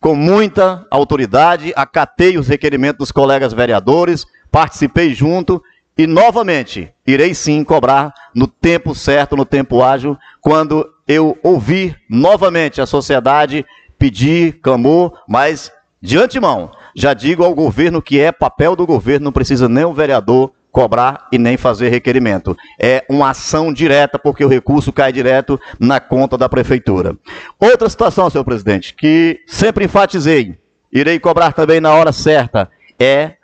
com 0.00 0.14
muita 0.14 0.86
autoridade, 0.90 1.72
acatei 1.76 2.38
os 2.38 2.48
requerimentos 2.48 2.98
dos 2.98 3.12
colegas 3.12 3.52
vereadores, 3.52 4.26
participei 4.50 5.14
junto 5.14 5.62
e 5.96 6.06
novamente 6.06 6.92
irei 7.06 7.34
sim 7.34 7.62
cobrar 7.62 8.12
no 8.34 8.46
tempo 8.46 8.94
certo, 8.94 9.36
no 9.36 9.44
tempo 9.44 9.82
ágil, 9.82 10.16
quando 10.40 10.88
eu 11.06 11.38
ouvir 11.42 12.00
novamente 12.08 12.80
a 12.80 12.86
sociedade 12.86 13.66
pedir, 13.98 14.60
clamor, 14.60 15.12
mas 15.28 15.70
de 16.00 16.16
antemão 16.16 16.70
já 16.94 17.12
digo 17.12 17.44
ao 17.44 17.54
governo 17.54 18.02
que 18.02 18.18
é 18.18 18.32
papel 18.32 18.74
do 18.74 18.86
governo, 18.86 19.24
não 19.24 19.32
precisa 19.32 19.68
nem 19.68 19.84
o 19.84 19.92
vereador 19.92 20.52
cobrar 20.70 21.28
e 21.32 21.38
nem 21.38 21.56
fazer 21.56 21.88
requerimento. 21.88 22.56
É 22.78 23.04
uma 23.08 23.30
ação 23.30 23.72
direta, 23.72 24.18
porque 24.18 24.44
o 24.44 24.48
recurso 24.48 24.92
cai 24.92 25.12
direto 25.12 25.60
na 25.78 26.00
conta 26.00 26.38
da 26.38 26.48
prefeitura. 26.48 27.16
Outra 27.58 27.88
situação, 27.88 28.30
senhor 28.30 28.44
presidente, 28.44 28.94
que 28.94 29.40
sempre 29.46 29.84
enfatizei, 29.84 30.58
irei 30.92 31.18
cobrar 31.18 31.52
também 31.52 31.80
na 31.80 31.94
hora 31.94 32.12
certa, 32.12 32.70
é 32.98 33.34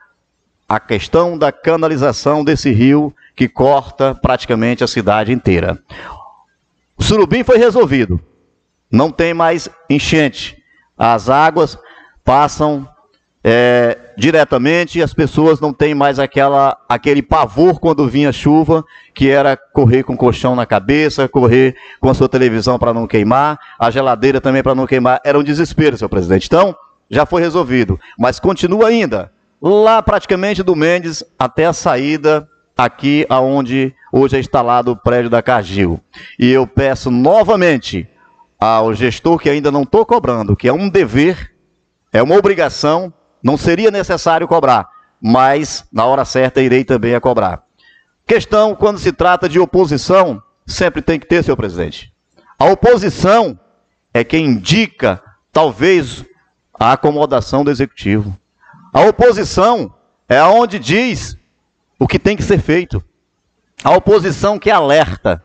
a 0.68 0.80
questão 0.80 1.38
da 1.38 1.52
canalização 1.52 2.44
desse 2.44 2.72
rio 2.72 3.14
que 3.34 3.48
corta 3.48 4.14
praticamente 4.14 4.82
a 4.82 4.88
cidade 4.88 5.32
inteira. 5.32 5.78
O 6.96 7.02
surubim 7.02 7.44
foi 7.44 7.58
resolvido. 7.58 8.20
Não 8.90 9.10
tem 9.10 9.34
mais 9.34 9.68
enchente. 9.90 10.56
As 10.96 11.28
águas 11.28 11.78
passam 12.24 12.88
é, 13.44 13.96
diretamente 14.16 15.02
as 15.02 15.12
pessoas 15.12 15.60
não 15.60 15.72
têm 15.72 15.94
mais 15.94 16.18
aquela, 16.18 16.76
aquele 16.88 17.22
pavor 17.22 17.78
quando 17.78 18.08
vinha 18.08 18.32
chuva, 18.32 18.84
que 19.14 19.28
era 19.28 19.56
correr 19.56 20.02
com 20.02 20.16
colchão 20.16 20.56
na 20.56 20.64
cabeça, 20.64 21.28
correr 21.28 21.76
com 22.00 22.08
a 22.08 22.14
sua 22.14 22.28
televisão 22.28 22.78
para 22.78 22.94
não 22.94 23.06
queimar, 23.06 23.58
a 23.78 23.90
geladeira 23.90 24.40
também 24.40 24.62
para 24.62 24.74
não 24.74 24.86
queimar. 24.86 25.20
Era 25.24 25.38
um 25.38 25.44
desespero, 25.44 25.96
senhor 25.96 26.08
presidente. 26.08 26.46
Então, 26.46 26.74
já 27.10 27.26
foi 27.26 27.42
resolvido. 27.42 28.00
Mas 28.18 28.40
continua 28.40 28.88
ainda, 28.88 29.30
lá 29.60 30.02
praticamente 30.02 30.62
do 30.62 30.74
Mendes 30.74 31.22
até 31.38 31.66
a 31.66 31.72
saída 31.72 32.48
aqui 32.76 33.24
aonde 33.28 33.94
hoje 34.12 34.36
é 34.36 34.40
instalado 34.40 34.92
o 34.92 34.96
prédio 34.96 35.30
da 35.30 35.42
Cargill. 35.42 36.00
E 36.38 36.50
eu 36.50 36.66
peço 36.66 37.10
novamente 37.10 38.08
ao 38.58 38.94
gestor 38.94 39.38
que 39.38 39.50
ainda 39.50 39.70
não 39.70 39.82
estou 39.82 40.04
cobrando, 40.04 40.56
que 40.56 40.68
é 40.68 40.72
um 40.72 40.88
dever, 40.88 41.52
é 42.12 42.22
uma 42.22 42.36
obrigação 42.36 43.12
não 43.46 43.56
seria 43.56 43.92
necessário 43.92 44.48
cobrar, 44.48 44.88
mas 45.22 45.84
na 45.92 46.04
hora 46.04 46.24
certa 46.24 46.60
irei 46.60 46.84
também 46.84 47.14
a 47.14 47.20
cobrar. 47.20 47.62
Questão, 48.26 48.74
quando 48.74 48.98
se 48.98 49.12
trata 49.12 49.48
de 49.48 49.60
oposição, 49.60 50.42
sempre 50.66 51.00
tem 51.00 51.20
que 51.20 51.28
ter, 51.28 51.44
senhor 51.44 51.56
presidente. 51.56 52.12
A 52.58 52.64
oposição 52.64 53.56
é 54.12 54.24
quem 54.24 54.46
indica, 54.46 55.22
talvez, 55.52 56.24
a 56.76 56.90
acomodação 56.90 57.62
do 57.62 57.70
executivo. 57.70 58.36
A 58.92 59.02
oposição 59.02 59.94
é 60.28 60.42
onde 60.42 60.80
diz 60.80 61.38
o 62.00 62.08
que 62.08 62.18
tem 62.18 62.36
que 62.36 62.42
ser 62.42 62.58
feito. 62.58 63.00
A 63.84 63.92
oposição 63.92 64.58
que 64.58 64.72
alerta. 64.72 65.40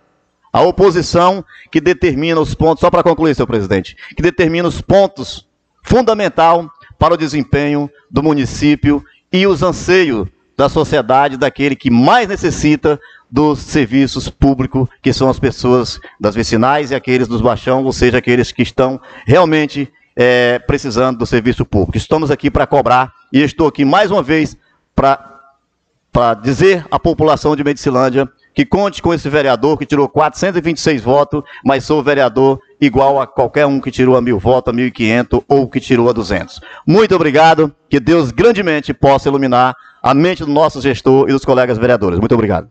A 0.52 0.62
oposição 0.62 1.46
que 1.72 1.80
determina 1.80 2.42
os 2.42 2.56
pontos, 2.56 2.82
só 2.82 2.90
para 2.90 3.04
concluir, 3.04 3.36
senhor 3.36 3.46
presidente, 3.46 3.96
que 4.18 4.24
determina 4.24 4.68
os 4.68 4.82
pontos 4.82 5.48
fundamental 5.84 6.68
para 7.02 7.16
o 7.16 7.18
desempenho 7.18 7.90
do 8.12 8.22
município 8.22 9.04
e 9.34 9.48
os 9.48 9.64
anseios 9.64 10.28
da 10.56 10.70
sociedade, 10.70 11.36
daquele 11.36 11.76
que 11.76 11.90
mais 11.90 12.28
necessita 12.28 13.00
dos 13.32 13.58
serviços 13.58 14.30
públicos, 14.30 14.88
que 15.02 15.12
são 15.12 15.28
as 15.28 15.40
pessoas 15.40 16.00
das 16.20 16.36
vicinais 16.36 16.92
e 16.92 16.96
aqueles 16.96 17.28
dos 17.28 17.42
baixão, 17.42 17.84
ou 17.84 17.92
seja, 17.92 18.20
aqueles 18.20 18.52
que 18.52 18.62
estão 18.62 19.02
realmente 19.26 19.92
é, 20.16 20.60
precisando 20.60 21.18
do 21.18 21.26
serviço 21.26 21.66
público. 21.66 21.98
Estamos 21.98 22.30
aqui 22.30 22.52
para 22.52 22.68
cobrar 22.68 23.12
e 23.34 23.42
estou 23.42 23.66
aqui 23.66 23.84
mais 23.84 24.12
uma 24.12 24.22
vez 24.22 24.56
para 24.94 26.36
dizer 26.36 26.86
à 26.92 27.00
população 27.00 27.56
de 27.56 27.64
Medicilândia 27.64 28.30
que 28.54 28.66
conte 28.66 29.02
com 29.02 29.14
esse 29.14 29.30
vereador 29.30 29.78
que 29.78 29.86
tirou 29.86 30.08
426 30.10 31.02
votos, 31.02 31.44
mas 31.64 31.86
sou 31.86 32.04
vereador 32.04 32.60
igual 32.80 33.22
a 33.22 33.28
qualquer 33.28 33.66
um 33.66 33.80
que 33.80 33.92
tirou 33.92 34.18
a 34.18 34.22
mil 34.22 34.40
votos, 34.40 34.74
a 34.74 34.78
1.500 34.78 35.44
ou 35.48 35.68
que 35.68 35.80
tirou 35.80 36.10
a 36.10 36.14
200. 36.14 36.60
Muito 36.86 37.16
obrigado, 37.16 37.74
que 37.90 38.00
Deus 38.00 38.32
grandemente 38.32 38.94
possa 38.94 39.30
iluminar 39.30 39.76
a 40.02 40.14
mente 40.14 40.44
do 40.44 40.52
nosso 40.52 40.82
gestor 40.82 41.30
e 41.30 41.32
dos 41.32 41.46
colegas 41.46 41.78
vereadores. 41.78 42.20
Muito 42.20 42.34
obrigado. 42.34 42.68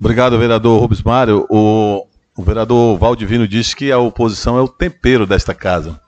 Obrigado, 0.00 0.38
vereador 0.38 0.80
Rubens 0.80 1.02
Mário. 1.02 1.46
O, 1.48 2.06
o 2.36 2.42
vereador 2.42 2.98
Valdivino 2.98 3.46
disse 3.46 3.76
que 3.76 3.92
a 3.92 3.98
oposição 3.98 4.58
é 4.58 4.62
o 4.62 4.68
tempero 4.68 5.26
desta 5.26 5.54
casa. 5.54 6.00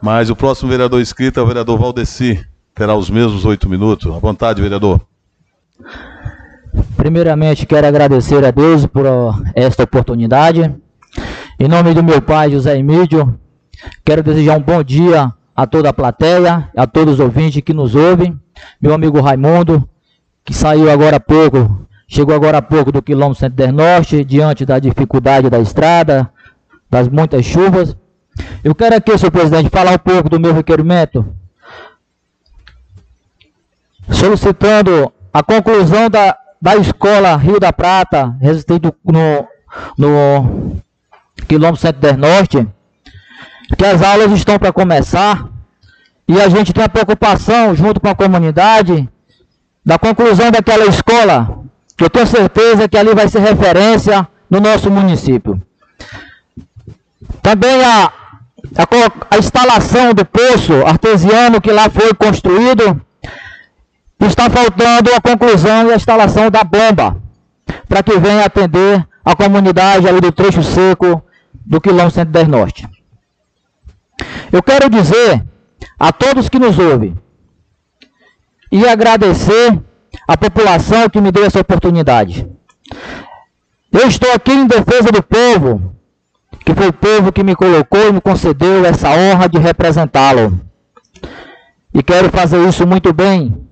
Mas 0.00 0.30
o 0.30 0.36
próximo 0.36 0.70
vereador 0.70 1.00
inscrito 1.00 1.40
é 1.40 1.42
o 1.42 1.46
vereador 1.46 1.78
Valdeci. 1.78 2.44
Terá 2.74 2.94
os 2.94 3.10
mesmos 3.10 3.44
oito 3.44 3.68
minutos. 3.68 4.14
À 4.14 4.18
vontade, 4.18 4.62
vereador. 4.62 5.00
Primeiramente, 7.02 7.66
quero 7.66 7.84
agradecer 7.84 8.44
a 8.44 8.52
Deus 8.52 8.86
por 8.86 9.04
esta 9.56 9.82
oportunidade. 9.82 10.72
Em 11.58 11.66
nome 11.66 11.92
do 11.94 12.04
meu 12.04 12.22
pai, 12.22 12.52
José 12.52 12.78
Emílio, 12.78 13.36
quero 14.04 14.22
desejar 14.22 14.56
um 14.56 14.62
bom 14.62 14.84
dia 14.84 15.32
a 15.56 15.66
toda 15.66 15.88
a 15.88 15.92
plateia, 15.92 16.70
a 16.76 16.86
todos 16.86 17.14
os 17.14 17.18
ouvintes 17.18 17.60
que 17.60 17.74
nos 17.74 17.96
ouvem. 17.96 18.38
Meu 18.80 18.94
amigo 18.94 19.20
Raimundo, 19.20 19.84
que 20.44 20.54
saiu 20.54 20.88
agora 20.88 21.16
há 21.16 21.20
pouco, 21.20 21.88
chegou 22.06 22.36
agora 22.36 22.58
há 22.58 22.62
pouco 22.62 22.92
do 22.92 23.02
quilômetro 23.02 23.40
110 23.40 23.72
Norte, 23.72 24.24
diante 24.24 24.64
da 24.64 24.78
dificuldade 24.78 25.50
da 25.50 25.58
estrada, 25.58 26.30
das 26.88 27.08
muitas 27.08 27.44
chuvas. 27.44 27.96
Eu 28.62 28.76
quero 28.76 28.94
aqui, 28.94 29.18
senhor 29.18 29.32
presidente, 29.32 29.70
falar 29.70 29.94
um 29.94 29.98
pouco 29.98 30.28
do 30.28 30.38
meu 30.38 30.54
requerimento, 30.54 31.26
solicitando 34.08 35.12
a 35.32 35.42
conclusão 35.42 36.08
da, 36.08 36.36
da 36.62 36.76
escola 36.76 37.36
Rio 37.36 37.58
da 37.58 37.72
Prata, 37.72 38.36
resistente 38.40 38.86
no, 39.04 39.48
no 39.98 40.76
quilômetro 41.48 41.80
110 41.80 42.16
Norte, 42.16 42.68
que 43.76 43.84
as 43.84 44.00
aulas 44.00 44.30
estão 44.30 44.60
para 44.60 44.72
começar 44.72 45.48
e 46.28 46.40
a 46.40 46.48
gente 46.48 46.72
tem 46.72 46.84
a 46.84 46.88
preocupação, 46.88 47.74
junto 47.74 48.00
com 48.00 48.08
a 48.08 48.14
comunidade, 48.14 49.08
da 49.84 49.98
conclusão 49.98 50.52
daquela 50.52 50.86
escola, 50.86 51.64
que 51.96 52.04
eu 52.04 52.10
tenho 52.10 52.28
certeza 52.28 52.88
que 52.88 52.96
ali 52.96 53.12
vai 53.12 53.26
ser 53.26 53.40
referência 53.40 54.28
no 54.48 54.60
nosso 54.60 54.88
município. 54.88 55.60
Também 57.42 57.82
a, 57.84 58.04
a, 58.04 59.34
a 59.34 59.38
instalação 59.38 60.14
do 60.14 60.24
poço 60.24 60.74
artesiano 60.86 61.60
que 61.60 61.72
lá 61.72 61.90
foi 61.90 62.14
construído, 62.14 63.00
Está 64.26 64.48
faltando 64.48 65.12
a 65.14 65.20
conclusão 65.20 65.88
e 65.88 65.92
a 65.92 65.96
instalação 65.96 66.50
da 66.50 66.62
bomba, 66.62 67.20
para 67.88 68.02
que 68.02 68.18
venha 68.18 68.44
atender 68.44 69.06
a 69.24 69.34
comunidade 69.34 70.08
ali 70.08 70.20
do 70.20 70.32
trecho 70.32 70.62
seco 70.62 71.22
do 71.66 71.80
quilômetro 71.80 72.12
110 72.12 72.48
Norte. 72.48 72.88
Eu 74.50 74.62
quero 74.62 74.88
dizer 74.88 75.44
a 75.98 76.12
todos 76.12 76.48
que 76.48 76.58
nos 76.58 76.78
ouvem 76.78 77.16
e 78.70 78.86
agradecer 78.86 79.80
a 80.26 80.36
população 80.36 81.08
que 81.08 81.20
me 81.20 81.32
deu 81.32 81.44
essa 81.44 81.60
oportunidade. 81.60 82.46
Eu 83.90 84.06
estou 84.06 84.32
aqui 84.32 84.52
em 84.52 84.66
defesa 84.66 85.10
do 85.12 85.22
povo, 85.22 85.94
que 86.64 86.74
foi 86.74 86.88
o 86.88 86.92
povo 86.92 87.32
que 87.32 87.42
me 87.42 87.54
colocou 87.54 88.08
e 88.08 88.12
me 88.12 88.20
concedeu 88.20 88.84
essa 88.86 89.10
honra 89.10 89.48
de 89.48 89.58
representá-lo. 89.58 90.60
E 91.92 92.02
quero 92.02 92.30
fazer 92.30 92.66
isso 92.66 92.86
muito 92.86 93.12
bem. 93.12 93.68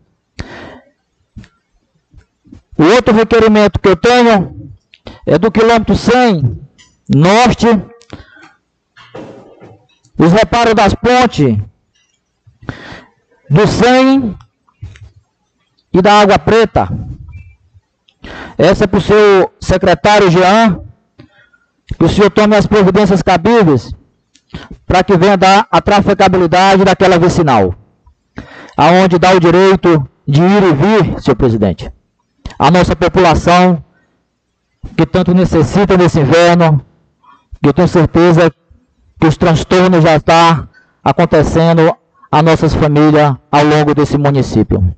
O 2.80 2.94
outro 2.94 3.14
requerimento 3.14 3.78
que 3.78 3.90
eu 3.90 3.94
tenho 3.94 4.72
é 5.26 5.38
do 5.38 5.52
quilômetro 5.52 5.94
100 5.94 6.58
norte, 7.14 7.66
os 10.16 10.32
reparos 10.32 10.72
das 10.74 10.94
pontes 10.94 11.58
do 13.50 13.66
100 13.66 14.34
e 15.92 16.00
da 16.00 16.22
Água 16.22 16.38
Preta. 16.38 16.88
Essa 18.56 18.84
é 18.84 18.86
para 18.86 18.98
o 18.98 19.02
seu 19.02 19.52
secretário 19.60 20.30
Jean, 20.30 20.80
que 21.98 22.04
o 22.04 22.08
senhor 22.08 22.30
tome 22.30 22.56
as 22.56 22.66
providências 22.66 23.20
cabíveis 23.20 23.94
para 24.86 25.04
que 25.04 25.18
venha 25.18 25.36
dar 25.36 25.68
a 25.70 25.82
trafegabilidade 25.82 26.82
daquela 26.82 27.18
vicinal, 27.18 27.74
aonde 28.74 29.18
dá 29.18 29.32
o 29.32 29.40
direito 29.40 30.08
de 30.26 30.40
ir 30.40 30.62
e 30.62 30.72
vir, 30.72 31.20
senhor 31.20 31.36
presidente. 31.36 31.99
A 32.60 32.70
nossa 32.70 32.94
população 32.94 33.82
que 34.94 35.06
tanto 35.06 35.32
necessita 35.32 35.96
nesse 35.96 36.20
inverno, 36.20 36.84
que 37.62 37.70
eu 37.70 37.72
tenho 37.72 37.88
certeza 37.88 38.52
que 39.18 39.26
os 39.26 39.38
transtornos 39.38 40.02
já 40.02 40.16
estão 40.16 40.68
acontecendo 41.02 41.96
a 42.30 42.42
nossas 42.42 42.74
famílias 42.74 43.34
ao 43.50 43.64
longo 43.64 43.94
desse 43.94 44.18
município. 44.18 44.94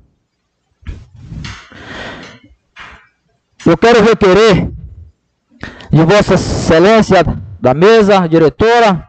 Eu 3.65 3.77
quero 3.77 4.03
requerer 4.03 4.69
de 5.89 6.03
Vossa 6.03 6.33
Excelência 6.33 7.23
da 7.61 7.73
mesa, 7.73 8.27
diretora, 8.27 9.07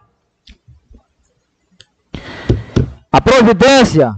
a 3.10 3.20
providência 3.20 4.16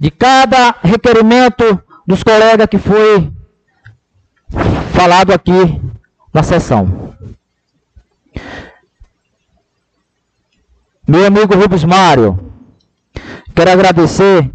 de 0.00 0.10
cada 0.10 0.74
requerimento 0.82 1.83
dos 2.06 2.22
colegas 2.22 2.66
que 2.66 2.78
foi 2.78 3.32
falado 4.92 5.32
aqui 5.32 5.80
na 6.32 6.42
sessão. 6.42 7.14
Meu 11.06 11.26
amigo 11.26 11.54
Rubens 11.54 11.84
Mário, 11.84 12.52
quero 13.54 13.70
agradecer 13.70 14.50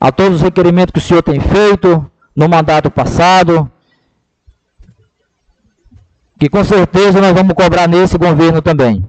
a 0.00 0.12
todos 0.12 0.36
os 0.36 0.42
requerimentos 0.42 0.92
que 0.92 0.98
o 0.98 1.02
senhor 1.02 1.22
tem 1.22 1.40
feito 1.40 2.08
no 2.34 2.48
mandato 2.48 2.90
passado, 2.90 3.70
que 6.38 6.48
com 6.48 6.62
certeza 6.62 7.20
nós 7.20 7.32
vamos 7.32 7.54
cobrar 7.54 7.88
nesse 7.88 8.16
governo 8.16 8.62
também. 8.62 9.04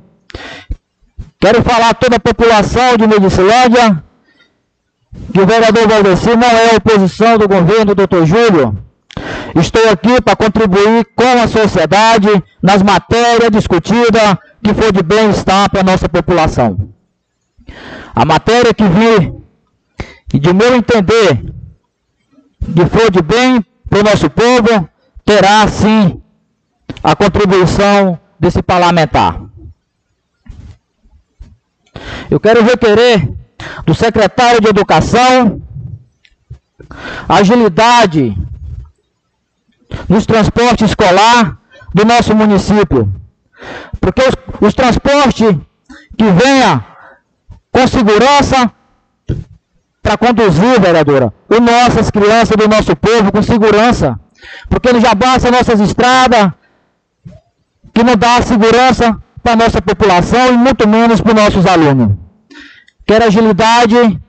Quero 1.39 1.63
falar 1.63 1.91
a 1.91 1.93
toda 1.93 2.15
a 2.15 2.19
população 2.19 2.97
de 2.97 3.07
Medicilândia 3.07 4.03
que 5.33 5.39
o 5.39 5.45
vereador 5.45 5.87
Valdeci 5.87 6.35
não 6.35 6.47
é 6.47 6.75
oposição 6.75 7.37
do 7.37 7.47
governo 7.47 7.95
do 7.95 8.07
Dr. 8.07 8.25
Júlio. 8.25 8.77
Estou 9.55 9.89
aqui 9.89 10.21
para 10.21 10.35
contribuir 10.35 11.05
com 11.15 11.41
a 11.43 11.47
sociedade 11.47 12.27
nas 12.61 12.83
matérias 12.83 13.51
discutidas 13.51 14.37
que 14.63 14.73
for 14.73 14.91
de 14.91 15.01
bem-estar 15.01 15.69
para 15.69 15.81
a 15.81 15.83
nossa 15.83 16.07
população. 16.07 16.89
A 18.15 18.25
matéria 18.25 18.73
que 18.73 18.83
vi, 18.83 19.33
de 20.39 20.53
meu 20.53 20.75
entender, 20.75 21.53
que 22.59 22.85
for 22.85 23.09
de 23.11 23.21
bem 23.21 23.65
para 23.89 23.99
o 23.99 24.03
nosso 24.03 24.29
povo, 24.29 24.87
terá 25.25 25.67
sim 25.67 26.21
a 27.03 27.15
contribuição 27.15 28.19
desse 28.39 28.61
parlamentar. 28.61 29.41
Eu 32.29 32.39
quero 32.39 32.63
requerer 32.63 33.38
do 33.85 33.93
secretário 33.93 34.61
de 34.61 34.69
Educação 34.69 35.61
agilidade 37.27 38.35
nos 40.07 40.25
transportes 40.25 40.89
escolar 40.89 41.57
do 41.93 42.05
nosso 42.05 42.35
município. 42.35 43.11
Porque 43.99 44.21
os, 44.21 44.67
os 44.67 44.73
transportes 44.73 45.55
que 46.17 46.23
venha 46.23 46.85
com 47.71 47.87
segurança 47.87 48.71
para 50.01 50.17
conduzir, 50.17 50.79
vereadora, 50.79 51.33
o 51.49 51.59
nossas 51.59 52.09
crianças 52.09 52.55
do 52.55 52.67
nosso 52.67 52.95
povo 52.95 53.31
com 53.31 53.43
segurança. 53.43 54.19
Porque 54.69 54.89
ele 54.89 55.01
já 55.01 55.13
basta 55.13 55.51
nossas 55.51 55.79
estradas, 55.81 56.51
que 57.93 58.03
não 58.03 58.15
dá 58.15 58.41
segurança 58.41 59.17
para 59.43 59.53
a 59.53 59.55
nossa 59.55 59.81
população 59.81 60.53
e 60.53 60.57
muito 60.57 60.87
menos 60.87 61.19
para 61.21 61.33
os 61.33 61.41
nossos 61.41 61.65
alunos. 61.65 62.18
Quero 63.09 63.25
agilidade 63.25 64.21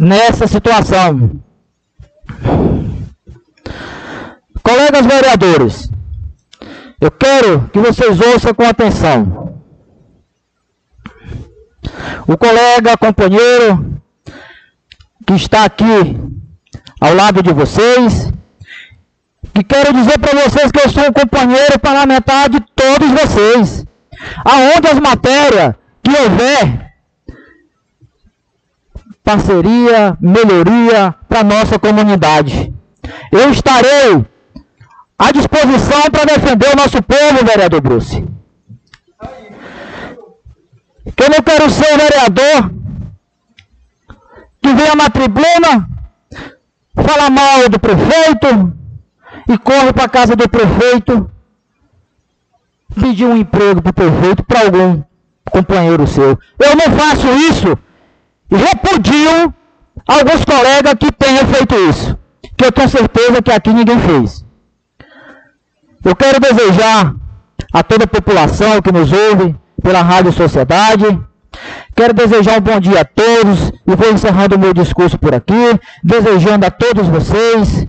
nessa 0.00 0.46
situação. 0.46 1.38
Colegas 4.62 5.04
vereadores, 5.04 5.90
eu 6.98 7.10
quero 7.10 7.68
que 7.68 7.78
vocês 7.78 8.18
ouçam 8.18 8.54
com 8.54 8.64
atenção. 8.64 9.60
O 12.26 12.38
colega, 12.38 12.96
companheiro, 12.96 14.00
que 15.26 15.34
está 15.34 15.66
aqui 15.66 16.18
ao 17.02 17.14
lado 17.14 17.42
de 17.42 17.52
vocês, 17.52 18.32
que 19.52 19.62
quero 19.62 19.92
dizer 19.92 20.18
para 20.18 20.40
vocês 20.42 20.72
que 20.72 20.80
eu 20.80 20.88
sou 20.88 21.06
um 21.06 21.12
companheiro 21.12 21.78
parlamentar 21.78 22.48
de 22.48 22.60
todos 22.74 23.10
vocês. 23.10 23.84
Aonde 24.42 24.88
as 24.88 24.98
matérias 24.98 25.74
que 26.02 26.10
houver 26.10 26.91
parceria, 29.22 30.16
melhoria 30.20 31.14
para 31.28 31.44
nossa 31.44 31.78
comunidade. 31.78 32.72
Eu 33.30 33.50
estarei 33.50 34.24
à 35.18 35.32
disposição 35.32 36.02
para 36.10 36.24
defender 36.24 36.72
o 36.72 36.76
nosso 36.76 37.02
povo, 37.02 37.44
vereador 37.44 37.80
Bruce. 37.80 38.24
Que 41.16 41.24
eu 41.24 41.30
não 41.30 41.42
quero 41.42 41.70
ser 41.70 41.98
vereador 41.98 42.70
que 44.62 44.72
venha 44.72 44.94
na 44.94 45.10
tribuna, 45.10 45.88
fala 46.94 47.30
mal 47.30 47.68
do 47.68 47.80
prefeito 47.80 48.72
e 49.48 49.58
corre 49.58 49.92
para 49.92 50.04
a 50.04 50.08
casa 50.08 50.36
do 50.36 50.48
prefeito 50.48 51.28
pedir 52.94 53.24
um 53.24 53.36
emprego 53.36 53.82
para 53.82 53.90
o 53.90 53.94
prefeito, 53.94 54.44
para 54.44 54.60
algum 54.60 55.02
companheiro 55.50 56.06
seu. 56.06 56.38
Eu 56.58 56.76
não 56.76 56.96
faço 56.96 57.26
isso 57.50 57.76
repudio 58.56 59.54
alguns 60.06 60.44
colegas 60.44 60.94
que 60.98 61.12
tenham 61.12 61.46
feito 61.46 61.74
isso. 61.74 62.18
Que 62.56 62.66
eu 62.66 62.72
tenho 62.72 62.88
certeza 62.88 63.42
que 63.42 63.52
aqui 63.52 63.72
ninguém 63.72 63.98
fez. 64.00 64.44
Eu 66.04 66.16
quero 66.16 66.40
desejar 66.40 67.14
a 67.72 67.82
toda 67.82 68.04
a 68.04 68.08
população 68.08 68.82
que 68.82 68.92
nos 68.92 69.12
ouve 69.12 69.54
pela 69.82 70.02
Rádio 70.02 70.32
Sociedade. 70.32 71.20
Quero 71.94 72.12
desejar 72.12 72.58
um 72.58 72.60
bom 72.60 72.80
dia 72.80 73.02
a 73.02 73.04
todos 73.04 73.72
e 73.86 73.94
vou 73.94 74.10
encerrando 74.10 74.56
o 74.56 74.58
meu 74.58 74.72
discurso 74.74 75.18
por 75.18 75.34
aqui, 75.34 75.78
desejando 76.02 76.66
a 76.66 76.70
todos 76.70 77.06
vocês 77.06 77.86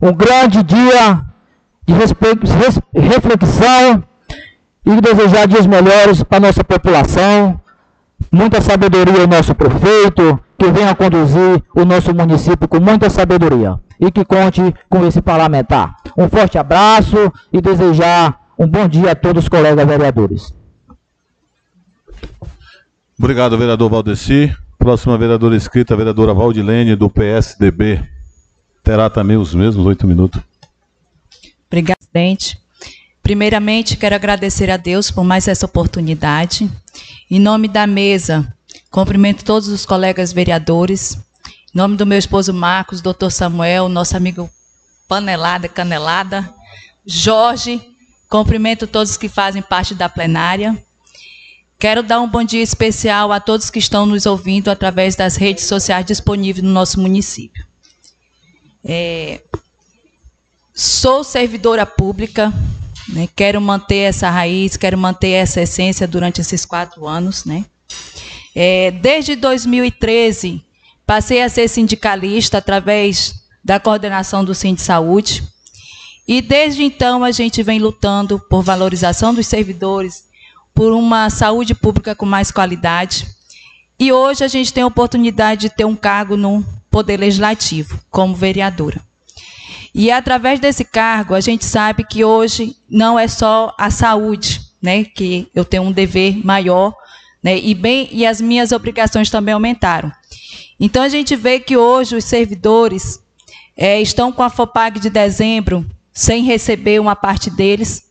um 0.00 0.12
grande 0.12 0.62
dia 0.62 1.22
de 1.86 1.92
reflexão 3.00 4.04
e 4.84 5.00
desejar 5.00 5.46
dias 5.46 5.66
melhores 5.66 6.22
para 6.22 6.38
a 6.38 6.40
nossa 6.40 6.64
população. 6.64 7.60
Muita 8.32 8.62
sabedoria 8.62 9.20
ao 9.20 9.26
nosso 9.26 9.54
prefeito, 9.54 10.40
que 10.58 10.70
venha 10.70 10.94
conduzir 10.94 11.62
o 11.76 11.84
nosso 11.84 12.14
município 12.14 12.66
com 12.66 12.80
muita 12.80 13.10
sabedoria 13.10 13.78
e 14.00 14.10
que 14.10 14.24
conte 14.24 14.74
com 14.88 15.06
esse 15.06 15.20
parlamentar. 15.20 15.96
Um 16.16 16.28
forte 16.28 16.56
abraço 16.56 17.30
e 17.52 17.60
desejar 17.60 18.40
um 18.58 18.66
bom 18.66 18.88
dia 18.88 19.12
a 19.12 19.14
todos 19.14 19.44
os 19.44 19.48
colegas 19.48 19.86
vereadores. 19.86 20.54
Obrigado, 23.18 23.58
vereador 23.58 23.90
Valdeci. 23.90 24.56
Próxima 24.78 25.18
vereadora 25.18 25.54
escrita, 25.54 25.92
a 25.92 25.96
vereadora 25.96 26.32
Valdilene, 26.32 26.96
do 26.96 27.10
PSDB. 27.10 28.02
Terá 28.82 29.10
também 29.10 29.36
os 29.36 29.54
mesmos 29.54 29.84
oito 29.84 30.06
minutos. 30.06 30.40
Obrigada, 31.68 31.98
presidente. 31.98 32.61
Primeiramente, 33.22 33.96
quero 33.96 34.14
agradecer 34.14 34.70
a 34.70 34.76
Deus 34.76 35.10
por 35.10 35.24
mais 35.24 35.46
essa 35.46 35.66
oportunidade. 35.66 36.70
Em 37.30 37.38
nome 37.38 37.68
da 37.68 37.86
mesa, 37.86 38.52
cumprimento 38.90 39.44
todos 39.44 39.68
os 39.68 39.86
colegas 39.86 40.32
vereadores, 40.32 41.14
em 41.74 41.78
nome 41.78 41.96
do 41.96 42.04
meu 42.04 42.18
esposo 42.18 42.52
Marcos, 42.52 43.00
doutor 43.00 43.30
Samuel, 43.30 43.88
nosso 43.88 44.16
amigo 44.16 44.50
Panelada, 45.08 45.68
Canelada, 45.68 46.52
Jorge, 47.06 47.92
Cumprimento 48.32 48.86
todos 48.86 49.18
que 49.18 49.28
fazem 49.28 49.60
parte 49.60 49.94
da 49.94 50.08
plenária. 50.08 50.82
Quero 51.78 52.02
dar 52.02 52.18
um 52.18 52.26
bom 52.26 52.42
dia 52.42 52.62
especial 52.62 53.30
a 53.30 53.38
todos 53.38 53.68
que 53.68 53.78
estão 53.78 54.06
nos 54.06 54.24
ouvindo 54.24 54.70
através 54.70 55.14
das 55.14 55.36
redes 55.36 55.64
sociais 55.64 56.06
disponíveis 56.06 56.64
no 56.64 56.72
nosso 56.72 56.98
município. 56.98 57.66
É, 58.82 59.42
sou 60.72 61.22
servidora 61.22 61.84
pública, 61.84 62.50
né, 63.12 63.28
quero 63.36 63.60
manter 63.60 64.08
essa 64.08 64.30
raiz, 64.30 64.76
quero 64.76 64.96
manter 64.96 65.30
essa 65.30 65.60
essência 65.60 66.08
durante 66.08 66.40
esses 66.40 66.64
quatro 66.64 67.06
anos. 67.06 67.44
Né. 67.44 67.64
É, 68.54 68.90
desde 68.90 69.36
2013, 69.36 70.64
passei 71.06 71.42
a 71.42 71.48
ser 71.48 71.68
sindicalista 71.68 72.58
através 72.58 73.34
da 73.62 73.78
coordenação 73.78 74.44
do 74.44 74.54
Sim 74.54 74.74
de 74.74 74.80
Saúde. 74.80 75.44
E 76.26 76.40
desde 76.40 76.82
então 76.82 77.22
a 77.22 77.30
gente 77.30 77.62
vem 77.62 77.78
lutando 77.78 78.38
por 78.38 78.62
valorização 78.62 79.34
dos 79.34 79.46
servidores, 79.46 80.26
por 80.74 80.92
uma 80.92 81.28
saúde 81.28 81.74
pública 81.74 82.14
com 82.14 82.24
mais 82.24 82.50
qualidade. 82.50 83.28
E 83.98 84.10
hoje 84.10 84.42
a 84.42 84.48
gente 84.48 84.72
tem 84.72 84.82
a 84.82 84.86
oportunidade 84.86 85.62
de 85.62 85.70
ter 85.70 85.84
um 85.84 85.94
cargo 85.94 86.36
no 86.36 86.64
Poder 86.90 87.18
Legislativo, 87.18 88.00
como 88.10 88.34
vereadora. 88.34 89.00
E 89.94 90.10
através 90.10 90.58
desse 90.58 90.84
cargo, 90.84 91.34
a 91.34 91.40
gente 91.40 91.64
sabe 91.64 92.04
que 92.04 92.24
hoje 92.24 92.76
não 92.88 93.18
é 93.18 93.28
só 93.28 93.74
a 93.78 93.90
saúde, 93.90 94.60
né, 94.80 95.04
que 95.04 95.48
eu 95.54 95.64
tenho 95.64 95.82
um 95.82 95.92
dever 95.92 96.44
maior, 96.44 96.94
né, 97.42 97.58
e 97.58 97.74
bem 97.74 98.08
e 98.10 98.26
as 98.26 98.40
minhas 98.40 98.72
obrigações 98.72 99.28
também 99.28 99.52
aumentaram. 99.52 100.10
Então 100.80 101.02
a 101.02 101.08
gente 101.08 101.36
vê 101.36 101.60
que 101.60 101.76
hoje 101.76 102.16
os 102.16 102.24
servidores 102.24 103.22
é, 103.76 104.00
estão 104.00 104.32
com 104.32 104.42
a 104.42 104.50
FOPAG 104.50 104.98
de 104.98 105.10
dezembro 105.10 105.86
sem 106.12 106.42
receber 106.42 107.00
uma 107.00 107.14
parte 107.14 107.50
deles. 107.50 108.10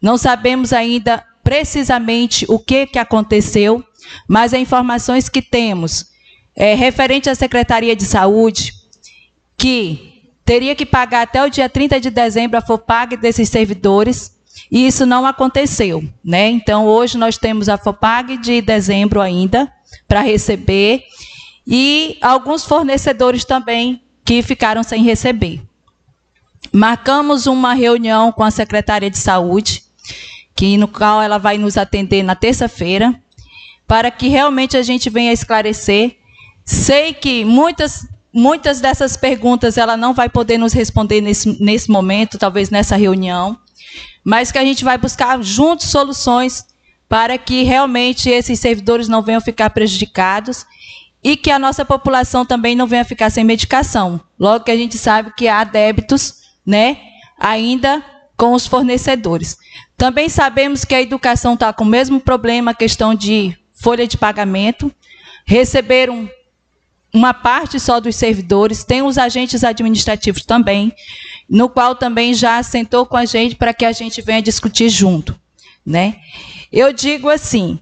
Não 0.00 0.18
sabemos 0.18 0.72
ainda 0.72 1.24
precisamente 1.42 2.44
o 2.48 2.58
que, 2.58 2.86
que 2.86 2.98
aconteceu, 2.98 3.84
mas 4.28 4.52
as 4.52 4.60
informações 4.60 5.28
que 5.28 5.42
temos 5.42 6.12
é, 6.54 6.74
referente 6.74 7.30
à 7.30 7.34
Secretaria 7.34 7.96
de 7.96 8.04
Saúde, 8.04 8.74
que 9.56 10.11
teria 10.44 10.74
que 10.74 10.84
pagar 10.84 11.22
até 11.22 11.44
o 11.44 11.50
dia 11.50 11.68
30 11.68 12.00
de 12.00 12.10
dezembro 12.10 12.58
a 12.58 12.62
FOPAG 12.62 13.16
desses 13.16 13.48
servidores, 13.48 14.38
e 14.70 14.86
isso 14.86 15.06
não 15.06 15.26
aconteceu. 15.26 16.02
Né? 16.24 16.50
Então, 16.50 16.86
hoje 16.86 17.16
nós 17.16 17.38
temos 17.38 17.68
a 17.68 17.78
FOPAG 17.78 18.36
de 18.38 18.60
dezembro 18.60 19.20
ainda 19.20 19.72
para 20.06 20.20
receber, 20.20 21.04
e 21.66 22.18
alguns 22.20 22.64
fornecedores 22.64 23.44
também 23.44 24.02
que 24.24 24.42
ficaram 24.42 24.82
sem 24.82 25.02
receber. 25.02 25.62
Marcamos 26.72 27.46
uma 27.46 27.74
reunião 27.74 28.32
com 28.32 28.42
a 28.42 28.50
secretária 28.50 29.10
de 29.10 29.18
saúde, 29.18 29.84
que 30.54 30.76
no 30.76 30.88
qual 30.88 31.20
ela 31.22 31.38
vai 31.38 31.58
nos 31.58 31.76
atender 31.76 32.22
na 32.22 32.34
terça-feira, 32.34 33.14
para 33.86 34.10
que 34.10 34.28
realmente 34.28 34.76
a 34.76 34.82
gente 34.82 35.10
venha 35.10 35.32
esclarecer. 35.32 36.18
Sei 36.64 37.12
que 37.12 37.44
muitas 37.44 38.06
muitas 38.32 38.80
dessas 38.80 39.16
perguntas 39.16 39.76
ela 39.76 39.96
não 39.96 40.14
vai 40.14 40.28
poder 40.28 40.58
nos 40.58 40.72
responder 40.72 41.20
nesse, 41.20 41.62
nesse 41.62 41.90
momento, 41.90 42.38
talvez 42.38 42.70
nessa 42.70 42.96
reunião, 42.96 43.58
mas 44.24 44.50
que 44.50 44.58
a 44.58 44.64
gente 44.64 44.84
vai 44.84 44.96
buscar 44.96 45.42
juntos 45.42 45.86
soluções 45.86 46.66
para 47.08 47.36
que 47.36 47.62
realmente 47.62 48.30
esses 48.30 48.58
servidores 48.58 49.06
não 49.08 49.22
venham 49.22 49.40
ficar 49.40 49.70
prejudicados 49.70 50.64
e 51.22 51.36
que 51.36 51.50
a 51.50 51.58
nossa 51.58 51.84
população 51.84 52.44
também 52.44 52.74
não 52.74 52.86
venha 52.86 53.04
ficar 53.04 53.30
sem 53.30 53.44
medicação. 53.44 54.20
Logo 54.38 54.64
que 54.64 54.70
a 54.70 54.76
gente 54.76 54.96
sabe 54.96 55.32
que 55.36 55.46
há 55.46 55.62
débitos, 55.62 56.36
né, 56.66 56.98
ainda 57.38 58.02
com 58.36 58.54
os 58.54 58.66
fornecedores. 58.66 59.56
Também 59.96 60.28
sabemos 60.28 60.84
que 60.84 60.94
a 60.94 61.02
educação 61.02 61.54
está 61.54 61.72
com 61.72 61.84
o 61.84 61.86
mesmo 61.86 62.18
problema, 62.18 62.72
a 62.72 62.74
questão 62.74 63.14
de 63.14 63.56
folha 63.72 64.06
de 64.06 64.16
pagamento. 64.16 64.92
Receberam 65.44 66.28
uma 67.12 67.34
parte 67.34 67.78
só 67.78 68.00
dos 68.00 68.16
servidores, 68.16 68.84
tem 68.84 69.02
os 69.02 69.18
agentes 69.18 69.62
administrativos 69.62 70.44
também, 70.44 70.92
no 71.48 71.68
qual 71.68 71.94
também 71.94 72.32
já 72.32 72.62
sentou 72.62 73.04
com 73.04 73.16
a 73.16 73.24
gente 73.24 73.54
para 73.54 73.74
que 73.74 73.84
a 73.84 73.92
gente 73.92 74.22
venha 74.22 74.40
discutir 74.40 74.88
junto, 74.88 75.38
né? 75.84 76.16
Eu 76.72 76.92
digo 76.92 77.28
assim, 77.28 77.78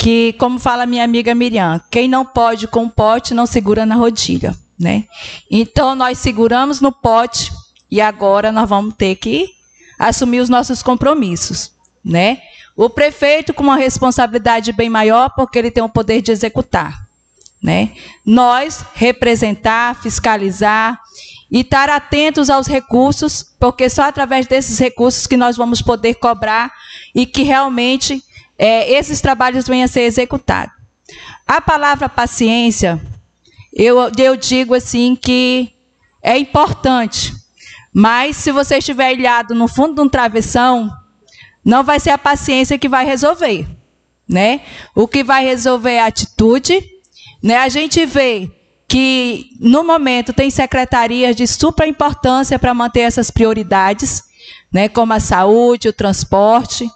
que, 0.00 0.32
como 0.38 0.58
fala 0.58 0.86
minha 0.86 1.04
amiga 1.04 1.34
Miriam, 1.34 1.78
quem 1.90 2.08
não 2.08 2.24
pode 2.24 2.66
com 2.66 2.84
o 2.84 2.90
pote 2.90 3.34
não 3.34 3.44
segura 3.44 3.84
na 3.84 3.96
rodilha, 3.96 4.56
né? 4.78 5.04
Então 5.50 5.94
nós 5.94 6.16
seguramos 6.18 6.80
no 6.80 6.90
pote 6.90 7.52
e 7.90 8.00
agora 8.00 8.50
nós 8.50 8.66
vamos 8.66 8.94
ter 8.94 9.16
que 9.16 9.48
assumir 9.98 10.40
os 10.40 10.48
nossos 10.48 10.82
compromissos, 10.82 11.74
né? 12.02 12.40
O 12.74 12.88
prefeito 12.88 13.52
com 13.52 13.62
uma 13.62 13.76
responsabilidade 13.76 14.72
bem 14.72 14.88
maior 14.88 15.34
porque 15.36 15.58
ele 15.58 15.70
tem 15.70 15.84
o 15.84 15.88
poder 15.88 16.22
de 16.22 16.32
executar, 16.32 17.06
né? 17.62 17.92
Nós 18.24 18.84
representar, 18.94 20.00
fiscalizar 20.00 21.00
e 21.50 21.60
estar 21.60 21.90
atentos 21.90 22.48
aos 22.48 22.66
recursos, 22.66 23.44
porque 23.58 23.90
só 23.90 24.04
através 24.04 24.46
desses 24.46 24.78
recursos 24.78 25.26
que 25.26 25.36
nós 25.36 25.56
vamos 25.56 25.82
poder 25.82 26.14
cobrar 26.14 26.72
e 27.14 27.26
que 27.26 27.42
realmente 27.42 28.22
é, 28.56 28.90
esses 28.92 29.20
trabalhos 29.20 29.66
venham 29.66 29.84
a 29.84 29.88
ser 29.88 30.02
executados. 30.02 30.74
A 31.46 31.60
palavra 31.60 32.08
paciência, 32.08 33.00
eu, 33.72 34.10
eu 34.16 34.36
digo 34.36 34.74
assim 34.74 35.16
que 35.16 35.72
é 36.22 36.38
importante, 36.38 37.34
mas 37.92 38.36
se 38.36 38.52
você 38.52 38.78
estiver 38.78 39.12
ilhado 39.12 39.54
no 39.54 39.66
fundo 39.66 39.96
de 39.96 40.00
um 40.02 40.08
travessão, 40.08 40.90
não 41.64 41.82
vai 41.82 41.98
ser 41.98 42.10
a 42.10 42.18
paciência 42.18 42.78
que 42.78 42.88
vai 42.88 43.04
resolver, 43.04 43.66
né? 44.28 44.60
O 44.94 45.08
que 45.08 45.24
vai 45.24 45.44
resolver 45.44 45.92
é 45.92 46.00
a 46.00 46.06
atitude, 46.06 46.80
né? 47.42 47.56
A 47.56 47.68
gente 47.68 48.04
vê 48.04 48.50
que 48.88 49.50
no 49.60 49.84
momento 49.84 50.32
tem 50.32 50.50
secretarias 50.50 51.36
de 51.36 51.46
super 51.46 51.86
importância 51.86 52.58
para 52.58 52.74
manter 52.74 53.00
essas 53.00 53.30
prioridades, 53.30 54.24
né? 54.72 54.88
Como 54.88 55.12
a 55.12 55.20
saúde, 55.20 55.88
o 55.88 55.92
transporte. 55.92 56.88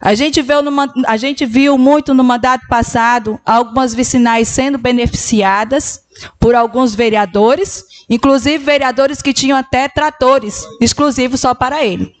A 0.00 0.14
gente, 0.14 0.42
viu 0.42 0.62
no, 0.62 0.70
a 1.06 1.16
gente 1.16 1.46
viu 1.46 1.78
muito 1.78 2.12
no 2.14 2.24
mandato 2.24 2.66
passado 2.66 3.38
algumas 3.44 3.94
vicinais 3.94 4.48
sendo 4.48 4.78
beneficiadas 4.78 6.02
por 6.38 6.54
alguns 6.54 6.94
vereadores, 6.94 7.84
inclusive 8.08 8.64
vereadores 8.64 9.20
que 9.20 9.32
tinham 9.32 9.56
até 9.58 9.88
tratores 9.88 10.64
exclusivos 10.80 11.40
só 11.40 11.54
para 11.54 11.84
ele. 11.84 12.14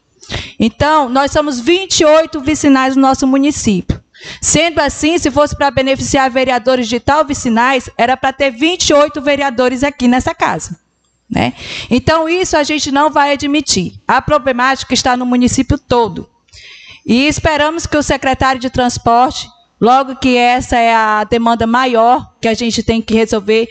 Então, 0.58 1.08
nós 1.08 1.30
somos 1.30 1.60
28 1.60 2.40
vicinais 2.40 2.94
no 2.96 3.02
nosso 3.02 3.26
município. 3.26 4.03
Sendo 4.40 4.80
assim, 4.80 5.18
se 5.18 5.30
fosse 5.30 5.56
para 5.56 5.70
beneficiar 5.70 6.30
vereadores 6.30 6.88
de 6.88 7.00
tal 7.00 7.24
vicinais, 7.24 7.90
era 7.96 8.16
para 8.16 8.32
ter 8.32 8.50
28 8.50 9.20
vereadores 9.20 9.82
aqui 9.82 10.08
nessa 10.08 10.34
casa. 10.34 10.78
Né? 11.28 11.54
Então, 11.90 12.28
isso 12.28 12.56
a 12.56 12.62
gente 12.62 12.90
não 12.90 13.10
vai 13.10 13.32
admitir. 13.32 14.00
A 14.06 14.20
problemática 14.20 14.94
está 14.94 15.16
no 15.16 15.26
município 15.26 15.78
todo. 15.78 16.28
E 17.04 17.26
esperamos 17.26 17.86
que 17.86 17.96
o 17.96 18.02
secretário 18.02 18.60
de 18.60 18.70
transporte, 18.70 19.48
logo 19.80 20.16
que 20.16 20.36
essa 20.36 20.78
é 20.78 20.94
a 20.94 21.24
demanda 21.24 21.66
maior 21.66 22.34
que 22.40 22.48
a 22.48 22.54
gente 22.54 22.82
tem 22.82 23.02
que 23.02 23.14
resolver, 23.14 23.68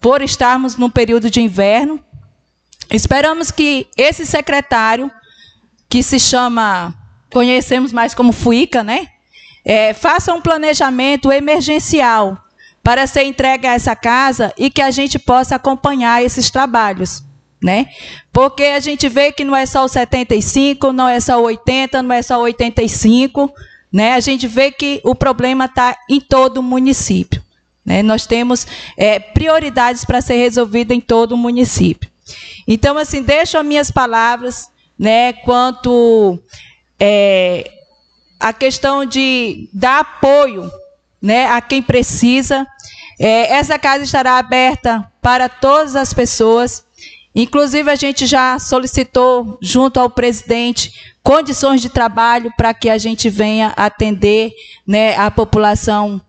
por 0.00 0.22
estarmos 0.22 0.76
num 0.76 0.88
período 0.88 1.30
de 1.30 1.42
inverno, 1.42 2.02
esperamos 2.90 3.50
que 3.50 3.88
esse 3.96 4.24
secretário, 4.24 5.10
que 5.88 6.02
se 6.02 6.18
chama, 6.18 6.94
conhecemos 7.30 7.92
mais 7.92 8.14
como 8.14 8.32
FUICA, 8.32 8.82
né? 8.82 9.08
É, 9.64 9.92
faça 9.92 10.32
um 10.32 10.40
planejamento 10.40 11.30
emergencial 11.30 12.38
para 12.82 13.06
ser 13.06 13.24
entregue 13.24 13.66
a 13.66 13.74
essa 13.74 13.94
casa 13.94 14.52
e 14.56 14.70
que 14.70 14.80
a 14.80 14.90
gente 14.90 15.18
possa 15.18 15.56
acompanhar 15.56 16.24
esses 16.24 16.50
trabalhos 16.50 17.24
né? 17.62 17.88
Porque 18.32 18.64
a 18.64 18.80
gente 18.80 19.08
vê 19.08 19.30
que 19.32 19.44
não 19.44 19.54
é 19.54 19.66
só 19.66 19.84
o 19.84 19.88
75, 19.88 20.92
não 20.92 21.06
é 21.06 21.20
só 21.20 21.38
o 21.38 21.44
80, 21.44 22.02
não 22.02 22.14
é 22.14 22.22
só 22.22 22.38
o 22.38 22.42
85, 22.42 23.52
né? 23.92 24.14
A 24.14 24.20
gente 24.20 24.46
vê 24.46 24.70
que 24.70 25.00
o 25.04 25.14
problema 25.14 25.66
está 25.66 25.96
em 26.08 26.20
todo 26.20 26.58
o 26.58 26.62
município. 26.62 27.42
Né? 27.84 28.02
Nós 28.02 28.26
temos 28.26 28.66
é, 28.96 29.18
prioridades 29.18 30.04
para 30.04 30.20
ser 30.20 30.36
resolvida 30.36 30.94
em 30.94 31.00
todo 31.00 31.32
o 31.32 31.36
município. 31.36 32.10
Então, 32.66 32.96
assim, 32.96 33.22
deixo 33.22 33.58
as 33.58 33.66
minhas 33.66 33.90
palavras, 33.90 34.68
né, 34.98 35.32
quanto 35.32 36.38
é, 36.98 37.70
a 38.40 38.52
questão 38.52 39.04
de 39.04 39.68
dar 39.72 40.00
apoio, 40.00 40.70
né, 41.20 41.46
a 41.46 41.60
quem 41.60 41.82
precisa. 41.82 42.66
É, 43.18 43.52
essa 43.52 43.78
casa 43.78 44.02
estará 44.02 44.38
aberta 44.38 45.06
para 45.20 45.48
todas 45.48 45.94
as 45.94 46.14
pessoas 46.14 46.84
Inclusive, 47.34 47.88
a 47.88 47.94
gente 47.94 48.26
já 48.26 48.58
solicitou, 48.58 49.56
junto 49.62 50.00
ao 50.00 50.10
presidente, 50.10 51.14
condições 51.22 51.80
de 51.80 51.88
trabalho 51.88 52.52
para 52.56 52.74
que 52.74 52.90
a 52.90 52.98
gente 52.98 53.30
venha 53.30 53.72
atender 53.76 54.52
né, 54.86 55.16
a 55.16 55.30
população 55.30 56.20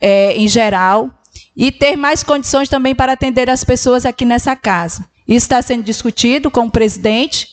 é, 0.00 0.36
em 0.36 0.46
geral 0.46 1.10
e 1.56 1.72
ter 1.72 1.96
mais 1.96 2.22
condições 2.22 2.68
também 2.68 2.94
para 2.94 3.12
atender 3.12 3.48
as 3.48 3.64
pessoas 3.64 4.04
aqui 4.04 4.24
nessa 4.26 4.54
casa. 4.54 5.08
Isso 5.26 5.46
está 5.46 5.62
sendo 5.62 5.82
discutido 5.82 6.50
com 6.50 6.66
o 6.66 6.70
presidente, 6.70 7.48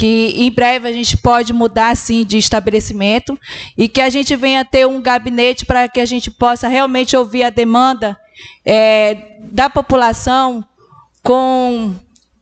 que 0.00 0.32
em 0.34 0.50
breve 0.50 0.88
a 0.88 0.92
gente 0.94 1.14
pode 1.18 1.52
mudar 1.52 1.94
sim 1.94 2.24
de 2.24 2.38
estabelecimento 2.38 3.38
e 3.76 3.86
que 3.86 4.00
a 4.00 4.08
gente 4.08 4.34
venha 4.34 4.64
ter 4.64 4.86
um 4.86 4.98
gabinete 4.98 5.66
para 5.66 5.86
que 5.90 6.00
a 6.00 6.06
gente 6.06 6.30
possa 6.30 6.68
realmente 6.68 7.14
ouvir 7.14 7.42
a 7.42 7.50
demanda 7.50 8.18
é, 8.64 9.36
da 9.52 9.68
população 9.68 10.64
com 11.22 11.94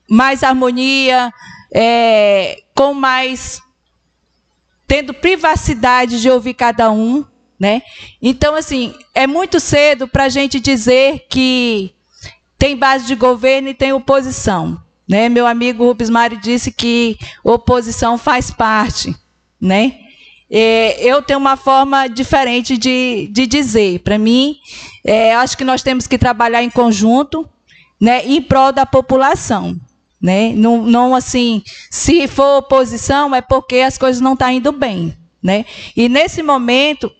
mais 0.08 0.44
harmonia, 0.44 1.34
é, 1.74 2.62
com 2.76 2.94
mais 2.94 3.60
tendo 4.86 5.12
privacidade 5.12 6.22
de 6.22 6.30
ouvir 6.30 6.54
cada 6.54 6.92
um, 6.92 7.24
né? 7.58 7.82
Então 8.22 8.54
assim 8.54 8.94
é 9.12 9.26
muito 9.26 9.58
cedo 9.58 10.06
para 10.06 10.26
a 10.26 10.28
gente 10.28 10.60
dizer 10.60 11.26
que 11.28 11.92
tem 12.56 12.76
base 12.76 13.04
de 13.04 13.16
governo 13.16 13.68
e 13.68 13.74
tem 13.74 13.92
oposição. 13.92 14.80
Né? 15.08 15.28
Meu 15.28 15.46
amigo 15.46 15.84
Rubens 15.84 16.10
Mário 16.10 16.38
disse 16.38 16.70
que 16.70 17.16
oposição 17.42 18.18
faz 18.18 18.50
parte. 18.50 19.16
Né? 19.60 19.94
É, 20.50 21.02
eu 21.04 21.22
tenho 21.22 21.38
uma 21.38 21.56
forma 21.56 22.08
diferente 22.08 22.76
de, 22.76 23.28
de 23.30 23.46
dizer. 23.46 24.00
Para 24.00 24.18
mim, 24.18 24.56
é, 25.04 25.34
acho 25.34 25.56
que 25.56 25.64
nós 25.64 25.82
temos 25.82 26.06
que 26.06 26.18
trabalhar 26.18 26.62
em 26.62 26.70
conjunto 26.70 27.48
né, 28.00 28.24
em 28.24 28.40
prol 28.42 28.72
da 28.72 28.84
população. 28.84 29.78
Né? 30.20 30.52
Não, 30.52 30.82
não 30.82 31.14
assim, 31.14 31.62
se 31.90 32.26
for 32.26 32.58
oposição 32.58 33.34
é 33.34 33.40
porque 33.40 33.76
as 33.76 33.96
coisas 33.96 34.20
não 34.20 34.32
estão 34.34 34.48
tá 34.48 34.52
indo 34.52 34.72
bem. 34.72 35.16
Né? 35.42 35.64
E 35.96 36.08
nesse 36.08 36.42
momento, 36.42 37.10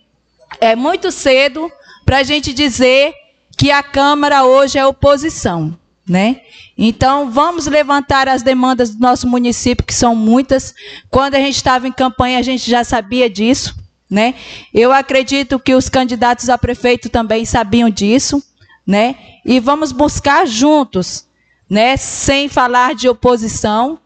é 0.61 0.75
muito 0.75 1.11
cedo 1.13 1.71
para 2.05 2.19
a 2.19 2.23
gente 2.23 2.53
dizer 2.53 3.13
que 3.57 3.71
a 3.71 3.83
Câmara 3.83 4.45
hoje 4.45 4.79
é 4.79 4.87
oposição, 4.87 5.77
né? 6.09 6.41
Então, 6.77 7.31
vamos 7.31 7.67
levantar 7.67 8.29
as 8.29 8.43
demandas 8.43 8.95
do 8.95 9.01
nosso 9.01 9.29
município, 9.29 9.85
que 9.85 9.95
são 9.95 10.15
muitas. 10.15 10.75
Quando 11.11 11.35
a 11.35 11.39
gente 11.39 11.57
estava 11.57 11.87
em 11.87 11.93
campanha, 11.93 12.39
a 12.39 12.43
gente 12.43 12.69
já 12.71 12.83
sabia 12.83 13.29
disso, 13.29 13.77
né? 14.11 14.35
Eu 14.73 14.93
acredito 14.93 15.59
que 15.59 15.75
os 15.75 15.89
candidatos 15.89 16.49
a 16.49 16.57
prefeito 16.57 17.09
também 17.09 17.45
sabiam 17.45 17.91
disso, 17.91 18.43
né? 18.87 19.17
E 19.45 19.61
vamos 19.61 19.93
buscar 19.93 20.47
juntos, 20.47 21.27
né, 21.69 21.97
sem 21.97 22.49
falar 22.49 22.95
de 22.95 23.09
oposição, 23.09 23.99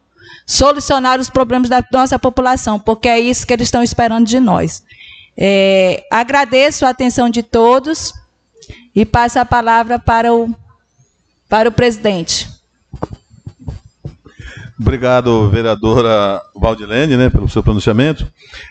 solucionar 0.44 1.20
os 1.20 1.30
problemas 1.30 1.68
da 1.68 1.84
nossa 1.92 2.18
população, 2.18 2.78
porque 2.78 3.08
é 3.08 3.20
isso 3.20 3.46
que 3.46 3.52
eles 3.52 3.68
estão 3.68 3.82
esperando 3.82 4.26
de 4.26 4.40
nós. 4.40 4.82
É, 5.36 6.04
agradeço 6.10 6.84
a 6.84 6.90
atenção 6.90 7.30
de 7.30 7.42
todos. 7.42 8.12
E 8.94 9.06
passa 9.06 9.40
a 9.40 9.44
palavra 9.44 9.98
para 9.98 10.34
o, 10.34 10.54
para 11.52 11.68
o 11.68 11.72
presidente. 11.72 12.48
Obrigado, 14.80 15.50
vereadora 15.50 16.40
Valdilene, 16.56 17.14
né, 17.14 17.28
pelo 17.28 17.46
seu 17.46 17.62
pronunciamento. 17.62 18.26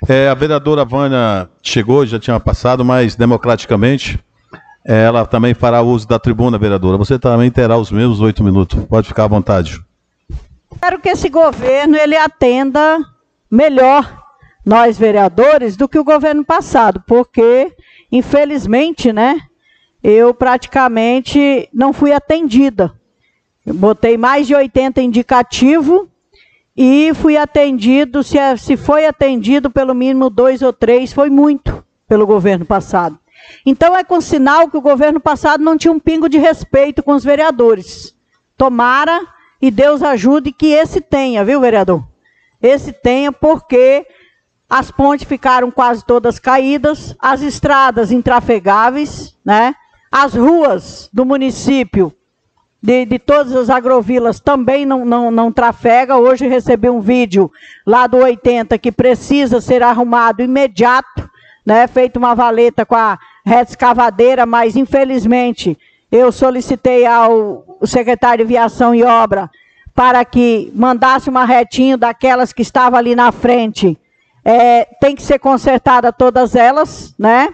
É, 0.09 0.27
a 0.27 0.33
vereadora 0.33 0.83
Vânia 0.83 1.47
chegou, 1.61 2.03
já 2.07 2.17
tinha 2.17 2.39
passado, 2.39 2.83
mas 2.83 3.15
democraticamente 3.15 4.19
é, 4.83 5.03
ela 5.03 5.27
também 5.27 5.53
fará 5.53 5.83
uso 5.83 6.07
da 6.07 6.17
tribuna, 6.17 6.57
vereadora. 6.57 6.97
Você 6.97 7.19
também 7.19 7.51
terá 7.51 7.77
os 7.77 7.91
mesmos 7.91 8.19
oito 8.19 8.43
minutos. 8.43 8.83
Pode 8.85 9.07
ficar 9.07 9.25
à 9.25 9.27
vontade. 9.27 9.79
Espero 10.73 10.99
que 10.99 11.09
esse 11.09 11.29
governo 11.29 11.95
ele 11.95 12.17
atenda 12.17 12.97
melhor 13.49 14.23
nós 14.65 14.97
vereadores 14.97 15.77
do 15.77 15.87
que 15.87 15.99
o 15.99 16.03
governo 16.03 16.43
passado, 16.43 17.03
porque 17.05 17.71
infelizmente, 18.11 19.13
né, 19.13 19.39
eu 20.03 20.33
praticamente 20.33 21.69
não 21.73 21.93
fui 21.93 22.11
atendida. 22.11 22.93
Eu 23.65 23.73
botei 23.73 24.17
mais 24.17 24.47
de 24.47 24.55
80 24.55 25.01
indicativo 25.01 26.09
e 26.75 27.13
fui 27.13 27.37
atendido, 27.37 28.23
se, 28.23 28.37
é, 28.37 28.55
se 28.57 28.75
foi 28.75 29.05
atendido 29.05 29.69
pelo 29.69 29.93
mínimo 29.93 30.29
dois 30.29 30.61
ou 30.61 30.73
três, 30.73 31.13
foi 31.13 31.29
muito 31.29 31.83
pelo 32.07 32.25
governo 32.25 32.65
passado. 32.65 33.19
Então 33.65 33.95
é 33.95 34.03
com 34.03 34.21
sinal 34.21 34.69
que 34.69 34.77
o 34.77 34.81
governo 34.81 35.19
passado 35.19 35.63
não 35.63 35.77
tinha 35.77 35.91
um 35.91 35.99
pingo 35.99 36.27
de 36.27 36.37
respeito 36.37 37.03
com 37.03 37.13
os 37.13 37.23
vereadores. 37.23 38.15
Tomara 38.57 39.21
e 39.61 39.69
Deus 39.69 40.01
ajude 40.01 40.51
que 40.51 40.67
esse 40.67 41.01
tenha, 41.01 41.45
viu, 41.45 41.61
vereador? 41.61 42.03
Esse 42.61 42.91
tenha, 42.91 43.31
porque 43.31 44.05
as 44.69 44.89
pontes 44.89 45.27
ficaram 45.27 45.69
quase 45.69 46.03
todas 46.05 46.39
caídas, 46.39 47.15
as 47.19 47.41
estradas 47.41 48.11
intrafegáveis, 48.11 49.35
né? 49.43 49.75
As 50.11 50.33
ruas 50.33 51.09
do 51.13 51.25
município, 51.25 52.13
de, 52.83 53.05
de 53.05 53.17
todas 53.17 53.55
as 53.55 53.69
agrovilas, 53.69 54.41
também 54.41 54.85
não, 54.85 55.05
não, 55.05 55.31
não 55.31 55.51
trafega. 55.51 56.17
Hoje 56.17 56.47
recebi 56.47 56.89
um 56.89 56.99
vídeo 56.99 57.49
lá 57.87 58.07
do 58.07 58.17
80 58.17 58.77
que 58.77 58.91
precisa 58.91 59.61
ser 59.61 59.81
arrumado 59.81 60.41
imediato, 60.41 61.29
né? 61.65 61.87
Feito 61.87 62.17
uma 62.17 62.35
valeta 62.35 62.85
com 62.85 62.95
a 62.95 63.17
reta 63.45 63.71
escavadeira, 63.71 64.45
mas 64.45 64.75
infelizmente 64.75 65.77
eu 66.11 66.29
solicitei 66.29 67.05
ao 67.05 67.79
secretário 67.85 68.43
de 68.43 68.49
Viação 68.49 68.93
e 68.93 69.03
Obra 69.03 69.49
para 69.95 70.25
que 70.25 70.71
mandasse 70.75 71.29
uma 71.29 71.45
retinho 71.45 71.97
daquelas 71.97 72.51
que 72.51 72.61
estava 72.61 72.97
ali 72.97 73.15
na 73.15 73.31
frente. 73.31 73.97
É, 74.43 74.85
tem 74.99 75.15
que 75.15 75.21
ser 75.21 75.39
consertada 75.39 76.11
todas 76.11 76.55
elas, 76.55 77.13
né? 77.17 77.53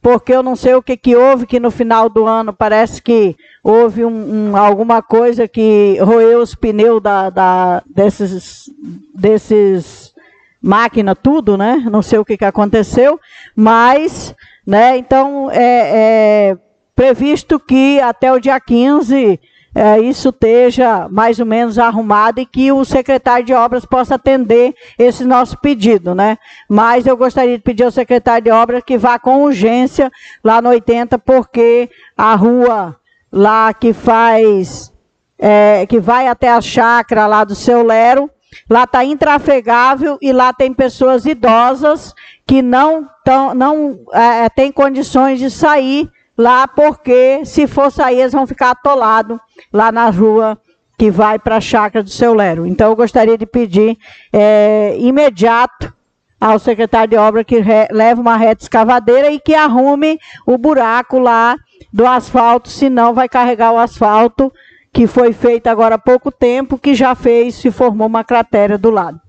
Porque 0.00 0.32
eu 0.32 0.42
não 0.42 0.54
sei 0.54 0.74
o 0.74 0.82
que, 0.82 0.96
que 0.96 1.16
houve, 1.16 1.46
que 1.46 1.58
no 1.58 1.70
final 1.70 2.08
do 2.08 2.26
ano 2.26 2.52
parece 2.52 3.02
que 3.02 3.36
houve 3.62 4.04
um, 4.04 4.50
um, 4.50 4.56
alguma 4.56 5.02
coisa 5.02 5.48
que 5.48 5.98
roeu 6.00 6.40
os 6.40 6.54
pneus 6.54 7.02
da, 7.02 7.30
da, 7.30 7.82
desses, 7.86 8.70
desses 9.14 10.14
máquina, 10.62 11.14
tudo, 11.14 11.56
né? 11.56 11.84
Não 11.90 12.02
sei 12.02 12.18
o 12.18 12.24
que, 12.24 12.36
que 12.36 12.44
aconteceu, 12.44 13.20
mas, 13.54 14.34
né, 14.66 14.96
então 14.96 15.50
é, 15.50 16.50
é 16.52 16.58
previsto 16.94 17.60
que 17.60 18.00
até 18.00 18.32
o 18.32 18.40
dia 18.40 18.58
15 18.60 19.40
é, 19.78 20.00
isso 20.00 20.30
esteja 20.30 21.08
mais 21.08 21.38
ou 21.38 21.46
menos 21.46 21.78
arrumado 21.78 22.40
e 22.40 22.46
que 22.46 22.72
o 22.72 22.84
secretário 22.84 23.46
de 23.46 23.54
obras 23.54 23.84
possa 23.84 24.16
atender 24.16 24.74
esse 24.98 25.24
nosso 25.24 25.56
pedido, 25.56 26.16
né? 26.16 26.36
Mas 26.68 27.06
eu 27.06 27.16
gostaria 27.16 27.56
de 27.56 27.62
pedir 27.62 27.84
ao 27.84 27.92
secretário 27.92 28.42
de 28.42 28.50
obras 28.50 28.82
que 28.84 28.98
vá 28.98 29.20
com 29.20 29.44
urgência 29.44 30.10
lá 30.42 30.60
no 30.60 30.70
80, 30.70 31.16
porque 31.20 31.88
a 32.16 32.34
rua 32.34 32.96
lá 33.30 33.72
que 33.72 33.92
faz, 33.92 34.92
é, 35.38 35.86
que 35.86 36.00
vai 36.00 36.26
até 36.26 36.50
a 36.50 36.60
chácara 36.60 37.28
lá 37.28 37.44
do 37.44 37.54
seu 37.54 37.84
Lero, 37.84 38.28
lá 38.68 38.82
está 38.82 39.04
intrafegável 39.04 40.18
e 40.20 40.32
lá 40.32 40.52
tem 40.52 40.74
pessoas 40.74 41.24
idosas 41.24 42.12
que 42.44 42.62
não, 42.62 43.08
tão, 43.24 43.54
não 43.54 44.00
é, 44.12 44.48
têm 44.48 44.72
condições 44.72 45.38
de 45.38 45.48
sair 45.48 46.10
lá, 46.38 46.68
porque 46.68 47.44
se 47.44 47.66
for 47.66 47.90
sair, 47.90 48.20
eles 48.20 48.32
vão 48.32 48.46
ficar 48.46 48.70
atolados 48.70 49.38
lá 49.72 49.90
na 49.90 50.08
rua 50.08 50.56
que 50.96 51.10
vai 51.10 51.38
para 51.38 51.56
a 51.56 51.60
chácara 51.60 52.02
do 52.02 52.10
seu 52.10 52.32
Lero. 52.32 52.64
Então, 52.64 52.90
eu 52.90 52.96
gostaria 52.96 53.36
de 53.36 53.44
pedir 53.44 53.98
é, 54.32 54.96
imediato 54.98 55.92
ao 56.40 56.58
secretário 56.58 57.10
de 57.10 57.16
obra 57.16 57.42
que 57.42 57.60
leve 57.90 58.20
uma 58.20 58.36
reta 58.36 58.62
escavadeira 58.62 59.30
e 59.30 59.40
que 59.40 59.54
arrume 59.54 60.18
o 60.46 60.56
buraco 60.56 61.18
lá 61.18 61.56
do 61.92 62.06
asfalto, 62.06 62.68
senão 62.68 63.12
vai 63.12 63.28
carregar 63.28 63.72
o 63.72 63.78
asfalto 63.78 64.52
que 64.92 65.06
foi 65.06 65.32
feito 65.32 65.66
agora 65.66 65.96
há 65.96 65.98
pouco 65.98 66.30
tempo, 66.30 66.78
que 66.78 66.94
já 66.94 67.14
fez, 67.14 67.56
se 67.56 67.70
formou 67.70 68.06
uma 68.06 68.24
cratera 68.24 68.78
do 68.78 68.90
lado. 68.90 69.20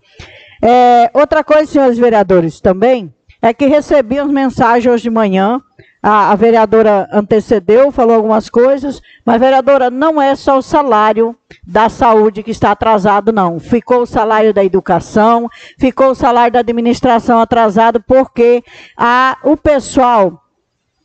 É, 0.62 1.10
outra 1.14 1.44
coisa, 1.44 1.72
senhores 1.72 1.98
vereadores, 1.98 2.60
também, 2.60 3.14
é 3.42 3.54
que 3.54 3.66
recebi 3.66 4.20
as 4.20 4.30
mensagens 4.30 4.92
hoje 4.92 5.04
de 5.04 5.10
manhã 5.10 5.62
a, 6.02 6.32
a, 6.32 6.36
vereadora 6.36 7.10
antecedeu, 7.12 7.92
falou 7.92 8.16
algumas 8.16 8.50
coisas, 8.50 9.02
mas, 9.26 9.40
vereadora, 9.40 9.90
não 9.90 10.22
é 10.22 10.36
só 10.36 10.58
o 10.58 10.62
salário 10.62 11.36
da 11.66 11.90
saúde 11.90 12.42
que 12.42 12.52
está 12.52 12.72
atrasado, 12.72 13.34
não. 13.34 13.60
Ficou 13.60 14.02
o 14.02 14.06
salário 14.06 14.54
da 14.54 14.64
educação, 14.64 15.50
ficou 15.78 16.12
o 16.12 16.16
salário 16.16 16.54
da 16.54 16.60
administração 16.60 17.40
atrasado, 17.40 18.02
porque 18.02 18.64
a, 18.98 19.38
o 19.44 19.58
pessoal 19.58 20.42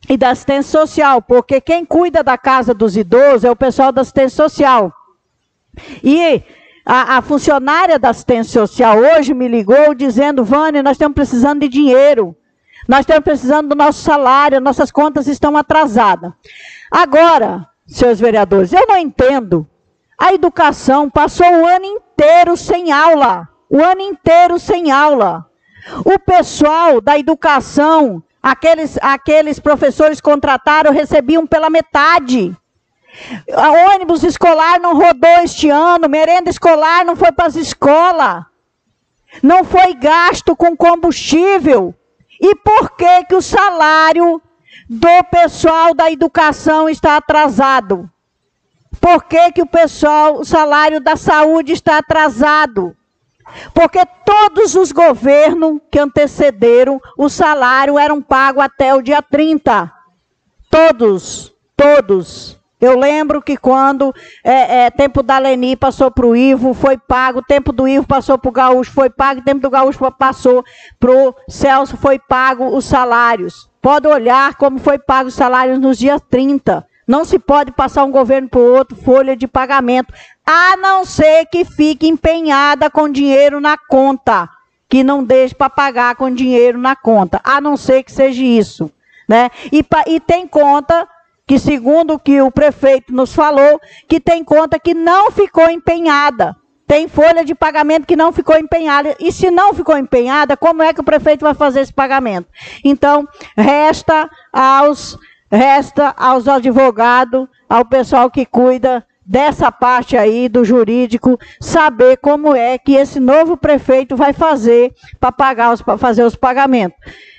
e 0.08 0.16
da 0.16 0.30
assistência 0.30 0.80
social, 0.80 1.22
porque 1.22 1.60
quem 1.60 1.84
cuida 1.84 2.22
da 2.22 2.36
casa 2.36 2.74
dos 2.74 2.96
idosos 2.96 3.44
é 3.44 3.50
o 3.50 3.56
pessoal 3.56 3.90
da 3.90 4.02
assistência 4.02 4.36
social. 4.36 4.92
E 6.02 6.42
a, 6.84 7.16
a, 7.16 7.22
funcionária 7.22 7.98
da 7.98 8.10
assistência 8.10 8.60
social 8.66 8.98
hoje 8.98 9.32
me 9.32 9.48
ligou 9.48 9.94
dizendo, 9.94 10.44
Vânia, 10.44 10.82
nós 10.82 10.92
estamos 10.92 11.14
precisando 11.14 11.60
de 11.60 11.68
dinheiro. 11.68 12.36
Nós 12.86 13.00
estamos 13.00 13.24
precisando 13.24 13.68
do 13.68 13.74
nosso 13.74 14.02
salário, 14.02 14.60
nossas 14.60 14.90
contas 14.90 15.26
estão 15.26 15.56
atrasadas. 15.56 16.32
Agora, 16.90 17.66
senhores 17.86 18.20
vereadores, 18.20 18.72
eu 18.72 18.86
não 18.86 18.96
entendo. 18.96 19.66
A 20.18 20.32
educação 20.32 21.08
passou 21.10 21.46
o 21.46 21.66
ano 21.66 21.84
inteiro 21.84 22.56
sem 22.56 22.92
aula. 22.92 23.48
O 23.70 23.82
ano 23.82 24.02
inteiro 24.02 24.58
sem 24.58 24.92
aula. 24.92 25.46
O 26.04 26.18
pessoal 26.18 27.00
da 27.00 27.18
educação, 27.18 28.22
aqueles, 28.42 28.98
aqueles 29.00 29.58
professores 29.58 30.20
contrataram, 30.20 30.92
recebiam 30.92 31.46
pela 31.46 31.70
metade. 31.70 32.56
A 33.52 33.94
ônibus 33.94 34.22
escolar 34.24 34.80
não 34.80 34.94
rodou 34.94 35.40
este 35.42 35.70
ano, 35.70 36.08
merenda 36.08 36.50
escolar 36.50 37.04
não 37.04 37.16
foi 37.16 37.32
para 37.32 37.46
as 37.46 37.56
escolas. 37.56 38.44
não 39.42 39.64
foi 39.64 39.94
gasto 39.94 40.54
com 40.54 40.76
combustível? 40.76 41.94
E 42.44 42.54
por 42.56 42.90
que, 42.90 43.24
que 43.24 43.34
o 43.34 43.40
salário 43.40 44.38
do 44.86 45.24
pessoal 45.30 45.94
da 45.94 46.12
educação 46.12 46.90
está 46.90 47.16
atrasado? 47.16 48.10
Por 49.00 49.24
que, 49.24 49.52
que 49.52 49.62
o 49.62 49.66
pessoal, 49.66 50.38
o 50.38 50.44
salário 50.44 51.00
da 51.00 51.16
saúde 51.16 51.72
está 51.72 51.96
atrasado? 51.96 52.94
Porque 53.72 54.04
todos 54.26 54.74
os 54.74 54.92
governos 54.92 55.80
que 55.90 55.98
antecederam, 55.98 57.00
o 57.16 57.30
salário 57.30 57.98
eram 57.98 58.20
pago 58.20 58.60
até 58.60 58.94
o 58.94 59.00
dia 59.00 59.22
30. 59.22 59.90
Todos, 60.70 61.50
todos. 61.74 62.60
Eu 62.84 62.98
lembro 62.98 63.40
que 63.40 63.56
quando 63.56 64.14
é, 64.44 64.84
é, 64.84 64.90
tempo 64.90 65.22
da 65.22 65.38
Leni 65.38 65.74
passou 65.74 66.10
para 66.10 66.26
o 66.26 66.36
Ivo, 66.36 66.74
foi 66.74 66.98
pago, 66.98 67.40
tempo 67.40 67.72
do 67.72 67.88
Ivo 67.88 68.06
passou 68.06 68.36
para 68.36 68.48
o 68.50 68.52
Gaúcho, 68.52 68.92
foi 68.92 69.08
pago, 69.08 69.40
tempo 69.40 69.60
do 69.60 69.70
Gaúcho 69.70 69.98
passou 70.12 70.62
para 71.00 71.10
o 71.10 71.34
Celso, 71.48 71.96
foi 71.96 72.18
pago 72.18 72.76
os 72.76 72.84
salários. 72.84 73.70
Pode 73.80 74.06
olhar 74.06 74.54
como 74.56 74.78
foi 74.78 74.98
pago 74.98 75.28
os 75.28 75.34
salários 75.34 75.78
nos 75.78 75.96
dias 75.96 76.20
30. 76.28 76.86
Não 77.08 77.24
se 77.24 77.38
pode 77.38 77.72
passar 77.72 78.04
um 78.04 78.10
governo 78.10 78.50
para 78.50 78.60
o 78.60 78.74
outro 78.74 78.96
folha 78.96 79.34
de 79.34 79.48
pagamento, 79.48 80.12
a 80.44 80.76
não 80.76 81.06
ser 81.06 81.46
que 81.46 81.64
fique 81.64 82.06
empenhada 82.06 82.90
com 82.90 83.08
dinheiro 83.08 83.60
na 83.60 83.78
conta, 83.78 84.46
que 84.90 85.02
não 85.02 85.24
deixe 85.24 85.54
para 85.54 85.70
pagar 85.70 86.16
com 86.16 86.30
dinheiro 86.30 86.78
na 86.78 86.94
conta, 86.94 87.40
a 87.42 87.62
não 87.62 87.78
ser 87.78 88.02
que 88.02 88.12
seja 88.12 88.42
isso. 88.42 88.90
Né? 89.26 89.50
E, 89.72 89.82
e 90.06 90.20
tem 90.20 90.46
conta 90.46 91.08
que 91.46 91.58
segundo 91.58 92.14
o 92.14 92.18
que 92.18 92.40
o 92.40 92.50
prefeito 92.50 93.12
nos 93.12 93.34
falou, 93.34 93.80
que 94.08 94.18
tem 94.18 94.42
conta 94.42 94.78
que 94.78 94.94
não 94.94 95.30
ficou 95.30 95.68
empenhada. 95.70 96.56
Tem 96.86 97.08
folha 97.08 97.44
de 97.44 97.54
pagamento 97.54 98.06
que 98.06 98.16
não 98.16 98.32
ficou 98.32 98.56
empenhada. 98.56 99.16
E 99.18 99.32
se 99.32 99.50
não 99.50 99.72
ficou 99.72 99.96
empenhada, 99.96 100.56
como 100.56 100.82
é 100.82 100.92
que 100.92 101.00
o 101.00 101.04
prefeito 101.04 101.42
vai 101.42 101.54
fazer 101.54 101.80
esse 101.80 101.92
pagamento? 101.92 102.48
Então, 102.84 103.26
resta 103.56 104.28
aos 104.52 105.18
resta 105.50 106.12
aos 106.16 106.48
advogados, 106.48 107.46
ao 107.68 107.84
pessoal 107.84 108.28
que 108.28 108.44
cuida 108.44 109.06
dessa 109.24 109.70
parte 109.70 110.16
aí 110.16 110.48
do 110.48 110.64
jurídico, 110.64 111.38
saber 111.60 112.16
como 112.18 112.54
é 112.54 112.76
que 112.76 112.94
esse 112.94 113.20
novo 113.20 113.56
prefeito 113.56 114.16
vai 114.16 114.32
fazer 114.32 114.92
para 115.20 115.32
pagar 115.32 115.72
os, 115.72 115.82
fazer 115.98 116.24
os 116.24 116.34
pagamentos. 116.34 116.98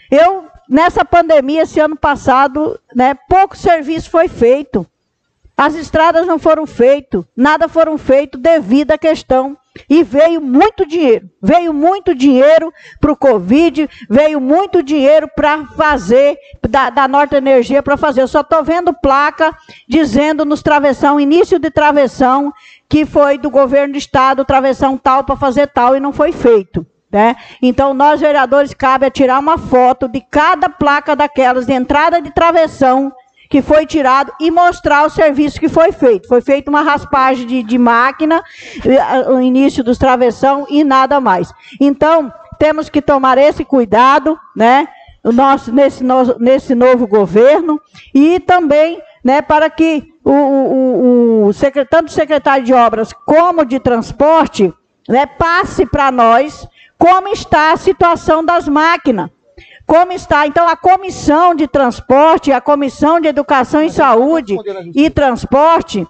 Eu 0.10 0.45
nessa 0.70 1.04
pandemia, 1.06 1.64
esse 1.64 1.80
ano 1.80 1.96
passado, 1.96 2.80
né, 2.94 3.14
pouco 3.28 3.56
serviço 3.56 4.10
foi 4.10 4.28
feito. 4.28 4.86
As 5.58 5.74
estradas 5.74 6.28
não 6.28 6.38
foram 6.38 6.66
feitas, 6.66 7.24
nada 7.36 7.70
foram 7.70 7.98
feito 7.98 8.38
devido 8.38 8.92
à 8.92 8.98
questão. 8.98 9.58
E 9.90 10.04
veio 10.04 10.40
muito 10.40 10.86
dinheiro, 10.86 11.30
veio 11.42 11.74
muito 11.74 12.16
dinheiro 12.16 12.74
para 13.00 13.12
o 13.12 13.16
Covid, 13.16 13.90
veio 14.10 14.40
muito 14.40 14.82
dinheiro 14.82 15.30
para 15.36 15.66
fazer, 15.66 16.38
da, 16.68 16.90
da 16.90 17.08
Norte 17.08 17.36
Energia 17.36 17.84
para 17.84 17.98
fazer. 17.98 18.22
Eu 18.22 18.28
só 18.28 18.40
estou 18.40 18.64
vendo 18.64 18.94
placa 18.94 19.56
dizendo 19.88 20.46
nos 20.46 20.64
travessão, 20.64 21.20
início 21.20 21.60
de 21.60 21.70
travessão, 21.70 22.54
que 22.90 23.06
foi 23.06 23.38
do 23.38 23.50
governo 23.50 23.94
do 23.94 23.98
estado, 23.98 24.46
travessão 24.46 24.98
tal 24.98 25.24
para 25.24 25.36
fazer 25.36 25.68
tal, 25.68 25.96
e 25.96 26.00
não 26.00 26.14
foi 26.14 26.32
feito. 26.32 26.86
Né? 27.16 27.34
Então, 27.62 27.94
nós 27.94 28.20
vereadores, 28.20 28.74
cabe 28.74 29.06
a 29.06 29.10
tirar 29.10 29.40
uma 29.40 29.58
foto 29.58 30.06
de 30.06 30.20
cada 30.20 30.68
placa 30.68 31.16
daquelas 31.16 31.66
de 31.66 31.72
entrada 31.72 32.22
de 32.22 32.30
travessão 32.30 33.10
que 33.50 33.62
foi 33.62 33.86
tirado 33.86 34.34
e 34.38 34.52
mostrar 34.52 35.06
o 35.06 35.10
serviço 35.10 35.58
que 35.58 35.70
foi 35.70 35.94
feito. 35.94 36.28
Foi 36.28 36.42
feita 36.42 36.70
uma 36.70 36.82
raspagem 36.82 37.48
de, 37.48 37.64
de 37.64 37.78
máquina, 37.78 38.44
eh, 38.86 39.32
o 39.32 39.40
início 39.40 39.82
dos 39.82 39.98
travessão 39.98 40.68
e 40.70 40.84
nada 40.84 41.22
mais. 41.22 41.54
Então, 41.80 42.34
temos 42.60 42.90
que 42.90 43.02
tomar 43.02 43.38
esse 43.38 43.64
cuidado, 43.64 44.38
né? 44.54 44.86
Nosso, 45.24 45.72
nesse, 45.72 46.04
no, 46.04 46.38
nesse 46.38 46.76
novo 46.76 47.08
governo 47.08 47.82
e 48.14 48.42
também 48.42 49.02
né, 49.24 49.42
para 49.42 49.70
que 49.70 50.04
o, 50.22 50.32
o, 50.32 51.48
o 51.48 51.52
tanto 51.90 52.10
o 52.10 52.12
secretário 52.12 52.66
de 52.66 52.74
obras 52.74 53.14
como 53.26 53.64
de 53.66 53.80
transporte 53.80 54.74
né, 55.08 55.26
passe 55.26 55.86
para 55.86 56.12
nós 56.12 56.68
como 57.06 57.27
está 57.27 57.72
a 57.72 57.77
situação 57.77 58.44
das 58.44 58.68
máquinas. 58.68 59.30
Como 59.86 60.11
está? 60.11 60.48
Então, 60.48 60.68
a 60.68 60.76
comissão 60.76 61.53
de 61.53 61.68
transporte, 61.68 62.52
a 62.52 62.60
comissão 62.60 63.19
de 63.19 63.27
educação 63.27 63.84
e 63.84 63.91
saúde 63.91 64.57
e 64.95 65.07
transporte, 65.11 66.07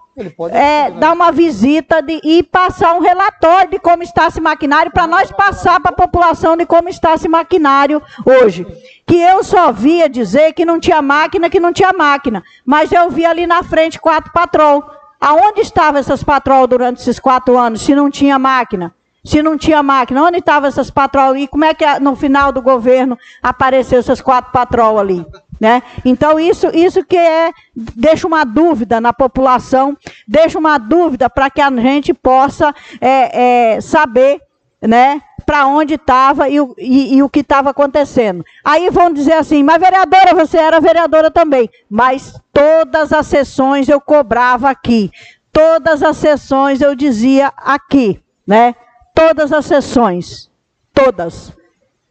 é, 0.52 0.90
dar 0.92 1.12
uma 1.12 1.34
visita 1.34 2.02
de, 2.02 2.22
e 2.24 2.42
passar 2.42 2.94
um 2.94 3.02
relatório 3.02 3.72
de 3.72 3.80
como 3.80 4.04
está 4.04 4.28
esse 4.28 4.40
maquinário, 4.40 4.90
para 4.90 5.06
nós 5.06 5.30
passar 5.34 5.82
para 5.82 5.92
a 5.92 5.96
população 5.96 6.56
de 6.56 6.66
como 6.66 6.88
está 6.88 7.16
esse 7.16 7.28
maquinário 7.28 8.02
hoje. 8.26 8.66
Que 9.06 9.18
eu 9.18 9.44
só 9.44 9.74
via 9.74 10.08
dizer 10.08 10.54
que 10.54 10.64
não 10.64 10.80
tinha 10.80 11.02
máquina, 11.02 11.50
que 11.50 11.60
não 11.60 11.74
tinha 11.74 11.92
máquina. 11.92 12.42
Mas 12.66 12.94
eu 12.94 13.10
vi 13.10 13.26
ali 13.26 13.46
na 13.46 13.64
frente 13.64 14.00
quatro 14.00 14.32
patrol. 14.32 14.82
Aonde 15.20 15.60
estavam 15.60 16.00
essas 16.00 16.24
patrol 16.24 16.66
durante 16.68 17.02
esses 17.02 17.20
quatro 17.20 17.58
anos, 17.58 17.82
se 17.82 17.94
não 17.94 18.10
tinha 18.10 18.40
máquina? 18.40 18.96
Se 19.26 19.42
não 19.42 19.58
tinha 19.58 19.82
máquina, 19.82 20.24
onde 20.24 20.38
estavam 20.38 20.70
essas 20.70 20.92
patroas? 20.92 21.42
E 21.42 21.48
como 21.48 21.66
é 21.66 21.74
que 21.74 21.86
no 22.00 22.16
final 22.16 22.52
do 22.52 22.62
governo 22.62 23.18
apareceu 23.42 24.00
essas 24.00 24.22
quatro 24.22 24.52
patroas 24.52 25.00
ali? 25.02 25.26
Né? 25.60 25.82
Então, 26.04 26.40
isso, 26.40 26.68
isso 26.74 27.04
que 27.04 27.18
é, 27.18 27.52
deixa 27.76 28.28
uma 28.28 28.44
dúvida 28.44 29.02
na 29.02 29.12
população, 29.12 29.98
deixa 30.28 30.60
uma 30.60 30.78
dúvida 30.78 31.30
para 31.30 31.50
que 31.50 31.62
a 31.62 31.72
gente 31.72 32.14
possa 32.14 32.74
é, 33.02 33.74
é, 33.74 33.82
saber 33.82 34.42
né, 34.82 35.22
para 35.46 35.66
onde 35.66 35.96
estava 35.96 36.50
e, 36.50 36.58
e, 36.78 37.16
e, 37.16 37.24
o 37.24 37.30
que 37.30 37.40
estava 37.40 37.72
acontecendo. 37.72 38.44
Aí 38.64 38.90
vão 38.90 39.12
dizer 39.12 39.34
assim, 39.34 39.64
mas 39.64 39.80
vereadora, 39.80 40.36
você 40.36 40.58
era 40.58 40.80
vereadora 40.80 41.32
também. 41.32 41.70
Mas 41.90 42.40
todas 42.54 43.12
as 43.12 43.26
sessões 43.26 43.90
eu 43.90 44.00
cobrava 44.00 44.70
aqui. 44.70 45.10
Todas 45.52 46.04
as 46.04 46.18
sessões 46.18 46.82
eu 46.82 46.94
dizia 46.94 47.52
aqui, 47.58 48.22
né? 48.46 48.76
Todas 49.16 49.54
as 49.54 49.66
sessões. 49.66 50.52
Todas. 50.94 51.54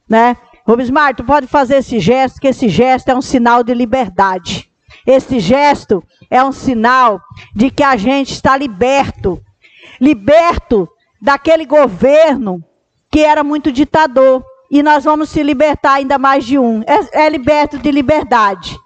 Né? 0.08 0.36
Rubens 0.66 0.90
Marto, 0.90 1.22
pode 1.22 1.46
fazer 1.46 1.76
esse 1.76 2.00
gesto, 2.00 2.40
que 2.40 2.48
esse 2.48 2.68
gesto 2.68 3.10
é 3.10 3.14
um 3.14 3.22
sinal 3.22 3.62
de 3.62 3.74
liberdade. 3.74 4.70
Esse 5.06 5.38
gesto 5.38 6.02
é 6.30 6.42
um 6.42 6.52
sinal 6.52 7.20
de 7.54 7.70
que 7.70 7.82
a 7.82 7.96
gente 7.96 8.32
está 8.32 8.56
liberto. 8.56 9.40
Liberto 10.00 10.88
daquele 11.20 11.66
governo 11.66 12.64
que 13.10 13.20
era 13.20 13.44
muito 13.44 13.70
ditador. 13.70 14.42
E 14.70 14.82
nós 14.82 15.04
vamos 15.04 15.28
se 15.28 15.42
libertar 15.42 15.94
ainda 15.94 16.18
mais 16.18 16.44
de 16.44 16.58
um. 16.58 16.82
É, 16.86 17.26
é 17.26 17.28
liberto 17.28 17.78
de 17.78 17.90
liberdade. 17.90 18.76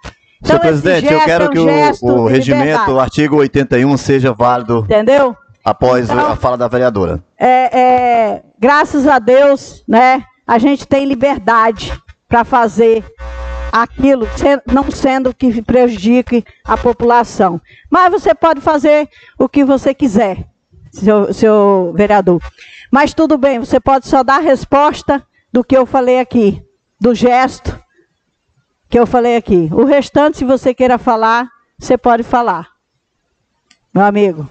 Então, 0.40 0.50
Senhor 0.50 0.60
presidente, 0.60 1.12
eu 1.12 1.20
quero 1.20 1.44
é 1.44 1.48
um 1.48 1.50
que 1.50 1.58
o, 1.58 2.08
o 2.08 2.26
regimento, 2.26 2.90
o 2.92 3.00
artigo 3.00 3.36
81, 3.36 3.96
seja 3.96 4.32
válido. 4.32 4.80
Entendeu? 4.80 5.36
Após 5.68 6.08
então, 6.08 6.26
a 6.26 6.36
fala 6.36 6.56
da 6.56 6.68
vereadora. 6.68 7.22
É, 7.38 7.78
é, 7.78 8.42
graças 8.58 9.06
a 9.06 9.18
Deus, 9.18 9.84
né, 9.86 10.24
a 10.46 10.58
gente 10.58 10.86
tem 10.86 11.04
liberdade 11.04 11.92
para 12.26 12.44
fazer 12.44 13.04
aquilo, 13.70 14.26
não 14.66 14.90
sendo 14.90 15.34
que 15.34 15.62
prejudique 15.62 16.44
a 16.64 16.76
população. 16.76 17.60
Mas 17.90 18.10
você 18.10 18.34
pode 18.34 18.60
fazer 18.60 19.08
o 19.38 19.48
que 19.48 19.64
você 19.64 19.92
quiser, 19.92 20.46
seu, 20.90 21.32
seu 21.34 21.92
vereador. 21.94 22.40
Mas 22.90 23.12
tudo 23.12 23.36
bem, 23.36 23.58
você 23.58 23.78
pode 23.78 24.06
só 24.06 24.22
dar 24.22 24.36
a 24.36 24.42
resposta 24.42 25.22
do 25.52 25.62
que 25.62 25.76
eu 25.76 25.84
falei 25.84 26.18
aqui, 26.18 26.62
do 26.98 27.14
gesto 27.14 27.78
que 28.88 28.98
eu 28.98 29.06
falei 29.06 29.36
aqui. 29.36 29.68
O 29.70 29.84
restante, 29.84 30.38
se 30.38 30.44
você 30.44 30.72
queira 30.72 30.96
falar, 30.96 31.46
você 31.78 31.98
pode 31.98 32.22
falar. 32.22 32.68
Meu 33.94 34.04
amigo. 34.04 34.48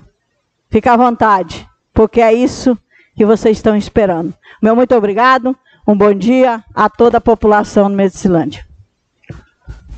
Fica 0.69 0.93
à 0.93 0.97
vontade, 0.97 1.67
porque 1.93 2.21
é 2.21 2.33
isso 2.33 2.77
que 3.15 3.25
vocês 3.25 3.57
estão 3.57 3.75
esperando. 3.75 4.33
Meu 4.61 4.75
muito 4.75 4.95
obrigado, 4.95 5.55
um 5.87 5.97
bom 5.97 6.13
dia 6.13 6.63
a 6.75 6.89
toda 6.89 7.17
a 7.17 7.21
população 7.21 7.89
do 7.89 7.95
Medicilândia. 7.95 8.65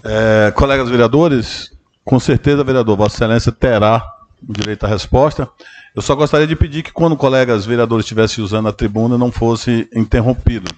É, 0.04 0.52
colegas 0.56 0.90
vereadores, 0.90 1.72
com 2.06 2.20
certeza, 2.20 2.64
vereador, 2.64 2.96
Vossa 2.96 3.18
Excelência 3.18 3.52
terá 3.52 4.04
o 4.48 4.54
direito 4.54 4.86
à 4.86 4.90
resposta. 4.90 5.50
Eu 5.96 6.02
só 6.02 6.16
gostaria 6.16 6.48
de 6.48 6.56
pedir 6.56 6.84
que, 6.84 6.94
quando 6.94 7.18
colegas 7.18 7.66
vereadores 7.66 8.06
estivessem 8.06 8.44
usando 8.44 8.70
a 8.70 8.74
tribuna, 8.74 9.18
não 9.18 9.32
fosse 9.32 9.90
interrompido. 9.94 10.72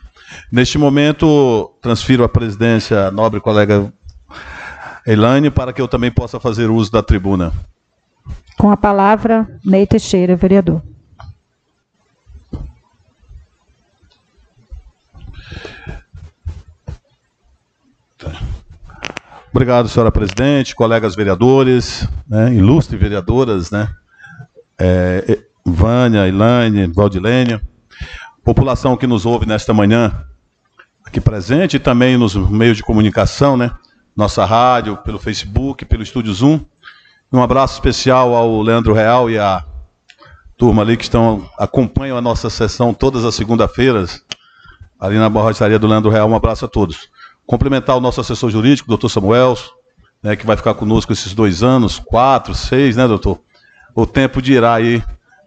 Neste 0.52 0.78
momento, 0.78 1.74
transfiro 1.82 2.24
a 2.24 2.30
presidência 2.30 3.12
nobre 3.12 3.40
colega 3.40 3.94
Elaine 5.06 5.50
para 5.52 5.74
que 5.74 5.82
eu 5.82 5.88
também 5.88 6.12
possa 6.12 6.40
fazer 6.40 6.70
uso 6.70 6.92
da 6.92 7.04
tribuna. 7.04 7.52
Com 8.62 8.70
a 8.70 8.78
palavra, 8.78 9.60
Ney 9.66 9.88
Teixeira, 9.88 10.36
vereador. 10.36 10.84
Obrigado, 19.52 19.90
senhora 19.90 20.12
presidente, 20.12 20.76
colegas 20.76 21.16
vereadores, 21.16 22.08
né, 22.28 22.54
ilustres 22.54 23.02
vereadoras, 23.02 23.72
né, 23.72 23.90
é, 24.80 25.40
Vânia, 25.66 26.28
Elaine, 26.28 26.86
Valdilênia. 26.86 27.60
população 28.44 28.96
que 28.96 29.08
nos 29.08 29.26
ouve 29.26 29.48
nesta 29.48 29.74
manhã, 29.74 30.24
aqui 31.04 31.20
presente, 31.20 31.78
e 31.78 31.80
também 31.80 32.16
nos 32.16 32.36
meios 32.36 32.78
de 32.78 32.84
comunicação, 32.84 33.58
né? 33.58 33.72
Nossa 34.16 34.46
rádio, 34.46 34.98
pelo 34.98 35.18
Facebook, 35.18 35.84
pelo 35.84 36.04
Estúdio 36.04 36.32
Zoom. 36.32 36.60
Um 37.34 37.42
abraço 37.42 37.76
especial 37.76 38.36
ao 38.36 38.62
Leandro 38.62 38.94
Real 38.94 39.30
e 39.30 39.40
à 39.40 39.64
turma 40.58 40.82
ali 40.82 40.98
que 40.98 41.04
estão 41.04 41.50
acompanham 41.58 42.18
a 42.18 42.22
nossa 42.22 42.50
sessão 42.50 42.94
todas 42.94 43.24
as 43.24 43.34
segunda-feiras, 43.36 44.22
ali 45.00 45.18
na 45.18 45.30
borracharia 45.30 45.80
do 45.80 45.88
Leandro 45.88 46.12
Real. 46.12 46.30
Um 46.30 46.36
abraço 46.36 46.66
a 46.66 46.68
todos. 46.68 47.10
Cumprimentar 47.48 47.96
o 47.96 48.02
nosso 48.02 48.20
assessor 48.20 48.52
jurídico, 48.52 48.90
doutor 48.90 49.08
Samuel, 49.08 49.58
né, 50.22 50.36
que 50.36 50.46
vai 50.46 50.58
ficar 50.58 50.74
conosco 50.74 51.14
esses 51.14 51.34
dois 51.34 51.64
anos, 51.64 52.00
quatro, 52.00 52.54
seis, 52.54 52.98
né, 52.98 53.08
doutor? 53.08 53.40
O 53.96 54.06
tempo 54.06 54.42
dirá 54.42 54.74
aí 54.74 55.02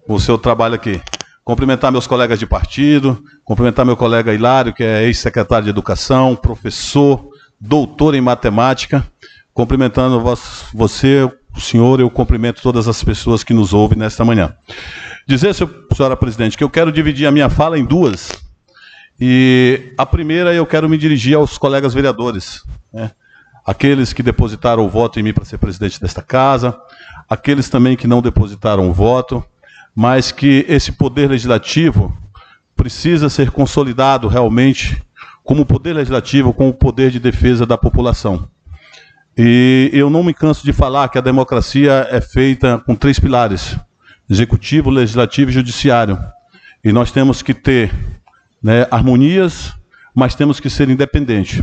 o 0.08 0.18
seu 0.18 0.38
trabalho 0.38 0.76
aqui. 0.76 1.02
Cumprimentar 1.44 1.92
meus 1.92 2.06
colegas 2.06 2.38
de 2.38 2.46
partido, 2.46 3.22
cumprimentar 3.44 3.84
meu 3.84 3.96
colega 3.96 4.32
Hilário, 4.32 4.72
que 4.72 4.82
é 4.82 5.04
ex-secretário 5.04 5.64
de 5.64 5.70
Educação, 5.70 6.34
professor, 6.34 7.28
doutor 7.60 8.14
em 8.14 8.22
matemática. 8.22 9.06
Cumprimentando 9.52 10.20
você, 10.72 11.30
o 11.56 11.60
senhor, 11.60 12.00
eu 12.00 12.10
cumprimento 12.10 12.60
todas 12.60 12.88
as 12.88 13.02
pessoas 13.02 13.44
que 13.44 13.54
nos 13.54 13.72
ouvem 13.72 13.98
nesta 13.98 14.24
manhã. 14.24 14.54
Dizer, 15.26 15.54
senhora 15.54 16.16
presidente, 16.16 16.56
que 16.56 16.64
eu 16.64 16.70
quero 16.70 16.90
dividir 16.92 17.26
a 17.26 17.30
minha 17.30 17.48
fala 17.48 17.78
em 17.78 17.84
duas. 17.84 18.30
E 19.20 19.92
a 19.96 20.04
primeira 20.04 20.52
eu 20.52 20.66
quero 20.66 20.88
me 20.88 20.98
dirigir 20.98 21.36
aos 21.36 21.56
colegas 21.56 21.94
vereadores, 21.94 22.64
né? 22.92 23.12
aqueles 23.64 24.12
que 24.12 24.22
depositaram 24.22 24.84
o 24.84 24.88
voto 24.88 25.18
em 25.18 25.22
mim 25.22 25.32
para 25.32 25.44
ser 25.44 25.58
presidente 25.58 26.00
desta 26.00 26.20
casa, 26.20 26.76
aqueles 27.30 27.70
também 27.70 27.96
que 27.96 28.08
não 28.08 28.20
depositaram 28.20 28.88
o 28.90 28.92
voto, 28.92 29.42
mas 29.94 30.32
que 30.32 30.66
esse 30.68 30.92
poder 30.92 31.30
legislativo 31.30 32.16
precisa 32.76 33.30
ser 33.30 33.50
consolidado 33.50 34.26
realmente 34.26 35.00
como 35.44 35.64
poder 35.64 35.94
legislativo, 35.94 36.52
como 36.52 36.72
poder 36.72 37.10
de 37.10 37.20
defesa 37.20 37.64
da 37.64 37.78
população. 37.78 38.48
E 39.36 39.90
eu 39.92 40.08
não 40.08 40.22
me 40.22 40.32
canso 40.32 40.64
de 40.64 40.72
falar 40.72 41.08
que 41.08 41.18
a 41.18 41.20
democracia 41.20 42.06
é 42.10 42.20
feita 42.20 42.78
com 42.78 42.94
três 42.94 43.18
pilares: 43.18 43.76
executivo, 44.30 44.90
legislativo 44.90 45.50
e 45.50 45.54
judiciário. 45.54 46.18
E 46.84 46.92
nós 46.92 47.10
temos 47.10 47.42
que 47.42 47.52
ter 47.52 47.92
né, 48.62 48.86
harmonias, 48.90 49.74
mas 50.14 50.34
temos 50.34 50.60
que 50.60 50.70
ser 50.70 50.88
independentes. 50.88 51.62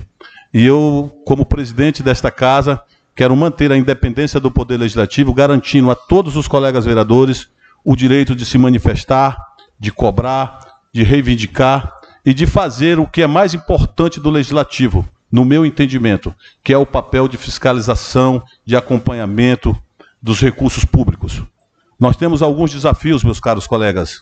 E 0.53 0.65
eu, 0.65 1.11
como 1.26 1.45
presidente 1.45 2.03
desta 2.03 2.30
casa, 2.30 2.81
quero 3.15 3.35
manter 3.35 3.72
a 3.72 3.77
independência 3.77 4.39
do 4.39 4.52
Poder 4.52 4.77
Legislativo, 4.77 5.34
garantindo 5.34 5.89
a 5.89 5.95
todos 5.95 6.35
os 6.35 6.48
colegas 6.48 6.85
vereadores 6.85 7.49
o 7.85 7.95
direito 7.95 8.35
de 8.35 8.45
se 8.45 8.57
manifestar, 8.57 9.38
de 9.80 9.91
cobrar, 9.91 10.60
de 10.93 11.03
reivindicar 11.03 11.93
e 12.26 12.34
de 12.34 12.45
fazer 12.45 12.99
o 12.99 13.07
que 13.07 13.22
é 13.22 13.27
mais 13.27 13.53
importante 13.53 14.19
do 14.19 14.30
Legislativo, 14.30 15.07
no 15.32 15.45
meu 15.45 15.66
entendimento, 15.66 16.36
que 16.64 16.74
é 16.74 16.78
o 16.78 16.86
papel 16.86 17.28
de 17.28 17.38
fiscalização, 17.38 18.44
de 18.66 18.76
acompanhamento 18.76 19.76
dos 20.22 20.40
recursos 20.41 20.84
públicos. 20.84 21.41
Nós 21.99 22.18
temos 22.18 22.41
alguns 22.41 22.72
desafios, 22.72 23.24
meus 23.24 23.40
caros 23.40 23.66
colegas. 23.66 24.22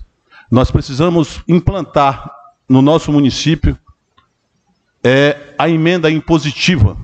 Nós 0.52 0.69
precisamos 0.69 1.41
implantar 1.48 2.31
no 2.68 2.81
nosso 2.81 3.11
município 3.11 3.77
é 5.03 5.53
a 5.57 5.69
emenda 5.69 6.11
impositiva, 6.11 6.98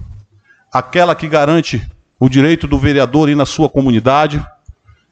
aquela 0.71 1.15
que 1.15 1.27
garante 1.27 1.89
o 2.19 2.29
direito 2.29 2.67
do 2.67 2.77
vereador 2.77 3.29
ir 3.29 3.35
na 3.35 3.45
sua 3.45 3.69
comunidade 3.69 4.45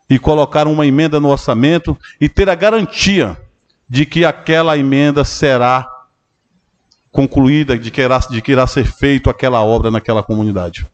e 0.10 0.20
colocar 0.20 0.68
uma 0.68 0.86
emenda 0.86 1.20
no 1.20 1.30
orçamento 1.30 1.98
e 2.20 2.28
ter 2.28 2.50
a 2.50 2.56
garantia 2.56 3.38
de 3.90 4.06
que 4.06 4.26
aquela 4.26 4.78
emenda 4.78 5.24
será 5.24 5.88
concluída, 7.14 7.78
de 7.78 7.90
que 7.90 8.02
irá, 8.02 8.18
de 8.18 8.42
que 8.42 8.52
irá 8.52 8.68
ser 8.68 8.86
feito 8.86 9.30
aquela 9.30 9.64
obra 9.64 9.90
naquela 9.90 10.22
comunidade. 10.22 10.86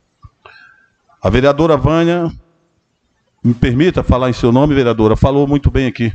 A 1.19 1.29
vereadora 1.31 1.75
Vânia, 1.75 2.31
me 3.43 3.55
permita 3.55 4.03
falar 4.03 4.29
em 4.29 4.33
seu 4.33 4.51
nome, 4.51 4.75
vereadora, 4.75 5.15
falou 5.15 5.47
muito 5.47 5.71
bem 5.71 5.87
aqui. 5.87 6.13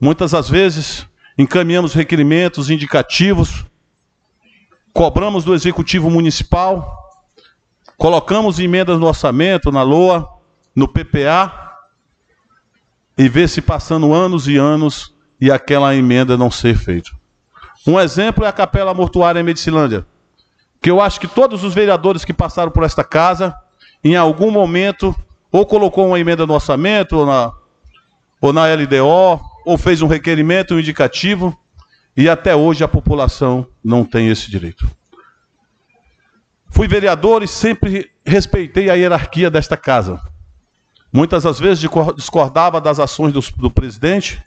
Muitas 0.00 0.32
das 0.32 0.48
vezes 0.48 1.06
encaminhamos 1.38 1.94
requerimentos 1.94 2.68
indicativos 2.68 3.64
cobramos 4.92 5.44
do 5.44 5.54
Executivo 5.54 6.10
Municipal, 6.10 6.96
colocamos 7.96 8.58
emendas 8.58 8.98
no 8.98 9.06
orçamento, 9.06 9.70
na 9.70 9.82
LOA, 9.82 10.28
no 10.74 10.88
PPA, 10.88 11.76
e 13.16 13.28
vê 13.28 13.46
se 13.46 13.60
passando 13.60 14.12
anos 14.12 14.48
e 14.48 14.56
anos 14.56 15.14
e 15.40 15.50
aquela 15.50 15.94
emenda 15.94 16.36
não 16.36 16.50
ser 16.50 16.76
feita. 16.76 17.10
Um 17.86 17.98
exemplo 17.98 18.44
é 18.44 18.48
a 18.48 18.52
Capela 18.52 18.92
Mortuária 18.92 19.40
em 19.40 19.44
Medicilândia, 19.44 20.06
que 20.82 20.90
eu 20.90 21.00
acho 21.00 21.18
que 21.20 21.28
todos 21.28 21.64
os 21.64 21.74
vereadores 21.74 22.24
que 22.24 22.32
passaram 22.32 22.70
por 22.70 22.84
esta 22.84 23.02
casa, 23.02 23.54
em 24.04 24.16
algum 24.16 24.50
momento, 24.50 25.14
ou 25.50 25.64
colocou 25.66 26.06
uma 26.06 26.20
emenda 26.20 26.46
no 26.46 26.54
orçamento, 26.54 27.16
ou 27.16 27.26
na, 27.26 27.52
ou 28.40 28.52
na 28.52 28.66
LDO, 28.66 29.40
ou 29.64 29.78
fez 29.78 30.02
um 30.02 30.06
requerimento, 30.06 30.74
um 30.74 30.78
indicativo, 30.78 31.58
e 32.16 32.28
até 32.28 32.54
hoje 32.54 32.84
a 32.84 32.88
população 32.88 33.66
não 33.82 34.04
tem 34.04 34.28
esse 34.28 34.50
direito. 34.50 34.88
Fui 36.68 36.86
vereador 36.86 37.42
e 37.42 37.48
sempre 37.48 38.10
respeitei 38.24 38.90
a 38.90 38.94
hierarquia 38.94 39.50
desta 39.50 39.76
casa. 39.76 40.20
Muitas 41.12 41.42
das 41.42 41.58
vezes 41.58 41.84
discordava 42.14 42.80
das 42.80 43.00
ações 43.00 43.32
do, 43.32 43.40
do 43.56 43.70
presidente, 43.70 44.42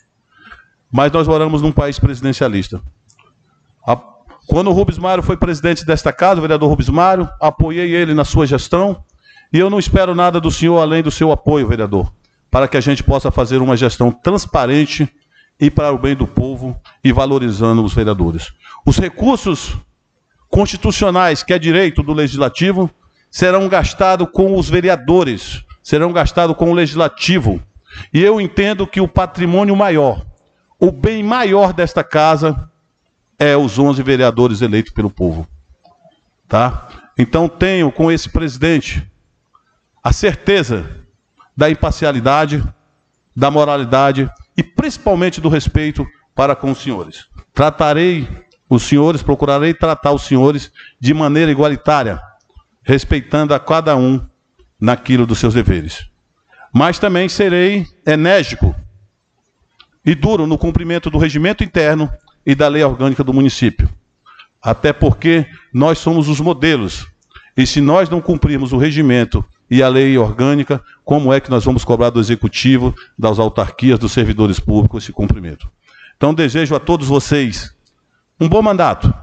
mas 0.92 1.12
nós 1.12 1.28
moramos 1.28 1.62
num 1.62 1.72
país 1.72 2.00
presidencialista. 2.00 2.82
Quando 4.46 4.70
o 4.70 4.74
Rubens 4.74 4.98
Mário 4.98 5.24
foi 5.24 5.38
presidente 5.38 5.86
desta 5.86 6.12
casa, 6.12 6.40
o 6.40 6.42
vereador 6.42 6.70
Rubens 6.70 6.90
Mário, 6.90 7.30
apoiei 7.40 7.96
ele 7.96 8.14
na 8.14 8.26
sua 8.26 8.46
gestão, 8.46 9.04
e 9.52 9.60
eu 9.60 9.70
não 9.70 9.80
espero 9.80 10.14
nada 10.14 10.40
do 10.40 10.52
senhor 10.52 10.80
além 10.80 11.02
do 11.02 11.12
seu 11.12 11.32
apoio, 11.32 11.68
vereador, 11.68 12.12
para 12.52 12.68
que 12.68 12.76
a 12.76 12.82
gente 12.82 13.04
possa 13.04 13.32
fazer 13.32 13.62
uma 13.62 13.78
gestão 13.78 14.12
transparente 14.12 15.08
e 15.60 15.72
para 15.72 15.94
o 15.94 15.98
bem 15.98 16.16
do 16.16 16.28
povo 16.28 16.80
e 17.04 17.12
valorizando 17.12 17.84
os 17.84 17.94
vereadores. 17.94 18.54
Os 18.86 18.98
recursos 18.98 19.78
constitucionais, 20.50 21.42
que 21.42 21.54
é 21.54 21.60
direito 21.60 22.04
do 22.04 22.14
legislativo, 22.14 22.92
serão 23.32 23.70
gastados 23.70 24.28
com 24.32 24.58
os 24.58 24.70
vereadores, 24.70 25.64
serão 25.82 26.12
gastados 26.12 26.56
com 26.58 26.70
o 26.70 26.74
legislativo. 26.74 27.62
E 28.14 28.22
eu 28.22 28.42
entendo 28.42 28.86
que 28.86 29.00
o 29.00 29.08
patrimônio 29.08 29.76
maior, 29.76 30.26
o 30.80 30.92
bem 30.92 31.24
maior 31.24 31.72
desta 31.72 32.04
casa 32.04 32.70
é 33.38 33.56
os 33.58 33.78
11 33.78 34.02
vereadores 34.04 34.62
eleitos 34.62 34.94
pelo 34.94 35.10
povo. 35.10 35.48
Tá? 36.48 36.88
Então 37.18 37.48
tenho 37.48 37.92
com 37.92 38.12
esse 38.12 38.30
presidente 38.30 39.10
a 40.04 40.12
certeza 40.12 41.04
da 41.56 41.70
imparcialidade, 41.70 42.64
da 43.36 43.50
moralidade 43.50 44.30
e 44.58 44.64
principalmente 44.64 45.40
do 45.40 45.50
respeito 45.50 46.06
para 46.36 46.56
com 46.56 46.72
os 46.72 46.80
senhores. 46.80 47.28
Tratarei 47.54 48.28
os 48.70 48.84
senhores, 48.84 49.22
procurarei 49.22 49.74
tratar 49.74 50.12
os 50.12 50.24
senhores 50.24 50.72
de 51.00 51.14
maneira 51.14 51.52
igualitária, 51.52 52.22
respeitando 52.84 53.54
a 53.54 53.60
cada 53.60 53.96
um 53.96 54.22
naquilo 54.80 55.26
dos 55.26 55.40
seus 55.40 55.54
deveres. 55.54 56.10
Mas 56.74 56.98
também 56.98 57.30
serei 57.30 57.88
enérgico 58.06 58.76
e 60.06 60.16
duro 60.16 60.48
no 60.48 60.58
cumprimento 60.58 61.10
do 61.10 61.18
regimento 61.18 61.64
interno 61.64 62.12
e 62.46 62.56
da 62.56 62.68
lei 62.68 62.84
orgânica 62.84 63.24
do 63.24 63.34
município. 63.34 63.90
Até 64.62 64.94
porque 64.94 65.46
nós 65.74 65.98
somos 65.98 66.30
os 66.30 66.40
modelos. 66.40 67.08
E 67.56 67.68
se 67.68 67.82
nós 67.82 68.10
não 68.10 68.22
cumprirmos 68.22 68.72
o 68.72 68.78
regimento 68.78 69.44
e 69.70 69.84
a 69.84 69.88
lei 69.88 70.18
orgânica, 70.18 70.82
como 71.04 71.34
é 71.34 71.40
que 71.40 71.50
nós 71.50 71.66
vamos 71.66 71.84
cobrar 71.84 72.10
do 72.10 72.20
executivo, 72.20 72.96
das 73.18 73.40
autarquias, 73.40 74.00
dos 74.00 74.12
servidores 74.12 74.60
públicos 74.60 75.04
esse 75.04 75.12
cumprimento. 75.12 75.70
Então 76.18 76.34
desejo 76.34 76.76
a 76.76 76.80
todos 76.80 77.08
vocês 77.08 77.76
um 78.40 78.48
bom 78.48 78.62
mandato 78.62 79.14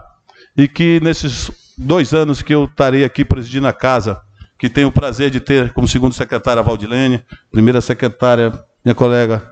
e 0.56 0.68
que 0.68 1.01
nesses 1.01 1.51
dois 1.76 2.12
anos 2.12 2.42
que 2.42 2.55
eu 2.55 2.64
estarei 2.64 3.05
aqui 3.05 3.24
presidindo 3.24 3.66
a 3.66 3.72
casa, 3.72 4.20
que 4.59 4.68
tenho 4.68 4.88
o 4.88 4.92
prazer 4.92 5.30
de 5.30 5.40
ter 5.40 5.72
como 5.72 5.88
segundo 5.88 6.12
secretária 6.12 6.60
a 6.60 6.62
Valdilene, 6.62 7.24
primeira 7.51 7.80
secretária 7.80 8.52
minha 8.84 8.94
colega 8.94 9.51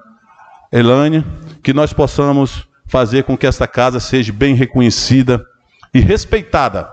Elane, 0.70 1.24
que 1.62 1.72
nós 1.72 1.92
possamos 1.92 2.68
fazer 2.88 3.22
com 3.24 3.36
que 3.36 3.46
esta 3.46 3.68
casa 3.68 4.00
seja 4.00 4.32
bem 4.32 4.54
reconhecida 4.54 5.44
e 5.94 6.00
respeitada 6.00 6.90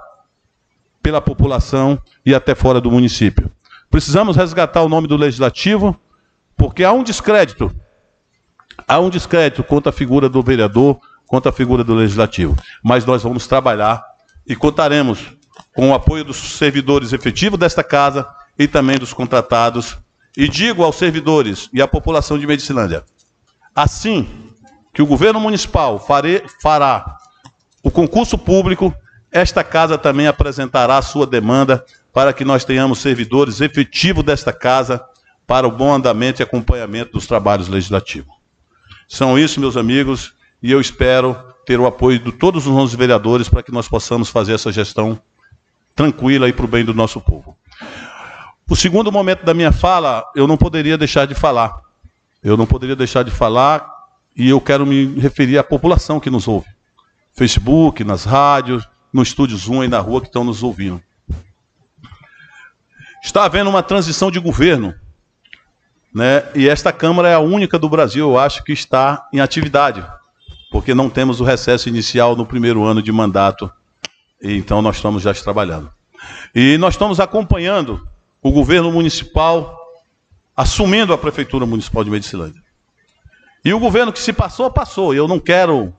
pela 1.02 1.22
população 1.22 2.00
e 2.26 2.36
até 2.36 2.54
fora 2.54 2.82
do 2.82 2.92
município. 2.92 3.50
Precisamos 3.90 4.36
resgatar 4.36 4.82
o 4.82 4.90
nome 4.90 5.08
do 5.08 5.16
legislativo, 5.16 5.98
porque 6.58 6.84
há 6.84 6.92
um 6.92 7.04
descrédito. 7.04 7.74
Há 8.88 9.00
um 9.00 9.10
descrédito 9.10 9.64
contra 9.64 9.90
a 9.90 9.94
figura 9.94 10.28
do 10.28 10.44
vereador, 10.44 11.00
contra 11.26 11.50
a 11.50 11.54
figura 11.54 11.84
do 11.84 11.96
legislativo. 11.96 12.58
Mas 12.84 13.06
nós 13.06 13.24
vamos 13.24 13.48
trabalhar 13.48 14.04
e 14.46 14.56
contaremos 14.56 15.32
com 15.74 15.92
o 15.92 15.94
apoio 15.94 16.26
dos 16.26 16.38
servidores 16.38 17.14
efetivos 17.14 17.58
desta 17.58 17.84
casa 17.84 18.28
e 18.60 18.68
também 18.68 18.98
dos 18.98 19.14
contratados. 19.14 19.98
E 20.36 20.50
digo 20.50 20.84
aos 20.84 20.98
servidores 20.98 21.70
e 21.72 21.82
à 21.82 21.88
população 21.88 22.38
de 22.38 22.46
Medicilândia: 22.46 23.04
assim 23.74 24.45
que 24.96 25.02
o 25.02 25.06
governo 25.06 25.42
municipal 25.42 26.00
fare, 26.00 26.42
fará 26.62 27.18
o 27.84 27.92
concurso 27.92 28.38
público, 28.38 28.96
esta 29.30 29.62
casa 29.62 29.98
também 29.98 30.26
apresentará 30.26 30.98
a 30.98 31.02
sua 31.02 31.28
demanda 31.28 31.86
para 32.14 32.32
que 32.32 32.46
nós 32.46 32.64
tenhamos 32.64 33.00
servidores 33.00 33.60
efetivos 33.60 34.24
desta 34.24 34.54
casa 34.54 35.04
para 35.46 35.68
o 35.68 35.72
bom 35.72 35.94
andamento 35.94 36.42
e 36.42 36.44
acompanhamento 36.44 37.12
dos 37.12 37.28
trabalhos 37.28 37.68
legislativos. 37.68 38.34
São 39.06 39.38
isso, 39.38 39.60
meus 39.60 39.76
amigos, 39.76 40.34
e 40.64 40.72
eu 40.72 40.80
espero 40.80 41.36
ter 41.66 41.78
o 41.78 41.86
apoio 41.86 42.18
de 42.18 42.32
todos 42.32 42.66
os 42.66 42.74
nossos 42.74 42.96
vereadores 42.96 43.50
para 43.50 43.62
que 43.62 43.74
nós 43.74 43.90
possamos 43.90 44.30
fazer 44.30 44.54
essa 44.54 44.72
gestão 44.72 45.20
tranquila 45.94 46.48
e 46.48 46.54
para 46.54 46.66
o 46.66 46.70
bem 46.70 46.86
do 46.86 46.94
nosso 46.94 47.20
povo. 47.20 47.58
O 48.70 48.78
segundo 48.78 49.12
momento 49.12 49.44
da 49.44 49.54
minha 49.54 49.74
fala, 49.74 50.24
eu 50.34 50.48
não 50.48 50.56
poderia 50.56 50.98
deixar 50.98 51.28
de 51.28 51.36
falar. 51.36 51.82
Eu 52.42 52.56
não 52.56 52.66
poderia 52.66 52.96
deixar 52.96 53.24
de 53.24 53.32
falar 53.32 53.95
e 54.36 54.50
eu 54.50 54.60
quero 54.60 54.86
me 54.86 55.06
referir 55.20 55.58
à 55.58 55.64
população 55.64 56.20
que 56.20 56.30
nos 56.30 56.48
ouve. 56.48 56.68
Facebook, 57.34 58.04
nas 58.04 58.26
rádios, 58.26 58.88
no 59.14 59.24
estúdio 59.24 59.58
Zoom 59.58 59.84
e 59.84 59.88
na 59.88 60.00
rua 60.00 60.22
que 60.22 60.28
estão 60.28 60.44
nos 60.44 60.62
ouvindo. 60.62 61.02
Está 63.24 63.46
havendo 63.46 63.70
uma 63.70 63.82
transição 63.82 64.30
de 64.30 64.40
governo, 64.40 64.94
né? 66.14 66.44
E 66.54 66.70
esta 66.70 66.94
Câmara 66.94 67.30
é 67.30 67.34
a 67.34 67.40
única 67.40 67.80
do 67.80 67.90
Brasil, 67.90 68.30
eu 68.30 68.38
acho, 68.38 68.64
que 68.64 68.72
está 68.72 69.28
em 69.34 69.40
atividade, 69.40 70.06
porque 70.72 70.94
não 70.94 71.10
temos 71.10 71.42
o 71.42 71.44
recesso 71.44 71.90
inicial 71.90 72.36
no 72.36 72.46
primeiro 72.46 72.84
ano 72.84 73.02
de 73.02 73.12
mandato, 73.12 73.72
e 74.42 74.54
então 74.54 74.82
nós 74.82 74.98
estamos 74.98 75.24
já 75.24 75.34
trabalhando. 75.34 75.92
E 76.54 76.78
nós 76.78 76.94
estamos 76.94 77.20
acompanhando 77.20 78.08
o 78.42 78.52
governo 78.52 78.92
municipal 78.92 79.78
assumindo 80.56 81.12
a 81.14 81.18
prefeitura 81.18 81.66
municipal 81.66 82.04
de 82.04 82.10
Medicilândia. 82.10 82.65
E 83.66 83.74
o 83.74 83.80
governo 83.80 84.14
que 84.14 84.20
se 84.20 84.32
passou, 84.32 84.70
passou. 84.70 85.12
Eu 85.12 85.28
não 85.28 85.40
quero 85.40 85.92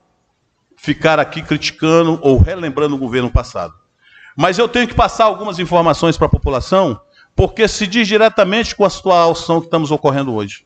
ficar 0.77 1.19
aqui 1.19 1.41
criticando 1.41 2.17
ou 2.21 2.37
relembrando 2.37 2.95
o 2.95 2.97
governo 2.97 3.29
passado. 3.29 3.73
Mas 4.37 4.57
eu 4.57 4.69
tenho 4.69 4.87
que 4.87 4.93
passar 4.93 5.25
algumas 5.25 5.59
informações 5.59 6.15
para 6.15 6.27
a 6.27 6.29
população, 6.29 6.97
porque 7.35 7.67
se 7.67 7.85
diz 7.85 8.07
diretamente 8.07 8.73
com 8.73 8.85
a 8.85 8.89
situação 8.89 9.59
que 9.59 9.67
estamos 9.67 9.91
ocorrendo 9.91 10.33
hoje. 10.33 10.65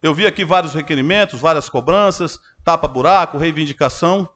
Eu 0.00 0.14
vi 0.14 0.24
aqui 0.24 0.44
vários 0.44 0.72
requerimentos, 0.72 1.40
várias 1.40 1.68
cobranças, 1.68 2.38
tapa-buraco, 2.62 3.38
reivindicação, 3.38 4.28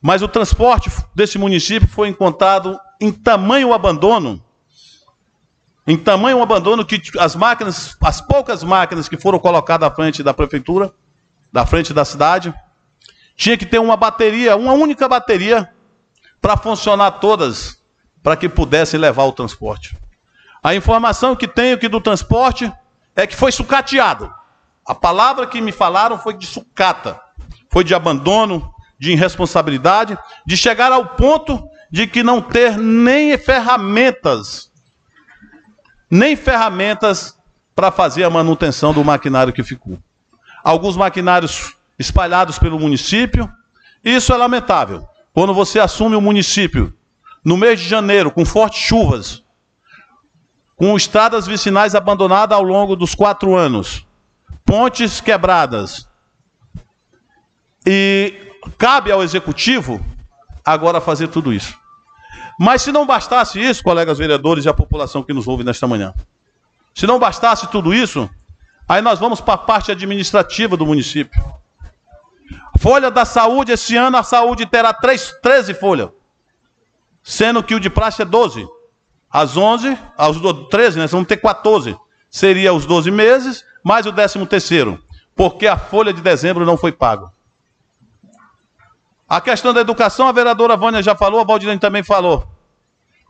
mas 0.00 0.22
o 0.22 0.28
transporte 0.28 0.88
desse 1.16 1.36
município 1.36 1.88
foi 1.88 2.06
encontrado 2.06 2.78
em 3.00 3.10
tamanho 3.10 3.72
abandono, 3.72 4.40
em 5.84 5.96
tamanho 5.96 6.40
abandono 6.40 6.84
que 6.86 7.02
as 7.18 7.34
máquinas, 7.34 7.96
as 8.00 8.20
poucas 8.20 8.62
máquinas 8.62 9.08
que 9.08 9.16
foram 9.16 9.40
colocadas 9.40 9.90
à 9.90 9.92
frente 9.92 10.22
da 10.22 10.32
prefeitura, 10.32 10.94
da 11.54 11.64
frente 11.64 11.94
da 11.94 12.04
cidade, 12.04 12.52
tinha 13.36 13.56
que 13.56 13.64
ter 13.64 13.78
uma 13.78 13.96
bateria, 13.96 14.56
uma 14.56 14.72
única 14.72 15.06
bateria, 15.08 15.72
para 16.42 16.56
funcionar 16.56 17.12
todas, 17.12 17.80
para 18.24 18.36
que 18.36 18.48
pudessem 18.48 18.98
levar 18.98 19.22
o 19.22 19.32
transporte. 19.32 19.96
A 20.60 20.74
informação 20.74 21.36
que 21.36 21.46
tenho 21.46 21.76
aqui 21.76 21.86
do 21.86 22.00
transporte 22.00 22.72
é 23.14 23.24
que 23.24 23.36
foi 23.36 23.52
sucateado. 23.52 24.34
A 24.84 24.96
palavra 24.96 25.46
que 25.46 25.60
me 25.60 25.70
falaram 25.70 26.18
foi 26.18 26.34
de 26.34 26.44
sucata, 26.44 27.20
foi 27.70 27.84
de 27.84 27.94
abandono, 27.94 28.74
de 28.98 29.12
irresponsabilidade, 29.12 30.18
de 30.44 30.56
chegar 30.56 30.90
ao 30.90 31.06
ponto 31.10 31.68
de 31.88 32.08
que 32.08 32.24
não 32.24 32.42
ter 32.42 32.76
nem 32.76 33.38
ferramentas, 33.38 34.72
nem 36.10 36.34
ferramentas 36.34 37.38
para 37.76 37.92
fazer 37.92 38.24
a 38.24 38.30
manutenção 38.30 38.92
do 38.92 39.04
maquinário 39.04 39.52
que 39.52 39.62
ficou. 39.62 40.00
Alguns 40.64 40.96
maquinários 40.96 41.76
espalhados 41.98 42.58
pelo 42.58 42.80
município. 42.80 43.52
Isso 44.02 44.32
é 44.32 44.36
lamentável. 44.36 45.06
Quando 45.34 45.52
você 45.52 45.78
assume 45.78 46.16
o 46.16 46.20
município 46.20 46.92
no 47.44 47.56
mês 47.56 47.78
de 47.78 47.86
janeiro, 47.86 48.30
com 48.30 48.44
fortes 48.44 48.80
chuvas, 48.80 49.42
com 50.74 50.96
estradas 50.96 51.46
vicinais 51.46 51.94
abandonadas 51.94 52.56
ao 52.56 52.64
longo 52.64 52.96
dos 52.96 53.14
quatro 53.14 53.54
anos, 53.54 54.06
pontes 54.64 55.20
quebradas, 55.20 56.08
e 57.86 58.34
cabe 58.78 59.12
ao 59.12 59.22
executivo 59.22 60.04
agora 60.64 61.00
fazer 61.00 61.28
tudo 61.28 61.52
isso. 61.52 61.76
Mas 62.58 62.82
se 62.82 62.90
não 62.90 63.04
bastasse 63.04 63.60
isso, 63.60 63.82
colegas 63.82 64.18
vereadores 64.18 64.64
e 64.64 64.68
a 64.68 64.74
população 64.74 65.22
que 65.22 65.34
nos 65.34 65.46
ouve 65.46 65.64
nesta 65.64 65.86
manhã, 65.86 66.14
se 66.94 67.06
não 67.06 67.18
bastasse 67.18 67.66
tudo 67.66 67.92
isso, 67.92 68.30
aí 68.88 69.02
nós 69.02 69.18
vamos 69.18 69.40
para 69.40 69.54
a 69.54 69.58
parte 69.58 69.90
administrativa 69.90 70.76
do 70.76 70.86
município. 70.86 71.42
Folha 72.78 73.10
da 73.10 73.24
saúde, 73.24 73.72
esse 73.72 73.96
ano 73.96 74.16
a 74.16 74.22
saúde 74.22 74.66
terá 74.66 74.92
3, 74.92 75.38
13 75.42 75.74
folhas. 75.74 76.10
Sendo 77.22 77.62
que 77.62 77.74
o 77.74 77.80
de 77.80 77.88
praxe 77.88 78.22
é 78.22 78.24
12. 78.24 78.68
As 79.30 79.56
11, 79.56 79.98
aos 80.16 80.36
13, 80.68 80.98
né? 80.98 81.06
Vamos 81.06 81.26
ter 81.26 81.38
14. 81.38 81.96
Seria 82.30 82.74
os 82.74 82.84
12 82.84 83.10
meses, 83.10 83.64
mais 83.82 84.06
o 84.06 84.12
13 84.12 84.44
terceiro. 84.46 85.02
Porque 85.34 85.66
a 85.66 85.78
folha 85.78 86.12
de 86.12 86.20
dezembro 86.20 86.66
não 86.66 86.76
foi 86.76 86.92
paga. 86.92 87.32
A 89.28 89.40
questão 89.40 89.72
da 89.72 89.80
educação, 89.80 90.28
a 90.28 90.32
vereadora 90.32 90.76
Vânia 90.76 91.02
já 91.02 91.14
falou, 91.16 91.40
a 91.40 91.44
Valdilene 91.44 91.80
também 91.80 92.02
falou. 92.02 92.46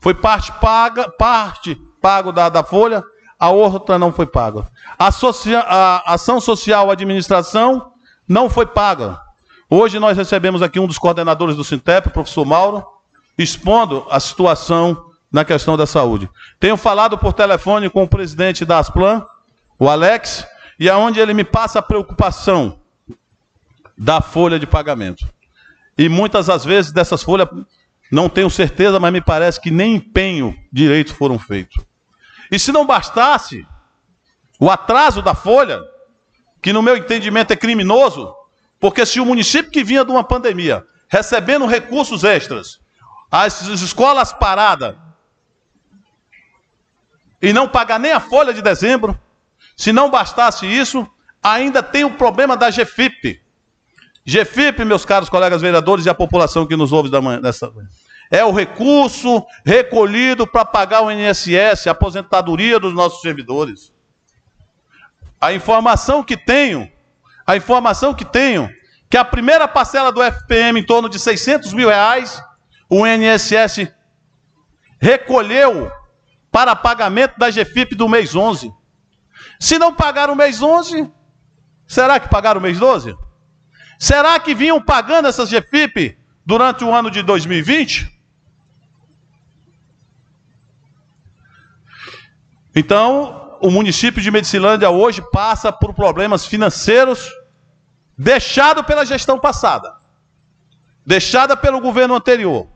Foi 0.00 0.12
parte 0.12 0.52
paga, 0.60 1.08
parte 1.08 1.76
pago 2.02 2.32
da, 2.32 2.48
da 2.48 2.62
folha, 2.62 3.02
a 3.44 3.50
outra 3.50 3.98
não 3.98 4.10
foi 4.10 4.24
paga. 4.24 4.64
A, 4.98 5.12
socia, 5.12 5.60
a 5.60 6.14
ação 6.14 6.40
social, 6.40 6.90
administração, 6.90 7.92
não 8.26 8.48
foi 8.48 8.64
paga. 8.64 9.20
Hoje 9.68 9.98
nós 9.98 10.16
recebemos 10.16 10.62
aqui 10.62 10.80
um 10.80 10.86
dos 10.86 10.96
coordenadores 10.96 11.54
do 11.54 11.64
Sintep, 11.64 12.08
o 12.08 12.10
professor 12.10 12.46
Mauro, 12.46 12.86
expondo 13.36 14.06
a 14.10 14.18
situação 14.18 15.10
na 15.30 15.44
questão 15.44 15.76
da 15.76 15.86
saúde. 15.86 16.30
Tenho 16.58 16.76
falado 16.78 17.18
por 17.18 17.34
telefone 17.34 17.90
com 17.90 18.04
o 18.04 18.08
presidente 18.08 18.64
da 18.64 18.78
Asplan, 18.78 19.26
o 19.78 19.90
Alex, 19.90 20.46
e 20.78 20.88
aonde 20.88 21.20
ele 21.20 21.34
me 21.34 21.44
passa 21.44 21.80
a 21.80 21.82
preocupação 21.82 22.78
da 23.98 24.22
folha 24.22 24.58
de 24.58 24.66
pagamento. 24.66 25.28
E 25.98 26.08
muitas 26.08 26.46
das 26.46 26.64
vezes 26.64 26.92
dessas 26.92 27.22
folhas, 27.22 27.48
não 28.10 28.28
tenho 28.28 28.48
certeza, 28.48 28.98
mas 28.98 29.12
me 29.12 29.20
parece 29.20 29.60
que 29.60 29.70
nem 29.70 29.96
empenho 29.96 30.56
direito 30.72 31.14
foram 31.14 31.38
feitos. 31.38 31.84
E 32.50 32.58
se 32.58 32.72
não 32.72 32.86
bastasse 32.86 33.66
o 34.60 34.70
atraso 34.70 35.22
da 35.22 35.34
folha, 35.34 35.82
que 36.62 36.72
no 36.72 36.82
meu 36.82 36.96
entendimento 36.96 37.52
é 37.52 37.56
criminoso, 37.56 38.34
porque 38.78 39.04
se 39.04 39.20
o 39.20 39.26
município 39.26 39.70
que 39.70 39.84
vinha 39.84 40.04
de 40.04 40.10
uma 40.10 40.24
pandemia, 40.24 40.86
recebendo 41.08 41.66
recursos 41.66 42.24
extras, 42.24 42.80
as 43.30 43.62
escolas 43.62 44.32
paradas, 44.32 44.94
e 47.40 47.52
não 47.52 47.68
pagar 47.68 48.00
nem 48.00 48.12
a 48.12 48.20
folha 48.20 48.54
de 48.54 48.62
dezembro, 48.62 49.18
se 49.76 49.92
não 49.92 50.10
bastasse 50.10 50.66
isso, 50.66 51.06
ainda 51.42 51.82
tem 51.82 52.04
o 52.04 52.14
problema 52.14 52.56
da 52.56 52.70
GFIP. 52.70 53.42
GFIP, 54.24 54.84
meus 54.84 55.04
caros 55.04 55.28
colegas 55.28 55.60
vereadores 55.60 56.06
e 56.06 56.10
a 56.10 56.14
população 56.14 56.66
que 56.66 56.76
nos 56.76 56.92
ouve 56.92 57.10
da 57.10 57.20
manhã, 57.20 57.40
dessa 57.40 57.70
manhã. 57.70 57.88
É 58.30 58.44
o 58.44 58.52
recurso 58.52 59.44
recolhido 59.64 60.46
para 60.46 60.64
pagar 60.64 61.02
o 61.02 61.10
INSS, 61.10 61.86
a 61.86 61.90
aposentadoria 61.92 62.80
dos 62.80 62.94
nossos 62.94 63.20
servidores. 63.20 63.92
A 65.40 65.52
informação 65.52 66.22
que 66.22 66.36
tenho, 66.36 66.90
a 67.46 67.56
informação 67.56 68.14
que 68.14 68.24
tenho, 68.24 68.70
que 69.10 69.16
a 69.16 69.24
primeira 69.24 69.68
parcela 69.68 70.10
do 70.10 70.22
FPM 70.22 70.80
em 70.80 70.84
torno 70.84 71.08
de 71.08 71.18
600 71.18 71.72
mil 71.72 71.88
reais, 71.88 72.42
o 72.88 73.06
INSS 73.06 73.88
recolheu 75.00 75.92
para 76.50 76.74
pagamento 76.74 77.38
da 77.38 77.50
GFIP 77.50 77.94
do 77.94 78.08
mês 78.08 78.34
11. 78.34 78.72
Se 79.60 79.78
não 79.78 79.92
pagaram 79.92 80.34
o 80.34 80.36
mês 80.36 80.62
11, 80.62 81.10
será 81.86 82.18
que 82.18 82.28
pagaram 82.28 82.60
o 82.60 82.62
mês 82.62 82.78
12? 82.78 83.16
Será 83.98 84.38
que 84.38 84.54
vinham 84.54 84.80
pagando 84.80 85.28
essas 85.28 85.50
GFIP 85.50 86.16
durante 86.44 86.84
o 86.84 86.94
ano 86.94 87.10
de 87.10 87.22
2020? 87.22 88.13
Então, 92.74 93.56
o 93.60 93.70
município 93.70 94.20
de 94.20 94.30
Medicilândia 94.30 94.90
hoje 94.90 95.22
passa 95.32 95.70
por 95.72 95.94
problemas 95.94 96.44
financeiros 96.44 97.30
deixado 98.18 98.82
pela 98.84 99.06
gestão 99.06 99.38
passada, 99.38 99.96
deixada 101.06 101.56
pelo 101.56 101.80
governo 101.80 102.14
anterior. 102.14 102.66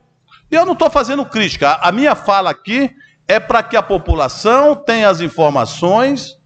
E 0.49 0.55
eu 0.55 0.65
não 0.65 0.73
estou 0.73 0.89
fazendo 0.89 1.25
crítica, 1.25 1.77
a 1.81 1.91
minha 1.91 2.15
fala 2.15 2.49
aqui 2.49 2.95
é 3.27 3.39
para 3.39 3.61
que 3.61 3.77
a 3.77 3.83
população 3.83 4.75
tenha 4.75 5.09
as 5.09 5.21
informações 5.21 6.39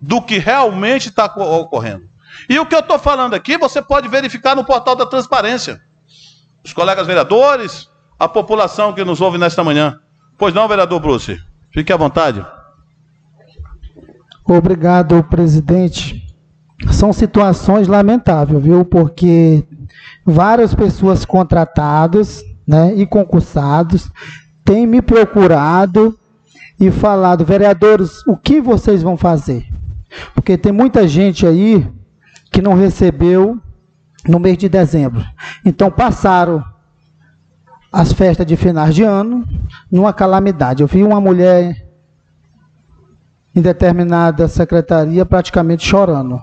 do 0.00 0.20
que 0.20 0.38
realmente 0.38 1.08
está 1.08 1.24
ocorrendo. 1.24 2.08
E 2.50 2.58
o 2.58 2.66
que 2.66 2.74
eu 2.74 2.80
estou 2.80 2.98
falando 2.98 3.34
aqui, 3.34 3.56
você 3.56 3.80
pode 3.80 4.08
verificar 4.08 4.54
no 4.54 4.64
portal 4.64 4.94
da 4.94 5.06
transparência. 5.06 5.82
Os 6.62 6.72
colegas 6.72 7.06
vereadores, 7.06 7.88
a 8.18 8.28
população 8.28 8.92
que 8.92 9.04
nos 9.04 9.20
ouve 9.20 9.38
nesta 9.38 9.64
manhã. 9.64 10.00
Pois 10.36 10.52
não, 10.52 10.68
vereador 10.68 11.00
Bruce? 11.00 11.42
Fique 11.76 11.92
à 11.92 11.96
vontade. 11.98 12.42
Obrigado, 14.42 15.22
presidente. 15.24 16.24
são 16.90 17.12
situações 17.12 17.86
lamentáveis, 17.86 18.62
viu? 18.62 18.82
Porque 18.82 19.62
várias 20.24 20.74
pessoas 20.74 21.26
contratadas 21.26 22.42
né, 22.66 22.94
e 22.94 23.04
concursados 23.04 24.10
têm 24.64 24.86
me 24.86 25.02
procurado 25.02 26.18
e 26.80 26.90
falado, 26.90 27.44
vereadores, 27.44 28.26
o 28.26 28.38
que 28.38 28.58
vocês 28.58 29.02
vão 29.02 29.18
fazer? 29.18 29.66
Porque 30.34 30.56
tem 30.56 30.72
muita 30.72 31.06
gente 31.06 31.46
aí 31.46 31.86
que 32.50 32.62
não 32.62 32.72
recebeu 32.72 33.60
no 34.26 34.38
mês 34.38 34.56
de 34.56 34.66
dezembro. 34.66 35.22
Então 35.62 35.90
passaram 35.90 36.64
as 37.92 38.12
festas 38.12 38.46
de 38.46 38.56
finais 38.56 38.94
de 38.94 39.02
ano 39.02 39.46
numa 39.90 40.12
calamidade. 40.12 40.82
Eu 40.82 40.86
vi 40.86 41.02
uma 41.02 41.20
mulher 41.20 41.86
em 43.54 43.60
determinada 43.60 44.48
secretaria 44.48 45.24
praticamente 45.24 45.86
chorando. 45.86 46.40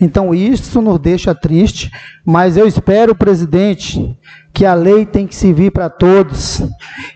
Então 0.00 0.34
isso 0.34 0.82
nos 0.82 0.98
deixa 0.98 1.34
triste, 1.34 1.90
mas 2.24 2.56
eu 2.56 2.66
espero, 2.66 3.14
presidente, 3.14 4.18
que 4.52 4.66
a 4.66 4.74
lei 4.74 5.06
tem 5.06 5.26
que 5.26 5.34
servir 5.34 5.70
para 5.70 5.88
todos 5.88 6.62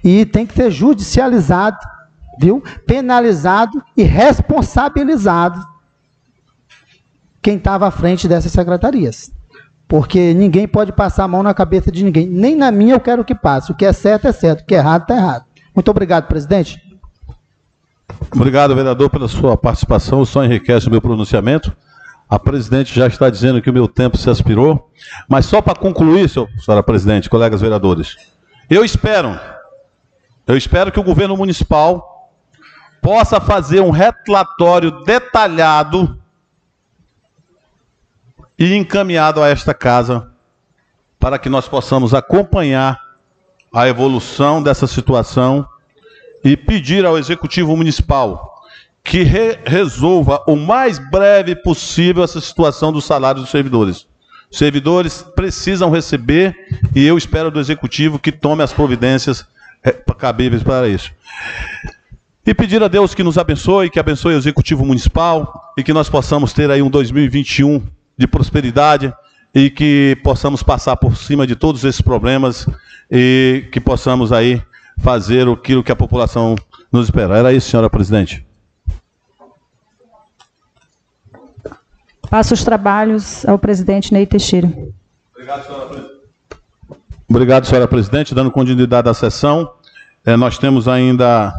e 0.03 0.25
tem 0.25 0.47
que 0.47 0.55
ser 0.55 0.71
judicializado, 0.71 1.79
viu? 2.41 2.63
Penalizado 2.87 3.83
e 3.97 4.03
responsabilizado 4.03 5.67
quem 7.43 7.57
estava 7.57 7.89
à 7.89 7.91
frente 7.91 8.27
dessas 8.27 8.53
secretarias. 8.53 9.31
Porque 9.95 10.35
ninguém 10.35 10.67
pode 10.67 10.91
passar 10.91 11.23
a 11.23 11.29
mão 11.29 11.41
na 11.41 11.55
cabeça 11.55 11.89
de 11.93 12.03
ninguém. 12.03 12.27
Nem 12.27 12.57
na 12.57 12.73
minha 12.73 12.95
eu 12.95 13.01
quero 13.01 13.25
que 13.25 13.33
passe. 13.33 13.71
O 13.71 13.77
que 13.77 13.85
é 13.85 13.93
certo 13.93 14.27
é 14.27 14.33
certo, 14.33 14.63
o 14.63 14.67
que 14.67 14.75
é 14.75 14.79
errado 14.79 15.03
está 15.03 15.15
errado. 15.15 15.45
Muito 15.73 15.89
obrigado, 15.89 16.27
presidente. 16.27 16.83
Obrigado, 18.35 18.75
vereador, 18.75 19.09
pela 19.09 19.29
sua 19.29 19.57
participação. 19.57 20.25
Só 20.25 20.45
enriquece 20.45 20.89
o 20.89 20.91
meu 20.91 21.01
pronunciamento. 21.01 21.73
A 22.29 22.41
presidente 22.41 22.93
já 22.93 23.07
está 23.07 23.31
dizendo 23.31 23.63
que 23.63 23.71
o 23.71 23.73
meu 23.73 23.87
tempo 23.87 24.19
se 24.19 24.29
aspirou. 24.29 24.91
Mas 25.29 25.47
só 25.47 25.63
para 25.63 25.79
concluir, 25.79 26.29
senhora 26.29 26.83
presidente, 26.83 27.31
colegas 27.31 27.61
vereadores, 27.61 28.17
eu 28.69 28.85
espero, 28.85 29.39
eu 30.45 30.57
espero 30.57 30.91
que 30.91 30.99
o 30.99 31.05
governo 31.05 31.37
municipal 31.37 32.33
possa 33.01 33.41
fazer 33.41 33.81
um 33.81 33.91
relatório 33.91 35.05
detalhado 35.05 36.19
e 38.59 38.75
encaminhado 38.75 39.43
a 39.43 39.49
esta 39.49 39.75
casa 39.75 40.31
para 41.19 41.39
que 41.39 41.49
nós 41.49 41.69
possamos 41.69 42.15
acompanhar 42.15 43.01
a 43.75 43.89
evolução 43.89 44.63
dessa 44.63 44.87
situação 44.87 45.67
e 46.45 46.57
pedir 46.57 47.05
ao 47.05 47.19
Executivo 47.19 47.77
Municipal 47.77 48.55
que 49.03 49.23
re 49.23 49.59
resolva 49.67 50.43
o 50.47 50.57
mais 50.57 50.99
breve 50.99 51.55
possível 51.55 52.25
essa 52.25 52.41
situação 52.41 52.93
do 52.93 53.03
salário 53.03 53.43
dos 53.43 53.51
servidores. 53.51 54.07
Os 54.51 54.59
servidores 54.59 55.25
precisam 55.35 55.91
receber 55.91 56.57
e 56.95 57.05
eu 57.05 57.19
espero 57.19 57.51
do 57.51 57.61
Executivo 57.61 58.19
que 58.19 58.33
tome 58.33 58.63
as 58.63 58.73
providências 58.73 59.47
eh, 59.83 59.93
cabíveis 60.17 60.63
para 60.63 60.89
isso. 60.89 61.11
E 62.47 62.55
pedir 62.55 62.83
a 62.83 62.89
Deus 62.89 63.15
que 63.15 63.23
nos 63.23 63.37
abençoe, 63.37 63.91
que 63.91 63.99
abençoe 63.99 64.35
o 64.35 64.39
Executivo 64.39 64.85
Municipal 64.85 65.73
e 65.77 65.83
que 65.83 65.93
nós 65.93 66.09
possamos 66.09 66.53
ter 66.53 66.71
aí 66.71 66.83
um 66.83 66.91
2021 66.91 67.83
de 68.17 68.27
prosperidade 68.27 69.13
e 69.55 69.71
que 69.71 70.19
possamos 70.23 70.63
passar 70.63 70.97
por 70.97 71.17
cima 71.17 71.47
de 71.47 71.55
todos 71.55 71.85
esses 71.85 72.01
problemas 72.01 72.67
e 73.11 73.69
que 73.73 73.81
possamos 73.81 74.33
aí 74.33 74.63
fazer 74.99 75.49
aquilo 75.49 75.83
que 75.83 75.93
a 75.93 75.97
população 75.97 76.57
nos 76.91 77.07
espera. 77.07 77.39
Era 77.39 77.53
isso, 77.53 77.71
senhora 77.71 77.91
presidente. 77.91 78.45
Passo 82.31 82.55
os 82.55 82.65
trabalhos 82.65 83.47
ao 83.47 83.59
presidente 83.59 84.13
Ney 84.13 84.27
Teixeira. 84.27 84.73
Obrigado, 85.33 85.65
senhora 85.65 85.87
presidente. 85.87 86.15
Obrigado, 87.29 87.67
senhora 87.67 87.89
presidente. 87.89 88.35
Dando 88.35 88.51
continuidade 88.51 89.09
à 89.09 89.15
sessão, 89.15 89.73
eh, 90.25 90.37
nós 90.37 90.59
temos 90.59 90.89
ainda 90.89 91.53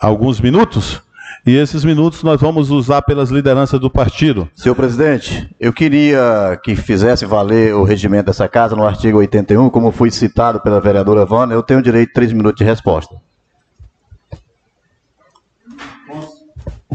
alguns 0.00 0.40
minutos 0.40 1.02
e 1.48 1.56
esses 1.56 1.82
minutos 1.82 2.22
nós 2.22 2.38
vamos 2.42 2.70
usar 2.70 3.00
pelas 3.00 3.30
lideranças 3.30 3.80
do 3.80 3.88
partido. 3.88 4.46
Senhor 4.54 4.74
presidente, 4.74 5.48
eu 5.58 5.72
queria 5.72 6.60
que 6.62 6.76
fizesse 6.76 7.24
valer 7.24 7.74
o 7.74 7.84
regimento 7.84 8.26
dessa 8.26 8.46
casa 8.46 8.76
no 8.76 8.86
artigo 8.86 9.16
81, 9.16 9.70
como 9.70 9.90
foi 9.90 10.10
citado 10.10 10.60
pela 10.60 10.78
vereadora 10.78 11.24
Vana, 11.24 11.54
eu 11.54 11.62
tenho 11.62 11.80
direito 11.80 12.10
a 12.10 12.12
três 12.12 12.34
minutos 12.34 12.58
de 12.58 12.64
resposta. 12.64 13.16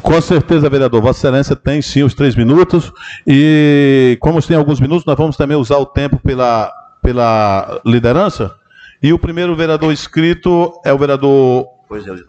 Com 0.04 0.22
certeza, 0.22 0.70
vereador. 0.70 1.02
Vossa 1.02 1.20
Excelência 1.22 1.56
tem 1.56 1.82
sim 1.82 2.04
os 2.04 2.14
três 2.14 2.36
minutos. 2.36 2.94
E 3.26 4.20
como 4.22 4.40
tem 4.40 4.56
alguns 4.56 4.80
minutos, 4.80 5.04
nós 5.04 5.18
vamos 5.18 5.36
também 5.36 5.58
usar 5.58 5.78
o 5.78 5.86
tempo 5.86 6.20
pela, 6.20 6.72
pela 7.02 7.82
liderança. 7.84 8.54
E 9.02 9.12
o 9.14 9.18
primeiro 9.18 9.56
vereador 9.56 9.92
inscrito 9.92 10.74
é 10.86 10.94
o 10.94 10.98
vereador 10.98 11.66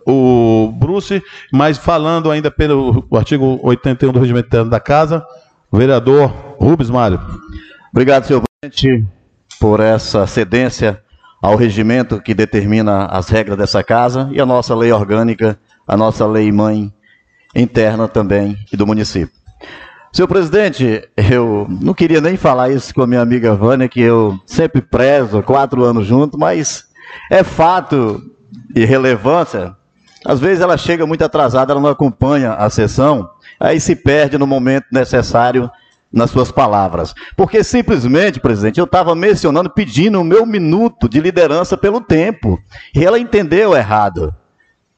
o 0.07 0.73
Bruce, 0.75 1.23
mas 1.53 1.79
falando 1.79 2.31
ainda 2.31 2.51
pelo 2.51 3.07
artigo 3.13 3.59
81 3.63 4.13
do 4.13 4.21
Regimento 4.21 4.49
Interno 4.49 4.71
da 4.71 4.81
Casa, 4.81 5.25
o 5.71 5.77
vereador 5.77 6.29
Rubens 6.59 6.91
Mário. 6.91 7.21
Obrigado, 7.91 8.27
senhor 8.27 8.43
presidente, 8.61 9.07
por 9.61 9.81
essa 9.81 10.27
cedência 10.27 11.01
ao 11.41 11.57
regimento 11.57 12.21
que 12.21 12.33
determina 12.33 13.05
as 13.07 13.29
regras 13.29 13.59
dessa 13.59 13.85
casa 13.85 14.29
e 14.33 14.41
a 14.41 14.47
nossa 14.47 14.75
lei 14.75 14.91
orgânica, 14.91 15.59
a 15.87 15.97
nossa 15.97 16.27
lei 16.27 16.51
mãe 16.51 16.93
interna 17.55 18.09
também 18.09 18.57
e 18.73 18.77
do 18.77 18.87
município. 18.87 19.35
Senhor 20.13 20.29
presidente, 20.29 21.03
eu 21.17 21.67
não 21.69 21.93
queria 21.93 22.21
nem 22.21 22.37
falar 22.37 22.71
isso 22.71 22.95
com 22.95 23.03
a 23.03 23.07
minha 23.07 23.21
amiga 23.21 23.55
Vânia, 23.55 23.89
que 23.89 24.01
eu 24.01 24.39
sempre 24.47 24.81
prezo, 24.81 25.43
quatro 25.43 25.83
anos 25.83 26.07
junto, 26.07 26.39
mas 26.39 26.85
é 27.29 27.43
fato 27.43 28.23
e 28.75 28.85
relevância, 28.85 29.77
às 30.25 30.41
vezes 30.41 30.63
ela 30.63 30.77
chega 30.77 31.07
muito 31.07 31.25
atrasada, 31.25 31.73
ela 31.73 31.81
não 31.81 31.91
acompanha 31.91 32.55
a 32.55 32.69
sessão, 32.71 33.31
aí 33.61 33.79
se 33.79 33.95
perde 33.95 34.39
no 34.39 34.47
momento 34.47 34.87
necessário 34.91 35.71
nas 36.13 36.31
suas 36.31 36.51
palavras. 36.51 37.15
Porque 37.37 37.63
simplesmente, 37.63 38.41
presidente, 38.41 38.79
eu 38.79 38.85
estava 38.85 39.15
mencionando, 39.15 39.69
pedindo 39.69 40.21
o 40.21 40.25
meu 40.25 40.47
minuto 40.47 41.09
de 41.09 41.21
liderança 41.21 41.77
pelo 41.77 42.01
tempo, 42.01 42.59
e 42.95 43.05
ela 43.05 43.19
entendeu 43.19 43.77
errado. 43.77 44.35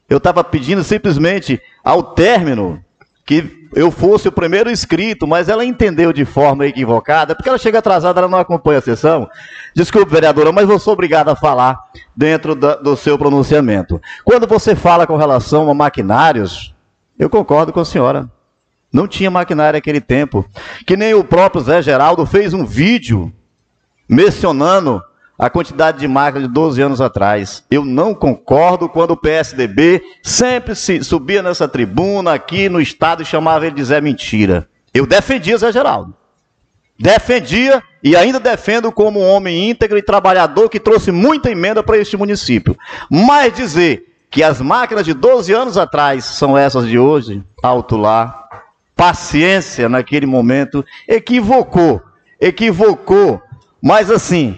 Eu 0.09 0.17
estava 0.17 0.43
pedindo 0.43 0.83
simplesmente 0.83 1.59
ao 1.83 2.01
término 2.01 2.81
que 3.25 3.56
eu 3.73 3.91
fosse 3.91 4.27
o 4.27 4.31
primeiro 4.31 4.69
inscrito, 4.69 5.27
mas 5.27 5.49
ela 5.49 5.65
entendeu 5.65 6.13
de 6.13 6.25
forma 6.25 6.65
equivocada, 6.65 7.35
porque 7.35 7.49
ela 7.49 7.57
chega 7.57 7.79
atrasada, 7.79 8.19
ela 8.19 8.29
não 8.29 8.39
acompanha 8.39 8.79
a 8.79 8.81
sessão. 8.81 9.29
Desculpe, 9.75 10.11
vereadora, 10.11 10.51
mas 10.51 10.69
eu 10.69 10.79
sou 10.79 10.93
obrigado 10.93 11.29
a 11.29 11.35
falar 11.35 11.79
dentro 12.15 12.55
da, 12.55 12.75
do 12.75 12.95
seu 12.95 13.17
pronunciamento. 13.17 14.01
Quando 14.23 14.47
você 14.47 14.75
fala 14.75 15.05
com 15.05 15.17
relação 15.17 15.69
a 15.69 15.73
maquinários, 15.73 16.75
eu 17.17 17.29
concordo 17.29 17.73
com 17.73 17.79
a 17.79 17.85
senhora. 17.85 18.29
Não 18.91 19.07
tinha 19.07 19.29
maquinário 19.29 19.77
naquele 19.77 20.01
tempo. 20.01 20.45
Que 20.85 20.95
nem 20.95 21.13
o 21.13 21.23
próprio 21.23 21.61
Zé 21.61 21.81
Geraldo 21.81 22.25
fez 22.25 22.53
um 22.53 22.65
vídeo 22.65 23.31
mencionando 24.07 25.03
a 25.37 25.49
quantidade 25.49 25.99
de 25.99 26.07
máquinas 26.07 26.47
de 26.47 26.53
12 26.53 26.81
anos 26.81 27.01
atrás. 27.01 27.63
Eu 27.69 27.85
não 27.85 28.13
concordo 28.13 28.89
quando 28.89 29.11
o 29.11 29.17
PSDB 29.17 30.01
sempre 30.23 30.73
se 30.73 31.03
subia 31.03 31.43
nessa 31.43 31.67
tribuna 31.67 32.33
aqui 32.33 32.67
no 32.67 32.81
estado 32.81 33.21
e 33.21 33.25
chamava 33.25 33.65
ele 33.67 33.75
de 33.75 33.83
Zé 33.83 34.01
Mentira. 34.01 34.67
Eu 34.93 35.05
defendia 35.05 35.57
Zé 35.57 35.71
Geraldo. 35.71 36.15
Defendia 36.99 37.83
e 38.03 38.15
ainda 38.15 38.39
defendo 38.39 38.91
como 38.91 39.19
um 39.19 39.29
homem 39.29 39.69
íntegro 39.69 39.97
e 39.97 40.01
trabalhador 40.01 40.67
que 40.69 40.79
trouxe 40.79 41.11
muita 41.11 41.51
emenda 41.51 41.83
para 41.83 41.97
este 41.97 42.17
município. 42.17 42.75
Mas 43.09 43.53
dizer 43.53 44.05
que 44.31 44.41
as 44.41 44.59
máquinas 44.59 45.05
de 45.05 45.13
12 45.13 45.53
anos 45.53 45.77
atrás 45.77 46.25
são 46.25 46.57
essas 46.57 46.87
de 46.87 46.97
hoje, 46.97 47.43
alto 47.61 47.95
lá, 47.95 48.49
paciência 48.95 49.87
naquele 49.87 50.25
momento, 50.25 50.83
equivocou, 51.07 52.01
equivocou. 52.41 53.39
Mas 53.81 54.09
assim, 54.09 54.57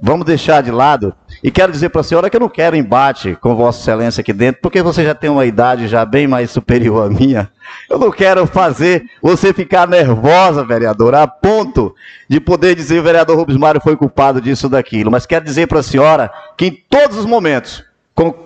vamos 0.00 0.26
deixar 0.26 0.62
de 0.62 0.70
lado. 0.70 1.14
E 1.42 1.50
quero 1.50 1.70
dizer 1.70 1.88
para 1.90 2.00
a 2.00 2.04
senhora 2.04 2.28
que 2.28 2.36
eu 2.36 2.40
não 2.40 2.48
quero 2.48 2.76
embate 2.76 3.36
com 3.40 3.54
Vossa 3.54 3.80
Excelência 3.80 4.20
aqui 4.20 4.32
dentro, 4.32 4.60
porque 4.60 4.82
você 4.82 5.04
já 5.04 5.14
tem 5.14 5.30
uma 5.30 5.46
idade 5.46 5.86
já 5.86 6.04
bem 6.04 6.26
mais 6.26 6.50
superior 6.50 7.06
à 7.06 7.10
minha. 7.10 7.50
Eu 7.88 7.98
não 7.98 8.10
quero 8.10 8.46
fazer 8.46 9.04
você 9.22 9.52
ficar 9.52 9.86
nervosa, 9.86 10.64
vereadora, 10.64 11.22
a 11.22 11.28
ponto 11.28 11.94
de 12.28 12.40
poder 12.40 12.74
dizer 12.74 12.98
o 13.00 13.02
vereador 13.02 13.36
Rubens 13.36 13.58
Mário 13.58 13.80
foi 13.80 13.96
culpado 13.96 14.40
disso 14.40 14.68
daquilo. 14.68 15.10
Mas 15.10 15.26
quero 15.26 15.44
dizer 15.44 15.66
para 15.66 15.80
a 15.80 15.82
senhora 15.82 16.30
que 16.56 16.66
em 16.66 16.84
todos 16.88 17.18
os 17.18 17.26
momentos, 17.26 17.84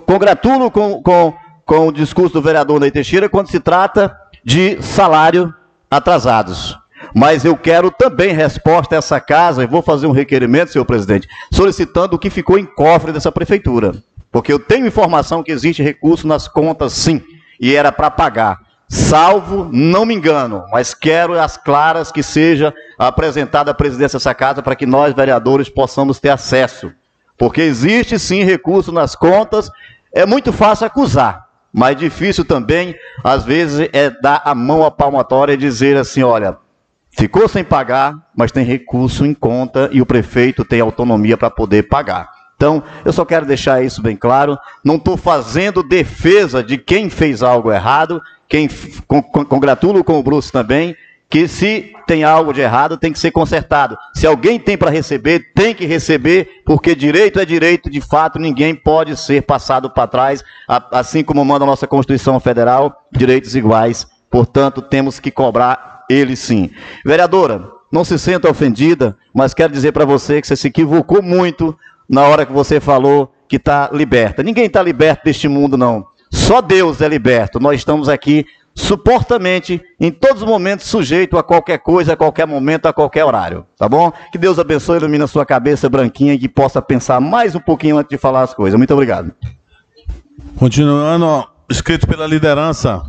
congratulo 0.07 0.71
com, 0.71 1.03
com, 1.03 1.35
com 1.65 1.89
o 1.89 1.93
discurso 1.93 2.35
do 2.35 2.43
vereador 2.43 2.81
Ney 2.81 2.91
Teixeira 2.91 3.29
quando 3.29 3.49
se 3.49 3.61
trata 3.61 4.15
de 4.45 4.83
salário 4.83 5.55
atrasados. 5.91 6.82
Mas 7.15 7.45
eu 7.45 7.57
quero 7.57 7.91
também 7.91 8.33
resposta 8.33 8.95
a 8.95 8.99
essa 8.99 9.21
casa, 9.21 9.63
e 9.63 9.67
vou 9.67 9.83
fazer 9.83 10.07
um 10.07 10.13
requerimento, 10.13 10.73
senhor 10.73 10.85
presidente, 10.85 11.29
solicitando 11.53 12.17
o 12.17 12.19
que 12.19 12.31
ficou 12.31 12.59
em 12.59 12.65
cofre 12.65 13.13
dessa 13.13 13.31
prefeitura. 13.31 13.95
Porque 14.31 14.53
eu 14.53 14.59
tenho 14.59 14.87
informação 14.87 15.43
que 15.43 15.53
existe 15.53 15.83
recurso 15.83 16.27
nas 16.27 16.49
contas, 16.49 16.95
sim, 16.95 17.23
e 17.61 17.75
era 17.75 17.93
para 17.93 18.11
pagar. 18.11 18.59
salvo, 18.93 19.71
não 19.73 20.05
me 20.05 20.15
engano, 20.15 20.65
mas 20.71 20.93
quero 20.93 21.41
as 21.41 21.57
claras 21.57 22.13
que 22.13 22.23
seja 22.23 22.75
apresentada 22.99 23.71
a 23.71 23.75
presidência 23.75 24.19
dessa 24.19 24.35
casa 24.35 24.63
para 24.63 24.77
que 24.77 24.85
nós, 24.85 25.15
vereadores, 25.15 25.71
possamos 25.71 26.21
ter 26.21 26.29
acesso. 26.29 26.93
Porque 27.39 27.63
existe 27.63 28.19
sim 28.19 28.45
recurso 28.45 28.93
nas 28.93 29.17
contas, 29.17 29.71
é 30.13 30.27
muito 30.27 30.53
fácil 30.53 30.87
acusar, 30.87 31.49
mas 31.73 31.97
difícil 31.97 32.45
também, 32.45 32.95
às 33.25 33.45
vezes, 33.45 33.89
é 33.95 34.11
dar 34.11 34.43
a 34.45 34.55
mão 34.55 34.85
à 34.85 34.91
palmatória 34.91 35.55
e 35.55 35.57
dizer 35.57 35.97
assim: 35.97 36.23
olha, 36.23 36.59
ficou 37.17 37.49
sem 37.49 37.63
pagar, 37.63 38.15
mas 38.37 38.53
tem 38.53 38.65
recurso 38.65 39.25
em 39.25 39.35
conta 39.35 39.89
e 39.93 40.01
o 40.01 40.07
prefeito 40.07 40.65
tem 40.65 40.81
autonomia 40.81 41.37
para 41.37 41.51
poder 41.51 41.85
pagar. 41.85 42.31
Então, 42.57 42.83
eu 43.05 43.13
só 43.13 43.25
quero 43.25 43.45
deixar 43.45 43.83
isso 43.83 44.01
bem 44.01 44.17
claro. 44.17 44.57
Não 44.85 44.95
estou 44.95 45.17
fazendo 45.17 45.83
defesa 45.83 46.63
de 46.63 46.79
quem 46.79 47.11
fez 47.11 47.43
algo 47.43 47.73
errado, 47.73 48.23
quem 48.49 48.69
congratulo 49.49 50.05
com 50.05 50.19
o 50.19 50.23
Bruce 50.23 50.53
também, 50.53 50.95
que 51.29 51.49
se 51.49 51.93
tem 52.07 52.25
algo 52.25 52.53
de 52.53 52.61
errado 52.61 52.99
tem 52.99 53.11
que 53.11 53.19
ser 53.19 53.31
consertado. 53.31 53.97
Se 54.15 54.27
alguém 54.27 54.61
tem 54.61 54.77
para 54.77 54.91
receber, 54.91 55.51
tem 55.55 55.75
que 55.75 55.87
receber, 55.87 56.63
porque 56.65 56.95
direito 56.95 57.41
é 57.41 57.45
direito, 57.45 57.89
de 57.91 58.01
fato, 58.01 58.39
ninguém 58.39 58.75
pode 58.75 59.17
ser 59.17 59.43
passado 59.43 59.89
para 59.89 60.07
trás, 60.07 60.45
assim 60.93 61.25
como 61.25 61.45
manda 61.45 61.65
a 61.65 61.67
nossa 61.67 61.87
Constituição 61.87 62.39
Federal, 62.39 63.07
direitos 63.11 63.57
iguais. 63.57 64.07
Portanto, 64.31 64.81
temos 64.81 65.19
que 65.19 65.31
cobrar 65.31 65.92
ele 66.09 66.37
sim. 66.37 66.71
Vereadora, 67.05 67.71
não 67.91 68.05
se 68.05 68.19
sinta 68.19 68.51
ofendida, 68.51 69.17
mas 69.35 69.53
quero 69.53 69.73
dizer 69.73 69.93
para 69.93 70.05
você 70.05 70.41
que 70.41 70.47
você 70.47 70.57
se 70.57 70.69
equivocou 70.69 71.23
muito 71.23 71.77
na 72.09 72.23
hora 72.23 72.47
que 72.47 72.53
você 72.53 72.81
falou 72.81 73.33
que 73.47 73.57
está 73.57 73.91
liberta. 73.93 74.43
Ninguém 74.43 74.65
está 74.65 74.83
liberto 74.83 75.25
deste 75.25 75.47
mundo, 75.47 75.77
não. 75.77 76.07
Só 76.31 76.63
Deus 76.63 77.03
é 77.03 77.09
liberto. 77.09 77.61
Nós 77.61 77.77
estamos 77.77 78.09
aqui 78.09 78.47
suportamente, 78.75 79.83
em 80.01 80.11
todos 80.11 80.43
os 80.43 80.49
momentos, 80.49 80.87
sujeito 80.87 81.37
a 81.37 81.43
qualquer 81.43 81.79
coisa, 81.79 82.15
a 82.15 82.17
qualquer 82.17 82.47
momento, 82.47 82.87
a 82.87 82.93
qualquer 82.93 83.25
horário. 83.25 83.67
Tá 83.77 83.87
bom? 83.87 84.11
Que 84.31 84.39
Deus 84.39 84.59
abençoe, 84.59 84.97
ilumine 84.97 85.25
a 85.25 85.27
sua 85.27 85.45
cabeça 85.45 85.91
branquinha 85.91 86.33
e 86.33 86.39
que 86.39 86.49
possa 86.49 86.81
pensar 86.81 87.21
mais 87.21 87.55
um 87.55 87.61
pouquinho 87.61 87.99
antes 87.99 88.09
de 88.09 88.17
falar 88.17 88.43
as 88.43 88.55
coisas. 88.55 88.79
Muito 88.79 88.95
obrigado. 88.95 89.33
Continuando, 90.57 91.47
escrito 91.71 92.07
pela 92.07 92.27
liderança 92.27 93.03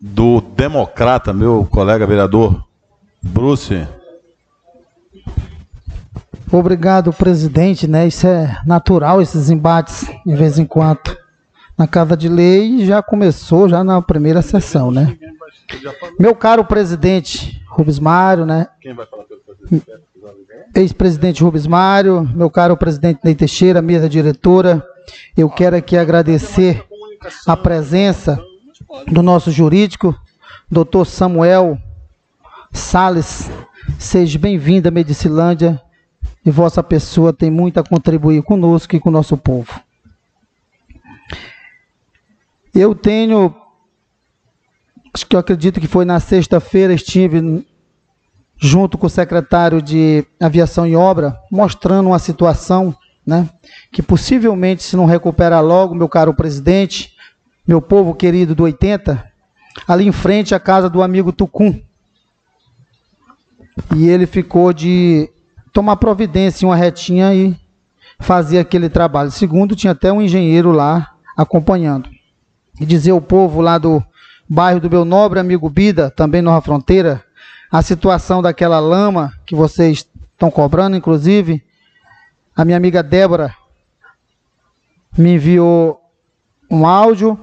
do 0.00 0.40
democrata, 0.40 1.32
meu 1.32 1.66
colega 1.70 2.06
vereador, 2.06 2.64
Bruce. 3.22 3.86
Obrigado, 6.50 7.12
presidente, 7.12 7.86
né? 7.86 8.08
Isso 8.08 8.26
é 8.26 8.58
natural, 8.66 9.20
esses 9.20 9.50
embates, 9.50 10.06
de 10.24 10.34
vez 10.34 10.58
em 10.58 10.64
quando 10.64 11.16
na 11.76 11.86
Casa 11.86 12.16
de 12.16 12.28
Lei 12.28 12.84
já 12.84 13.02
começou 13.02 13.68
já 13.68 13.84
na 13.84 14.02
primeira 14.02 14.42
sessão, 14.42 14.90
né? 14.90 15.16
Meu 16.18 16.34
caro 16.34 16.64
presidente 16.64 17.62
Rubens 17.68 17.98
Mário, 17.98 18.44
né? 18.44 18.68
Ex-presidente 20.74 21.42
Rubens 21.42 21.66
Mário, 21.66 22.28
meu 22.34 22.50
caro 22.50 22.76
presidente 22.76 23.20
Ney 23.22 23.34
Teixeira, 23.34 23.80
mesa 23.80 24.08
diretora, 24.08 24.84
eu 25.36 25.48
quero 25.48 25.76
aqui 25.76 25.96
agradecer 25.96 26.84
a 27.46 27.56
presença 27.56 28.38
do 29.06 29.22
nosso 29.22 29.50
jurídico, 29.50 30.18
doutor 30.70 31.06
Samuel 31.06 31.78
Sales. 32.72 33.50
Seja 33.98 34.38
bem-vindo 34.38 34.88
à 34.88 34.90
Medicilândia 34.90 35.80
e 36.44 36.50
vossa 36.50 36.82
pessoa 36.82 37.32
tem 37.32 37.50
muito 37.50 37.78
a 37.78 37.84
contribuir 37.84 38.42
conosco 38.42 38.96
e 38.96 39.00
com 39.00 39.08
o 39.08 39.12
nosso 39.12 39.36
povo. 39.36 39.80
Eu 42.74 42.94
tenho, 42.94 43.54
acho 45.14 45.26
que 45.26 45.36
eu 45.36 45.40
acredito 45.40 45.80
que 45.80 45.88
foi 45.88 46.04
na 46.04 46.18
sexta-feira, 46.18 46.92
estive 46.92 47.66
junto 48.56 48.98
com 48.98 49.06
o 49.06 49.10
secretário 49.10 49.80
de 49.80 50.24
Aviação 50.40 50.86
e 50.86 50.94
Obra, 50.94 51.38
mostrando 51.50 52.08
uma 52.08 52.18
situação, 52.18 52.94
né, 53.26 53.48
que 53.92 54.02
possivelmente, 54.02 54.82
se 54.82 54.96
não 54.96 55.06
recuperar 55.06 55.64
logo, 55.64 55.94
meu 55.94 56.08
caro 56.08 56.34
presidente, 56.34 57.14
meu 57.66 57.80
povo 57.80 58.14
querido 58.14 58.54
do 58.54 58.64
80, 58.64 59.24
ali 59.86 60.06
em 60.06 60.12
frente 60.12 60.54
à 60.54 60.60
casa 60.60 60.88
do 60.88 61.02
amigo 61.02 61.32
Tucum. 61.32 61.80
E 63.96 64.08
ele 64.08 64.26
ficou 64.26 64.72
de 64.72 65.30
tomar 65.72 65.96
providência 65.96 66.64
em 66.64 66.68
uma 66.68 66.76
retinha 66.76 67.34
e 67.34 67.58
fazer 68.18 68.58
aquele 68.58 68.88
trabalho. 68.88 69.30
Segundo, 69.30 69.76
tinha 69.76 69.92
até 69.92 70.12
um 70.12 70.20
engenheiro 70.20 70.72
lá 70.72 71.14
acompanhando 71.36 72.08
e 72.80 72.86
dizer 72.86 73.10
ao 73.10 73.20
povo 73.20 73.60
lá 73.60 73.78
do 73.78 74.02
bairro 74.48 74.80
do 74.80 74.90
meu 74.90 75.04
nobre 75.04 75.38
amigo 75.38 75.70
Bida, 75.70 76.10
também 76.10 76.42
na 76.42 76.60
fronteira, 76.60 77.24
a 77.70 77.82
situação 77.82 78.42
daquela 78.42 78.80
lama 78.80 79.32
que 79.46 79.54
vocês 79.54 80.08
estão 80.32 80.50
cobrando, 80.50 80.96
inclusive, 80.96 81.62
a 82.56 82.64
minha 82.64 82.76
amiga 82.76 83.02
Débora 83.02 83.54
me 85.16 85.34
enviou 85.34 86.00
um 86.70 86.86
áudio 86.86 87.38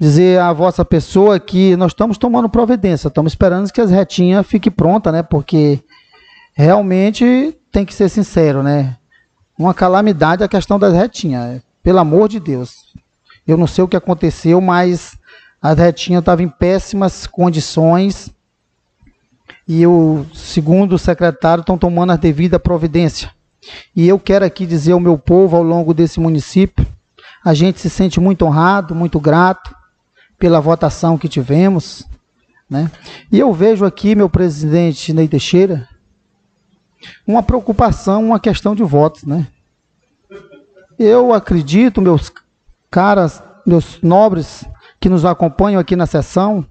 dizer 0.00 0.40
à 0.40 0.52
vossa 0.52 0.84
pessoa 0.84 1.38
que 1.38 1.76
nós 1.76 1.92
estamos 1.92 2.18
tomando 2.18 2.48
providência, 2.48 3.08
estamos 3.08 3.32
esperando 3.32 3.70
que 3.70 3.80
as 3.80 3.90
retinhas 3.90 4.46
fiquem 4.46 4.72
prontas, 4.72 5.12
né? 5.12 5.22
Porque 5.22 5.80
realmente 6.54 7.56
tem 7.70 7.84
que 7.84 7.94
ser 7.94 8.08
sincero, 8.08 8.62
né? 8.62 8.96
Uma 9.56 9.74
calamidade 9.74 10.42
a 10.42 10.48
questão 10.48 10.78
das 10.78 10.92
retinhas, 10.92 11.62
pelo 11.82 11.98
amor 11.98 12.28
de 12.28 12.40
Deus. 12.40 12.92
Eu 13.46 13.56
não 13.56 13.66
sei 13.66 13.84
o 13.84 13.88
que 13.88 13.96
aconteceu, 13.96 14.60
mas 14.60 15.16
a 15.60 15.72
retinha 15.74 16.18
estava 16.18 16.42
em 16.42 16.48
péssimas 16.48 17.26
condições 17.26 18.30
e 19.68 19.86
o 19.86 20.26
segundo 20.34 20.98
secretário 20.98 21.60
estão 21.60 21.78
tomando 21.78 22.12
a 22.12 22.16
devida 22.16 22.58
providência. 22.58 23.30
E 23.94 24.08
eu 24.08 24.18
quero 24.18 24.44
aqui 24.44 24.66
dizer 24.66 24.92
ao 24.92 25.00
meu 25.00 25.16
povo 25.16 25.56
ao 25.56 25.62
longo 25.62 25.94
desse 25.94 26.18
município, 26.18 26.84
a 27.44 27.54
gente 27.54 27.78
se 27.80 27.88
sente 27.88 28.18
muito 28.18 28.44
honrado, 28.44 28.94
muito 28.94 29.20
grato 29.20 29.81
pela 30.42 30.60
votação 30.60 31.16
que 31.16 31.28
tivemos, 31.28 32.04
né? 32.68 32.90
E 33.30 33.38
eu 33.38 33.52
vejo 33.52 33.84
aqui 33.84 34.16
meu 34.16 34.28
presidente 34.28 35.12
Ney 35.12 35.28
Teixeira 35.28 35.88
uma 37.24 37.44
preocupação, 37.44 38.26
uma 38.26 38.40
questão 38.40 38.74
de 38.74 38.82
votos, 38.82 39.22
né? 39.22 39.46
Eu 40.98 41.32
acredito, 41.32 42.02
meus 42.02 42.32
caras, 42.90 43.40
meus 43.64 44.02
nobres 44.02 44.64
que 44.98 45.08
nos 45.08 45.24
acompanham 45.24 45.80
aqui 45.80 45.94
na 45.94 46.06
sessão, 46.06 46.66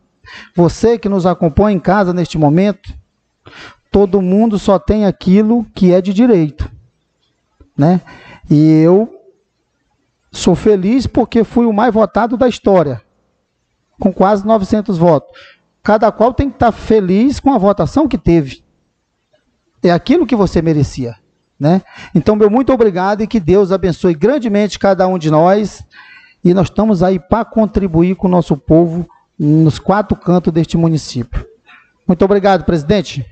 você 0.53 0.99
que 0.99 1.07
nos 1.07 1.25
acompanha 1.25 1.77
em 1.77 1.79
casa 1.79 2.11
neste 2.11 2.37
momento, 2.37 2.93
todo 3.89 4.21
mundo 4.21 4.59
só 4.59 4.77
tem 4.77 5.05
aquilo 5.05 5.65
que 5.73 5.93
é 5.93 6.01
de 6.01 6.13
direito, 6.13 6.69
né? 7.77 8.01
E 8.49 8.81
eu 8.81 9.17
sou 10.29 10.55
feliz 10.55 11.07
porque 11.07 11.45
fui 11.45 11.65
o 11.65 11.71
mais 11.71 11.93
votado 11.93 12.35
da 12.35 12.49
história, 12.49 13.01
com 14.01 14.11
quase 14.11 14.43
900 14.45 14.97
votos. 14.97 15.39
Cada 15.83 16.11
qual 16.11 16.33
tem 16.33 16.49
que 16.49 16.55
estar 16.55 16.71
feliz 16.71 17.39
com 17.39 17.53
a 17.53 17.57
votação 17.59 18.07
que 18.07 18.17
teve. 18.17 18.63
É 19.83 19.91
aquilo 19.91 20.25
que 20.25 20.35
você 20.35 20.59
merecia, 20.59 21.15
né? 21.59 21.83
Então, 22.13 22.35
meu 22.35 22.49
muito 22.49 22.73
obrigado 22.73 23.21
e 23.21 23.27
que 23.27 23.39
Deus 23.39 23.71
abençoe 23.71 24.15
grandemente 24.15 24.79
cada 24.79 25.07
um 25.07 25.19
de 25.19 25.29
nós 25.29 25.83
e 26.43 26.51
nós 26.51 26.67
estamos 26.67 27.03
aí 27.03 27.19
para 27.19 27.45
contribuir 27.45 28.15
com 28.15 28.27
o 28.27 28.31
nosso 28.31 28.57
povo 28.57 29.07
nos 29.37 29.77
quatro 29.77 30.17
cantos 30.17 30.51
deste 30.51 30.77
município. 30.77 31.45
Muito 32.07 32.25
obrigado, 32.25 32.63
presidente. 32.63 33.23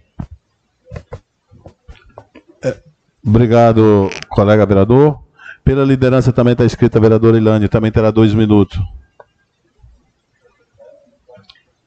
É, 2.63 2.77
obrigado, 3.25 4.09
colega 4.29 4.65
vereador. 4.67 5.19
Pela 5.63 5.83
liderança 5.83 6.31
também 6.31 6.53
está 6.53 6.65
escrita 6.65 6.99
a 6.99 7.01
vereadora 7.01 7.37
Ilane, 7.37 7.67
também 7.67 7.91
terá 7.91 8.11
dois 8.11 8.33
minutos. 8.35 8.79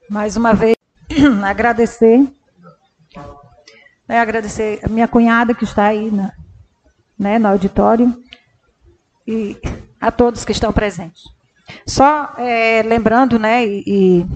Mais 0.08 0.36
uma 0.36 0.54
vez, 0.54 0.76
agradecer. 1.44 2.26
É, 4.08 4.18
agradecer 4.18 4.80
a 4.82 4.88
minha 4.88 5.08
cunhada 5.08 5.54
que 5.54 5.64
está 5.64 5.86
aí 5.86 6.10
na, 6.10 6.32
né, 7.18 7.38
no 7.38 7.48
auditório. 7.48 8.22
E 9.26 9.56
a 10.00 10.10
todos 10.10 10.44
que 10.44 10.52
estão 10.52 10.72
presentes. 10.72 11.22
Só 11.86 12.34
é, 12.36 12.82
lembrando, 12.82 13.38
né, 13.38 13.64
e, 13.64 13.84
e, 13.86 14.26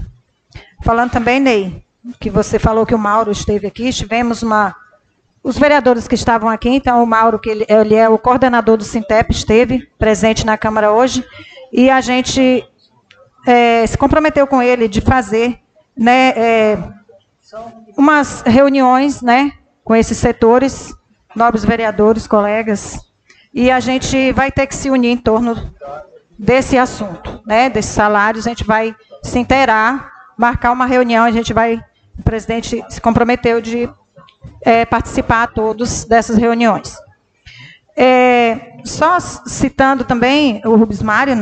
falando 0.84 1.10
também, 1.10 1.40
Ney, 1.40 1.84
que 2.20 2.30
você 2.30 2.58
falou 2.58 2.86
que 2.86 2.94
o 2.94 2.98
Mauro 2.98 3.32
esteve 3.32 3.66
aqui, 3.66 3.92
tivemos 3.92 4.42
uma. 4.42 4.74
Os 5.42 5.58
vereadores 5.58 6.08
que 6.08 6.14
estavam 6.14 6.48
aqui, 6.48 6.68
então 6.68 7.02
o 7.02 7.06
Mauro, 7.06 7.38
que 7.38 7.48
ele, 7.48 7.66
ele 7.68 7.94
é 7.94 8.08
o 8.08 8.18
coordenador 8.18 8.76
do 8.76 8.84
Sintep, 8.84 9.30
esteve 9.30 9.88
presente 9.98 10.44
na 10.44 10.58
Câmara 10.58 10.90
hoje, 10.90 11.24
e 11.72 11.88
a 11.88 12.00
gente 12.00 12.66
é, 13.46 13.86
se 13.86 13.96
comprometeu 13.96 14.46
com 14.46 14.60
ele 14.60 14.88
de 14.88 15.00
fazer 15.00 15.60
né, 15.96 16.30
é, 16.36 16.78
umas 17.96 18.42
reuniões 18.42 19.22
né, 19.22 19.52
com 19.84 19.94
esses 19.94 20.18
setores, 20.18 20.92
nobres 21.34 21.64
vereadores, 21.64 22.26
colegas, 22.26 22.98
e 23.54 23.70
a 23.70 23.78
gente 23.78 24.32
vai 24.32 24.50
ter 24.50 24.66
que 24.66 24.74
se 24.74 24.90
unir 24.90 25.10
em 25.10 25.16
torno 25.16 25.72
desse 26.36 26.76
assunto, 26.76 27.40
né, 27.46 27.70
desses 27.70 27.92
salários, 27.92 28.46
a 28.46 28.50
gente 28.50 28.64
vai 28.64 28.94
se 29.22 29.38
inteirar 29.38 30.12
marcar 30.36 30.72
uma 30.72 30.84
reunião, 30.84 31.24
a 31.24 31.30
gente 31.30 31.54
vai, 31.54 31.82
o 32.18 32.22
presidente 32.22 32.84
se 32.90 33.00
comprometeu 33.00 33.60
de 33.60 33.88
é, 34.60 34.84
participar 34.84 35.44
a 35.44 35.46
todos 35.46 36.04
dessas 36.04 36.36
reuniões. 36.36 36.94
É, 37.96 38.74
só 38.84 39.18
citando 39.18 40.04
também 40.04 40.60
o 40.66 40.76
Rubens 40.76 41.00
Mário, 41.00 41.34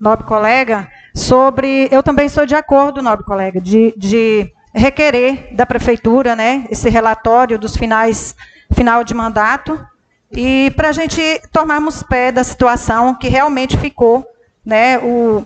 nobre 0.00 0.24
colega, 0.24 0.90
sobre. 1.14 1.88
Eu 1.90 2.02
também 2.02 2.28
sou 2.28 2.46
de 2.46 2.54
acordo, 2.54 3.02
nobre 3.02 3.24
colega, 3.24 3.60
de, 3.60 3.94
de 3.96 4.52
requerer 4.74 5.54
da 5.54 5.66
prefeitura 5.66 6.36
né, 6.36 6.66
esse 6.70 6.88
relatório 6.88 7.58
dos 7.58 7.76
finais 7.76 8.36
final 8.72 9.02
de 9.02 9.14
mandato 9.14 9.84
e 10.30 10.72
para 10.76 10.90
a 10.90 10.92
gente 10.92 11.20
tomarmos 11.50 12.02
pé 12.04 12.30
da 12.30 12.44
situação 12.44 13.14
que 13.14 13.28
realmente 13.28 13.76
ficou 13.76 14.26
né, 14.64 14.98
o, 14.98 15.44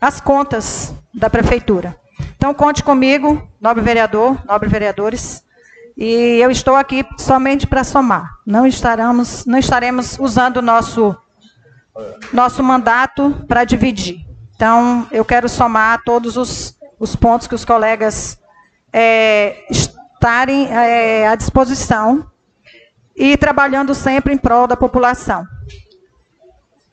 as 0.00 0.20
contas 0.20 0.92
da 1.12 1.30
prefeitura. 1.30 1.96
Então, 2.36 2.52
conte 2.52 2.82
comigo, 2.82 3.48
nobre 3.60 3.82
vereador, 3.82 4.38
nobres 4.44 4.70
vereadores, 4.70 5.44
e 5.96 6.38
eu 6.42 6.50
estou 6.50 6.74
aqui 6.74 7.06
somente 7.16 7.66
para 7.66 7.84
somar. 7.84 8.38
Não 8.44 8.66
estaremos, 8.66 9.46
não 9.46 9.58
estaremos 9.58 10.18
usando 10.18 10.56
o 10.56 10.62
nosso, 10.62 11.16
nosso 12.32 12.62
mandato 12.62 13.44
para 13.46 13.64
dividir. 13.64 14.26
Então, 14.54 15.06
eu 15.10 15.24
quero 15.24 15.48
somar 15.48 16.02
todos 16.04 16.36
os, 16.36 16.78
os 16.98 17.16
pontos 17.16 17.46
que 17.46 17.54
os 17.54 17.64
colegas 17.64 18.38
é, 18.92 19.64
estarem 19.70 20.68
é, 20.68 21.26
à 21.26 21.34
disposição 21.34 22.30
e 23.16 23.36
trabalhando 23.36 23.94
sempre 23.94 24.32
em 24.32 24.38
prol 24.38 24.66
da 24.66 24.76
população. 24.76 25.46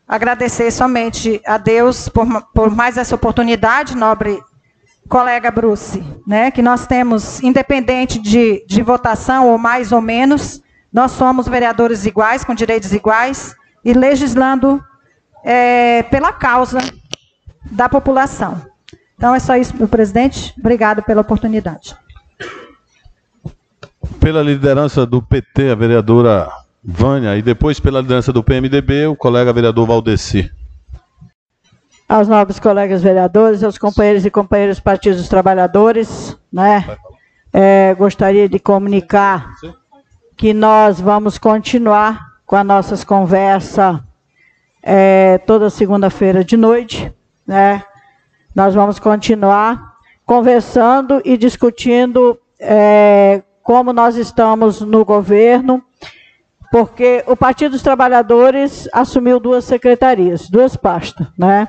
Agradecer 0.07 0.71
somente 0.71 1.41
a 1.45 1.57
Deus 1.57 2.09
por, 2.09 2.25
por 2.53 2.69
mais 2.69 2.97
essa 2.97 3.15
oportunidade, 3.15 3.95
nobre 3.95 4.41
colega 5.07 5.51
Bruce, 5.51 6.03
né, 6.25 6.51
que 6.51 6.61
nós 6.61 6.87
temos, 6.87 7.41
independente 7.41 8.19
de, 8.19 8.65
de 8.67 8.81
votação 8.81 9.49
ou 9.49 9.57
mais 9.57 9.91
ou 9.91 10.01
menos, 10.01 10.61
nós 10.91 11.11
somos 11.11 11.47
vereadores 11.47 12.05
iguais, 12.05 12.43
com 12.43 12.53
direitos 12.53 12.91
iguais, 12.91 13.55
e 13.83 13.93
legislando 13.93 14.83
é, 15.43 16.03
pela 16.03 16.31
causa 16.33 16.79
da 17.71 17.89
população. 17.89 18.61
Então 19.17 19.33
é 19.33 19.39
só 19.39 19.55
isso, 19.55 19.75
meu 19.75 19.87
presidente. 19.87 20.53
Obrigado 20.59 21.01
pela 21.01 21.21
oportunidade. 21.21 21.95
Pela 24.19 24.41
liderança 24.43 25.05
do 25.05 25.21
PT, 25.21 25.71
a 25.71 25.75
vereadora 25.75 26.49
Vânia, 26.83 27.37
e 27.37 27.41
depois 27.41 27.79
pela 27.79 28.01
liderança 28.01 28.33
do 28.33 28.43
PMDB, 28.43 29.07
o 29.07 29.15
colega 29.15 29.53
vereador 29.53 29.87
Valdeci 29.87 30.51
aos 32.11 32.27
nobres 32.27 32.59
colegas 32.59 33.01
vereadores, 33.01 33.63
aos 33.63 33.77
companheiros 33.77 34.25
e 34.25 34.29
companheiras 34.29 34.79
do 34.79 34.83
Partido 34.83 35.15
dos 35.15 35.29
Trabalhadores, 35.29 36.37
né? 36.51 36.97
É, 37.53 37.95
gostaria 37.95 38.49
de 38.49 38.59
comunicar 38.59 39.53
que 40.35 40.53
nós 40.53 40.99
vamos 40.99 41.37
continuar 41.37 42.33
com 42.45 42.57
as 42.57 42.65
nossas 42.65 43.05
conversas 43.05 43.97
é, 44.83 45.37
toda 45.37 45.69
segunda-feira 45.69 46.43
de 46.43 46.57
noite, 46.57 47.13
né? 47.51 47.83
Nós 48.55 48.73
vamos 48.73 48.97
continuar 48.97 49.97
conversando 50.25 51.21
e 51.25 51.35
discutindo 51.35 52.39
é, 52.57 53.43
como 53.61 53.91
nós 53.91 54.15
estamos 54.15 54.79
no 54.79 55.03
governo, 55.03 55.83
porque 56.71 57.25
o 57.27 57.35
Partido 57.35 57.73
dos 57.73 57.83
Trabalhadores 57.83 58.87
assumiu 58.93 59.37
duas 59.37 59.65
secretarias, 59.65 60.49
duas 60.49 60.77
pastas, 60.77 61.27
né? 61.37 61.67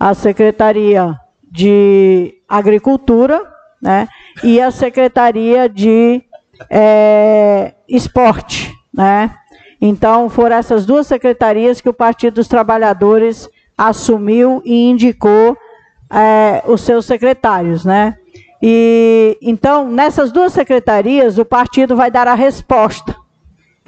a 0.00 0.14
Secretaria 0.14 1.14
de 1.42 2.40
Agricultura 2.48 3.46
né, 3.82 4.08
e 4.42 4.58
a 4.62 4.70
Secretaria 4.70 5.68
de 5.68 6.22
é, 6.70 7.74
Esporte. 7.86 8.74
Né? 8.90 9.30
Então, 9.78 10.30
foram 10.30 10.56
essas 10.56 10.86
duas 10.86 11.06
secretarias 11.06 11.82
que 11.82 11.88
o 11.90 11.92
Partido 11.94 12.36
dos 12.36 12.48
Trabalhadores 12.48 13.46
assumiu 13.78 14.60
e 14.64 14.90
indicou 14.90 15.56
é, 16.10 16.62
os 16.66 16.80
seus 16.80 17.06
secretários. 17.06 17.84
Né? 17.84 18.18
E, 18.60 19.38
então, 19.40 19.88
nessas 19.88 20.32
duas 20.32 20.52
secretarias, 20.52 21.38
o 21.38 21.44
partido 21.44 21.94
vai 21.94 22.10
dar 22.10 22.26
a 22.26 22.34
resposta 22.34 23.16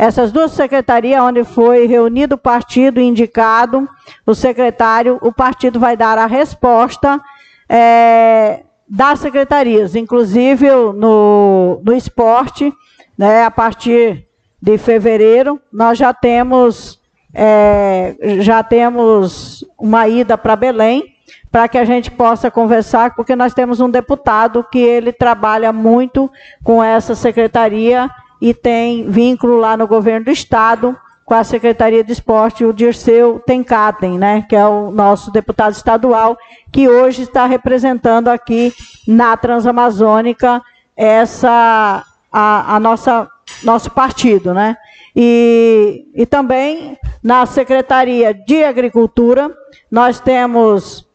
essas 0.00 0.32
duas 0.32 0.52
secretarias, 0.52 1.22
onde 1.22 1.44
foi 1.44 1.86
reunido 1.86 2.34
o 2.34 2.38
partido 2.38 2.98
indicado, 2.98 3.86
o 4.26 4.34
secretário, 4.34 5.18
o 5.20 5.30
partido 5.30 5.78
vai 5.78 5.94
dar 5.94 6.16
a 6.16 6.24
resposta 6.24 7.20
é, 7.68 8.62
das 8.88 9.18
secretarias, 9.18 9.94
inclusive 9.94 10.70
no, 10.70 11.82
no 11.84 11.92
esporte, 11.92 12.72
né, 13.18 13.44
a 13.44 13.50
partir 13.50 14.26
de 14.60 14.78
fevereiro, 14.78 15.60
nós 15.70 15.98
já 15.98 16.14
temos, 16.14 16.98
é, 17.32 18.14
já 18.40 18.62
temos 18.62 19.64
uma 19.78 20.08
ida 20.08 20.36
para 20.36 20.56
Belém, 20.56 21.14
para 21.50 21.68
que 21.68 21.78
a 21.78 21.84
gente 21.84 22.10
possa 22.10 22.50
conversar, 22.50 23.14
porque 23.14 23.34
nós 23.34 23.52
temos 23.52 23.80
um 23.80 23.90
deputado 23.90 24.64
que 24.70 24.78
ele 24.78 25.12
trabalha 25.12 25.72
muito 25.72 26.30
com 26.62 26.82
essa 26.82 27.14
secretaria 27.14 28.08
e 28.40 28.54
tem 28.54 29.10
vínculo 29.10 29.56
lá 29.56 29.76
no 29.76 29.86
governo 29.86 30.26
do 30.26 30.30
estado 30.30 30.96
com 31.24 31.34
a 31.34 31.44
Secretaria 31.44 32.02
de 32.02 32.12
Esporte, 32.12 32.64
o 32.64 32.72
Dirceu 32.72 33.40
Tenkaten, 33.46 34.18
né, 34.18 34.44
que 34.48 34.56
é 34.56 34.66
o 34.66 34.90
nosso 34.90 35.30
deputado 35.30 35.72
estadual, 35.72 36.36
que 36.72 36.88
hoje 36.88 37.22
está 37.22 37.46
representando 37.46 38.26
aqui 38.26 38.74
na 39.06 39.36
Transamazônica 39.36 40.60
essa 40.96 42.04
a, 42.32 42.76
a 42.76 42.80
nossa 42.80 43.28
nosso 43.62 43.90
partido, 43.90 44.52
né? 44.52 44.76
E, 45.14 46.06
e 46.14 46.24
também 46.24 46.96
na 47.22 47.44
Secretaria 47.46 48.32
de 48.32 48.62
Agricultura 48.62 49.50
nós 49.90 50.20
temos 50.20 51.06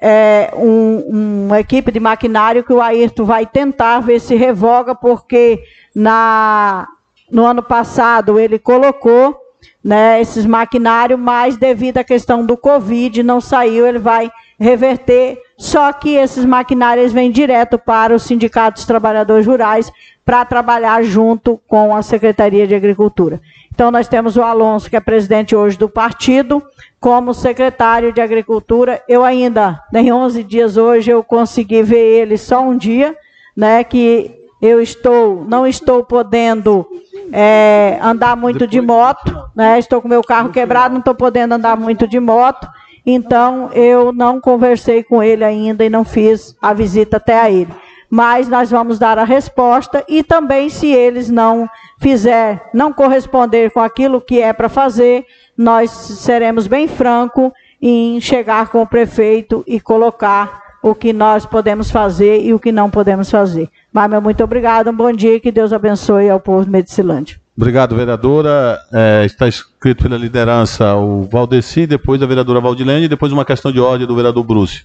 é, 0.00 0.52
um, 0.56 1.46
uma 1.46 1.60
equipe 1.60 1.92
de 1.92 2.00
maquinário 2.00 2.64
que 2.64 2.72
o 2.72 2.80
Ayrton 2.80 3.24
vai 3.24 3.44
tentar 3.44 4.00
ver 4.00 4.20
se 4.20 4.34
revoga, 4.34 4.94
porque 4.94 5.62
na, 5.94 6.88
no 7.30 7.44
ano 7.44 7.62
passado 7.62 8.38
ele 8.38 8.58
colocou 8.58 9.38
né, 9.82 10.20
esses 10.20 10.46
maquinários, 10.46 11.18
mas 11.18 11.56
devido 11.56 11.98
à 11.98 12.04
questão 12.04 12.44
do 12.44 12.56
Covid 12.56 13.22
não 13.22 13.40
saiu, 13.40 13.86
ele 13.86 13.98
vai 13.98 14.30
reverter. 14.58 15.38
Só 15.60 15.92
que 15.92 16.14
esses 16.14 16.46
maquinários 16.46 17.12
vêm 17.12 17.30
direto 17.30 17.78
para 17.78 18.14
os 18.14 18.22
sindicatos 18.22 18.86
trabalhadores 18.86 19.46
rurais 19.46 19.92
para 20.24 20.42
trabalhar 20.42 21.02
junto 21.04 21.60
com 21.68 21.94
a 21.94 22.00
Secretaria 22.00 22.66
de 22.66 22.74
Agricultura. 22.74 23.38
Então 23.70 23.90
nós 23.90 24.08
temos 24.08 24.38
o 24.38 24.42
Alonso, 24.42 24.88
que 24.88 24.96
é 24.96 25.00
presidente 25.00 25.54
hoje 25.54 25.76
do 25.76 25.86
partido, 25.86 26.62
como 26.98 27.34
secretário 27.34 28.10
de 28.10 28.22
Agricultura. 28.22 29.02
Eu 29.06 29.22
ainda, 29.22 29.82
em 29.92 30.10
11 30.10 30.42
dias 30.44 30.78
hoje, 30.78 31.10
eu 31.10 31.22
consegui 31.22 31.82
ver 31.82 32.22
ele 32.22 32.38
só 32.38 32.62
um 32.62 32.74
dia, 32.74 33.14
né, 33.54 33.84
que 33.84 34.34
eu 34.62 34.80
estou, 34.80 35.44
não 35.46 35.66
estou 35.66 36.02
podendo 36.02 36.86
é, 37.30 37.98
andar 38.02 38.34
muito 38.34 38.66
de 38.66 38.80
moto, 38.80 39.50
né? 39.54 39.78
Estou 39.78 40.00
com 40.00 40.08
meu 40.08 40.22
carro 40.22 40.48
quebrado, 40.48 40.92
não 40.92 41.00
estou 41.00 41.14
podendo 41.14 41.52
andar 41.52 41.76
muito 41.76 42.08
de 42.08 42.18
moto. 42.18 42.66
Então 43.04 43.70
eu 43.72 44.12
não 44.12 44.40
conversei 44.40 45.02
com 45.02 45.22
ele 45.22 45.44
ainda 45.44 45.84
e 45.84 45.90
não 45.90 46.04
fiz 46.04 46.56
a 46.60 46.72
visita 46.72 47.16
até 47.16 47.40
a 47.40 47.50
ele. 47.50 47.72
Mas 48.08 48.48
nós 48.48 48.70
vamos 48.70 48.98
dar 48.98 49.18
a 49.18 49.24
resposta 49.24 50.04
e 50.08 50.24
também 50.24 50.68
se 50.68 50.88
eles 50.88 51.30
não 51.30 51.68
fizer, 52.00 52.68
não 52.74 52.92
corresponder 52.92 53.70
com 53.70 53.80
aquilo 53.80 54.20
que 54.20 54.40
é 54.40 54.52
para 54.52 54.68
fazer, 54.68 55.24
nós 55.56 55.90
seremos 55.90 56.66
bem 56.66 56.88
franco 56.88 57.52
em 57.80 58.20
chegar 58.20 58.68
com 58.68 58.82
o 58.82 58.86
prefeito 58.86 59.62
e 59.66 59.80
colocar 59.80 60.70
o 60.82 60.94
que 60.94 61.12
nós 61.12 61.46
podemos 61.46 61.90
fazer 61.90 62.42
e 62.42 62.52
o 62.52 62.58
que 62.58 62.72
não 62.72 62.90
podemos 62.90 63.30
fazer. 63.30 63.68
Mas, 63.92 64.22
muito 64.22 64.42
obrigado, 64.42 64.90
um 64.90 64.96
bom 64.96 65.12
dia 65.12 65.38
que 65.40 65.52
Deus 65.52 65.72
abençoe 65.72 66.28
ao 66.28 66.40
povo 66.40 66.64
de 66.64 66.70
Medicilândia. 66.70 67.39
Obrigado, 67.56 67.96
vereadora. 67.96 68.78
É, 68.92 69.24
está 69.24 69.46
escrito 69.46 70.04
pela 70.04 70.16
liderança 70.16 70.94
o 70.94 71.24
Valdeci, 71.24 71.86
depois 71.86 72.22
a 72.22 72.26
vereadora 72.26 72.60
Valdilene 72.60 73.04
e 73.04 73.08
depois 73.08 73.32
uma 73.32 73.44
questão 73.44 73.70
de 73.70 73.80
ordem 73.80 74.06
do 74.06 74.16
vereador 74.16 74.44
Bruce. 74.44 74.84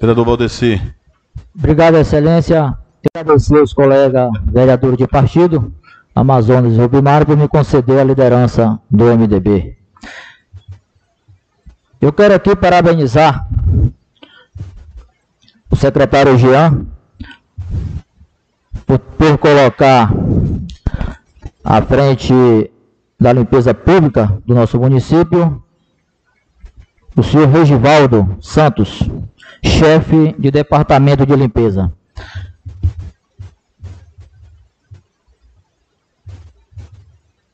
Vereador 0.00 0.24
Valdeci. 0.24 0.80
Obrigado, 1.56 1.96
excelência. 1.96 2.74
Agradecer 3.14 3.58
aos 3.58 3.72
colegas 3.72 4.30
vereadores 4.46 4.98
de 4.98 5.06
partido, 5.06 5.72
Amazonas 6.14 6.76
Rubimar, 6.76 7.24
por 7.24 7.36
me 7.36 7.48
conceder 7.48 8.00
a 8.00 8.04
liderança 8.04 8.80
do 8.90 9.04
MDB. 9.04 9.76
Eu 12.00 12.12
quero 12.12 12.34
aqui 12.34 12.54
parabenizar 12.54 13.48
o 15.70 15.76
secretário 15.76 16.36
Jean 16.38 16.86
por, 18.86 18.98
por 18.98 19.38
colocar 19.38 20.10
à 21.68 21.82
frente 21.82 22.32
da 23.18 23.32
limpeza 23.32 23.74
pública 23.74 24.40
do 24.46 24.54
nosso 24.54 24.78
município 24.78 25.60
o 27.16 27.22
senhor 27.24 27.48
Regivaldo 27.48 28.36
Santos, 28.40 29.00
chefe 29.64 30.36
de 30.38 30.50
departamento 30.50 31.26
de 31.26 31.34
limpeza. 31.34 31.90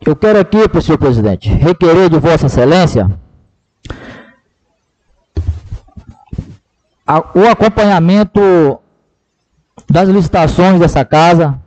Eu 0.05 0.17
quero 0.17 0.41
aqui, 0.41 0.59
senhor 0.83 0.99
presidente, 0.99 1.49
requerer 1.49 2.11
de 2.11 2.19
Vossa 2.19 2.47
Excelência 2.47 3.09
o 7.35 7.47
acompanhamento 7.49 8.41
das 9.89 10.09
licitações 10.09 10.81
dessa 10.81 11.05
casa 11.05 11.62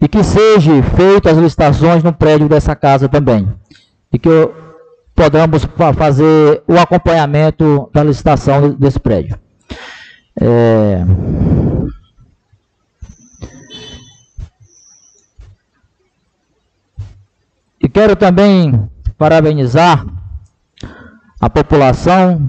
e 0.00 0.08
que 0.08 0.22
seja 0.22 0.82
feito 0.96 1.28
as 1.28 1.36
licitações 1.36 2.02
no 2.02 2.12
prédio 2.12 2.48
dessa 2.48 2.74
casa 2.76 3.08
também. 3.08 3.48
E 4.12 4.18
que 4.18 4.30
podamos 5.14 5.66
fazer 5.96 6.62
o 6.68 6.78
acompanhamento 6.78 7.90
da 7.92 8.04
licitação 8.04 8.70
desse 8.70 9.00
prédio. 9.00 9.36
É... 10.40 11.04
E 17.80 17.88
quero 17.88 18.14
também 18.14 18.88
parabenizar 19.16 20.06
a 21.40 21.50
população 21.50 22.48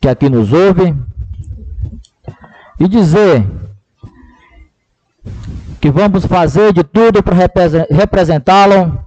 que 0.00 0.08
aqui 0.08 0.28
nos 0.28 0.52
ouve 0.52 0.94
e 2.80 2.88
dizer 2.88 3.46
que 5.82 5.90
vamos 5.90 6.24
fazer 6.26 6.72
de 6.72 6.84
tudo 6.84 7.24
para 7.24 7.34
representá-lo 7.90 9.04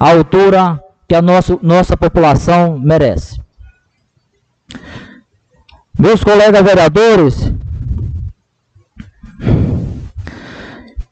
à 0.00 0.12
altura 0.12 0.82
que 1.06 1.14
a 1.14 1.20
nosso, 1.20 1.60
nossa 1.62 1.94
população 1.94 2.78
merece. 2.78 3.38
Meus 5.98 6.24
colegas 6.24 6.62
vereadores, 6.64 7.52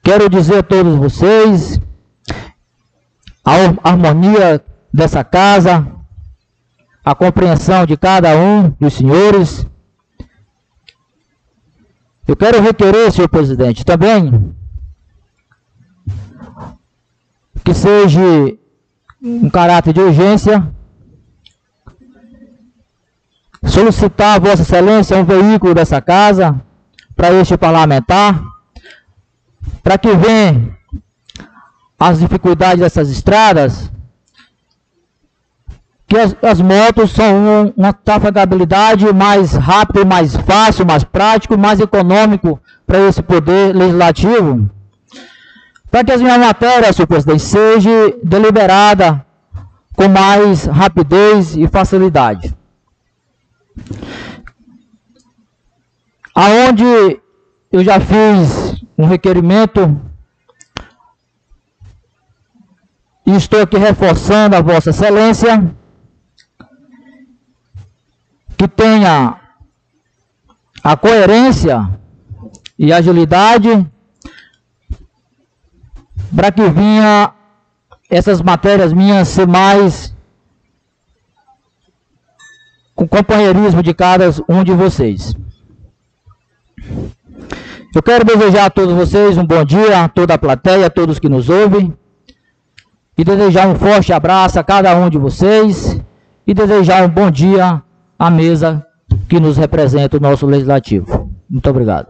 quero 0.03 0.31
dizer 0.31 0.61
a 0.61 0.63
todos 0.63 0.97
vocês 0.97 1.79
a 3.45 3.91
harmonia 3.91 4.65
dessa 4.91 5.23
casa, 5.23 5.87
a 7.05 7.15
compreensão 7.15 7.85
de 7.85 7.99
cada 7.99 8.35
um 8.35 8.71
dos 8.81 8.95
senhores. 8.95 9.67
Eu 12.27 12.35
quero 12.35 12.63
requerer, 12.63 13.13
senhor 13.13 13.29
presidente, 13.29 13.85
também 13.85 14.62
que 17.65 17.75
seja 17.75 18.21
um 19.23 19.49
caráter 19.49 19.93
de 19.93 20.01
urgência 20.01 20.67
solicitar 23.65 24.37
a 24.37 24.39
Vossa 24.39 24.63
Excelência 24.63 25.17
um 25.17 25.25
veículo 25.25 25.75
dessa 25.75 26.01
casa 26.01 26.61
para 27.15 27.33
este 27.33 27.57
parlamentar, 27.57 28.43
para 29.83 29.97
que 29.99 30.15
venha 30.15 30.77
as 31.99 32.19
dificuldades 32.19 32.81
dessas 32.81 33.09
estradas, 33.11 33.91
que 36.07 36.19
as, 36.19 36.37
as 36.43 36.61
motos 36.61 37.13
são 37.13 37.37
um, 37.37 37.73
uma 37.77 37.93
trafegabilidade 37.93 39.11
mais 39.15 39.53
rápida, 39.55 40.05
mais 40.05 40.35
fácil, 40.37 40.85
mais 40.85 41.05
prático, 41.05 41.57
mais 41.57 41.81
econômico 41.81 42.61
para 42.87 42.99
esse 43.09 43.23
poder 43.23 43.75
legislativo, 43.75 44.69
para 45.93 46.05
que 46.05 46.13
as 46.13 46.23
minhas 46.23 46.39
matérias, 46.39 46.97
senhor 46.97 47.07
presidente, 47.07 47.43
sejam 47.43 48.15
deliberadas 48.25 49.21
com 49.95 50.09
mais 50.09 50.65
rapidez 50.65 51.55
e 51.55 51.69
facilidade. 51.69 52.57
Aonde 56.35 57.21
eu 57.71 57.85
já 57.85 58.01
fiz 58.01 58.83
um 58.97 59.05
requerimento 59.05 60.01
e 63.27 63.37
estou 63.37 63.61
aqui 63.61 63.77
reforçando 63.77 64.57
a 64.57 64.63
Vossa 64.63 64.89
Excelência 64.89 65.77
que 68.57 68.67
tenha 68.67 69.37
a 70.83 70.97
coerência 70.97 71.87
e 72.79 72.95
agilidade 72.95 73.87
para 76.35 76.51
que 76.51 76.69
vinha 76.69 77.33
essas 78.11 78.41
matérias 78.41 78.93
minhas 78.93 79.29
ser 79.29 79.47
mais 79.47 80.15
com 82.95 83.07
companheirismo 83.09 83.83
de 83.83 83.95
cada 83.95 84.25
um 84.49 84.63
de 84.63 84.73
vocês. 84.73 85.35
Eu 87.95 88.03
quero 88.03 88.25
desejar 88.25 88.67
a 88.67 88.71
todos 88.71 88.95
vocês 88.95 89.37
um 89.37 89.47
bom 89.47 89.65
dia, 89.65 90.05
a 90.05 90.09
toda 90.09 90.35
a 90.35 90.39
plateia, 90.39 90.87
a 90.87 90.91
todos 90.91 91.19
que 91.19 91.29
nos 91.29 91.49
ouvem 91.49 91.93
e 93.17 93.25
desejar 93.25 93.69
um 93.69 93.75
forte 93.75 94.13
abraço 94.13 94.59
a 94.59 94.65
cada 94.65 94.97
um 94.97 95.11
de 95.11 95.19
vocês 95.19 96.01
e 96.47 96.55
desejar 96.55 97.05
um 97.05 97.09
bom 97.09 97.31
dia 97.31 97.83
à 98.19 98.31
mesa 98.31 98.87
que 99.29 99.39
nos 99.39 99.57
representa 99.57 100.17
o 100.17 100.21
nosso 100.21 100.47
legislativo. 100.47 101.31
Muito 101.49 101.69
obrigado. 101.69 102.09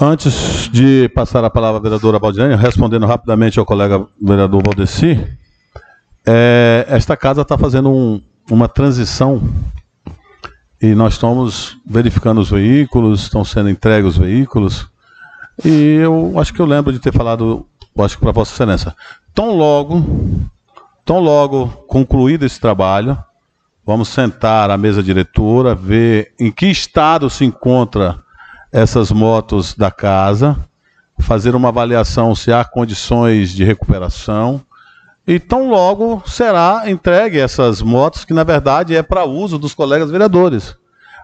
Antes 0.00 0.68
de 0.72 1.08
passar 1.10 1.44
a 1.44 1.50
palavra 1.50 1.78
à 1.78 1.82
vereadora 1.82 2.18
Baldirene, 2.18 2.56
respondendo 2.56 3.06
rapidamente 3.06 3.60
ao 3.60 3.64
colega 3.64 4.04
vereador 4.20 4.60
Valdeci, 4.64 5.24
é, 6.26 6.84
esta 6.88 7.16
casa 7.16 7.42
está 7.42 7.56
fazendo 7.56 7.90
um, 7.90 8.20
uma 8.50 8.66
transição 8.66 9.40
e 10.82 10.96
nós 10.96 11.12
estamos 11.12 11.78
verificando 11.86 12.40
os 12.40 12.50
veículos, 12.50 13.22
estão 13.22 13.44
sendo 13.44 13.70
entregues 13.70 14.14
os 14.14 14.18
veículos, 14.18 14.88
e 15.64 15.98
eu 16.02 16.38
acho 16.40 16.52
que 16.52 16.60
eu 16.60 16.66
lembro 16.66 16.92
de 16.92 16.98
ter 16.98 17.12
falado 17.12 17.64
acho 18.02 18.16
que 18.16 18.22
para 18.22 18.32
Vossa 18.32 18.52
Excelência. 18.52 18.94
Tão 19.32 19.56
logo, 19.56 20.04
tão 21.04 21.20
logo 21.20 21.68
concluído 21.86 22.44
esse 22.44 22.58
trabalho, 22.58 23.16
vamos 23.86 24.08
sentar 24.08 24.70
à 24.70 24.76
mesa 24.76 25.04
diretora, 25.04 25.72
ver 25.72 26.34
em 26.38 26.50
que 26.50 26.66
estado 26.66 27.30
se 27.30 27.44
encontra 27.44 28.18
essas 28.74 29.12
motos 29.12 29.72
da 29.72 29.88
casa, 29.88 30.58
fazer 31.20 31.54
uma 31.54 31.68
avaliação 31.68 32.34
se 32.34 32.52
há 32.52 32.64
condições 32.64 33.50
de 33.50 33.62
recuperação. 33.62 34.60
E 35.24 35.38
tão 35.38 35.70
logo 35.70 36.24
será 36.26 36.82
entregue 36.90 37.38
essas 37.38 37.80
motos, 37.80 38.24
que 38.24 38.34
na 38.34 38.42
verdade 38.42 38.96
é 38.96 39.00
para 39.00 39.24
uso 39.24 39.60
dos 39.60 39.74
colegas 39.74 40.10
vereadores. 40.10 40.76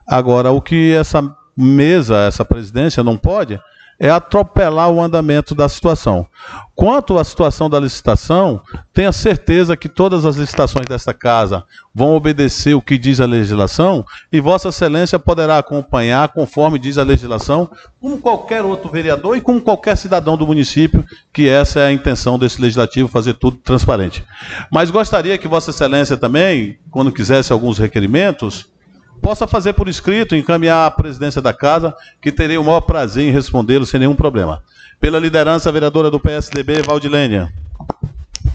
Agora, 0.06 0.52
o 0.52 0.62
que 0.62 0.94
essa 0.94 1.36
mesa, 1.56 2.18
essa 2.18 2.44
presidência 2.44 3.02
não 3.02 3.16
pode 3.16 3.60
é 4.00 4.08
atropelar 4.08 4.90
o 4.90 4.98
andamento 4.98 5.54
da 5.54 5.68
situação. 5.68 6.26
Quanto 6.74 7.18
à 7.18 7.24
situação 7.24 7.68
da 7.68 7.78
licitação, 7.78 8.62
tenha 8.94 9.12
certeza 9.12 9.76
que 9.76 9.90
todas 9.90 10.24
as 10.24 10.36
licitações 10.36 10.86
desta 10.86 11.12
casa 11.12 11.62
vão 11.94 12.14
obedecer 12.14 12.72
o 12.72 12.80
que 12.80 12.96
diz 12.96 13.20
a 13.20 13.26
legislação 13.26 14.02
e 14.32 14.40
Vossa 14.40 14.70
Excelência 14.70 15.18
poderá 15.18 15.58
acompanhar 15.58 16.30
conforme 16.30 16.78
diz 16.78 16.96
a 16.96 17.02
legislação, 17.02 17.70
como 18.00 18.16
qualquer 18.16 18.64
outro 18.64 18.90
vereador 18.90 19.36
e 19.36 19.42
como 19.42 19.60
qualquer 19.60 19.98
cidadão 19.98 20.34
do 20.34 20.46
município, 20.46 21.04
que 21.30 21.46
essa 21.46 21.80
é 21.80 21.88
a 21.88 21.92
intenção 21.92 22.38
desse 22.38 22.58
legislativo, 22.58 23.06
fazer 23.06 23.34
tudo 23.34 23.58
transparente. 23.58 24.24
Mas 24.72 24.90
gostaria 24.90 25.36
que 25.36 25.46
Vossa 25.46 25.70
Excelência 25.70 26.16
também, 26.16 26.78
quando 26.90 27.12
quisesse 27.12 27.52
alguns 27.52 27.76
requerimentos, 27.76 28.72
possa 29.20 29.46
fazer 29.46 29.74
por 29.74 29.88
escrito, 29.88 30.34
encaminhar 30.34 30.86
à 30.86 30.90
presidência 30.90 31.40
da 31.40 31.52
casa, 31.52 31.94
que 32.20 32.32
terei 32.32 32.58
o 32.58 32.64
maior 32.64 32.80
prazer 32.80 33.28
em 33.28 33.32
respondê-lo 33.32 33.86
sem 33.86 34.00
nenhum 34.00 34.16
problema. 34.16 34.62
Pela 34.98 35.18
liderança, 35.18 35.72
vereadora 35.72 36.10
do 36.10 36.20
PSDB, 36.20 36.82
Valdilênia. 36.82 37.52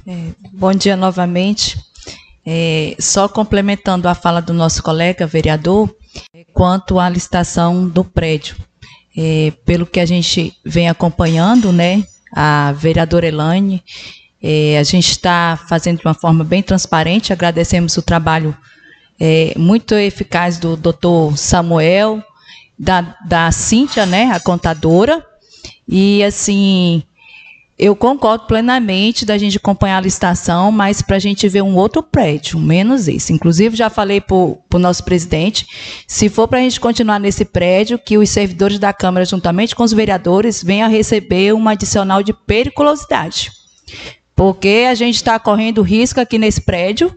É, 0.06 0.30
bom 0.54 0.72
dia 0.72 0.96
novamente. 0.96 1.78
É, 2.46 2.96
só 3.00 3.28
complementando 3.28 4.08
a 4.08 4.14
fala 4.14 4.42
do 4.42 4.54
nosso 4.54 4.84
colega 4.84 5.26
vereador, 5.26 5.90
quanto 6.54 7.00
à 7.00 7.10
licitação 7.10 7.88
do 7.88 8.04
prédio. 8.04 8.56
É, 9.18 9.54
pelo 9.66 9.86
que 9.86 10.00
a 10.00 10.06
gente 10.06 10.54
vem 10.64 10.90
acompanhando, 10.90 11.72
né, 11.72 12.04
a 12.36 12.74
vereadora 12.74 13.28
Elaine, 13.28 13.82
é, 14.44 14.78
a 14.78 14.84
gente 14.84 15.10
está 15.10 15.58
fazendo 15.68 16.00
de 16.00 16.06
uma 16.06 16.14
forma 16.14 16.44
bem 16.44 16.62
transparente, 16.62 17.34
agradecemos 17.34 17.98
o 17.98 18.02
trabalho 18.02 18.56
é, 19.20 19.54
muito 19.58 19.96
eficaz 19.96 20.58
do 20.58 20.76
doutor 20.76 21.38
Samuel, 21.38 22.24
da, 22.78 23.16
da 23.26 23.52
Cíntia, 23.52 24.06
né, 24.06 24.32
a 24.32 24.40
contadora, 24.40 25.26
e 25.88 26.24
assim, 26.24 27.04
eu 27.78 27.96
concordo 27.96 28.46
plenamente 28.46 29.26
da 29.26 29.38
gente 29.38 29.58
acompanhar 29.58 29.98
a 29.98 30.02
licitação, 30.02 30.72
mas 30.72 31.02
para 31.02 31.18
a 31.18 31.20
gente 31.20 31.48
ver 31.48 31.62
um 31.62 31.76
outro 31.76 32.02
prédio, 32.02 32.58
menos 32.58 33.08
esse. 33.08 33.34
Inclusive, 33.34 33.76
já 33.76 33.90
falei 33.90 34.22
para 34.22 34.36
o 34.36 34.80
nosso 34.80 35.04
presidente, 35.04 35.68
se 36.08 36.30
for 36.30 36.48
para 36.48 36.60
a 36.60 36.62
gente 36.62 36.80
continuar 36.80 37.20
nesse 37.20 37.46
prédio, 37.46 38.00
que 38.00 38.18
os 38.18 38.30
servidores 38.30 38.80
da 38.80 38.94
Câmara, 38.94 39.26
juntamente 39.26 39.76
com 39.76 39.84
os 39.84 39.94
vereadores, 39.94 40.64
venham 40.64 40.90
receber 40.90 41.54
uma 41.54 41.72
adicional 41.72 42.24
de 42.24 42.34
periculosidade. 42.34 43.52
Porque 44.36 44.86
a 44.90 44.96
gente 44.96 45.16
está 45.16 45.38
correndo 45.38 45.82
risco 45.82 46.20
aqui 46.20 46.38
nesse 46.38 46.62
prédio 46.62 47.14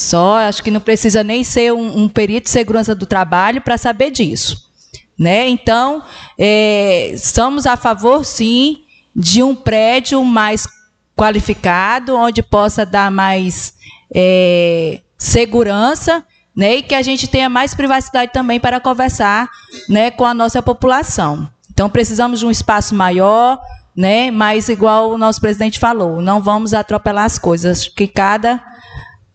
Só 0.00 0.38
acho 0.38 0.62
que 0.62 0.70
não 0.70 0.80
precisa 0.80 1.22
nem 1.22 1.44
ser 1.44 1.74
um, 1.74 2.04
um 2.04 2.08
perito 2.08 2.44
de 2.44 2.50
segurança 2.50 2.94
do 2.94 3.04
trabalho 3.04 3.60
para 3.60 3.76
saber 3.76 4.10
disso. 4.10 4.70
Né? 5.18 5.46
Então, 5.48 6.02
é, 6.38 7.08
estamos 7.08 7.66
a 7.66 7.76
favor, 7.76 8.24
sim, 8.24 8.84
de 9.14 9.42
um 9.42 9.54
prédio 9.54 10.24
mais 10.24 10.66
qualificado, 11.14 12.16
onde 12.16 12.42
possa 12.42 12.86
dar 12.86 13.10
mais 13.10 13.74
é, 14.14 15.00
segurança 15.18 16.24
né, 16.56 16.76
e 16.76 16.82
que 16.82 16.94
a 16.94 17.02
gente 17.02 17.28
tenha 17.28 17.50
mais 17.50 17.74
privacidade 17.74 18.32
também 18.32 18.58
para 18.58 18.80
conversar 18.80 19.50
né, 19.86 20.10
com 20.10 20.24
a 20.24 20.32
nossa 20.32 20.62
população. 20.62 21.46
Então, 21.70 21.90
precisamos 21.90 22.40
de 22.40 22.46
um 22.46 22.50
espaço 22.50 22.94
maior, 22.94 23.60
né, 23.94 24.30
mas 24.30 24.70
igual 24.70 25.10
o 25.10 25.18
nosso 25.18 25.42
presidente 25.42 25.78
falou, 25.78 26.22
não 26.22 26.40
vamos 26.40 26.72
atropelar 26.72 27.26
as 27.26 27.38
coisas, 27.38 27.86
que 27.86 28.08
cada, 28.08 28.62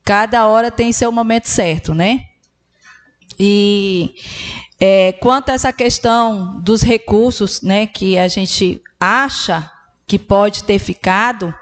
cada 0.06 0.48
hora 0.48 0.70
tem 0.70 0.94
seu 0.94 1.12
momento 1.12 1.48
certo, 1.48 1.96
né? 1.96 2.22
E 3.40 4.14
é, 4.80 5.14
quanto 5.14 5.50
a 5.50 5.54
essa 5.54 5.74
questão 5.74 6.60
dos 6.62 6.84
recursos, 6.84 7.62
né, 7.62 7.88
que 7.88 8.18
a 8.18 8.28
gente 8.28 8.82
acha 9.00 9.70
que 10.06 10.20
pode 10.20 10.64
ter 10.64 10.80
ficado, 10.80 11.54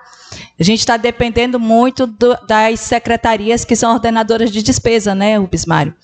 a 0.59 0.63
gente 0.63 0.79
está 0.79 0.97
dependendo 0.97 1.59
muito 1.59 2.05
do, 2.05 2.35
das 2.45 2.81
secretarias 2.81 3.63
que 3.63 3.75
são 3.75 3.93
ordenadoras 3.93 4.51
de 4.51 4.61
despesa, 4.61 5.15
né, 5.15 5.37
Rubens 5.37 5.65
Mário? 5.65 5.95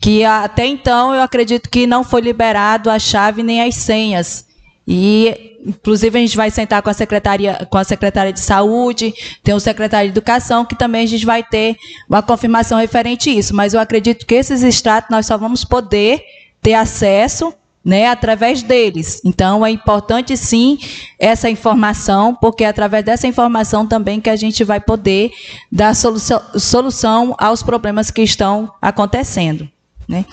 Que 0.00 0.24
até 0.24 0.66
então 0.66 1.14
eu 1.14 1.22
acredito 1.22 1.70
que 1.70 1.86
não 1.86 2.04
foi 2.04 2.20
liberado 2.20 2.90
a 2.90 2.98
chave 2.98 3.42
nem 3.42 3.62
as 3.62 3.74
senhas. 3.74 4.46
E, 4.86 5.58
inclusive, 5.66 6.16
a 6.16 6.20
gente 6.20 6.36
vai 6.36 6.50
sentar 6.50 6.80
com 6.80 6.88
a 6.88 6.94
secretaria, 6.94 7.66
com 7.68 7.78
a 7.78 7.84
secretária 7.84 8.32
de 8.32 8.40
saúde, 8.40 9.12
tem 9.42 9.54
o 9.54 9.60
secretário 9.60 10.08
de 10.08 10.12
educação, 10.12 10.64
que 10.64 10.76
também 10.76 11.02
a 11.02 11.06
gente 11.06 11.26
vai 11.26 11.42
ter 11.42 11.76
uma 12.08 12.22
confirmação 12.22 12.78
referente 12.78 13.28
a 13.28 13.32
isso. 13.32 13.54
Mas 13.54 13.74
eu 13.74 13.80
acredito 13.80 14.24
que 14.24 14.34
esses 14.34 14.62
extratos 14.62 15.10
nós 15.10 15.26
só 15.26 15.36
vamos 15.36 15.64
poder 15.64 16.22
ter 16.62 16.74
acesso 16.74 17.52
né, 17.84 18.08
através 18.08 18.64
deles. 18.64 19.20
Então, 19.24 19.64
é 19.64 19.70
importante 19.70 20.36
sim 20.36 20.76
essa 21.20 21.48
informação, 21.48 22.34
porque 22.34 22.64
é 22.64 22.68
através 22.68 23.04
dessa 23.04 23.28
informação 23.28 23.86
também 23.86 24.20
que 24.20 24.28
a 24.28 24.34
gente 24.34 24.64
vai 24.64 24.80
poder 24.80 25.30
dar 25.70 25.94
solução, 25.94 26.42
solução 26.58 27.34
aos 27.38 27.62
problemas 27.62 28.10
que 28.10 28.22
estão 28.22 28.72
acontecendo. 28.82 29.68
Né? 30.08 30.24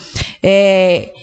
É, 0.42 1.14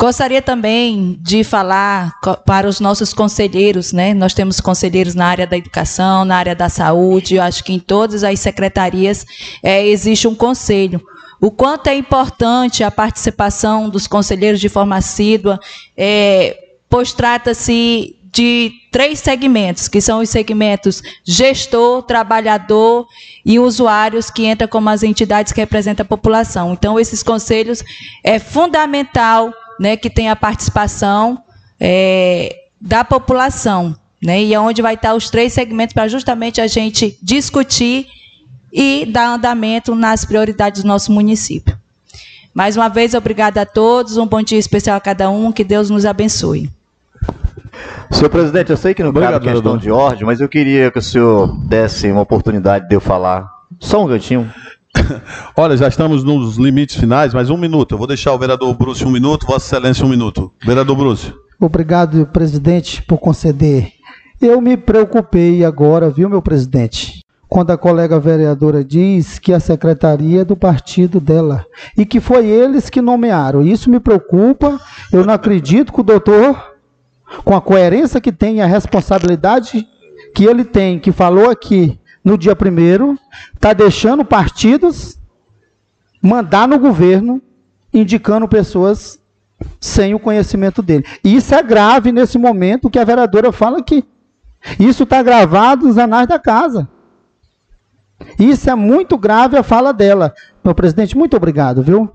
gostaria 0.00 0.40
também 0.40 1.18
de 1.20 1.44
falar 1.44 2.18
para 2.46 2.66
os 2.66 2.80
nossos 2.80 3.12
conselheiros, 3.12 3.92
né? 3.92 4.14
Nós 4.14 4.32
temos 4.32 4.58
conselheiros 4.58 5.14
na 5.14 5.26
área 5.26 5.46
da 5.46 5.58
educação, 5.58 6.24
na 6.24 6.36
área 6.36 6.54
da 6.54 6.70
saúde, 6.70 7.34
eu 7.34 7.42
acho 7.42 7.62
que 7.62 7.74
em 7.74 7.78
todas 7.78 8.24
as 8.24 8.40
secretarias 8.40 9.26
é, 9.62 9.86
existe 9.86 10.26
um 10.26 10.34
conselho 10.34 11.02
o 11.40 11.50
quanto 11.50 11.86
é 11.86 11.94
importante 11.94 12.84
a 12.84 12.90
participação 12.90 13.88
dos 13.88 14.06
conselheiros 14.06 14.60
de 14.60 14.68
forma 14.68 14.96
assídua, 14.96 15.58
é, 15.96 16.54
pois 16.88 17.14
trata-se 17.14 18.14
de 18.32 18.72
três 18.92 19.18
segmentos, 19.18 19.88
que 19.88 20.00
são 20.00 20.20
os 20.20 20.28
segmentos 20.28 21.02
gestor, 21.24 22.02
trabalhador 22.02 23.06
e 23.44 23.58
usuários, 23.58 24.30
que 24.30 24.46
entram 24.46 24.68
como 24.68 24.88
as 24.90 25.02
entidades 25.02 25.52
que 25.52 25.60
representam 25.60 26.04
a 26.04 26.08
população. 26.08 26.72
Então, 26.72 27.00
esses 27.00 27.22
conselhos 27.22 27.82
é 28.22 28.38
fundamental 28.38 29.52
né, 29.80 29.96
que 29.96 30.10
tenha 30.10 30.32
a 30.32 30.36
participação 30.36 31.42
é, 31.80 32.54
da 32.78 33.02
população, 33.02 33.96
né, 34.22 34.42
e 34.42 34.52
é 34.52 34.60
onde 34.60 34.82
vai 34.82 34.92
estar 34.92 35.14
os 35.14 35.30
três 35.30 35.54
segmentos 35.54 35.94
para 35.94 36.06
justamente 36.06 36.60
a 36.60 36.66
gente 36.66 37.18
discutir 37.22 38.06
e 38.70 39.06
dar 39.06 39.28
andamento 39.28 39.94
nas 39.94 40.26
prioridades 40.26 40.82
do 40.82 40.86
nosso 40.86 41.10
município. 41.10 41.78
Mais 42.52 42.76
uma 42.76 42.88
vez, 42.88 43.14
obrigada 43.14 43.62
a 43.62 43.66
todos, 43.66 44.18
um 44.18 44.26
bom 44.26 44.42
dia 44.42 44.58
especial 44.58 44.98
a 44.98 45.00
cada 45.00 45.30
um, 45.30 45.50
que 45.50 45.64
Deus 45.64 45.88
nos 45.88 46.04
abençoe. 46.04 46.70
Senhor 48.10 48.28
presidente, 48.28 48.70
eu 48.70 48.76
sei 48.76 48.92
que 48.92 49.02
não 49.02 49.08
Obrigado, 49.10 49.32
cabe 49.32 49.50
questão 49.50 49.78
de 49.78 49.90
ordem, 49.90 50.26
mas 50.26 50.42
eu 50.42 50.48
queria 50.48 50.90
que 50.90 50.98
o 50.98 51.02
senhor 51.02 51.56
desse 51.64 52.10
uma 52.10 52.20
oportunidade 52.20 52.86
de 52.86 52.94
eu 52.94 53.00
falar. 53.00 53.48
Só 53.78 54.04
um 54.04 54.06
gatinho. 54.06 54.52
Olha, 55.56 55.76
já 55.76 55.88
estamos 55.88 56.24
nos 56.24 56.56
limites 56.56 56.96
finais, 56.96 57.34
mas 57.34 57.50
um 57.50 57.56
minuto. 57.56 57.94
Eu 57.94 57.98
vou 57.98 58.06
deixar 58.06 58.32
o 58.32 58.38
vereador 58.38 58.74
Bruce 58.74 59.04
um 59.04 59.10
minuto, 59.10 59.46
Vossa 59.46 59.76
Excelência 59.76 60.04
um 60.04 60.08
minuto. 60.08 60.52
Vereador 60.64 60.96
Bruce. 60.96 61.34
Obrigado, 61.58 62.26
presidente, 62.26 63.02
por 63.02 63.18
conceder. 63.18 63.92
Eu 64.40 64.60
me 64.60 64.76
preocupei 64.76 65.64
agora, 65.64 66.10
viu, 66.10 66.28
meu 66.28 66.40
presidente? 66.40 67.20
quando 67.50 67.72
a 67.72 67.76
colega 67.76 68.20
vereadora 68.20 68.84
diz 68.84 69.40
que 69.40 69.52
a 69.52 69.58
secretaria 69.58 70.42
é 70.42 70.44
do 70.44 70.56
partido 70.56 71.18
dela 71.18 71.66
e 71.98 72.06
que 72.06 72.20
foi 72.20 72.46
eles 72.46 72.88
que 72.88 73.02
nomearam. 73.02 73.60
Isso 73.60 73.90
me 73.90 73.98
preocupa. 73.98 74.80
Eu 75.12 75.26
não 75.26 75.34
acredito 75.34 75.92
que 75.92 76.00
o 76.00 76.04
doutor, 76.04 76.76
com 77.44 77.56
a 77.56 77.60
coerência 77.60 78.20
que 78.20 78.30
tem 78.30 78.62
a 78.62 78.66
responsabilidade 78.66 79.84
que 80.32 80.44
ele 80.44 80.62
tem, 80.62 81.00
que 81.00 81.10
falou 81.10 81.50
aqui 81.50 81.98
no 82.24 82.36
dia 82.36 82.54
primeiro, 82.54 83.18
está 83.54 83.72
deixando 83.72 84.24
partidos 84.24 85.18
mandar 86.22 86.68
no 86.68 86.78
governo, 86.78 87.40
indicando 87.92 88.46
pessoas 88.46 89.18
sem 89.80 90.14
o 90.14 90.20
conhecimento 90.20 90.82
dele. 90.82 91.04
E 91.24 91.34
isso 91.34 91.54
é 91.54 91.62
grave 91.62 92.12
nesse 92.12 92.38
momento 92.38 92.90
que 92.90 92.98
a 92.98 93.04
vereadora 93.04 93.52
fala 93.52 93.78
aqui. 93.78 94.04
Isso 94.78 95.04
está 95.04 95.22
gravado 95.22 95.86
nos 95.86 95.98
anais 95.98 96.28
da 96.28 96.38
casa. 96.38 96.88
Isso 98.38 98.68
é 98.68 98.74
muito 98.74 99.16
grave 99.16 99.56
a 99.56 99.62
fala 99.62 99.92
dela. 99.92 100.34
Meu 100.62 100.74
presidente, 100.74 101.16
muito 101.16 101.36
obrigado, 101.36 101.82
viu? 101.82 102.10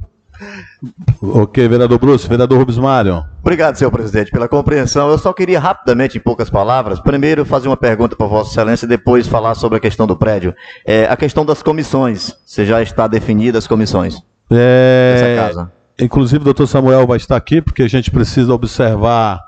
Ok, 1.21 1.67
vereador 1.67 1.99
Bruce, 1.99 2.27
vereador 2.27 2.59
Rubens 2.59 2.77
Mário. 2.77 3.23
Obrigado, 3.41 3.75
senhor 3.75 3.91
presidente, 3.91 4.31
pela 4.31 4.47
compreensão. 4.47 5.09
Eu 5.09 5.17
só 5.17 5.33
queria 5.33 5.59
rapidamente, 5.59 6.17
em 6.17 6.21
poucas 6.21 6.49
palavras, 6.49 6.99
primeiro 6.99 7.45
fazer 7.45 7.67
uma 7.67 7.77
pergunta 7.77 8.15
para 8.15 8.27
Vossa 8.27 8.51
Excelência 8.51 8.85
e 8.85 8.89
depois 8.89 9.27
falar 9.27 9.55
sobre 9.55 9.77
a 9.77 9.81
questão 9.81 10.05
do 10.07 10.15
prédio. 10.15 10.53
É, 10.85 11.07
a 11.09 11.15
questão 11.15 11.45
das 11.45 11.61
comissões. 11.61 12.33
Você 12.45 12.65
já 12.65 12.81
está 12.81 13.07
definida 13.07 13.57
as 13.57 13.67
comissões 13.67 14.21
é, 14.51 15.35
casa? 15.37 15.71
Inclusive, 15.99 16.41
o 16.41 16.45
doutor 16.45 16.67
Samuel 16.67 17.07
vai 17.07 17.17
estar 17.17 17.35
aqui, 17.35 17.61
porque 17.61 17.83
a 17.83 17.87
gente 17.87 18.11
precisa 18.11 18.53
observar 18.53 19.41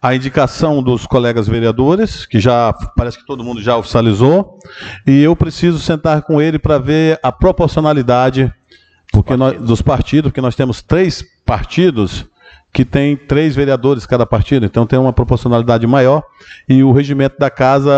a 0.00 0.14
indicação 0.14 0.82
dos 0.82 1.06
colegas 1.06 1.48
vereadores, 1.48 2.26
que 2.26 2.38
já 2.38 2.72
parece 2.96 3.18
que 3.18 3.26
todo 3.26 3.44
mundo 3.44 3.62
já 3.62 3.76
oficializou, 3.76 4.58
e 5.06 5.22
eu 5.22 5.34
preciso 5.34 5.78
sentar 5.78 6.22
com 6.22 6.42
ele 6.42 6.58
para 6.58 6.78
ver 6.78 7.18
a 7.22 7.32
proporcionalidade 7.32 8.52
porque 9.12 9.36
nós, 9.36 9.60
dos 9.60 9.82
partidos, 9.82 10.30
porque 10.30 10.40
nós 10.40 10.56
temos 10.56 10.82
três 10.82 11.22
partidos 11.44 12.26
que 12.72 12.84
tem 12.84 13.14
três 13.16 13.54
vereadores 13.54 14.06
cada 14.06 14.24
partido, 14.24 14.64
então 14.64 14.86
tem 14.86 14.98
uma 14.98 15.12
proporcionalidade 15.12 15.86
maior, 15.86 16.22
e 16.66 16.82
o 16.82 16.90
regimento 16.90 17.38
da 17.38 17.50
casa 17.50 17.92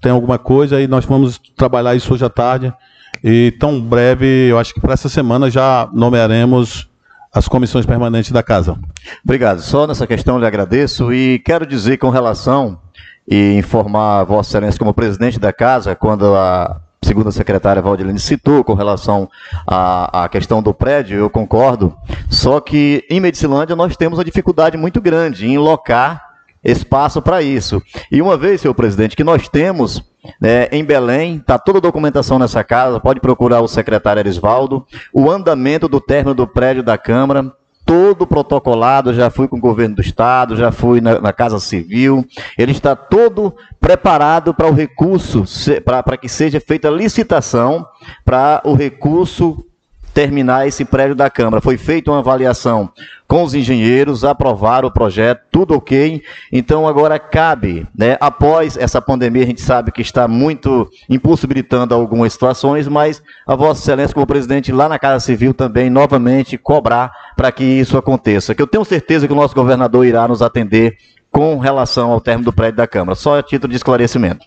tem 0.00 0.10
alguma 0.10 0.38
coisa, 0.38 0.80
e 0.80 0.88
nós 0.88 1.04
vamos 1.04 1.40
trabalhar 1.56 1.94
isso 1.94 2.12
hoje 2.12 2.24
à 2.24 2.28
tarde, 2.28 2.74
e 3.22 3.52
tão 3.60 3.80
breve, 3.80 4.48
eu 4.48 4.58
acho 4.58 4.74
que 4.74 4.80
para 4.80 4.94
essa 4.94 5.08
semana 5.08 5.48
já 5.48 5.88
nomearemos 5.92 6.88
as 7.32 7.46
comissões 7.46 7.86
permanentes 7.86 8.32
da 8.32 8.42
casa. 8.42 8.76
Obrigado. 9.24 9.62
Só 9.62 9.86
nessa 9.86 10.06
questão 10.06 10.38
lhe 10.38 10.44
agradeço 10.44 11.12
e 11.12 11.38
quero 11.38 11.64
dizer 11.64 11.96
com 11.96 12.10
relação 12.10 12.78
e 13.26 13.54
informar 13.54 14.24
Vossa 14.24 14.50
Excelência 14.50 14.78
como 14.78 14.92
presidente 14.92 15.38
da 15.38 15.52
casa, 15.52 15.94
quando 15.94 16.34
a 16.34 16.80
segunda 17.02 17.30
secretária 17.30 17.82
Valdirene 17.82 18.18
citou 18.18 18.62
com 18.62 18.74
relação 18.74 19.28
à, 19.66 20.24
à 20.24 20.28
questão 20.28 20.62
do 20.62 20.72
prédio, 20.72 21.18
eu 21.18 21.28
concordo, 21.28 21.96
só 22.30 22.60
que 22.60 23.04
em 23.10 23.20
Medicilândia 23.20 23.76
nós 23.76 23.96
temos 23.96 24.18
uma 24.18 24.24
dificuldade 24.24 24.76
muito 24.76 25.00
grande 25.00 25.46
em 25.46 25.58
locar 25.58 26.32
espaço 26.64 27.20
para 27.20 27.42
isso. 27.42 27.82
E 28.10 28.22
uma 28.22 28.36
vez, 28.36 28.60
senhor 28.60 28.74
presidente, 28.74 29.16
que 29.16 29.24
nós 29.24 29.48
temos 29.48 30.02
né, 30.40 30.68
em 30.70 30.84
Belém, 30.84 31.36
está 31.36 31.58
toda 31.58 31.78
a 31.78 31.82
documentação 31.82 32.38
nessa 32.38 32.62
casa, 32.62 33.00
pode 33.00 33.20
procurar 33.20 33.60
o 33.60 33.68
secretário 33.68 34.20
Erisvaldo, 34.20 34.86
o 35.12 35.30
andamento 35.30 35.88
do 35.88 36.00
término 36.00 36.34
do 36.34 36.46
prédio 36.46 36.82
da 36.82 36.96
Câmara, 36.96 37.52
todo 37.84 38.26
protocolado, 38.26 39.12
já 39.12 39.30
fui 39.30 39.48
com 39.48 39.56
o 39.56 39.60
governo 39.60 39.96
do 39.96 40.00
estado, 40.00 40.56
já 40.56 40.70
fui 40.72 41.00
na, 41.00 41.20
na 41.20 41.32
Casa 41.32 41.58
Civil, 41.58 42.26
ele 42.56 42.72
está 42.72 42.94
todo 42.94 43.54
preparado 43.80 44.54
para 44.54 44.68
o 44.68 44.72
recurso, 44.72 45.44
para 45.84 46.16
que 46.16 46.28
seja 46.28 46.60
feita 46.60 46.88
licitação 46.88 47.86
para 48.24 48.62
o 48.64 48.74
recurso 48.74 49.64
terminar 50.12 50.66
esse 50.66 50.84
prédio 50.84 51.14
da 51.14 51.30
Câmara. 51.30 51.60
Foi 51.60 51.76
feita 51.76 52.10
uma 52.10 52.18
avaliação 52.20 52.90
com 53.26 53.44
os 53.44 53.54
engenheiros, 53.54 54.24
aprovaram 54.24 54.88
o 54.88 54.92
projeto, 54.92 55.40
tudo 55.50 55.74
ok. 55.74 56.22
Então 56.52 56.86
agora 56.86 57.18
cabe, 57.18 57.86
né, 57.96 58.16
após 58.20 58.76
essa 58.76 59.00
pandemia, 59.00 59.42
a 59.42 59.46
gente 59.46 59.62
sabe 59.62 59.90
que 59.90 60.02
está 60.02 60.28
muito 60.28 60.88
impossibilitando 61.08 61.94
algumas 61.94 62.32
situações, 62.34 62.86
mas 62.86 63.22
a 63.46 63.54
Vossa 63.54 63.80
Excelência, 63.80 64.14
como 64.14 64.26
presidente, 64.26 64.70
lá 64.70 64.88
na 64.88 64.98
Casa 64.98 65.24
Civil 65.24 65.54
também, 65.54 65.88
novamente, 65.88 66.58
cobrar 66.58 67.10
para 67.36 67.50
que 67.50 67.64
isso 67.64 67.96
aconteça. 67.96 68.54
Que 68.54 68.60
eu 68.60 68.66
tenho 68.66 68.84
certeza 68.84 69.26
que 69.26 69.32
o 69.32 69.36
nosso 69.36 69.54
governador 69.54 70.04
irá 70.04 70.28
nos 70.28 70.42
atender 70.42 70.96
com 71.30 71.58
relação 71.58 72.10
ao 72.10 72.20
término 72.20 72.44
do 72.44 72.52
prédio 72.52 72.76
da 72.76 72.86
Câmara. 72.86 73.14
Só 73.14 73.38
a 73.38 73.42
título 73.42 73.70
de 73.70 73.76
esclarecimento. 73.76 74.44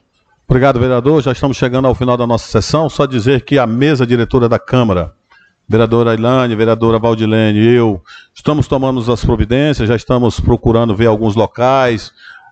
Obrigado, 0.48 0.80
vereador. 0.80 1.24
Já 1.24 1.32
estamos 1.32 1.58
chegando 1.58 1.88
ao 1.88 1.96
final 1.96 2.16
da 2.16 2.28
nossa 2.28 2.46
sessão. 2.46 2.88
Só 2.88 3.08
dizer 3.08 3.42
que 3.44 3.58
a 3.58 3.66
mesa 3.66 4.06
diretora 4.06 4.48
da 4.48 4.60
Câmara 4.60 5.12
vereadora 5.68 6.14
Ilane, 6.14 6.56
vereadora 6.56 7.00
Valdilene 7.00 7.60
e 7.60 7.76
eu, 7.76 8.02
estamos 8.34 8.68
tomando 8.68 9.12
as 9.12 9.26
providências, 9.26 9.88
já 9.88 9.96
estamos 9.96 10.40
procurando 10.40 10.96
ver 10.96 11.08
alguns 11.08 11.36
locais 11.36 12.12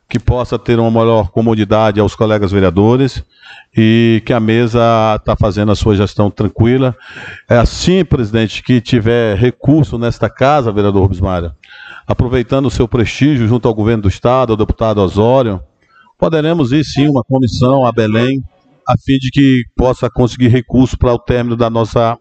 que 0.09 0.19
possa 0.19 0.59
ter 0.59 0.79
uma 0.79 0.91
maior 0.91 1.29
comodidade 1.29 1.99
aos 1.99 2.15
colegas 2.15 2.51
vereadores 2.51 3.23
e 3.75 4.21
que 4.25 4.33
a 4.33 4.39
mesa 4.39 5.15
está 5.15 5.35
fazendo 5.35 5.71
a 5.71 5.75
sua 5.75 5.95
gestão 5.95 6.29
tranquila. 6.29 6.95
É 7.49 7.57
assim, 7.57 8.05
presidente, 8.05 8.61
que 8.61 8.79
tiver 8.79 9.35
recurso 9.37 9.97
nesta 9.97 10.29
casa, 10.29 10.71
vereador 10.71 11.03
Rubens 11.03 11.21
aproveitando 12.05 12.67
o 12.67 12.71
seu 12.71 12.87
prestígio 12.87 13.47
junto 13.47 13.67
ao 13.67 13.73
governo 13.73 14.03
do 14.03 14.09
Estado, 14.09 14.51
ao 14.53 14.57
deputado 14.57 14.99
Osório, 14.99 15.61
poderemos 16.17 16.71
ir 16.71 16.83
sim 16.83 17.07
uma 17.07 17.23
comissão 17.23 17.85
a 17.85 17.91
Belém, 17.91 18.43
a 18.87 18.93
fim 18.97 19.17
de 19.17 19.31
que 19.31 19.63
possa 19.75 20.09
conseguir 20.09 20.49
recurso 20.49 20.97
para 20.97 21.13
o 21.13 21.19
término 21.19 21.55
da 21.55 21.69
nossa 21.69 22.17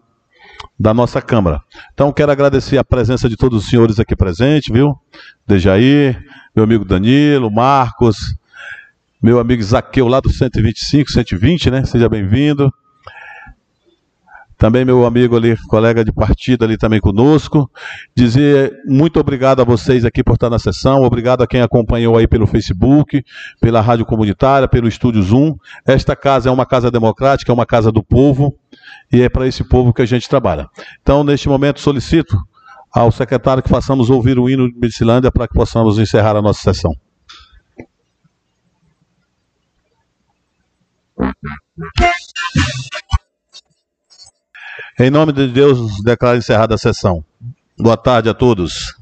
da 0.79 0.93
nossa 0.93 1.21
Câmara. 1.21 1.61
Então, 1.93 2.11
quero 2.11 2.31
agradecer 2.31 2.77
a 2.77 2.83
presença 2.83 3.29
de 3.29 3.37
todos 3.37 3.63
os 3.63 3.69
senhores 3.69 3.99
aqui 3.99 4.15
presentes, 4.15 4.73
viu? 4.73 4.97
Dejaí, 5.47 6.15
meu 6.55 6.63
amigo 6.63 6.83
Danilo, 6.83 7.51
Marcos, 7.51 8.35
meu 9.21 9.39
amigo 9.39 9.63
Zaqueu 9.63 10.07
lá 10.07 10.19
do 10.19 10.29
125, 10.29 11.11
120, 11.11 11.71
né? 11.71 11.85
Seja 11.85 12.09
bem-vindo. 12.09 12.73
Também 14.63 14.85
meu 14.85 15.05
amigo 15.05 15.35
ali, 15.35 15.57
colega 15.67 16.05
de 16.05 16.13
partido 16.13 16.63
ali 16.63 16.77
também 16.77 17.01
conosco. 17.01 17.69
Dizer 18.15 18.71
muito 18.87 19.19
obrigado 19.19 19.61
a 19.61 19.65
vocês 19.65 20.05
aqui 20.05 20.23
por 20.23 20.35
estar 20.35 20.49
na 20.49 20.57
sessão, 20.57 21.01
obrigado 21.01 21.41
a 21.41 21.47
quem 21.47 21.59
acompanhou 21.59 22.15
aí 22.15 22.29
pelo 22.29 22.47
Facebook, 22.47 23.25
pela 23.59 23.81
Rádio 23.81 24.05
Comunitária, 24.05 24.65
pelo 24.65 24.87
Estúdio 24.87 25.21
Zoom. 25.21 25.57
Esta 25.85 26.15
casa 26.15 26.47
é 26.47 26.51
uma 26.51 26.65
casa 26.65 26.89
democrática, 26.89 27.51
é 27.51 27.53
uma 27.53 27.65
casa 27.65 27.91
do 27.91 28.01
povo 28.01 28.57
e 29.11 29.21
é 29.21 29.27
para 29.27 29.45
esse 29.45 29.65
povo 29.65 29.93
que 29.93 30.01
a 30.01 30.05
gente 30.05 30.29
trabalha. 30.29 30.69
Então, 31.01 31.25
neste 31.25 31.49
momento, 31.49 31.81
solicito 31.81 32.37
ao 32.89 33.11
secretário 33.11 33.61
que 33.61 33.67
façamos 33.67 34.09
ouvir 34.09 34.39
o 34.39 34.49
hino 34.49 34.71
de 34.71 34.79
Medicilândia 34.79 35.29
para 35.29 35.45
que 35.45 35.55
possamos 35.55 35.99
encerrar 35.99 36.37
a 36.37 36.41
nossa 36.41 36.61
sessão. 36.61 36.95
Em 44.99 45.09
nome 45.09 45.33
de 45.33 45.47
Deus, 45.47 46.03
declaro 46.03 46.37
encerrada 46.37 46.75
a 46.75 46.77
sessão. 46.77 47.25
Boa 47.79 47.97
tarde 47.97 48.29
a 48.29 48.33
todos. 48.33 48.95